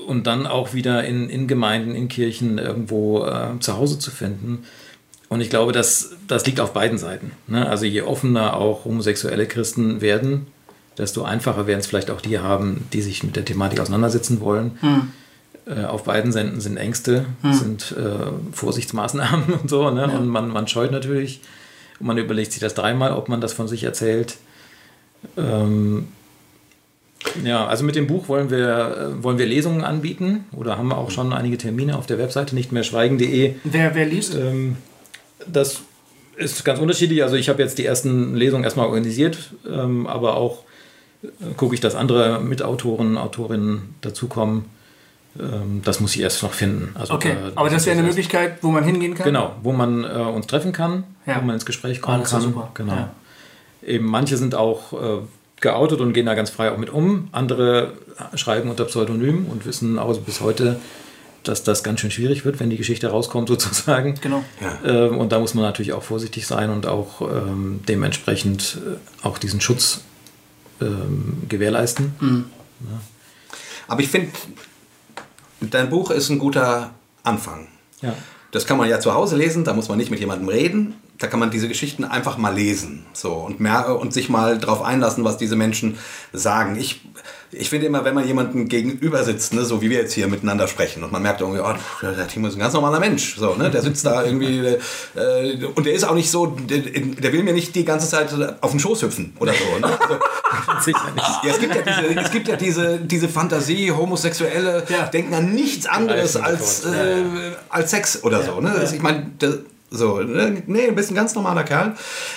und 0.07 0.27
dann 0.27 0.47
auch 0.47 0.75
wieder 0.75 1.05
in, 1.05 1.31
in 1.31 1.49
Gemeinden, 1.49 1.95
in 1.95 2.09
Kirchen 2.09 2.59
irgendwo 2.59 3.25
äh, 3.25 3.59
zu 3.61 3.77
Hause 3.77 3.99
zu 3.99 4.11
finden. 4.11 4.65
Und 5.31 5.41
ich 5.43 5.51
glaube, 5.51 5.73
das, 5.73 6.13
das 6.27 6.45
liegt 6.47 6.61
auf 6.61 6.73
beiden 6.73 6.97
Seiten. 6.99 7.33
Ne? 7.47 7.69
Also 7.69 7.85
je 7.85 8.03
offener 8.03 8.57
auch 8.57 8.85
homosexuelle 8.85 9.47
Christen 9.47 10.01
werden, 10.01 10.47
desto 10.99 11.23
einfacher 11.23 11.67
werden 11.67 11.81
es 11.81 11.87
vielleicht 11.87 12.11
auch 12.11 12.21
die 12.21 12.39
haben, 12.39 12.87
die 12.93 13.03
sich 13.03 13.23
mit 13.23 13.37
der 13.37 13.45
Thematik 13.45 13.81
auseinandersetzen 13.81 14.41
wollen. 14.41 14.73
Äh, 15.69 15.85
auf 15.85 16.05
beiden 16.05 16.33
Seiten 16.33 16.61
sind 16.61 16.77
Ängste, 16.77 17.27
sind 17.51 17.95
äh, 17.97 18.53
Vorsichtsmaßnahmen 18.53 19.53
und 19.63 19.69
so. 19.71 19.91
Ne? 19.91 20.09
Und 20.09 20.29
man, 20.29 20.49
man 20.49 20.67
scheut 20.67 20.91
natürlich 20.91 21.41
und 22.01 22.07
man 22.07 22.19
überlegt 22.19 22.53
sich 22.53 22.61
das 22.61 22.75
dreimal, 22.75 23.13
ob 23.13 23.29
man 23.29 23.41
das 23.41 23.53
von 23.53 23.69
sich 23.69 23.85
erzählt. 23.85 24.39
Ähm, 25.37 26.09
ja, 27.45 27.67
also 27.67 27.85
mit 27.85 27.97
dem 27.97 28.07
Buch 28.07 28.29
wollen 28.29 28.51
wir, 28.51 29.13
äh, 29.19 29.23
wollen 29.23 29.39
wir 29.39 29.47
Lesungen 29.47 29.83
anbieten 29.83 30.45
oder 30.53 30.79
haben 30.79 30.89
wir 30.89 30.99
auch 30.99 31.11
schon 31.11 31.33
einige 31.33 31.59
Termine 31.59 31.99
auf 31.99 32.07
der 32.07 32.19
Webseite 32.19 32.55
nicht 32.55 32.73
mehr 32.73 32.85
schweigen.de. 32.85 33.55
Wer, 33.65 33.95
wer 33.95 34.07
liest? 34.07 34.35
Ähm, 34.35 34.77
das 35.47 35.81
ist 36.37 36.65
ganz 36.65 36.79
unterschiedlich. 36.79 37.23
Also 37.23 37.37
ich 37.37 37.49
habe 37.49 37.63
jetzt 37.63 37.79
die 37.79 37.85
ersten 37.85 38.35
Lesungen 38.37 38.65
erstmal 38.65 38.87
organisiert, 38.87 39.53
ähm, 39.69 40.07
aber 40.07 40.37
auch 40.37 40.63
gucke 41.57 41.75
ich, 41.75 41.81
dass 41.81 41.95
andere 41.95 42.41
Mitautoren, 42.41 43.19
Autorinnen 43.19 43.95
dazukommen. 44.01 44.67
Ähm, 45.39 45.83
das 45.85 46.01
muss 46.01 46.15
ich 46.15 46.23
erst 46.23 46.43
noch 46.43 46.53
finden. 46.53 46.95
Also, 46.95 47.15
Okay, 47.15 47.33
äh, 47.33 47.53
aber 47.55 47.69
das 47.71 47.83
ist 47.83 47.87
wäre 47.87 47.99
eine 47.99 48.07
Möglichkeit, 48.07 48.59
wo 48.63 48.69
man 48.71 48.85
hingehen 48.85 49.15
kann? 49.15 49.25
Genau, 49.27 49.53
wo 49.63 49.73
man 49.73 50.05
äh, 50.05 50.09
uns 50.09 50.47
treffen 50.47 50.73
kann, 50.73 51.05
Ja. 51.27 51.37
wo 51.41 51.45
man 51.45 51.55
ins 51.55 51.67
Gespräch 51.67 52.01
kommen 52.01 52.21
das 52.21 52.33
ja 52.33 52.39
kann. 52.39 52.47
super. 52.49 52.71
Genau. 52.75 52.93
Ja. 52.95 53.11
Eben 53.87 54.07
manche 54.07 54.37
sind 54.37 54.55
auch 54.55 54.93
äh, 54.93 55.19
geoutet 55.61 56.01
und 56.01 56.13
gehen 56.13 56.27
da 56.27 56.35
ganz 56.35 56.51
frei 56.51 56.71
auch 56.73 56.79
mit 56.79 56.91
um. 56.91 57.29
Andere 57.33 57.93
schreiben 58.35 58.71
unter 58.71 58.85
Pseudonym 58.85 59.47
und 59.47 59.67
wissen 59.67 59.99
auch 59.99 60.17
bis 60.19 60.41
heute, 60.41 60.81
dass 61.45 61.63
das 61.63 61.83
ganz 61.85 62.01
schön 62.01 62.11
schwierig 62.11 62.45
wird, 62.45 62.59
wenn 62.61 62.71
die 62.71 62.77
Geschichte 62.77 63.09
rauskommt 63.09 63.49
sozusagen. 63.49 64.15
Genau. 64.21 64.43
Ähm, 64.85 65.19
und 65.19 65.31
da 65.33 65.39
muss 65.39 65.55
man 65.55 65.65
natürlich 65.65 65.93
auch 65.93 66.03
vorsichtig 66.03 66.47
sein 66.47 66.71
und 66.71 66.87
auch 66.87 67.21
ähm, 67.23 67.81
dementsprechend 67.89 68.79
äh, 68.85 69.27
auch 69.27 69.39
diesen 69.39 69.61
Schutz 69.61 70.01
ähm, 70.81 71.43
gewährleisten. 71.49 72.15
Mhm. 72.21 72.45
Aber 73.87 74.01
ich 74.01 74.09
finde, 74.09 74.31
dein 75.61 75.91
Buch 75.91 76.11
ist 76.11 76.29
ein 76.29 76.39
guter 76.39 76.91
Anfang. 77.23 77.69
Ja. 78.01 78.15
Das 78.51 78.67
kann 78.67 78.79
man 78.79 78.89
ja 78.89 79.01
zu 79.01 79.13
Hause 79.13 79.37
lesen, 79.37 79.65
da 79.65 79.75
muss 79.75 79.89
man 79.89 79.99
nicht 79.99 80.11
mit 80.11 80.21
jemandem 80.21 80.49
reden. 80.49 80.95
Da 81.21 81.27
kann 81.27 81.41
man 81.41 81.51
diese 81.51 81.67
Geschichten 81.67 82.05
einfach 82.05 82.39
mal 82.39 82.55
lesen 82.55 83.05
so, 83.13 83.33
und, 83.33 83.59
mehr, 83.59 83.99
und 83.99 84.13
sich 84.15 84.29
mal 84.29 84.57
drauf 84.59 84.83
einlassen, 84.83 85.25
was 85.25 85.37
diese 85.37 85.57
Menschen 85.57 85.99
sagen. 86.33 86.77
Ich, 86.79 87.01
ich 87.51 87.69
finde 87.71 87.87
immer, 87.87 88.05
wenn 88.05 88.15
man 88.15 88.25
jemanden 88.25 88.69
gegenüber 88.69 89.25
sitzt, 89.25 89.53
ne, 89.53 89.65
so 89.65 89.83
wie 89.83 89.91
wir 89.91 89.99
jetzt 89.99 90.13
hier 90.13 90.29
miteinander 90.29 90.69
sprechen 90.69 91.03
und 91.03 91.11
man 91.11 91.21
merkt 91.23 91.41
irgendwie, 91.41 91.61
oh, 91.61 91.75
der 92.03 92.29
Timo 92.29 92.47
ist 92.47 92.55
ein 92.55 92.61
ganz 92.61 92.73
normaler 92.75 93.01
Mensch. 93.01 93.37
So, 93.37 93.55
ne, 93.57 93.69
der 93.69 93.83
sitzt 93.83 94.07
da 94.07 94.25
irgendwie 94.25 94.59
äh, 95.17 95.65
und 95.75 95.85
der 95.87 95.93
ist 95.95 96.05
auch 96.05 96.15
nicht 96.15 96.31
so, 96.31 96.47
der, 96.47 96.79
der 96.79 97.33
will 97.33 97.43
mir 97.43 97.53
nicht 97.53 97.75
die 97.75 97.85
ganze 97.85 98.09
Zeit 98.09 98.29
auf 98.61 98.71
den 98.71 98.79
Schoß 98.79 99.03
hüpfen 99.03 99.33
oder 99.41 99.53
so. 99.55 99.79
Ne? 99.81 99.99
Also, 100.01 100.19
Sicher 100.85 101.11
nicht. 101.17 101.27
ja, 101.43 101.51
es 101.51 101.59
gibt 101.59 101.75
ja 101.75 101.83
diese, 101.83 102.21
es 102.21 102.31
gibt 102.31 102.49
ja 102.49 102.57
diese, 102.57 102.99
diese 102.99 103.29
Fantasie, 103.29 103.91
Homosexuelle 103.91 104.85
Ja. 104.89 105.07
denken 105.07 105.35
an 105.35 105.53
nichts 105.53 105.87
anderes 105.87 106.37
als, 106.37 106.85
äh, 106.85 107.25
als 107.71 107.91
Sex 107.91 108.23
oder 108.23 108.43
so. 108.45 108.61
Ne? 108.61 108.73
Das- 108.81 108.93
Ich 108.93 109.03
meine, 109.03 109.31
so, 109.91 110.21
ne? 110.21 110.63
nee, 110.67 110.87
du 110.89 110.93
bist 110.93 111.11
ein 111.11 111.15
ganz 111.15 111.35
normaler 111.35 111.65
Kerl. 111.65 111.95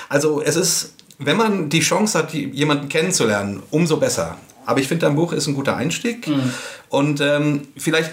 Also 0.10 0.42
es 0.42 0.56
ist, 0.56 0.94
wenn 1.20 1.38
man 1.38 1.70
die 1.70 1.82
Chance 1.82 2.18
hat, 2.18 2.34
jemanden 2.34 2.90
kennenzulernen, 2.90 3.62
umso 3.72 3.98
besser. 3.98 4.38
Aber 4.66 4.80
ich 4.80 4.88
finde, 4.88 5.06
dein 5.06 5.16
Buch 5.16 5.34
ist 5.34 5.48
ein 5.48 5.56
guter 5.56 5.76
Einstieg. 5.76 6.28
Mhm. 6.28 6.54
Und 6.90 7.22
ähm, 7.22 7.68
vielleicht, 7.78 8.12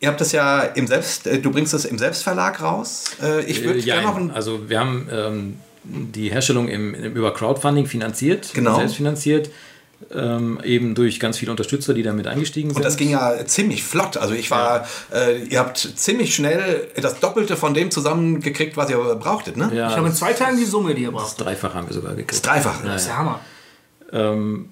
ihr 0.00 0.08
habt 0.08 0.20
das 0.20 0.32
ja 0.32 0.60
im 0.60 0.86
Selbst, 0.86 1.26
äh, 1.26 1.38
du 1.38 1.50
bringst 1.50 1.72
es 1.72 1.84
im 1.84 1.98
Selbstverlag 1.98 2.60
raus. 2.62 3.04
Äh, 3.22 3.44
ich 3.44 3.64
würde 3.64 3.78
Äh, 3.78 3.82
ja, 3.82 3.94
gerne 3.96 4.08
noch 4.08 4.16
ein 4.16 4.30
also 4.30 4.68
wir 4.68 4.80
haben 4.80 5.08
ähm, 5.10 5.56
die 5.84 6.30
Herstellung 6.30 6.68
im, 6.68 6.94
im, 6.94 7.14
über 7.14 7.32
Crowdfunding 7.32 7.86
finanziert, 7.86 8.50
Genau. 8.54 8.76
selbst 8.76 8.96
finanziert, 8.96 9.50
ähm, 10.14 10.60
eben 10.64 10.94
durch 10.94 11.20
ganz 11.20 11.38
viele 11.38 11.50
Unterstützer, 11.50 11.94
die 11.94 12.02
damit 12.02 12.26
eingestiegen 12.26 12.70
sind. 12.70 12.76
Und 12.76 12.84
das 12.84 12.96
ging 12.96 13.10
ja 13.10 13.44
ziemlich 13.46 13.82
flott. 13.84 14.16
Also 14.16 14.34
ich 14.34 14.50
war, 14.50 14.86
äh, 15.12 15.42
ihr 15.44 15.58
habt 15.58 15.78
ziemlich 15.78 16.34
schnell 16.34 16.88
das 17.00 17.20
Doppelte 17.20 17.56
von 17.56 17.74
dem 17.74 17.90
zusammengekriegt, 17.90 18.76
was 18.76 18.90
ihr 18.90 18.98
brauchtet, 19.16 19.56
ne? 19.56 19.70
ja, 19.74 19.88
Ich 19.88 19.96
habe 19.96 20.06
in 20.06 20.12
das, 20.12 20.18
zwei 20.18 20.32
Tagen 20.32 20.56
die 20.56 20.64
Summe, 20.64 20.94
die 20.94 21.02
ihr 21.02 21.12
das 21.12 21.22
braucht. 21.22 21.40
Dreifach 21.40 21.74
haben 21.74 21.88
wir 21.88 21.94
sogar 21.94 22.12
gekriegt. 22.12 22.32
Das 22.32 22.42
Dreifache. 22.42 22.86
Das 22.86 23.02
ist 23.02 23.08
der 23.08 23.18
Hammer. 23.18 23.40
Ähm, 24.12 24.68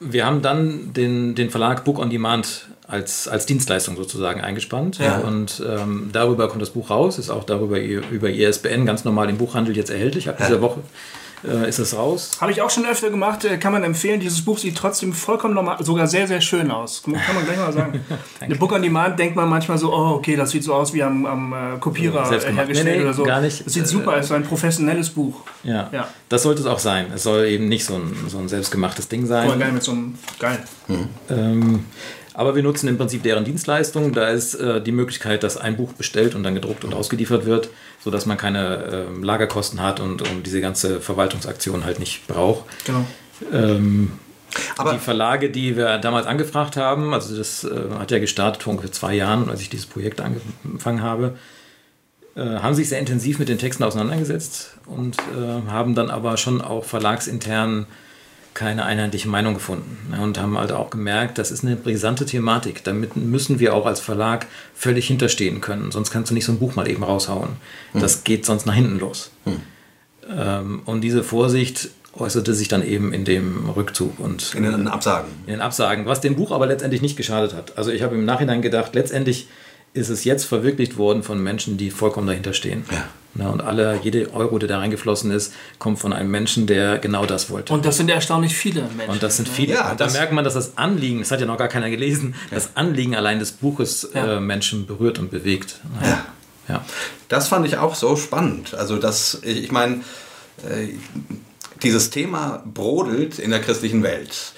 wir 0.00 0.26
haben 0.26 0.42
dann 0.42 0.92
den, 0.92 1.34
den 1.34 1.50
Verlag 1.50 1.84
Book 1.84 1.98
on 1.98 2.10
Demand 2.10 2.68
als, 2.86 3.28
als 3.28 3.46
Dienstleistung 3.46 3.96
sozusagen 3.96 4.40
eingespannt. 4.40 4.98
Ja. 4.98 5.18
Und 5.18 5.62
ähm, 5.66 6.10
darüber 6.12 6.48
kommt 6.48 6.62
das 6.62 6.70
Buch 6.70 6.90
raus, 6.90 7.18
ist 7.18 7.30
auch 7.30 7.44
darüber 7.44 7.78
über 7.80 8.30
ISBN 8.30 8.86
ganz 8.86 9.04
normal 9.04 9.28
im 9.28 9.36
Buchhandel 9.36 9.76
jetzt 9.76 9.90
erhältlich. 9.90 10.28
Ab 10.28 10.38
dieser 10.38 10.60
Woche 10.60 10.80
äh, 11.46 11.68
ist 11.68 11.78
es 11.78 11.96
raus. 11.96 12.32
Habe 12.40 12.52
ich 12.52 12.62
auch 12.62 12.70
schon 12.70 12.86
öfter 12.86 13.10
gemacht, 13.10 13.44
äh, 13.44 13.58
kann 13.58 13.72
man 13.72 13.82
empfehlen. 13.84 14.20
Dieses 14.20 14.44
Buch 14.44 14.58
sieht 14.58 14.76
trotzdem 14.76 15.12
vollkommen 15.12 15.54
normal, 15.54 15.82
sogar 15.84 16.06
sehr, 16.06 16.26
sehr 16.26 16.40
schön 16.40 16.70
aus. 16.70 17.02
Kann 17.02 17.34
man 17.34 17.44
gleich 17.44 17.58
mal 17.58 17.72
sagen. 17.72 18.00
Eine 18.40 18.56
Book 18.56 18.72
on 18.72 18.82
Demand 18.82 19.18
denkt 19.18 19.36
man 19.36 19.48
manchmal 19.48 19.78
so, 19.78 19.92
oh, 19.92 20.14
okay, 20.16 20.36
das 20.36 20.50
sieht 20.50 20.64
so 20.64 20.74
aus 20.74 20.92
wie 20.94 21.02
am, 21.02 21.26
am 21.26 21.52
äh, 21.52 21.78
Kopierer 21.78 22.26
äh, 22.26 22.38
gemacht. 22.38 22.56
hergestellt 22.56 22.86
Nee, 22.86 22.96
nee, 22.98 23.02
oder 23.02 23.14
so. 23.14 23.24
gar 23.24 23.40
nicht. 23.40 23.66
Es 23.66 23.72
sieht 23.74 23.86
super 23.86 24.16
aus, 24.16 24.28
so 24.28 24.34
ein 24.34 24.44
professionelles 24.44 25.10
Buch. 25.10 25.42
Ja. 25.64 25.90
Ja. 25.92 26.08
das 26.28 26.42
sollte 26.42 26.60
es 26.60 26.66
auch 26.66 26.78
sein. 26.78 27.06
Es 27.14 27.22
soll 27.22 27.46
eben 27.46 27.68
nicht 27.68 27.84
so 27.84 27.94
ein, 27.94 28.14
so 28.28 28.38
ein 28.38 28.48
selbstgemachtes 28.48 29.08
Ding 29.08 29.26
sein. 29.26 29.48
Voll 29.48 29.58
geil 29.58 29.72
mit 29.72 29.82
so 29.82 29.92
einem, 29.92 30.14
geil. 30.38 30.58
Ähm, 31.30 31.84
aber 32.38 32.54
wir 32.54 32.62
nutzen 32.62 32.86
im 32.86 32.96
Prinzip 32.96 33.24
deren 33.24 33.44
Dienstleistung. 33.44 34.12
Da 34.12 34.28
ist 34.28 34.54
äh, 34.54 34.80
die 34.80 34.92
Möglichkeit, 34.92 35.42
dass 35.42 35.56
ein 35.56 35.76
Buch 35.76 35.92
bestellt 35.94 36.36
und 36.36 36.44
dann 36.44 36.54
gedruckt 36.54 36.84
und 36.84 36.94
ausgeliefert 36.94 37.46
wird, 37.46 37.68
sodass 37.98 38.26
man 38.26 38.36
keine 38.36 39.06
ähm, 39.08 39.24
Lagerkosten 39.24 39.82
hat 39.82 39.98
und, 39.98 40.22
und 40.22 40.46
diese 40.46 40.60
ganze 40.60 41.00
Verwaltungsaktion 41.00 41.84
halt 41.84 41.98
nicht 41.98 42.28
braucht. 42.28 42.64
Genau. 42.84 43.04
Ähm, 43.52 44.12
Aber- 44.76 44.92
die 44.92 45.00
Verlage, 45.00 45.50
die 45.50 45.76
wir 45.76 45.98
damals 45.98 46.28
angefragt 46.28 46.76
haben, 46.76 47.12
also 47.12 47.36
das 47.36 47.64
äh, 47.64 47.70
hat 47.98 48.12
ja 48.12 48.20
gestartet 48.20 48.62
vor 48.62 48.70
ungefähr 48.70 48.92
zwei 48.92 49.14
Jahren, 49.14 49.50
als 49.50 49.60
ich 49.60 49.68
dieses 49.68 49.86
Projekt 49.86 50.20
angefangen 50.20 51.02
habe, 51.02 51.36
äh, 52.36 52.40
haben 52.42 52.76
sich 52.76 52.88
sehr 52.88 53.00
intensiv 53.00 53.40
mit 53.40 53.48
den 53.48 53.58
Texten 53.58 53.82
auseinandergesetzt 53.82 54.76
und 54.86 55.16
äh, 55.18 55.68
haben 55.68 55.96
dann 55.96 56.08
aber 56.08 56.36
schon 56.36 56.60
auch 56.60 56.84
verlagsintern 56.84 57.88
keine 58.58 58.84
einheitliche 58.84 59.28
Meinung 59.28 59.54
gefunden 59.54 59.96
ne, 60.10 60.20
und 60.20 60.36
haben 60.36 60.58
halt 60.58 60.72
auch 60.72 60.90
gemerkt, 60.90 61.38
das 61.38 61.52
ist 61.52 61.64
eine 61.64 61.76
brisante 61.76 62.26
Thematik. 62.26 62.82
Damit 62.82 63.16
müssen 63.16 63.60
wir 63.60 63.72
auch 63.72 63.86
als 63.86 64.00
Verlag 64.00 64.46
völlig 64.74 65.06
hinterstehen 65.06 65.60
können, 65.60 65.92
sonst 65.92 66.10
kannst 66.10 66.30
du 66.30 66.34
nicht 66.34 66.44
so 66.44 66.50
ein 66.50 66.58
Buch 66.58 66.74
mal 66.74 66.88
eben 66.88 67.04
raushauen. 67.04 67.50
Das 67.94 68.24
geht 68.24 68.44
sonst 68.44 68.66
nach 68.66 68.74
hinten 68.74 68.98
los. 68.98 69.30
Ähm, 70.28 70.82
und 70.86 71.02
diese 71.02 71.22
Vorsicht 71.22 71.90
äußerte 72.14 72.52
sich 72.52 72.66
dann 72.66 72.84
eben 72.84 73.12
in 73.12 73.24
dem 73.24 73.70
Rückzug 73.70 74.18
und 74.18 74.52
In 74.56 74.64
den 74.64 74.88
Absagen. 74.88 75.30
in 75.46 75.52
den 75.52 75.60
Absagen, 75.60 76.06
was 76.06 76.20
dem 76.20 76.34
Buch 76.34 76.50
aber 76.50 76.66
letztendlich 76.66 77.00
nicht 77.00 77.16
geschadet 77.16 77.54
hat. 77.54 77.78
Also 77.78 77.92
ich 77.92 78.02
habe 78.02 78.16
im 78.16 78.24
Nachhinein 78.24 78.60
gedacht, 78.60 78.92
letztendlich 78.96 79.46
ist 79.94 80.08
es 80.08 80.24
jetzt 80.24 80.44
verwirklicht 80.44 80.98
worden 80.98 81.22
von 81.22 81.40
Menschen, 81.40 81.76
die 81.76 81.92
vollkommen 81.92 82.26
dahinter 82.26 82.54
stehen. 82.54 82.84
Ja. 82.90 83.04
Und 83.46 83.60
alle, 83.60 84.00
jede 84.02 84.34
Euro, 84.34 84.58
der 84.58 84.68
da 84.68 84.78
reingeflossen 84.78 85.30
ist, 85.30 85.54
kommt 85.78 85.98
von 85.98 86.12
einem 86.12 86.30
Menschen, 86.30 86.66
der 86.66 86.98
genau 86.98 87.24
das 87.24 87.50
wollte. 87.50 87.72
Und 87.72 87.86
das 87.86 87.96
sind 87.96 88.10
erstaunlich 88.10 88.56
viele 88.56 88.82
Menschen. 88.96 89.10
Und 89.10 89.22
das 89.22 89.36
sind 89.36 89.48
ne? 89.48 89.54
viele. 89.54 89.74
Ja, 89.74 89.92
und 89.92 90.00
da 90.00 90.10
merkt 90.10 90.32
man, 90.32 90.44
dass 90.44 90.54
das 90.54 90.76
Anliegen, 90.76 91.20
das 91.20 91.30
hat 91.30 91.40
ja 91.40 91.46
noch 91.46 91.58
gar 91.58 91.68
keiner 91.68 91.90
gelesen, 91.90 92.34
das 92.50 92.70
Anliegen 92.74 93.14
allein 93.14 93.38
des 93.38 93.52
Buches 93.52 94.08
Ja. 94.12 94.36
äh, 94.36 94.40
Menschen 94.40 94.86
berührt 94.86 95.18
und 95.18 95.30
bewegt. 95.30 95.80
Ja. 96.02 96.26
ja. 96.68 96.84
Das 97.28 97.48
fand 97.48 97.66
ich 97.66 97.76
auch 97.76 97.94
so 97.94 98.16
spannend. 98.16 98.74
Also 98.74 98.96
das, 98.96 99.40
ich 99.42 99.64
ich 99.64 99.72
meine, 99.72 100.00
äh, 100.68 100.94
dieses 101.82 102.10
Thema 102.10 102.62
brodelt 102.66 103.38
in 103.38 103.50
der 103.50 103.60
christlichen 103.60 104.02
Welt. 104.02 104.52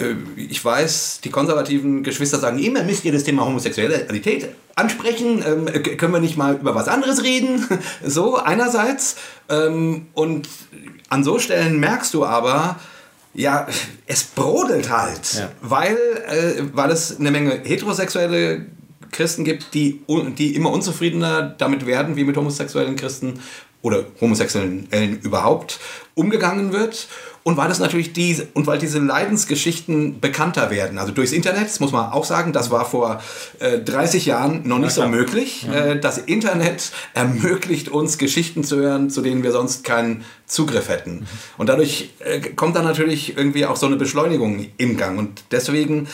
Äh, 0.00 0.16
ich 0.36 0.64
weiß, 0.64 1.20
die 1.22 1.30
konservativen 1.30 2.02
Geschwister 2.02 2.38
sagen, 2.38 2.58
immer 2.58 2.82
müsst 2.82 3.04
ihr 3.04 3.12
das 3.12 3.24
Thema 3.24 3.44
Homosexualität 3.44 4.48
ansprechen. 4.74 5.44
Ähm, 5.46 5.68
äh, 5.68 5.80
können 5.80 6.12
wir 6.12 6.20
nicht 6.20 6.36
mal 6.36 6.54
über 6.54 6.74
was 6.74 6.88
anderes 6.88 7.22
reden? 7.22 7.66
so, 8.04 8.36
einerseits. 8.36 9.16
Ähm, 9.48 10.06
und 10.14 10.48
an 11.08 11.24
so 11.24 11.38
Stellen 11.38 11.78
merkst 11.80 12.14
du 12.14 12.24
aber, 12.24 12.78
ja, 13.34 13.66
es 14.06 14.24
brodelt 14.24 14.90
halt, 14.90 15.34
Ja. 15.34 15.50
weil, 15.60 15.96
äh, 16.28 16.62
weil 16.72 16.90
es 16.90 17.18
eine 17.18 17.30
Menge 17.30 17.60
heterosexuelle 17.62 18.66
Christen 19.12 19.44
gibt, 19.44 19.74
die, 19.74 20.00
die 20.38 20.54
immer 20.54 20.70
unzufriedener 20.70 21.42
damit 21.58 21.86
werden, 21.86 22.16
wie 22.16 22.24
mit 22.24 22.36
homosexuellen 22.36 22.96
Christen 22.96 23.40
oder 23.82 24.04
Homosexuellen 24.20 24.88
überhaupt 25.22 25.80
umgegangen 26.14 26.72
wird. 26.72 27.08
Und 27.42 27.56
weil 27.56 27.70
es 27.70 27.78
natürlich 27.78 28.12
diese, 28.12 28.48
und 28.52 28.66
weil 28.66 28.78
diese 28.78 28.98
Leidensgeschichten 28.98 30.20
bekannter 30.20 30.70
werden. 30.70 30.98
Also 30.98 31.12
durchs 31.12 31.32
Internet, 31.32 31.64
das 31.64 31.80
muss 31.80 31.90
man 31.90 32.12
auch 32.12 32.24
sagen, 32.24 32.52
das 32.52 32.70
war 32.70 32.84
vor 32.84 33.22
äh, 33.60 33.78
30 33.78 34.26
Jahren 34.26 34.68
noch 34.68 34.78
nicht 34.78 34.92
so 34.92 35.00
klar. 35.00 35.10
möglich. 35.10 35.66
Äh, 35.68 35.98
das 35.98 36.18
Internet 36.18 36.92
ermöglicht 37.14 37.88
uns 37.88 38.18
Geschichten 38.18 38.62
zu 38.62 38.76
hören, 38.76 39.08
zu 39.08 39.22
denen 39.22 39.42
wir 39.42 39.52
sonst 39.52 39.84
keinen 39.84 40.24
Zugriff 40.46 40.88
hätten. 40.88 41.26
Und 41.56 41.68
dadurch 41.68 42.10
äh, 42.18 42.40
kommt 42.40 42.76
dann 42.76 42.84
natürlich 42.84 43.36
irgendwie 43.36 43.64
auch 43.64 43.76
so 43.76 43.86
eine 43.86 43.96
Beschleunigung 43.96 44.66
im 44.76 44.96
Gang. 44.98 45.18
Und 45.18 45.44
deswegen 45.50 46.08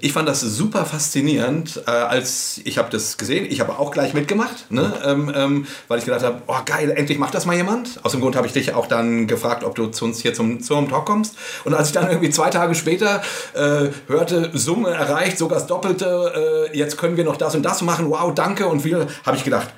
ich 0.00 0.12
fand 0.12 0.28
das 0.28 0.40
super 0.40 0.84
faszinierend, 0.84 1.82
äh, 1.86 1.90
als 1.90 2.60
ich 2.64 2.78
habe 2.78 2.90
das 2.90 3.18
gesehen. 3.18 3.46
Ich 3.48 3.60
habe 3.60 3.78
auch 3.78 3.90
gleich 3.90 4.14
mitgemacht, 4.14 4.70
ne? 4.70 4.92
ähm, 5.04 5.32
ähm, 5.34 5.66
weil 5.88 5.98
ich 5.98 6.04
gedacht 6.04 6.22
habe, 6.22 6.42
oh 6.46 6.56
geil, 6.64 6.90
endlich 6.90 7.18
macht 7.18 7.34
das 7.34 7.46
mal 7.46 7.56
jemand. 7.56 8.04
Aus 8.04 8.12
dem 8.12 8.20
Grund 8.20 8.36
habe 8.36 8.46
ich 8.46 8.52
dich 8.52 8.74
auch 8.74 8.86
dann 8.86 9.26
gefragt, 9.26 9.64
ob 9.64 9.74
du 9.74 9.86
zu 9.88 10.04
uns 10.04 10.20
hier 10.20 10.34
zum, 10.34 10.62
zum 10.62 10.88
Talk 10.88 11.06
kommst. 11.06 11.36
Und 11.64 11.74
als 11.74 11.88
ich 11.88 11.94
dann 11.94 12.08
irgendwie 12.08 12.30
zwei 12.30 12.50
Tage 12.50 12.74
später 12.74 13.22
äh, 13.54 13.88
hörte, 14.06 14.50
Summe 14.54 14.90
erreicht, 14.90 15.38
sogar 15.38 15.58
das 15.58 15.66
Doppelte, 15.66 16.68
äh, 16.72 16.76
jetzt 16.76 16.98
können 16.98 17.16
wir 17.16 17.24
noch 17.24 17.36
das 17.36 17.54
und 17.54 17.62
das 17.62 17.82
machen, 17.82 18.10
wow, 18.10 18.34
danke. 18.34 18.66
Und 18.66 18.80
viel, 18.80 19.06
habe 19.24 19.36
ich 19.36 19.44
gedacht, 19.44 19.68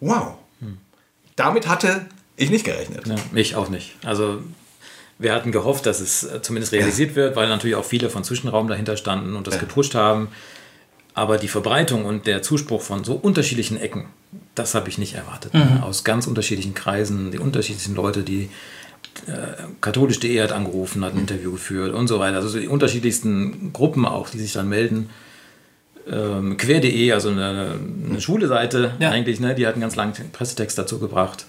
wow, 0.00 0.34
damit 1.36 1.68
hatte 1.68 2.06
ich 2.36 2.50
nicht 2.50 2.64
gerechnet. 2.64 3.06
Ja, 3.06 3.16
ich 3.34 3.56
auch 3.56 3.68
nicht. 3.68 3.96
Also 4.04 4.42
wir 5.20 5.34
hatten 5.34 5.52
gehofft, 5.52 5.86
dass 5.86 6.00
es 6.00 6.24
äh, 6.24 6.42
zumindest 6.42 6.72
realisiert 6.72 7.14
wird, 7.14 7.36
weil 7.36 7.48
natürlich 7.48 7.76
auch 7.76 7.84
viele 7.84 8.10
von 8.10 8.24
Zwischenraum 8.24 8.66
dahinter 8.68 8.96
standen 8.96 9.36
und 9.36 9.46
das 9.46 9.58
gepusht 9.60 9.94
haben. 9.94 10.28
Aber 11.14 11.36
die 11.36 11.48
Verbreitung 11.48 12.04
und 12.06 12.26
der 12.26 12.40
Zuspruch 12.42 12.80
von 12.82 13.04
so 13.04 13.14
unterschiedlichen 13.14 13.76
Ecken, 13.78 14.06
das 14.54 14.74
habe 14.74 14.88
ich 14.88 14.96
nicht 14.96 15.14
erwartet. 15.14 15.52
Ne? 15.54 15.82
Aus 15.82 16.04
ganz 16.04 16.26
unterschiedlichen 16.26 16.72
Kreisen, 16.74 17.30
die 17.32 17.38
unterschiedlichen 17.38 17.94
Leute, 17.94 18.22
die 18.22 18.48
äh, 19.26 19.32
katholisch.de 19.80 20.40
hat 20.40 20.52
angerufen, 20.52 21.04
hat 21.04 21.14
ein 21.14 21.20
Interview 21.20 21.52
geführt 21.52 21.92
und 21.94 22.06
so 22.06 22.18
weiter. 22.18 22.36
Also 22.36 22.58
die 22.58 22.68
unterschiedlichsten 22.68 23.72
Gruppen 23.72 24.06
auch, 24.06 24.30
die 24.30 24.38
sich 24.38 24.52
dann 24.52 24.68
melden. 24.68 25.10
Ähm, 26.10 26.56
Quer.de, 26.56 27.12
also 27.12 27.28
eine, 27.28 27.74
eine 28.08 28.20
schwule 28.20 28.46
Seite 28.46 28.94
Ja. 29.00 29.10
eigentlich, 29.10 29.40
ne? 29.40 29.54
die 29.54 29.66
hat 29.66 29.74
einen 29.74 29.82
ganz 29.82 29.96
langen 29.96 30.14
Pressetext 30.32 30.78
dazu 30.78 30.98
gebracht. 30.98 31.44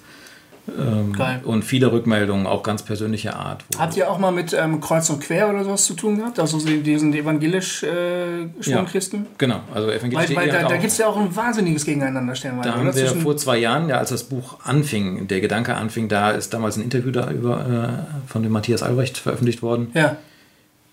Ähm. 0.68 1.14
Und 1.44 1.64
viele 1.66 1.92
Rückmeldungen, 1.92 2.46
auch 2.48 2.64
ganz 2.64 2.84
persönlicher 2.84 3.36
Art. 3.36 3.64
Habt 3.78 3.98
ihr 3.98 4.10
auch 4.10 4.20
mal 4.20 4.32
mit 4.32 4.54
ähm, 4.54 4.80
Kreuz 4.80 5.10
und 5.10 5.20
Quer 5.22 5.50
oder 5.50 5.64
sowas 5.64 5.86
zu 5.86 5.94
tun 5.96 6.18
gehabt? 6.18 6.40
Also 6.40 6.60
so 6.60 6.68
diesen 6.70 7.14
evangelisch 7.14 7.84
äh, 7.84 8.48
schwulen 8.62 8.86
Christen? 8.86 9.26
Genau, 9.38 9.62
also 9.74 9.88
Weil, 9.88 9.98
evangelisch 9.98 10.36
weil 10.36 10.48
da, 10.48 10.54
hat 10.54 10.62
da 10.64 10.68
auch- 10.68 10.72
gibt 10.74 10.86
es 10.92 10.98
ja 10.98 11.08
auch 11.08 11.18
ein 11.18 11.36
wahnsinniges 11.36 11.84
Gegeneinander 11.86 12.36
stellenweise. 12.36 12.70
Da 12.70 12.76
haben 12.76 12.96
wir 12.96 13.08
vor 13.08 13.36
zwei 13.38 13.58
Jahren, 13.58 13.90
ja, 13.90 13.98
als 13.98 14.10
das 14.12 14.24
Buch 14.24 14.58
anfing, 14.64 15.28
der 15.28 15.42
Gedanke 15.42 15.76
anfing, 15.76 16.08
da 16.08 16.32
ist 16.32 16.54
damals 16.54 16.78
ein 16.78 16.84
Interview 16.84 17.12
da 17.12 17.30
über, 17.32 18.06
äh, 18.28 18.30
von 18.32 18.44
dem 18.44 18.52
Matthias 18.52 18.84
Albrecht 18.84 19.18
veröffentlicht 19.18 19.62
worden. 19.62 19.92
ja. 19.94 20.18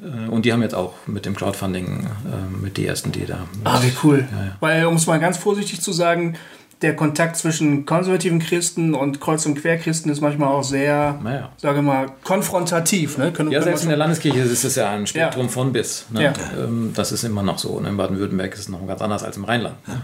Äh, 0.00 0.28
und 0.30 0.44
die 0.44 0.52
haben 0.52 0.62
jetzt 0.62 0.76
auch 0.76 0.92
mit 1.06 1.26
dem 1.26 1.34
Crowdfunding, 1.34 2.06
äh, 2.06 2.62
mit 2.62 2.76
die 2.76 2.86
ersten, 2.86 3.10
die 3.10 3.26
da. 3.26 3.40
Ah, 3.64 3.80
wie 3.82 3.92
cool. 4.04 4.28
Ja, 4.30 4.44
ja. 4.44 4.52
Weil, 4.60 4.86
um 4.86 4.94
es 4.94 5.06
mal 5.08 5.18
ganz 5.18 5.38
vorsichtig 5.38 5.80
zu 5.80 5.90
sagen, 5.92 6.36
der 6.82 6.94
Kontakt 6.94 7.36
zwischen 7.36 7.86
konservativen 7.86 8.38
Christen 8.38 8.94
und 8.94 9.20
Kreuz- 9.20 9.46
und 9.46 9.56
Querchristen 9.60 10.12
ist 10.12 10.20
manchmal 10.20 10.48
auch 10.50 10.62
sehr, 10.62 11.18
Naja. 11.24 11.50
sage 11.56 11.82
mal, 11.82 12.06
konfrontativ. 12.22 13.18
Ne? 13.18 13.32
Können, 13.32 13.50
Ja, 13.50 13.58
können 13.58 13.64
selbst 13.70 13.82
in 13.82 13.88
der 13.88 13.98
Landeskirche 13.98 14.38
ist 14.40 14.64
es 14.64 14.76
ja 14.76 14.90
ein 14.90 15.06
Spektrum 15.06 15.46
Ja. 15.46 15.52
von 15.52 15.72
bis. 15.72 16.06
Ne? 16.10 16.22
Ja. 16.24 16.32
Ähm, 16.56 16.92
Das 16.94 17.10
ist 17.10 17.24
immer 17.24 17.42
noch 17.42 17.58
so. 17.58 17.70
Und 17.70 17.84
in 17.86 17.96
Baden-Württemberg 17.96 18.54
ist 18.54 18.60
es 18.60 18.68
noch 18.68 18.86
ganz 18.86 19.02
anders 19.02 19.24
als 19.24 19.36
im 19.36 19.44
Rheinland. 19.44 19.76
Ne? 19.88 20.00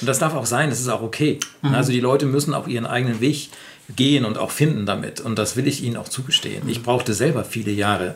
Und 0.00 0.06
das 0.06 0.18
darf 0.18 0.34
auch 0.34 0.46
sein, 0.46 0.70
das 0.70 0.80
ist 0.80 0.88
auch 0.88 1.02
okay. 1.02 1.40
Mhm. 1.62 1.74
Also 1.74 1.92
die 1.92 2.00
Leute 2.00 2.24
müssen 2.24 2.54
auch 2.54 2.66
ihren 2.68 2.86
eigenen 2.86 3.20
Weg 3.20 3.50
gehen 3.94 4.24
und 4.24 4.38
auch 4.38 4.50
finden 4.50 4.86
damit. 4.86 5.20
Und 5.20 5.38
das 5.38 5.56
will 5.56 5.66
ich 5.68 5.82
ihnen 5.84 5.98
auch 5.98 6.08
zugestehen. 6.08 6.66
Ich 6.68 6.82
brauchte 6.82 7.12
selber 7.12 7.44
viele 7.44 7.70
Jahre. 7.70 8.14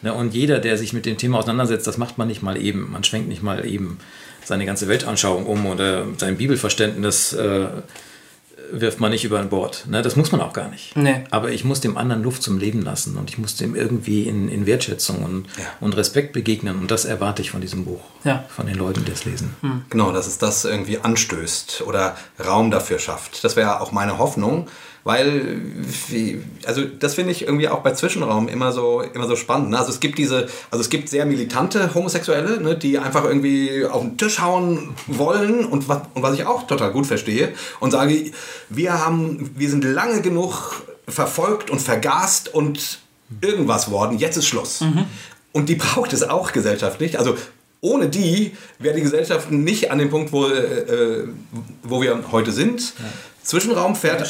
Ne? 0.00 0.14
Und 0.14 0.32
jeder, 0.32 0.58
der 0.58 0.78
sich 0.78 0.94
mit 0.94 1.04
dem 1.04 1.18
Thema 1.18 1.38
auseinandersetzt, 1.40 1.86
das 1.86 1.98
macht 1.98 2.16
man 2.16 2.28
nicht 2.28 2.42
mal 2.42 2.56
eben. 2.56 2.90
Man 2.90 3.04
schwenkt 3.04 3.28
nicht 3.28 3.42
mal 3.42 3.66
eben 3.66 3.98
seine 4.44 4.66
ganze 4.66 4.88
Weltanschauung 4.88 5.46
um 5.46 5.66
oder 5.66 6.04
sein 6.18 6.36
Bibelverständnis 6.36 7.32
äh, 7.32 7.66
wirft 8.74 9.00
man 9.00 9.10
nicht 9.10 9.24
über 9.24 9.42
Bord. 9.44 9.84
Ne? 9.88 10.00
Das 10.02 10.16
muss 10.16 10.32
man 10.32 10.40
auch 10.40 10.52
gar 10.54 10.68
nicht. 10.68 10.96
Nee. 10.96 11.24
Aber 11.30 11.50
ich 11.50 11.64
muss 11.64 11.80
dem 11.80 11.96
anderen 11.98 12.22
Luft 12.22 12.42
zum 12.42 12.58
Leben 12.58 12.80
lassen 12.82 13.16
und 13.18 13.28
ich 13.28 13.36
muss 13.36 13.56
dem 13.56 13.74
irgendwie 13.74 14.22
in, 14.22 14.48
in 14.48 14.64
Wertschätzung 14.66 15.22
und, 15.22 15.46
und 15.80 15.94
Respekt 15.96 16.32
begegnen. 16.32 16.78
Und 16.78 16.90
das 16.90 17.04
erwarte 17.04 17.42
ich 17.42 17.50
von 17.50 17.60
diesem 17.60 17.84
Buch, 17.84 18.00
Ja. 18.24 18.44
von 18.48 18.66
den 18.66 18.76
Leuten, 18.76 19.04
die 19.04 19.12
es 19.12 19.24
lesen. 19.26 19.54
Genau, 19.90 20.10
dass 20.12 20.26
es 20.26 20.38
das 20.38 20.64
irgendwie 20.64 20.98
anstößt 20.98 21.82
oder 21.86 22.16
Raum 22.42 22.70
dafür 22.70 22.98
schafft. 22.98 23.44
Das 23.44 23.56
wäre 23.56 23.80
auch 23.80 23.92
meine 23.92 24.16
Hoffnung, 24.18 24.68
weil, 25.04 25.60
also 26.64 26.84
das 26.84 27.14
finde 27.14 27.32
ich 27.32 27.42
irgendwie 27.42 27.68
auch 27.68 27.80
bei 27.80 27.92
Zwischenraum 27.92 28.48
immer 28.48 28.72
so, 28.72 29.00
immer 29.00 29.26
so 29.26 29.36
spannend. 29.36 29.70
Ne? 29.70 29.78
Also 29.78 29.90
es 29.90 30.00
gibt 30.00 30.18
diese, 30.18 30.48
also 30.70 30.80
es 30.80 30.90
gibt 30.90 31.08
sehr 31.08 31.26
militante 31.26 31.92
Homosexuelle, 31.94 32.60
ne, 32.60 32.76
die 32.76 32.98
einfach 32.98 33.24
irgendwie 33.24 33.84
auf 33.84 34.02
den 34.02 34.16
Tisch 34.16 34.40
hauen 34.40 34.94
wollen 35.06 35.64
und 35.64 35.88
was, 35.88 36.02
und 36.14 36.22
was 36.22 36.34
ich 36.34 36.46
auch 36.46 36.66
total 36.66 36.92
gut 36.92 37.06
verstehe 37.06 37.52
und 37.80 37.90
sage, 37.90 38.30
wir 38.68 39.04
haben, 39.04 39.50
wir 39.56 39.70
sind 39.70 39.84
lange 39.84 40.22
genug 40.22 40.84
verfolgt 41.08 41.70
und 41.70 41.80
vergast 41.80 42.54
und 42.54 43.00
irgendwas 43.40 43.90
worden, 43.90 44.18
jetzt 44.18 44.36
ist 44.36 44.46
Schluss. 44.46 44.82
Und 45.52 45.68
die 45.68 45.74
braucht 45.74 46.12
es 46.12 46.22
auch 46.22 46.52
gesellschaftlich. 46.52 47.18
Also 47.18 47.36
ohne 47.80 48.08
die 48.08 48.52
wäre 48.78 48.94
die 48.94 49.02
Gesellschaft 49.02 49.50
nicht 49.50 49.90
an 49.90 49.98
dem 49.98 50.08
Punkt, 50.08 50.32
wo, 50.32 50.46
äh, 50.46 51.26
wo 51.82 52.00
wir 52.00 52.30
heute 52.30 52.52
sind. 52.52 52.94
Zwischenraum 53.42 53.96
fährt, 53.96 54.20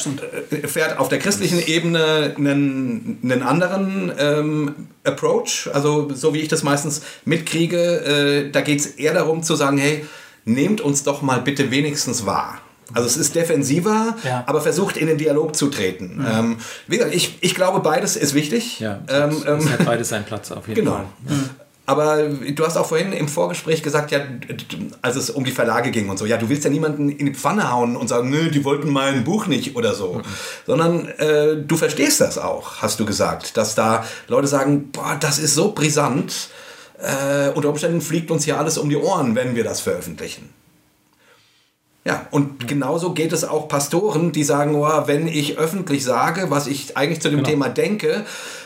äh, 0.50 0.66
fährt 0.68 0.98
auf 0.98 1.08
der 1.08 1.18
christlichen 1.18 1.64
Ebene 1.66 2.34
einen, 2.36 3.18
einen 3.22 3.42
anderen 3.42 4.12
ähm, 4.18 4.74
Approach. 5.04 5.68
Also 5.72 6.08
so 6.14 6.32
wie 6.34 6.40
ich 6.40 6.48
das 6.48 6.62
meistens 6.62 7.02
mitkriege, 7.24 7.78
äh, 8.46 8.50
da 8.50 8.60
geht 8.62 8.80
es 8.80 8.86
eher 8.86 9.14
darum 9.14 9.42
zu 9.42 9.54
sagen, 9.54 9.78
hey, 9.78 10.04
nehmt 10.44 10.80
uns 10.80 11.02
doch 11.04 11.22
mal 11.22 11.40
bitte 11.40 11.70
wenigstens 11.70 12.24
wahr. 12.26 12.58
Also 12.94 13.06
es 13.06 13.16
ist 13.16 13.34
defensiver, 13.34 14.16
Ja. 14.24 14.44
aber 14.46 14.60
versucht 14.60 14.96
in 14.96 15.06
den 15.06 15.16
Dialog 15.16 15.56
zu 15.56 15.68
treten. 15.68 16.24
Ähm, 16.30 16.56
wie 16.88 16.98
gesagt, 16.98 17.14
ich, 17.14 17.38
ich 17.40 17.54
glaube, 17.54 17.80
beides 17.80 18.16
ist 18.16 18.34
wichtig. 18.34 18.80
Ja, 18.80 19.00
ähm, 19.08 19.30
es 19.30 19.44
ähm, 19.46 19.70
hat 19.72 19.84
beides 19.84 20.08
seinen 20.10 20.24
Platz 20.24 20.50
auf 20.50 20.68
jeden 20.68 20.80
Genau. 20.84 20.96
Fall. 20.96 21.06
Aber 21.84 22.22
du 22.28 22.64
hast 22.64 22.76
auch 22.76 22.86
vorhin 22.86 23.12
im 23.12 23.26
Vorgespräch 23.26 23.82
gesagt, 23.82 24.12
ja, 24.12 24.20
als 25.02 25.16
es 25.16 25.30
um 25.30 25.44
die 25.44 25.50
Verlage 25.50 25.90
ging 25.90 26.08
und 26.10 26.16
so, 26.16 26.26
ja, 26.26 26.36
du 26.36 26.48
willst 26.48 26.62
ja 26.62 26.70
niemanden 26.70 27.08
in 27.10 27.26
die 27.26 27.34
Pfanne 27.34 27.72
hauen 27.72 27.96
und 27.96 28.06
sagen, 28.06 28.30
nö, 28.30 28.50
die 28.50 28.64
wollten 28.64 28.90
mein 28.90 29.24
Buch 29.24 29.48
nicht 29.48 29.74
oder 29.74 29.92
so. 29.94 30.22
Sondern 30.64 31.08
äh, 31.08 31.56
du 31.56 31.76
verstehst 31.76 32.20
das 32.20 32.38
auch, 32.38 32.76
hast 32.82 33.00
du 33.00 33.04
gesagt, 33.04 33.56
dass 33.56 33.74
da 33.74 34.04
Leute 34.28 34.46
sagen, 34.46 34.90
boah, 34.92 35.16
das 35.18 35.40
ist 35.40 35.54
so 35.56 35.72
brisant, 35.72 36.50
äh, 37.00 37.50
unter 37.50 37.68
Umständen 37.70 38.00
fliegt 38.00 38.30
uns 38.30 38.44
hier 38.44 38.58
alles 38.58 38.78
um 38.78 38.88
die 38.88 38.96
Ohren, 38.96 39.34
wenn 39.34 39.56
wir 39.56 39.64
das 39.64 39.80
veröffentlichen. 39.80 40.50
Ja, 42.04 42.26
und 42.32 42.66
genauso 42.66 43.12
geht 43.12 43.32
es 43.32 43.44
auch 43.44 43.68
Pastoren, 43.68 44.32
die 44.32 44.42
sagen, 44.42 44.74
oh, 44.74 45.02
wenn 45.06 45.28
ich 45.28 45.58
öffentlich 45.58 46.02
sage, 46.02 46.50
was 46.50 46.66
ich 46.66 46.96
eigentlich 46.96 47.20
zu 47.20 47.28
dem 47.28 47.38
Genau. 47.38 47.50
Thema 47.50 47.68
denke, 47.68 48.24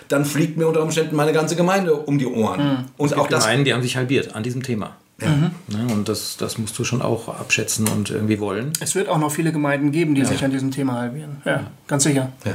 dann 0.08 0.24
fliegt 0.24 0.56
mir 0.56 0.66
unter 0.66 0.82
Umständen 0.82 1.16
meine 1.16 1.32
ganze 1.32 1.56
Gemeinde 1.56 1.94
um 1.94 2.18
die 2.18 2.26
Ohren. 2.26 2.86
Und 2.96 3.14
auch 3.14 3.28
das, 3.28 3.44
Gemeinden, 3.44 3.64
die 3.64 3.74
haben 3.74 3.82
sich 3.82 3.96
halbiert 3.96 4.34
an 4.34 4.42
diesem 4.42 4.62
Thema. 4.62 4.96
Ne, 5.18 5.50
und 5.94 6.10
das, 6.10 6.36
das 6.36 6.58
musst 6.58 6.78
du 6.78 6.84
schon 6.84 7.00
auch 7.00 7.28
abschätzen 7.28 7.88
und 7.88 8.10
irgendwie 8.10 8.38
wollen. 8.38 8.74
Es 8.80 8.94
wird 8.94 9.08
auch 9.08 9.16
noch 9.16 9.32
viele 9.32 9.50
Gemeinden 9.50 9.90
geben, 9.90 10.14
die 10.14 10.26
sich 10.26 10.44
an 10.44 10.50
diesem 10.50 10.72
Thema 10.72 10.94
halbieren. 10.94 11.40
Ja, 11.46 11.70
ganz 11.86 12.02
sicher. 12.02 12.32
Ja. 12.44 12.52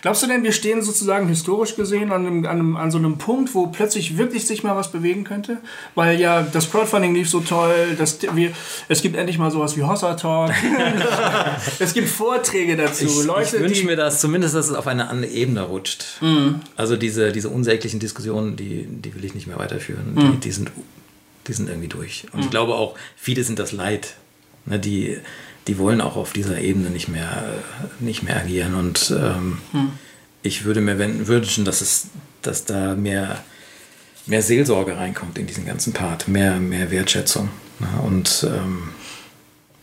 Glaubst 0.00 0.22
du 0.22 0.28
denn, 0.28 0.44
wir 0.44 0.52
stehen 0.52 0.80
sozusagen 0.80 1.26
historisch 1.26 1.74
gesehen 1.74 2.12
an, 2.12 2.24
einem, 2.24 2.46
an, 2.46 2.50
einem, 2.50 2.76
an 2.76 2.92
so 2.92 2.98
einem 2.98 3.18
Punkt, 3.18 3.52
wo 3.56 3.66
plötzlich 3.66 4.16
wirklich 4.16 4.46
sich 4.46 4.62
mal 4.62 4.76
was 4.76 4.92
bewegen 4.92 5.24
könnte? 5.24 5.58
Weil 5.96 6.20
ja 6.20 6.42
das 6.42 6.70
Crowdfunding 6.70 7.14
lief 7.14 7.28
so 7.28 7.40
toll, 7.40 7.96
dass 7.98 8.18
wir, 8.22 8.52
es 8.88 9.02
gibt 9.02 9.16
endlich 9.16 9.38
mal 9.38 9.50
sowas 9.50 9.76
wie 9.76 9.82
Hossa 9.82 10.14
Talk. 10.14 10.52
es 11.80 11.94
gibt 11.94 12.08
Vorträge 12.08 12.76
dazu. 12.76 13.06
Ich, 13.06 13.24
Leute, 13.24 13.56
ich 13.56 13.62
wünsche 13.62 13.86
mir 13.86 13.96
das 13.96 14.20
zumindest, 14.20 14.54
dass 14.54 14.70
es 14.70 14.76
auf 14.76 14.86
eine 14.86 15.08
andere 15.08 15.32
Ebene 15.32 15.62
rutscht. 15.62 16.04
Also 16.76 16.96
diese, 16.96 17.32
diese 17.32 17.48
unsäglichen 17.48 17.98
Diskussionen, 17.98 18.54
die, 18.54 18.86
die 18.86 19.16
will 19.16 19.24
ich 19.24 19.34
nicht 19.34 19.48
mehr 19.48 19.58
weiterführen. 19.58 20.14
Die, 20.16 20.40
die, 20.40 20.52
sind, 20.52 20.70
die 21.46 21.52
sind 21.52 21.68
irgendwie 21.68 21.88
durch. 21.88 22.26
Und 22.32 22.40
ich 22.40 22.50
glaube 22.50 22.74
auch, 22.74 22.96
viele 23.16 23.44
sind 23.44 23.58
das 23.58 23.72
leid. 23.72 24.14
Ne, 24.66 24.78
die, 24.78 25.18
die 25.66 25.78
wollen 25.78 26.00
auch 26.00 26.16
auf 26.16 26.32
dieser 26.32 26.60
Ebene 26.60 26.90
nicht 26.90 27.08
mehr, 27.08 27.44
nicht 28.00 28.22
mehr 28.22 28.36
agieren. 28.36 28.74
Und 28.74 29.14
ähm, 29.16 29.58
ich 30.42 30.64
würde 30.64 30.80
mir 30.80 30.98
wünschen, 30.98 31.64
dass, 31.64 31.80
es, 31.80 32.08
dass 32.42 32.64
da 32.64 32.94
mehr 32.94 33.42
mehr 34.26 34.42
Seelsorge 34.42 34.96
reinkommt 34.96 35.38
in 35.38 35.46
diesen 35.46 35.66
ganzen 35.66 35.92
Part, 35.92 36.28
mehr, 36.28 36.56
mehr 36.56 36.90
Wertschätzung. 36.90 37.50
Ja, 37.80 38.00
und 38.00 38.46
ähm, 38.48 38.90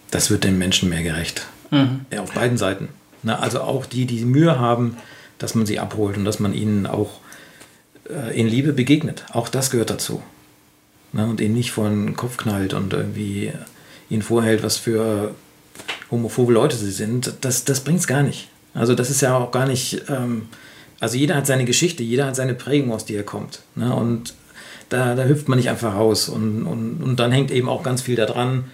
das 0.10 0.30
wird 0.30 0.44
den 0.44 0.58
Menschen 0.58 0.90
mehr 0.90 1.04
gerecht. 1.04 1.48
Ja, 2.12 2.22
auf 2.22 2.34
beiden 2.34 2.58
Seiten. 2.58 2.90
Na, 3.24 3.40
also 3.40 3.62
auch 3.62 3.86
die, 3.86 4.06
die 4.06 4.26
Mühe 4.26 4.60
haben, 4.60 4.98
dass 5.38 5.56
man 5.56 5.66
sie 5.66 5.80
abholt 5.80 6.18
und 6.18 6.26
dass 6.26 6.40
man 6.40 6.54
ihnen 6.54 6.86
auch 6.88 7.20
äh, 8.10 8.38
in 8.38 8.48
Liebe 8.48 8.74
begegnet. 8.74 9.26
Auch 9.32 9.50
das 9.50 9.70
gehört 9.70 9.90
dazu. 9.90 10.22
Na, 11.14 11.26
und 11.26 11.42
ihnen 11.42 11.56
nicht 11.56 11.72
vor 11.72 11.90
den 11.90 12.16
Kopf 12.16 12.38
knallt 12.38 12.74
und 12.74 12.94
irgendwie 12.94 13.52
ihnen 14.10 14.22
vorhält, 14.22 14.64
was 14.64 14.78
für 14.78 15.34
homophobe 16.10 16.54
Leute 16.54 16.76
sie 16.76 16.92
sind. 16.92 17.34
Das, 17.42 17.66
das 17.66 17.82
bringt 17.82 18.00
es 18.00 18.08
gar 18.08 18.24
nicht. 18.24 18.50
Also 18.74 18.96
das 18.96 19.10
ist 19.10 19.22
ja 19.22 19.38
auch 19.38 19.52
gar 19.52 19.68
nicht... 19.68 20.04
Ähm, 20.10 20.48
also 21.00 21.18
jeder 21.18 21.36
hat 21.36 21.48
seine 21.48 21.66
Geschichte, 21.66 22.04
jeder 22.04 22.28
hat 22.28 22.36
seine 22.36 22.54
Prägung, 22.54 22.94
aus 22.94 23.06
die 23.06 23.16
er 23.16 23.24
kommt. 23.24 23.62
Ne? 23.76 23.94
Und 23.94 24.36
da, 24.90 25.16
da 25.16 25.24
hüpft 25.24 25.50
man 25.50 25.58
nicht 25.58 25.70
einfach 25.70 25.96
raus. 25.96 26.30
Und, 26.30 26.64
und, 26.64 27.02
und 27.02 27.20
dann 27.20 27.32
hängt 27.32 27.50
eben 27.50 27.68
auch 27.68 27.82
ganz 27.82 28.04
viel 28.04 28.16
daran, 28.16 28.66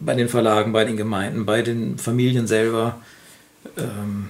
bei 0.00 0.14
den 0.14 0.28
Verlagen, 0.28 0.72
bei 0.72 0.84
den 0.84 0.96
Gemeinden, 0.96 1.44
bei 1.44 1.62
den 1.62 1.98
Familien 1.98 2.46
selber. 2.46 3.00
Ähm, 3.76 4.28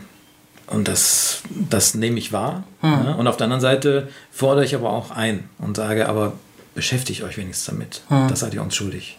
und 0.67 0.89
das, 0.89 1.43
das 1.69 1.95
nehme 1.95 2.19
ich 2.19 2.33
wahr. 2.33 2.65
Ne? 3.05 3.17
Und 3.19 3.27
auf 3.29 3.37
der 3.37 3.45
anderen 3.45 3.61
Seite 3.61 4.09
fordere 4.31 4.65
ich 4.65 4.75
aber 4.75 4.91
auch 4.91 5.11
ein 5.11 5.45
und 5.59 5.77
sage, 5.77 6.09
aber 6.09 6.33
beschäftigt 6.77 7.25
euch 7.25 7.37
wenigstens 7.37 7.67
damit. 7.67 8.03
Das 8.29 8.41
seid 8.41 8.55
ihr 8.55 8.63
uns 8.63 8.77
schuldig. 8.77 9.17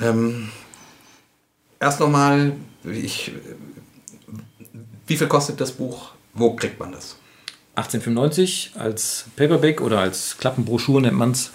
Ähm, 0.00 0.48
erst 1.78 2.00
nochmal, 2.00 2.54
ich, 2.84 3.32
wie 5.06 5.16
viel 5.16 5.26
kostet 5.26 5.60
das 5.60 5.72
Buch? 5.72 6.12
Wo 6.32 6.54
kriegt 6.54 6.80
man 6.80 6.92
das? 6.92 7.16
1895 7.74 8.72
als 8.78 9.26
Paperback 9.36 9.80
oder 9.80 9.98
als 9.98 10.38
Klappenbroschur 10.38 11.00
nennt 11.02 11.16
man 11.18 11.32
es, 11.32 11.50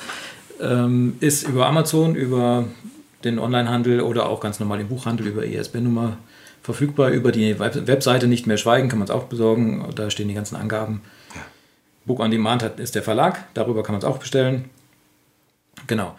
ähm, 0.62 1.16
ist 1.20 1.48
über 1.48 1.66
Amazon, 1.66 2.16
über 2.16 2.66
den 3.24 3.40
Onlinehandel 3.40 4.02
oder 4.02 4.30
auch 4.30 4.40
ganz 4.40 4.60
normal 4.60 4.80
im 4.80 4.88
Buchhandel 4.88 5.28
über 5.28 5.46
ESB-Nummer 5.46 6.18
verfügbar. 6.62 7.10
Über 7.10 7.32
die 7.32 7.60
Web 7.60 7.88
Webseite 7.88 8.28
nicht 8.28 8.48
mehr 8.48 8.58
schweigen 8.58 8.90
kann 8.90 9.00
man 9.00 9.08
es 9.08 9.14
auch 9.14 9.24
besorgen. 9.24 9.88
Da 9.96 10.10
stehen 10.10 10.28
die 10.28 10.34
ganzen 10.34 10.56
Angaben. 10.56 11.02
Book 12.06 12.20
on 12.20 12.32
Demand 12.32 12.62
hat, 12.64 12.80
ist 12.80 12.96
der 12.96 13.04
Verlag, 13.04 13.46
darüber 13.54 13.84
kann 13.84 13.94
man 13.94 14.00
es 14.00 14.06
auch 14.06 14.18
bestellen. 14.20 14.66
Genau. 15.88 16.16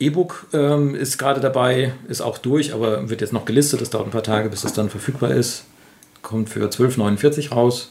E-Book 0.00 0.46
ähm, 0.52 0.94
ist 0.94 1.18
gerade 1.18 1.40
dabei, 1.40 1.94
ist 2.08 2.20
auch 2.20 2.38
durch, 2.38 2.74
aber 2.74 3.08
wird 3.10 3.20
jetzt 3.20 3.32
noch 3.32 3.44
gelistet. 3.44 3.80
Das 3.80 3.90
dauert 3.90 4.06
ein 4.06 4.10
paar 4.10 4.22
Tage, 4.24 4.48
bis 4.48 4.64
es 4.64 4.72
dann 4.72 4.90
verfügbar 4.90 5.30
ist. 5.30 5.64
Kommt 6.22 6.48
für 6.48 6.64
12,49 6.66 7.50
raus. 7.52 7.90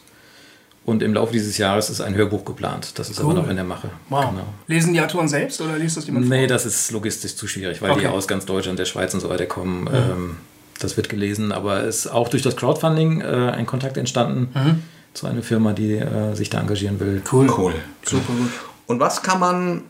Und 0.85 1.01
im 1.01 1.13
Laufe 1.13 1.31
dieses 1.31 1.57
Jahres 1.57 1.89
ist 1.89 2.01
ein 2.01 2.13
Hörbuch 2.13 2.43
geplant. 2.43 2.99
Das 2.99 3.09
ist 3.09 3.17
aber 3.19 3.29
Cool. 3.29 3.35
noch 3.35 3.49
in 3.49 3.55
der 3.55 3.63
Mache. 3.63 3.89
Wow. 4.09 4.31
Genau. 4.31 4.43
Lesen 4.67 4.91
die 4.93 4.99
Autoren 4.99 5.29
selbst 5.29 5.61
oder 5.61 5.77
liest 5.77 5.95
das 5.95 6.05
jemand 6.07 6.27
Nee, 6.27 6.39
vor? 6.39 6.47
das 6.47 6.65
ist 6.65 6.91
logistisch 6.91 7.37
zu 7.37 7.47
schwierig, 7.47 7.81
weil 7.81 7.91
die 7.93 7.99
Okay. 7.99 8.07
aus 8.07 8.27
ganz 8.27 8.45
Deutschland, 8.45 8.77
der 8.79 8.85
Schweiz 8.85 9.13
und 9.13 9.21
so 9.21 9.29
weiter 9.29 9.45
kommen. 9.45 9.87
Ähm, 9.93 10.37
das 10.79 10.97
wird 10.97 11.07
gelesen, 11.07 11.53
aber 11.53 11.83
es 11.85 11.99
ist 11.99 12.07
auch 12.07 12.27
durch 12.27 12.43
das 12.43 12.57
Crowdfunding 12.57 13.21
äh, 13.21 13.25
ein 13.55 13.65
Kontakt 13.65 13.95
entstanden 13.95 14.83
zu 15.13 15.27
einer 15.27 15.43
Firma, 15.43 15.73
die 15.73 15.93
äh, 15.93 16.35
sich 16.35 16.49
da 16.49 16.59
engagieren 16.59 16.99
will. 16.99 17.21
Cool. 17.31 17.49
Cool. 17.55 17.75
Super 18.03 18.33
gut. 18.33 18.51
Und 18.87 18.99
was 18.99 19.21
kann 19.21 19.39
man 19.39 19.81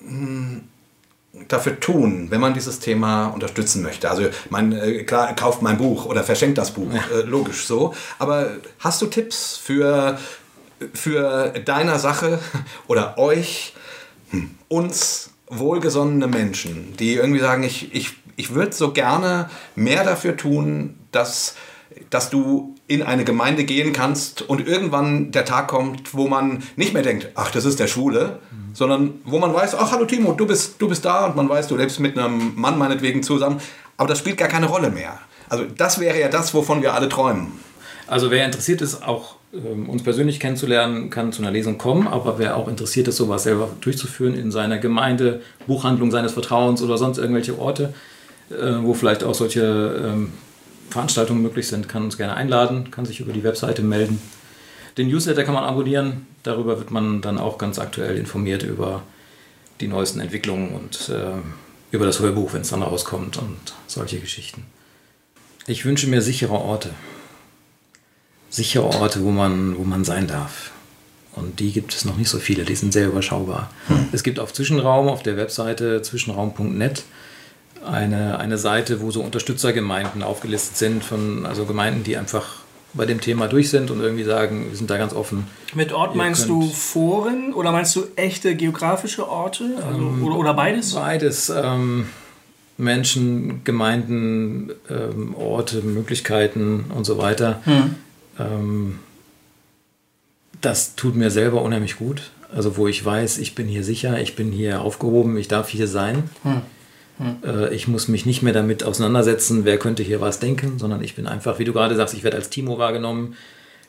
hm, 0.00 0.62
dafür 1.48 1.80
tun, 1.80 2.30
wenn 2.30 2.40
man 2.40 2.54
dieses 2.54 2.80
Thema 2.80 3.28
unterstützen 3.28 3.82
möchte? 3.82 4.10
Also, 4.10 4.28
man, 4.50 4.72
äh, 4.72 5.04
klar, 5.04 5.34
kauft 5.34 5.62
mein 5.62 5.78
Buch 5.78 6.06
oder 6.06 6.22
verschenkt 6.24 6.58
das 6.58 6.72
Buch, 6.72 6.92
äh, 6.92 7.22
logisch 7.22 7.66
so. 7.66 7.94
Aber 8.18 8.50
hast 8.78 9.02
du 9.02 9.06
Tipps 9.06 9.56
für, 9.56 10.18
für 10.94 11.50
deiner 11.64 11.98
Sache 11.98 12.38
oder 12.86 13.18
euch, 13.18 13.74
hm, 14.30 14.50
uns 14.68 15.30
wohlgesonnene 15.50 16.26
Menschen, 16.26 16.94
die 16.98 17.14
irgendwie 17.14 17.40
sagen, 17.40 17.62
ich, 17.62 17.94
ich, 17.94 18.16
ich 18.36 18.54
würde 18.54 18.74
so 18.74 18.92
gerne 18.92 19.48
mehr 19.74 20.04
dafür 20.04 20.36
tun, 20.36 20.98
dass, 21.10 21.54
dass 22.10 22.30
du 22.30 22.74
in 22.86 23.02
eine 23.02 23.24
Gemeinde 23.24 23.64
gehen 23.64 23.92
kannst 23.92 24.42
und 24.42 24.66
irgendwann 24.66 25.30
der 25.30 25.44
Tag 25.44 25.68
kommt, 25.68 26.14
wo 26.14 26.26
man 26.26 26.62
nicht 26.76 26.94
mehr 26.94 27.02
denkt, 27.02 27.28
ach, 27.34 27.50
das 27.50 27.64
ist 27.64 27.78
der 27.80 27.86
Schwule, 27.86 28.38
sondern 28.72 29.14
wo 29.24 29.38
man 29.38 29.52
weiß, 29.52 29.74
ach, 29.74 29.92
hallo 29.92 30.04
Timo, 30.04 30.32
du 30.32 30.46
bist, 30.46 30.80
du 30.80 30.88
bist 30.88 31.04
da 31.04 31.26
und 31.26 31.36
man 31.36 31.48
weiß, 31.48 31.68
du 31.68 31.76
lebst 31.76 32.00
mit 32.00 32.16
einem 32.16 32.52
Mann 32.54 32.78
meinetwegen 32.78 33.22
zusammen, 33.22 33.60
aber 33.96 34.08
das 34.08 34.18
spielt 34.18 34.38
gar 34.38 34.48
keine 34.48 34.66
Rolle 34.66 34.90
mehr. 34.90 35.18
Also 35.48 35.64
das 35.64 35.98
wäre 35.98 36.18
ja 36.20 36.28
das, 36.28 36.54
wovon 36.54 36.82
wir 36.82 36.94
alle 36.94 37.08
träumen. 37.08 37.52
Also 38.06 38.30
wer 38.30 38.44
interessiert 38.44 38.80
ist, 38.80 39.02
auch 39.06 39.36
ähm, 39.52 39.88
uns 39.88 40.02
persönlich 40.02 40.40
kennenzulernen, 40.40 41.10
kann 41.10 41.32
zu 41.32 41.42
einer 41.42 41.50
Lesung 41.50 41.76
kommen, 41.76 42.06
aber 42.06 42.38
wer 42.38 42.56
auch 42.56 42.68
interessiert 42.68 43.08
ist, 43.08 43.16
sowas 43.16 43.42
selber 43.42 43.68
durchzuführen 43.80 44.34
in 44.34 44.50
seiner 44.50 44.78
Gemeinde, 44.78 45.42
Buchhandlung 45.66 46.10
seines 46.10 46.32
Vertrauens 46.32 46.82
oder 46.82 46.96
sonst 46.98 47.18
irgendwelche 47.18 47.58
Orte, 47.58 47.92
äh, 48.50 48.82
wo 48.82 48.94
vielleicht 48.94 49.24
auch 49.24 49.34
solche 49.34 49.62
ähm, 50.04 50.32
Veranstaltungen 50.90 51.42
möglich 51.42 51.68
sind, 51.68 51.88
kann 51.88 52.04
uns 52.04 52.16
gerne 52.16 52.34
einladen, 52.34 52.90
kann 52.90 53.06
sich 53.06 53.20
über 53.20 53.32
die 53.32 53.44
Webseite 53.44 53.82
melden. 53.82 54.20
Den 54.96 55.08
Newsletter 55.08 55.44
kann 55.44 55.54
man 55.54 55.64
abonnieren, 55.64 56.26
darüber 56.42 56.78
wird 56.78 56.90
man 56.90 57.20
dann 57.20 57.38
auch 57.38 57.58
ganz 57.58 57.78
aktuell 57.78 58.16
informiert 58.16 58.62
über 58.62 59.02
die 59.80 59.88
neuesten 59.88 60.20
Entwicklungen 60.20 60.74
und 60.74 61.08
äh, 61.08 61.40
über 61.90 62.04
das 62.04 62.20
Hörbuch, 62.20 62.52
wenn 62.52 62.62
es 62.62 62.70
dann 62.70 62.82
rauskommt 62.82 63.36
und 63.36 63.74
solche 63.86 64.18
Geschichten. 64.18 64.64
Ich 65.66 65.84
wünsche 65.84 66.08
mir 66.08 66.22
sichere 66.22 66.54
Orte 66.54 66.90
sichere 68.50 68.84
Orte, 68.84 69.22
wo 69.22 69.30
man, 69.30 69.76
wo 69.76 69.84
man 69.84 70.04
sein 70.04 70.26
darf. 70.26 70.70
Und 71.34 71.60
die 71.60 71.70
gibt 71.70 71.94
es 71.94 72.04
noch 72.04 72.16
nicht 72.16 72.28
so 72.28 72.38
viele, 72.38 72.64
die 72.64 72.74
sind 72.74 72.92
sehr 72.92 73.06
überschaubar. 73.06 73.70
Es 74.12 74.22
gibt 74.22 74.40
auf 74.40 74.52
Zwischenraum, 74.52 75.08
auf 75.08 75.22
der 75.22 75.36
Webseite 75.36 76.02
zwischenraum.net, 76.02 77.04
eine, 77.86 78.38
eine 78.38 78.58
Seite, 78.58 79.00
wo 79.00 79.10
so 79.10 79.20
Unterstützergemeinden 79.22 80.22
aufgelistet 80.22 80.76
sind, 80.76 81.04
von, 81.04 81.46
also 81.46 81.64
Gemeinden, 81.64 82.04
die 82.04 82.16
einfach 82.16 82.46
bei 82.94 83.04
dem 83.06 83.20
Thema 83.20 83.48
durch 83.48 83.70
sind 83.70 83.90
und 83.90 84.00
irgendwie 84.00 84.24
sagen, 84.24 84.66
wir 84.70 84.76
sind 84.76 84.88
da 84.90 84.96
ganz 84.96 85.12
offen. 85.12 85.46
Mit 85.74 85.92
Ort 85.92 86.16
meinst 86.16 86.48
du 86.48 86.62
Foren 86.62 87.52
oder 87.52 87.70
meinst 87.70 87.94
du 87.96 88.04
echte 88.16 88.56
geografische 88.56 89.28
Orte? 89.28 89.64
Also, 89.86 89.98
Ähm, 89.98 90.24
oder, 90.24 90.36
oder 90.36 90.54
beides? 90.54 90.94
Beides. 90.94 91.50
Ähm, 91.50 92.06
Menschen, 92.78 93.62
Gemeinden, 93.64 94.70
ähm, 94.88 95.34
Orte, 95.34 95.82
Möglichkeiten 95.82 96.86
und 96.94 97.04
so 97.04 97.18
weiter. 97.18 97.60
Ähm, 98.38 99.00
das 100.60 100.94
tut 100.96 101.14
mir 101.14 101.30
selber 101.30 101.62
unheimlich 101.62 101.96
gut. 101.98 102.30
Also 102.54 102.76
wo 102.78 102.88
ich 102.88 103.04
weiß, 103.04 103.38
ich 103.38 103.54
bin 103.54 103.66
hier 103.68 103.84
sicher, 103.84 104.18
ich 104.20 104.34
bin 104.34 104.50
hier 104.50 104.80
aufgehoben, 104.80 105.36
ich 105.36 105.48
darf 105.48 105.68
hier 105.68 105.86
sein. 105.86 106.30
Äh, 107.44 107.74
ich 107.74 107.88
muss 107.88 108.08
mich 108.08 108.26
nicht 108.26 108.42
mehr 108.42 108.52
damit 108.52 108.84
auseinandersetzen, 108.84 109.64
wer 109.64 109.78
könnte 109.78 110.02
hier 110.02 110.20
was 110.20 110.38
denken, 110.38 110.78
sondern 110.78 111.02
ich 111.02 111.14
bin 111.14 111.26
einfach, 111.26 111.58
wie 111.58 111.64
du 111.64 111.72
gerade 111.72 111.96
sagst, 111.96 112.14
ich 112.14 112.24
werde 112.24 112.36
als 112.36 112.50
Timo 112.50 112.78
wahrgenommen, 112.78 113.36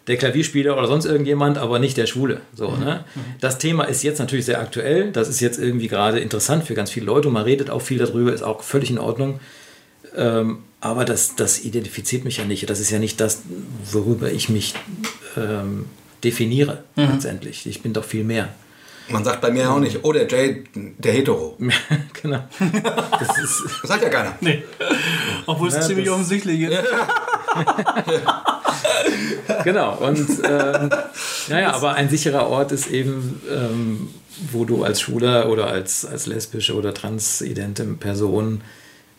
der 0.07 0.17
Klavierspieler 0.17 0.75
oder 0.75 0.87
sonst 0.87 1.05
irgendjemand, 1.05 1.59
aber 1.59 1.77
nicht 1.77 1.95
der 1.95 2.07
Schwule. 2.07 2.41
So, 2.55 2.71
ne? 2.71 3.03
Das 3.41 3.59
Thema 3.59 3.83
ist 3.83 4.01
jetzt 4.01 4.17
natürlich 4.17 4.45
sehr 4.45 4.59
aktuell. 4.59 5.11
Das 5.11 5.29
ist 5.29 5.39
jetzt 5.39 5.59
irgendwie 5.59 5.87
gerade 5.87 6.19
interessant 6.19 6.63
für 6.63 6.73
ganz 6.73 6.89
viele 6.89 7.05
Leute 7.05 7.27
und 7.27 7.35
man 7.35 7.43
redet 7.43 7.69
auch 7.69 7.81
viel 7.81 7.99
darüber, 7.99 8.33
ist 8.33 8.41
auch 8.41 8.63
völlig 8.63 8.89
in 8.89 8.97
Ordnung. 8.97 9.39
Ähm, 10.15 10.59
aber 10.81 11.05
das, 11.05 11.35
das 11.35 11.63
identifiziert 11.63 12.23
mich 12.23 12.37
ja 12.37 12.45
nicht. 12.45 12.67
Das 12.69 12.79
ist 12.79 12.89
ja 12.89 12.97
nicht 12.97 13.21
das, 13.21 13.43
worüber 13.91 14.31
ich 14.31 14.49
mich 14.49 14.73
ähm, 15.37 15.85
definiere 16.23 16.83
letztendlich. 16.95 17.67
Ich 17.67 17.81
bin 17.81 17.93
doch 17.93 18.03
viel 18.03 18.23
mehr. 18.23 18.49
Man 19.09 19.23
sagt 19.23 19.41
bei 19.41 19.51
mir 19.51 19.71
auch 19.71 19.79
nicht, 19.79 19.99
oh, 20.03 20.11
der 20.11 20.27
Jay, 20.27 20.63
der 20.73 21.13
Hetero. 21.13 21.57
genau. 22.21 22.39
Das 22.59 23.37
ist, 23.43 23.63
Das 23.81 23.89
sagt 23.89 24.03
ja 24.03 24.09
keiner. 24.09 24.35
Nee. 24.41 24.63
Obwohl 25.45 25.69
es 25.69 25.75
Ja, 25.75 25.81
ziemlich 25.81 26.09
offensichtlich 26.09 26.61
ist. 26.61 26.77
genau. 29.63 29.95
Und 29.97 30.27
ähm, 30.43 30.89
naja, 31.49 31.73
aber 31.73 31.93
ein 31.93 32.09
sicherer 32.09 32.47
Ort 32.47 32.71
ist 32.71 32.87
eben, 32.87 33.41
ähm, 33.49 34.09
wo 34.51 34.65
du 34.65 34.83
als 34.83 35.01
Schwuler 35.01 35.49
oder 35.49 35.67
als, 35.67 36.05
als 36.05 36.27
lesbische 36.27 36.75
oder 36.75 36.93
transidente 36.93 37.83
Person 37.85 38.61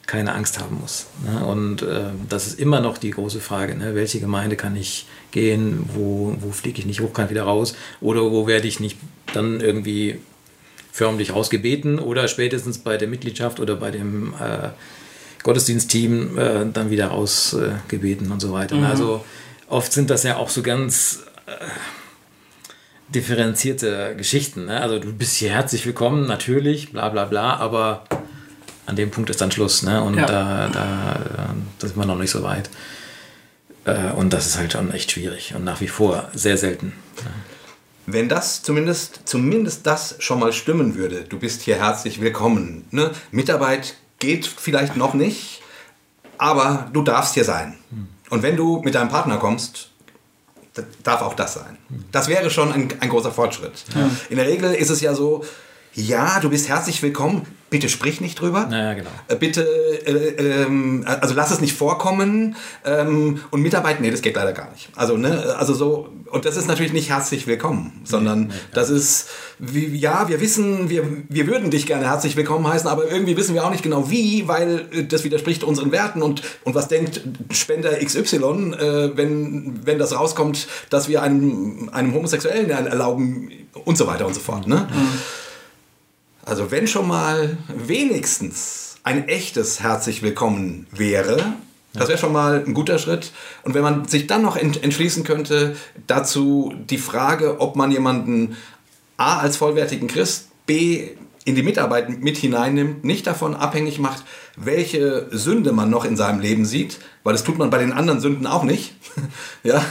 keine 0.06 0.34
Angst 0.34 0.58
haben 0.58 0.78
musst. 0.80 1.06
Ne? 1.24 1.44
Und 1.44 1.82
ähm, 1.82 2.22
das 2.28 2.48
ist 2.48 2.58
immer 2.58 2.80
noch 2.80 2.98
die 2.98 3.10
große 3.10 3.40
Frage, 3.40 3.76
ne? 3.76 3.94
welche 3.94 4.18
Gemeinde 4.18 4.56
kann 4.56 4.74
ich 4.74 5.06
gehen, 5.30 5.88
wo, 5.94 6.36
wo 6.40 6.50
fliege 6.50 6.78
ich 6.80 6.86
nicht 6.86 7.00
hoch, 7.00 7.12
kann 7.12 7.30
wieder 7.30 7.44
raus 7.44 7.74
oder 8.00 8.22
wo 8.30 8.46
werde 8.46 8.66
ich 8.68 8.80
nicht 8.80 8.98
dann 9.32 9.60
irgendwie 9.60 10.18
förmlich 10.92 11.32
rausgebeten 11.34 11.98
oder 11.98 12.28
spätestens 12.28 12.78
bei 12.78 12.96
der 12.96 13.08
Mitgliedschaft 13.08 13.60
oder 13.60 13.76
bei 13.76 13.90
dem 13.90 14.34
äh, 14.34 14.68
Gottesdienstteam 15.42 16.38
äh, 16.38 16.66
dann 16.72 16.90
wieder 16.90 17.08
rausgebeten 17.08 18.28
äh, 18.28 18.32
und 18.32 18.40
so 18.40 18.52
weiter. 18.52 18.76
Also 18.76 19.24
oft 19.68 19.92
sind 19.92 20.10
das 20.10 20.24
ja 20.24 20.36
auch 20.36 20.48
so 20.50 20.62
ganz 20.62 21.22
äh, 21.46 21.52
differenzierte 23.08 24.14
Geschichten. 24.16 24.66
Ne? 24.66 24.80
Also 24.80 24.98
du 24.98 25.12
bist 25.12 25.36
hier 25.36 25.50
herzlich 25.50 25.86
willkommen, 25.86 26.26
natürlich, 26.26 26.92
bla 26.92 27.08
bla 27.08 27.24
bla, 27.24 27.56
aber 27.56 28.04
an 28.86 28.96
dem 28.96 29.10
Punkt 29.10 29.30
ist 29.30 29.40
dann 29.40 29.50
Schluss. 29.50 29.82
Ne? 29.82 30.02
Und 30.02 30.16
Ja. 30.16 30.26
da, 30.26 30.68
da, 30.72 31.12
äh, 31.14 31.54
da 31.78 31.86
sind 31.86 31.96
wir 31.96 32.06
noch 32.06 32.18
nicht 32.18 32.30
so 32.30 32.42
weit. 32.42 32.68
Äh, 33.84 34.12
und 34.12 34.32
das 34.32 34.46
ist 34.46 34.58
halt 34.58 34.72
schon 34.72 34.92
echt 34.92 35.12
schwierig 35.12 35.54
und 35.54 35.64
nach 35.64 35.80
wie 35.80 35.88
vor 35.88 36.28
sehr 36.34 36.56
selten. 36.56 36.92
wenn 38.06 38.28
das 38.28 38.62
zumindest, 38.62 39.20
zumindest 39.24 39.86
das 39.86 40.16
schon 40.18 40.40
mal 40.40 40.52
stimmen 40.52 40.96
würde, 40.96 41.24
du 41.28 41.38
bist 41.38 41.62
hier 41.62 41.76
herzlich 41.76 42.20
willkommen. 42.20 42.84
Ne? 42.90 43.12
Mitarbeit 43.30 43.94
geht 44.18 44.46
vielleicht 44.46 44.96
noch 44.96 45.14
nicht, 45.14 45.62
aber 46.38 46.88
du 46.92 47.02
darfst 47.02 47.34
hier 47.34 47.44
sein. 47.44 47.76
Und 48.30 48.42
wenn 48.42 48.56
du 48.56 48.80
mit 48.82 48.94
deinem 48.94 49.08
Partner 49.08 49.36
kommst, 49.36 49.90
darf 51.02 51.22
auch 51.22 51.34
das 51.34 51.54
sein. 51.54 51.76
Das 52.12 52.28
wäre 52.28 52.50
schon 52.50 52.72
ein, 52.72 52.88
ein 53.00 53.08
großer 53.08 53.32
Fortschritt. 53.32 53.84
In 54.28 54.36
der 54.36 54.46
Regel 54.46 54.72
ist 54.74 54.90
es 54.90 55.00
ja 55.00 55.14
so, 55.14 55.44
ja, 55.94 56.40
du 56.40 56.48
bist 56.50 56.68
herzlich 56.68 57.02
willkommen, 57.02 57.46
bitte 57.70 57.88
sprich 57.88 58.20
nicht 58.20 58.40
drüber. 58.40 58.66
Naja, 58.66 58.94
genau. 58.94 59.10
Äh, 59.28 59.36
Bitte, 59.36 59.62
äh, 60.04 60.62
ähm, 60.62 61.04
also 61.06 61.34
lass 61.34 61.52
es 61.52 61.60
nicht 61.60 61.74
vorkommen. 61.74 62.56
Ähm, 62.84 63.40
und 63.50 63.62
Mitarbeit, 63.62 64.00
nee, 64.00 64.10
das 64.10 64.22
geht 64.22 64.34
leider 64.34 64.52
gar 64.52 64.70
nicht. 64.72 64.88
Also, 64.96 65.16
ne, 65.16 65.54
also 65.56 65.72
so, 65.72 66.08
und 66.30 66.44
das 66.44 66.56
ist 66.56 66.66
natürlich 66.66 66.92
nicht 66.92 67.08
herzlich 67.08 67.46
willkommen, 67.46 68.00
sondern 68.04 68.52
das 68.74 68.90
ist, 68.90 69.28
wie, 69.58 69.86
ja, 69.96 70.28
wir 70.28 70.40
wissen, 70.40 70.90
wir, 70.90 71.04
wir 71.28 71.46
würden 71.46 71.70
dich 71.70 71.86
gerne 71.86 72.06
herzlich 72.06 72.36
willkommen 72.36 72.66
heißen, 72.66 72.88
aber 72.88 73.10
irgendwie 73.10 73.36
wissen 73.36 73.54
wir 73.54 73.64
auch 73.64 73.70
nicht 73.70 73.84
genau 73.84 74.10
wie, 74.10 74.48
weil 74.48 74.88
äh, 74.92 75.04
das 75.04 75.22
widerspricht 75.22 75.62
unseren 75.62 75.92
Werten 75.92 76.22
und, 76.22 76.42
und 76.64 76.74
was 76.74 76.88
denkt 76.88 77.22
Spender 77.50 77.92
XY, 78.04 78.34
äh, 78.36 79.16
wenn, 79.16 79.86
wenn 79.86 79.98
das 79.98 80.14
rauskommt, 80.14 80.66
dass 80.90 81.08
wir 81.08 81.22
einem, 81.22 81.88
einem 81.92 82.14
Homosexuellen 82.14 82.70
erlauben 82.70 83.50
und 83.84 83.96
so 83.96 84.08
weiter 84.08 84.26
und 84.26 84.34
so 84.34 84.40
fort. 84.40 84.66
Ne? 84.66 84.88
Also 86.44 86.70
wenn 86.70 86.86
schon 86.86 87.06
mal 87.06 87.58
wenigstens 87.68 88.96
ein 89.02 89.28
echtes 89.28 89.80
herzlich 89.80 90.22
willkommen 90.22 90.86
wäre, 90.90 91.54
das 91.92 92.08
wäre 92.08 92.18
schon 92.18 92.32
mal 92.32 92.62
ein 92.64 92.74
guter 92.74 92.98
Schritt. 92.98 93.32
Und 93.62 93.74
wenn 93.74 93.82
man 93.82 94.06
sich 94.06 94.26
dann 94.26 94.42
noch 94.42 94.56
ent 94.56 94.82
entschließen 94.82 95.24
könnte, 95.24 95.76
dazu 96.06 96.72
die 96.88 96.98
Frage, 96.98 97.60
ob 97.60 97.76
man 97.76 97.90
jemanden 97.90 98.56
A 99.16 99.38
als 99.38 99.56
vollwertigen 99.56 100.08
Christ, 100.08 100.48
B 100.66 101.08
in 101.44 101.54
die 101.54 101.62
Mitarbeit 101.62 102.20
mit 102.20 102.36
hineinnimmt, 102.36 103.04
nicht 103.04 103.26
davon 103.26 103.56
abhängig 103.56 103.98
macht, 103.98 104.24
welche 104.56 105.26
Sünde 105.30 105.72
man 105.72 105.90
noch 105.90 106.04
in 106.04 106.16
seinem 106.16 106.40
Leben 106.40 106.64
sieht, 106.64 107.00
weil 107.24 107.32
das 107.32 107.44
tut 107.44 107.58
man 107.58 107.70
bei 107.70 107.78
den 107.78 107.92
anderen 107.92 108.20
Sünden 108.20 108.46
auch 108.46 108.62
nicht, 108.62 108.94
ja, 109.62 109.84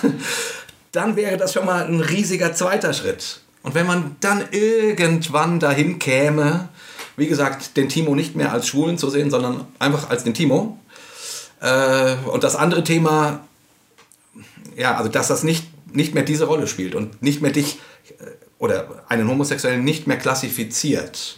dann 0.92 1.16
wäre 1.16 1.38
das 1.38 1.54
schon 1.54 1.66
mal 1.66 1.86
ein 1.86 2.00
riesiger 2.00 2.54
zweiter 2.54 2.94
Schritt. 2.94 3.42
Und 3.64 3.76
wenn 3.76 3.86
man 3.86 4.16
dann 4.22 4.44
irgendwann 4.52 5.60
dahin 5.60 6.00
käme, 6.00 6.70
wie 7.18 7.28
gesagt, 7.28 7.76
den 7.78 7.90
Timo 7.90 8.16
nicht 8.16 8.36
mehr 8.36 8.54
als 8.54 8.68
Schwulen 8.68 8.98
zu 8.98 9.10
sehen, 9.10 9.30
sondern 9.30 9.68
einfach 9.80 10.10
als 10.10 10.24
den 10.24 10.34
Timo. 10.34 10.80
Äh, 11.62 12.16
und 12.32 12.44
das 12.44 12.56
andere 12.56 12.84
Thema, 12.84 13.42
ja, 14.78 14.96
also 14.96 15.10
dass 15.10 15.28
das 15.28 15.44
nicht, 15.44 15.66
nicht 15.94 16.14
mehr 16.14 16.24
diese 16.24 16.46
Rolle 16.46 16.68
spielt 16.68 16.96
und 16.96 17.22
nicht 17.22 17.42
mehr 17.42 17.52
dich 17.52 17.80
äh, 18.20 18.24
oder 18.60 19.04
einen 19.10 19.28
Homosexuellen 19.28 19.84
nicht 19.84 20.08
mehr 20.08 20.18
klassifiziert. 20.18 21.38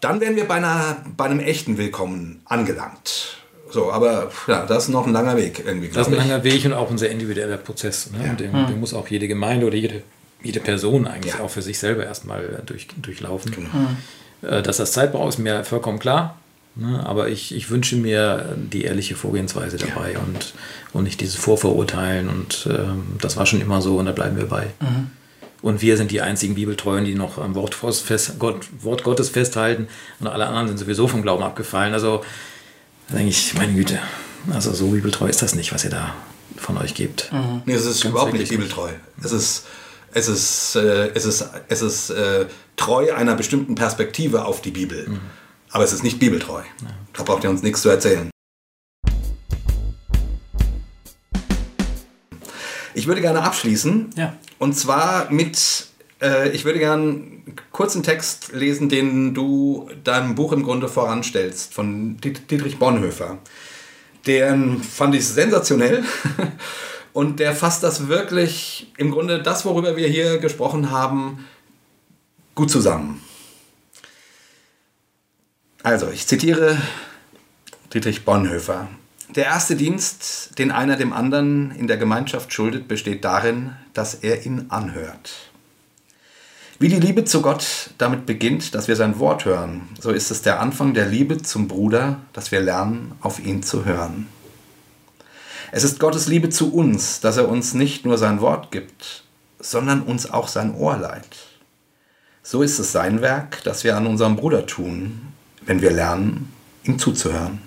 Dann 0.00 0.20
wären 0.20 0.36
wir 0.36 0.46
bei, 0.46 0.56
einer, 0.56 0.98
bei 1.16 1.24
einem 1.24 1.40
echten 1.40 1.76
Willkommen 1.78 2.40
angelangt. 2.44 3.38
So, 3.70 3.90
aber 3.90 4.30
ja, 4.46 4.64
das 4.66 4.84
ist 4.84 4.88
noch 4.90 5.06
ein 5.06 5.12
langer 5.12 5.36
Weg 5.36 5.62
irgendwie, 5.66 5.88
Das 5.88 6.06
ist 6.06 6.12
ein 6.12 6.12
ich. 6.12 6.18
langer 6.28 6.44
Weg 6.44 6.64
und 6.64 6.74
auch 6.74 6.90
ein 6.90 6.98
sehr 6.98 7.10
individueller 7.10 7.56
Prozess. 7.56 8.10
Ne? 8.10 8.30
Und 8.30 8.40
Den, 8.40 8.52
den 8.52 8.78
muss 8.80 8.94
auch 8.94 9.08
jede 9.08 9.26
Gemeinde 9.26 9.66
oder 9.66 9.76
jede, 9.76 10.02
jede 10.44 10.60
Person 10.60 11.06
eigentlich 11.08 11.34
Ja. 11.34 11.40
auch 11.40 11.50
für 11.50 11.62
sich 11.62 11.78
selber 11.78 12.04
erstmal 12.04 12.62
durch, 12.66 12.86
durchlaufen. 13.02 13.68
Äh, 14.42 14.62
Dass 14.62 14.76
das 14.76 14.92
Zeit 14.92 15.12
braucht, 15.12 15.30
ist 15.30 15.38
mir 15.38 15.64
vollkommen 15.64 15.98
klar. 15.98 16.38
Ne? 16.76 17.02
Aber 17.06 17.28
ich, 17.28 17.54
ich 17.54 17.70
wünsche 17.70 17.96
mir 17.96 18.56
die 18.56 18.82
ehrliche 18.84 19.14
Vorgehensweise 19.16 19.76
dabei 19.78 20.16
und, 20.18 20.54
und 20.92 21.04
nicht 21.04 21.20
dieses 21.20 21.36
Vorverurteilen. 21.36 22.28
Und 22.28 22.68
ähm, 22.70 23.04
das 23.20 23.36
war 23.36 23.46
schon 23.46 23.60
immer 23.60 23.80
so 23.80 23.96
und 23.98 24.06
da 24.06 24.12
bleiben 24.12 24.36
wir 24.36 24.46
bei. 24.46 24.66
Und 25.62 25.80
wir 25.82 25.96
sind 25.96 26.10
die 26.10 26.20
einzigen 26.20 26.56
Bibeltreuen, 26.56 27.04
die 27.04 27.14
noch 27.14 27.38
am 27.38 27.54
Wort, 27.54 27.74
fest, 27.74 28.34
Gott, 28.38 28.66
Wort 28.82 29.02
Gottes 29.02 29.30
festhalten. 29.30 29.88
Und 30.20 30.26
alle 30.26 30.46
anderen 30.46 30.68
sind 30.68 30.78
sowieso 30.78 31.08
vom 31.08 31.22
Glauben 31.22 31.42
abgefallen. 31.42 31.94
Also 31.94 32.22
da 33.08 33.16
denke 33.16 33.30
ich, 33.30 33.54
meine 33.54 33.72
Güte, 33.72 33.98
also 34.52 34.72
so 34.72 34.88
bibeltreu 34.88 35.28
ist 35.28 35.42
das 35.42 35.54
nicht, 35.54 35.72
was 35.72 35.84
ihr 35.84 35.90
da 35.90 36.14
von 36.56 36.76
euch 36.76 36.94
gebt. 36.94 37.30
Nee, 37.64 37.72
es 37.74 37.86
ist 37.86 38.04
überhaupt 38.04 38.32
nicht 38.34 38.48
bibeltreu. 38.50 38.90
Es 39.22 39.32
ist, 39.32 39.64
es 40.14 40.28
ist, 40.28 40.76
äh, 40.76 41.10
es 41.14 41.24
ist, 41.24 41.44
es 41.68 41.82
ist 41.82 42.10
äh, 42.10 42.46
treu 42.76 43.12
einer 43.14 43.34
bestimmten 43.34 43.74
Perspektive 43.74 44.44
auf 44.44 44.62
die 44.62 44.70
Bibel. 44.70 45.20
Aber 45.70 45.82
es 45.82 45.92
ist 45.92 46.04
nicht 46.04 46.20
bibeltreu. 46.20 46.62
Da 47.12 47.22
braucht 47.24 47.42
ihr 47.44 47.50
uns 47.50 47.62
nichts 47.62 47.82
zu 47.82 47.88
erzählen. 47.88 48.30
Ich 52.94 53.08
würde 53.08 53.20
gerne 53.20 53.42
abschließen. 53.42 54.10
Ja. 54.16 54.34
Und 54.58 54.74
zwar 54.78 55.30
mit, 55.32 55.86
äh, 56.22 56.50
ich 56.50 56.64
würde 56.64 56.78
gerne 56.78 57.02
einen 57.02 57.56
kurzen 57.72 58.04
Text 58.04 58.52
lesen, 58.52 58.88
den 58.88 59.34
du 59.34 59.90
deinem 60.04 60.36
Buch 60.36 60.52
im 60.52 60.62
Grunde 60.62 60.88
voranstellst, 60.88 61.74
von 61.74 62.18
Diet- 62.18 62.48
Dietrich 62.52 62.78
Bonhoeffer. 62.78 63.38
Den 64.28 64.80
fand 64.80 65.16
ich 65.16 65.26
sensationell. 65.26 66.04
Und 67.14 67.38
der 67.38 67.54
fasst 67.54 67.84
das 67.84 68.08
wirklich, 68.08 68.92
im 68.96 69.12
Grunde 69.12 69.40
das, 69.40 69.64
worüber 69.64 69.96
wir 69.96 70.08
hier 70.08 70.38
gesprochen 70.38 70.90
haben, 70.90 71.46
gut 72.56 72.72
zusammen. 72.72 73.22
Also, 75.84 76.10
ich 76.10 76.26
zitiere 76.26 76.76
Dietrich 77.92 78.24
Bonhoeffer. 78.24 78.88
Der 79.28 79.44
erste 79.44 79.76
Dienst, 79.76 80.58
den 80.58 80.72
einer 80.72 80.96
dem 80.96 81.12
anderen 81.12 81.70
in 81.70 81.86
der 81.86 81.98
Gemeinschaft 81.98 82.52
schuldet, 82.52 82.88
besteht 82.88 83.24
darin, 83.24 83.76
dass 83.92 84.16
er 84.16 84.44
ihn 84.44 84.66
anhört. 84.70 85.52
Wie 86.80 86.88
die 86.88 86.98
Liebe 86.98 87.24
zu 87.24 87.42
Gott 87.42 87.90
damit 87.96 88.26
beginnt, 88.26 88.74
dass 88.74 88.88
wir 88.88 88.96
sein 88.96 89.20
Wort 89.20 89.44
hören, 89.44 89.88
so 90.00 90.10
ist 90.10 90.32
es 90.32 90.42
der 90.42 90.58
Anfang 90.58 90.94
der 90.94 91.06
Liebe 91.06 91.40
zum 91.40 91.68
Bruder, 91.68 92.18
dass 92.32 92.50
wir 92.50 92.60
lernen, 92.60 93.12
auf 93.20 93.38
ihn 93.38 93.62
zu 93.62 93.84
hören. 93.84 94.26
Es 95.76 95.82
ist 95.82 95.98
Gottes 95.98 96.28
Liebe 96.28 96.50
zu 96.50 96.72
uns, 96.72 97.18
dass 97.18 97.36
er 97.36 97.48
uns 97.48 97.74
nicht 97.74 98.06
nur 98.06 98.16
sein 98.16 98.40
Wort 98.40 98.70
gibt, 98.70 99.24
sondern 99.58 100.02
uns 100.02 100.30
auch 100.30 100.46
sein 100.46 100.72
Ohr 100.72 100.96
leiht. 100.96 101.36
So 102.44 102.62
ist 102.62 102.78
es 102.78 102.92
sein 102.92 103.22
Werk, 103.22 103.60
das 103.64 103.82
wir 103.82 103.96
an 103.96 104.06
unserem 104.06 104.36
Bruder 104.36 104.66
tun, 104.66 105.32
wenn 105.66 105.82
wir 105.82 105.90
lernen, 105.90 106.52
ihm 106.84 107.00
zuzuhören. 107.00 107.58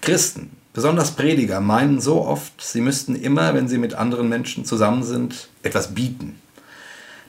Christen, 0.00 0.52
besonders 0.72 1.16
Prediger, 1.16 1.60
meinen 1.60 2.00
so 2.00 2.24
oft, 2.24 2.52
sie 2.62 2.80
müssten 2.80 3.16
immer, 3.16 3.52
wenn 3.52 3.66
sie 3.66 3.78
mit 3.78 3.94
anderen 3.94 4.28
Menschen 4.28 4.64
zusammen 4.64 5.02
sind, 5.02 5.48
etwas 5.64 5.92
bieten. 5.92 6.40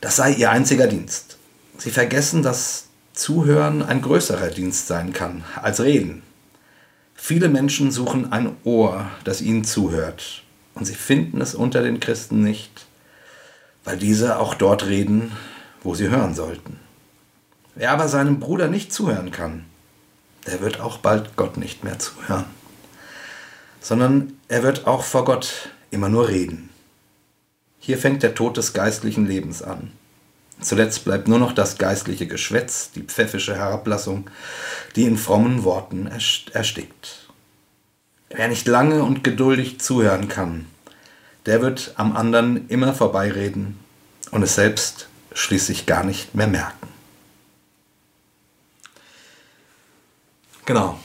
Das 0.02 0.18
sei 0.18 0.34
ihr 0.34 0.52
einziger 0.52 0.86
Dienst. 0.86 1.38
Sie 1.80 1.90
vergessen, 1.90 2.44
dass 2.44 2.90
Zuhören 3.14 3.82
ein 3.82 4.03
größerer 4.03 4.49
Dienst 4.49 4.86
sein 4.86 5.14
kann 5.14 5.44
als 5.64 5.82
Reden. 5.82 6.22
Viele 7.27 7.49
Menschen 7.49 7.89
suchen 7.89 8.31
ein 8.31 8.56
Ohr, 8.65 9.10
das 9.23 9.41
ihnen 9.41 9.64
zuhört, 9.64 10.43
und 10.76 10.85
sie 10.85 10.93
finden 10.93 11.41
es 11.41 11.56
unter 11.56 11.81
den 11.81 11.99
Christen 11.99 12.43
nicht, 12.43 12.85
weil 13.84 13.97
diese 13.97 14.38
auch 14.38 14.53
dort 14.53 14.85
reden, 14.85 15.31
wo 15.81 15.95
sie 15.95 16.10
hören 16.10 16.35
sollten. 16.35 16.80
Wer 17.73 17.89
aber 17.89 18.10
seinem 18.10 18.39
Bruder 18.39 18.68
nicht 18.68 18.93
zuhören 18.93 19.31
kann, 19.31 19.65
der 20.45 20.61
wird 20.61 20.80
auch 20.80 20.99
bald 20.99 21.35
Gott 21.35 21.57
nicht 21.57 21.84
mehr 21.84 21.97
zuhören, 21.97 22.45
sondern 23.81 24.34
er 24.47 24.61
wird 24.61 24.85
auch 24.85 25.03
vor 25.03 25.26
Gott 25.26 25.69
immer 25.89 26.10
nur 26.10 26.27
reden. 26.27 26.69
Hier 27.80 27.97
fängt 27.97 28.22
der 28.22 28.35
Tod 28.35 28.56
des 28.56 28.72
geistlichen 28.73 29.26
Lebens 29.26 29.64
an. 29.64 29.91
Zuletzt 30.61 31.03
bleibt 31.06 31.27
nur 31.27 31.40
noch 31.40 31.52
das 31.52 31.77
geistliche 31.77 32.27
Geschwätz, 32.27 32.91
die 32.91 33.03
pfäffische 33.03 33.56
Herablassung, 33.56 34.30
die 34.95 35.03
in 35.03 35.18
frommen 35.18 35.64
Worten 35.64 36.07
erst- 36.07 36.56
erstickt. 36.56 37.27
Wer 38.30 38.48
nicht 38.48 38.68
lange 38.68 39.03
und 39.03 39.23
geduldig 39.23 39.80
zuhören 39.80 40.27
kann, 40.27 40.65
der 41.45 41.61
wird 41.61 41.94
am 41.98 42.15
anderen 42.15 42.68
immer 42.69 42.94
vorbeireden 42.94 43.80
und 44.32 44.44
es 44.44 44.56
selbst 44.56 45.07
schließlich 45.34 45.86
gar 45.86 46.03
nicht 46.03 46.34
mehr 46.34 46.48
merken. 46.48 46.88
Genau. 50.65 50.99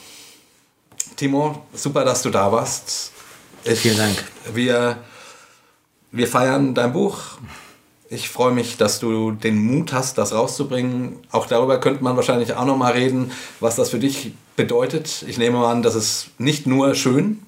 Timo, 1.15 1.67
super, 1.73 2.03
dass 2.03 2.23
du 2.23 2.31
da 2.31 2.51
warst. 2.51 3.11
Ich, 3.63 3.79
Vielen 3.81 3.97
Dank. 3.97 4.23
Wir, 4.53 4.97
wir 6.11 6.27
feiern 6.27 6.73
dein 6.73 6.93
Buch. 6.93 7.37
Ich 8.13 8.27
freue 8.29 8.51
mich, 8.53 8.75
dass 8.75 8.99
du 8.99 9.31
den 9.31 9.57
Mut 9.57 9.93
hast, 9.93 10.17
das 10.17 10.33
rauszubringen. 10.33 11.15
Auch 11.31 11.45
darüber 11.47 11.79
könnte 11.79 12.03
man 12.03 12.17
wahrscheinlich 12.17 12.53
auch 12.55 12.65
noch 12.65 12.75
mal 12.75 12.91
reden, 12.91 13.31
was 13.61 13.77
das 13.77 13.89
für 13.89 13.99
dich 13.99 14.33
bedeutet. 14.57 15.23
Ich 15.27 15.37
nehme 15.37 15.57
mal 15.59 15.71
an, 15.71 15.81
das 15.81 15.95
ist 15.95 16.27
nicht 16.37 16.67
nur 16.67 16.93
schön, 16.93 17.39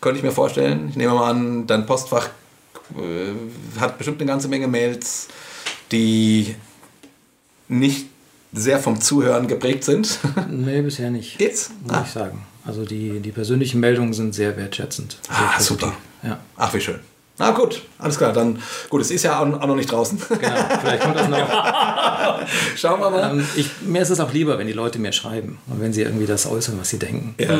könnte 0.00 0.16
ich 0.18 0.24
mir 0.24 0.32
vorstellen. 0.32 0.88
Ich 0.88 0.96
nehme 0.96 1.12
mal 1.12 1.28
an, 1.30 1.66
dein 1.66 1.84
Postfach 1.84 2.30
äh, 2.96 3.78
hat 3.78 3.98
bestimmt 3.98 4.22
eine 4.22 4.30
ganze 4.30 4.48
Menge 4.48 4.68
Mails, 4.68 5.28
die 5.92 6.54
nicht 7.68 8.06
sehr 8.54 8.78
vom 8.78 9.02
Zuhören 9.02 9.48
geprägt 9.48 9.84
sind. 9.84 10.18
Nee, 10.50 10.80
bisher 10.80 11.10
nicht. 11.10 11.36
Geht's? 11.36 11.70
Muss 11.82 11.92
Ah. 11.92 12.02
ich 12.06 12.10
sagen. 12.12 12.40
Also 12.64 12.86
die, 12.86 13.20
die 13.20 13.32
persönlichen 13.32 13.80
Meldungen 13.80 14.14
sind 14.14 14.34
sehr 14.34 14.56
wertschätzend. 14.56 15.18
Sehr 15.26 15.36
Ah, 15.36 15.52
positiv. 15.56 15.66
super. 15.66 15.92
Ja. 16.22 16.38
Ach, 16.56 16.72
wie 16.72 16.80
schön. 16.80 17.00
Na 17.40 17.50
gut, 17.52 17.82
alles 17.98 18.18
klar. 18.18 18.32
Dann 18.34 18.58
gut, 18.90 19.00
es 19.00 19.10
ist 19.10 19.22
ja 19.22 19.40
auch, 19.40 19.46
noch 19.46 19.74
nicht 19.74 19.90
draußen. 19.90 20.18
Genau, 20.28 20.54
vielleicht 20.80 21.02
kommt 21.02 21.16
das 21.16 21.28
noch. 21.28 21.38
Schauen 22.76 23.00
wir 23.00 23.10
mal. 23.10 23.30
Ähm, 23.32 23.46
ich, 23.56 23.70
mir 23.80 24.02
ist 24.02 24.10
es 24.10 24.20
auch 24.20 24.32
lieber, 24.32 24.58
wenn 24.58 24.66
die 24.66 24.74
Leute 24.74 24.98
mir 24.98 25.12
schreiben 25.12 25.58
und 25.66 25.80
wenn 25.80 25.92
sie 25.92 26.02
irgendwie 26.02 26.26
das 26.26 26.46
äußern, 26.46 26.78
was 26.78 26.90
sie 26.90 26.98
denken. 26.98 27.34
Ja. 27.38 27.58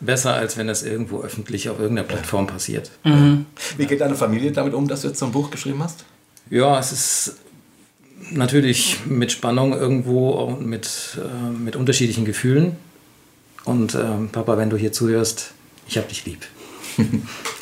Besser, 0.00 0.34
als 0.34 0.58
wenn 0.58 0.66
das 0.66 0.82
irgendwo 0.82 1.22
öffentlich 1.22 1.70
auf 1.70 1.78
irgendeiner 1.78 2.06
Plattform 2.06 2.46
passiert. 2.46 2.90
Wie 3.76 3.86
geht 3.86 4.00
deine 4.00 4.16
Familie 4.16 4.52
damit 4.52 4.74
um, 4.74 4.88
dass 4.88 5.02
du 5.02 5.08
jetzt 5.08 5.20
so 5.20 5.26
ein 5.26 5.32
Buch 5.32 5.50
geschrieben 5.50 5.82
hast? 5.82 6.04
Ja, 6.50 6.78
es 6.78 6.92
ist 6.92 7.36
natürlich 8.32 8.98
mit 9.06 9.32
Spannung 9.32 9.72
irgendwo 9.72 10.30
und 10.30 10.66
mit, 10.66 11.18
äh, 11.18 11.50
mit 11.50 11.76
unterschiedlichen 11.76 12.24
Gefühlen. 12.24 12.76
Und 13.64 13.94
ähm, 13.94 14.28
Papa, 14.30 14.58
wenn 14.58 14.70
du 14.70 14.76
hier 14.76 14.92
zuhörst, 14.92 15.52
ich 15.88 15.98
hab 15.98 16.08
dich 16.08 16.26
lieb. 16.26 16.46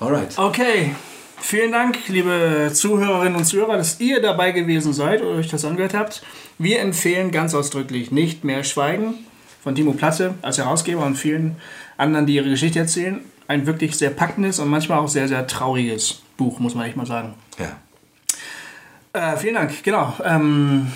Alright. 0.00 0.38
Okay. 0.38 0.94
Vielen 1.40 1.72
Dank, 1.72 2.08
liebe 2.08 2.70
Zuhörerinnen 2.72 3.36
und 3.36 3.44
Zuhörer, 3.44 3.76
dass 3.76 4.00
ihr 4.00 4.20
dabei 4.20 4.52
gewesen 4.52 4.92
seid 4.92 5.22
oder 5.22 5.38
euch 5.38 5.48
das 5.48 5.64
angehört 5.64 5.94
habt. 5.94 6.22
Wir 6.58 6.80
empfehlen 6.80 7.30
ganz 7.30 7.54
ausdrücklich 7.54 8.10
nicht 8.10 8.44
mehr 8.44 8.64
Schweigen 8.64 9.14
von 9.62 9.74
Timo 9.74 9.92
Platte 9.92 10.34
als 10.42 10.58
Herausgeber 10.58 11.04
und 11.04 11.16
vielen 11.16 11.56
anderen, 11.96 12.26
die 12.26 12.34
ihre 12.34 12.48
Geschichte 12.48 12.78
erzählen. 12.78 13.20
Ein 13.48 13.66
wirklich 13.66 13.96
sehr 13.96 14.10
packendes 14.10 14.58
und 14.58 14.68
manchmal 14.68 14.98
auch 14.98 15.08
sehr, 15.08 15.26
sehr 15.26 15.46
trauriges 15.46 16.22
Buch, 16.36 16.58
muss 16.58 16.74
man 16.74 16.86
echt 16.86 16.96
mal 16.96 17.06
sagen. 17.06 17.34
Ja. 17.58 19.32
Äh, 19.32 19.36
vielen 19.36 19.54
Dank, 19.54 19.82
genau. 19.82 20.12
Ähm, 20.24 20.92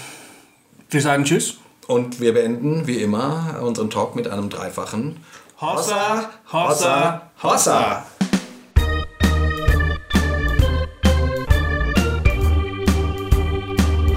wir 0.90 1.00
sagen 1.00 1.24
Tschüss. 1.24 1.58
Und 1.88 2.20
wir 2.20 2.34
beenden 2.34 2.86
wie 2.86 3.02
immer 3.02 3.60
unseren 3.62 3.90
Talk 3.90 4.14
mit 4.14 4.28
einem 4.28 4.48
dreifachen 4.48 5.16
Hossa, 5.62 6.28
Hossa, 6.52 7.30
Hossa. 7.40 8.04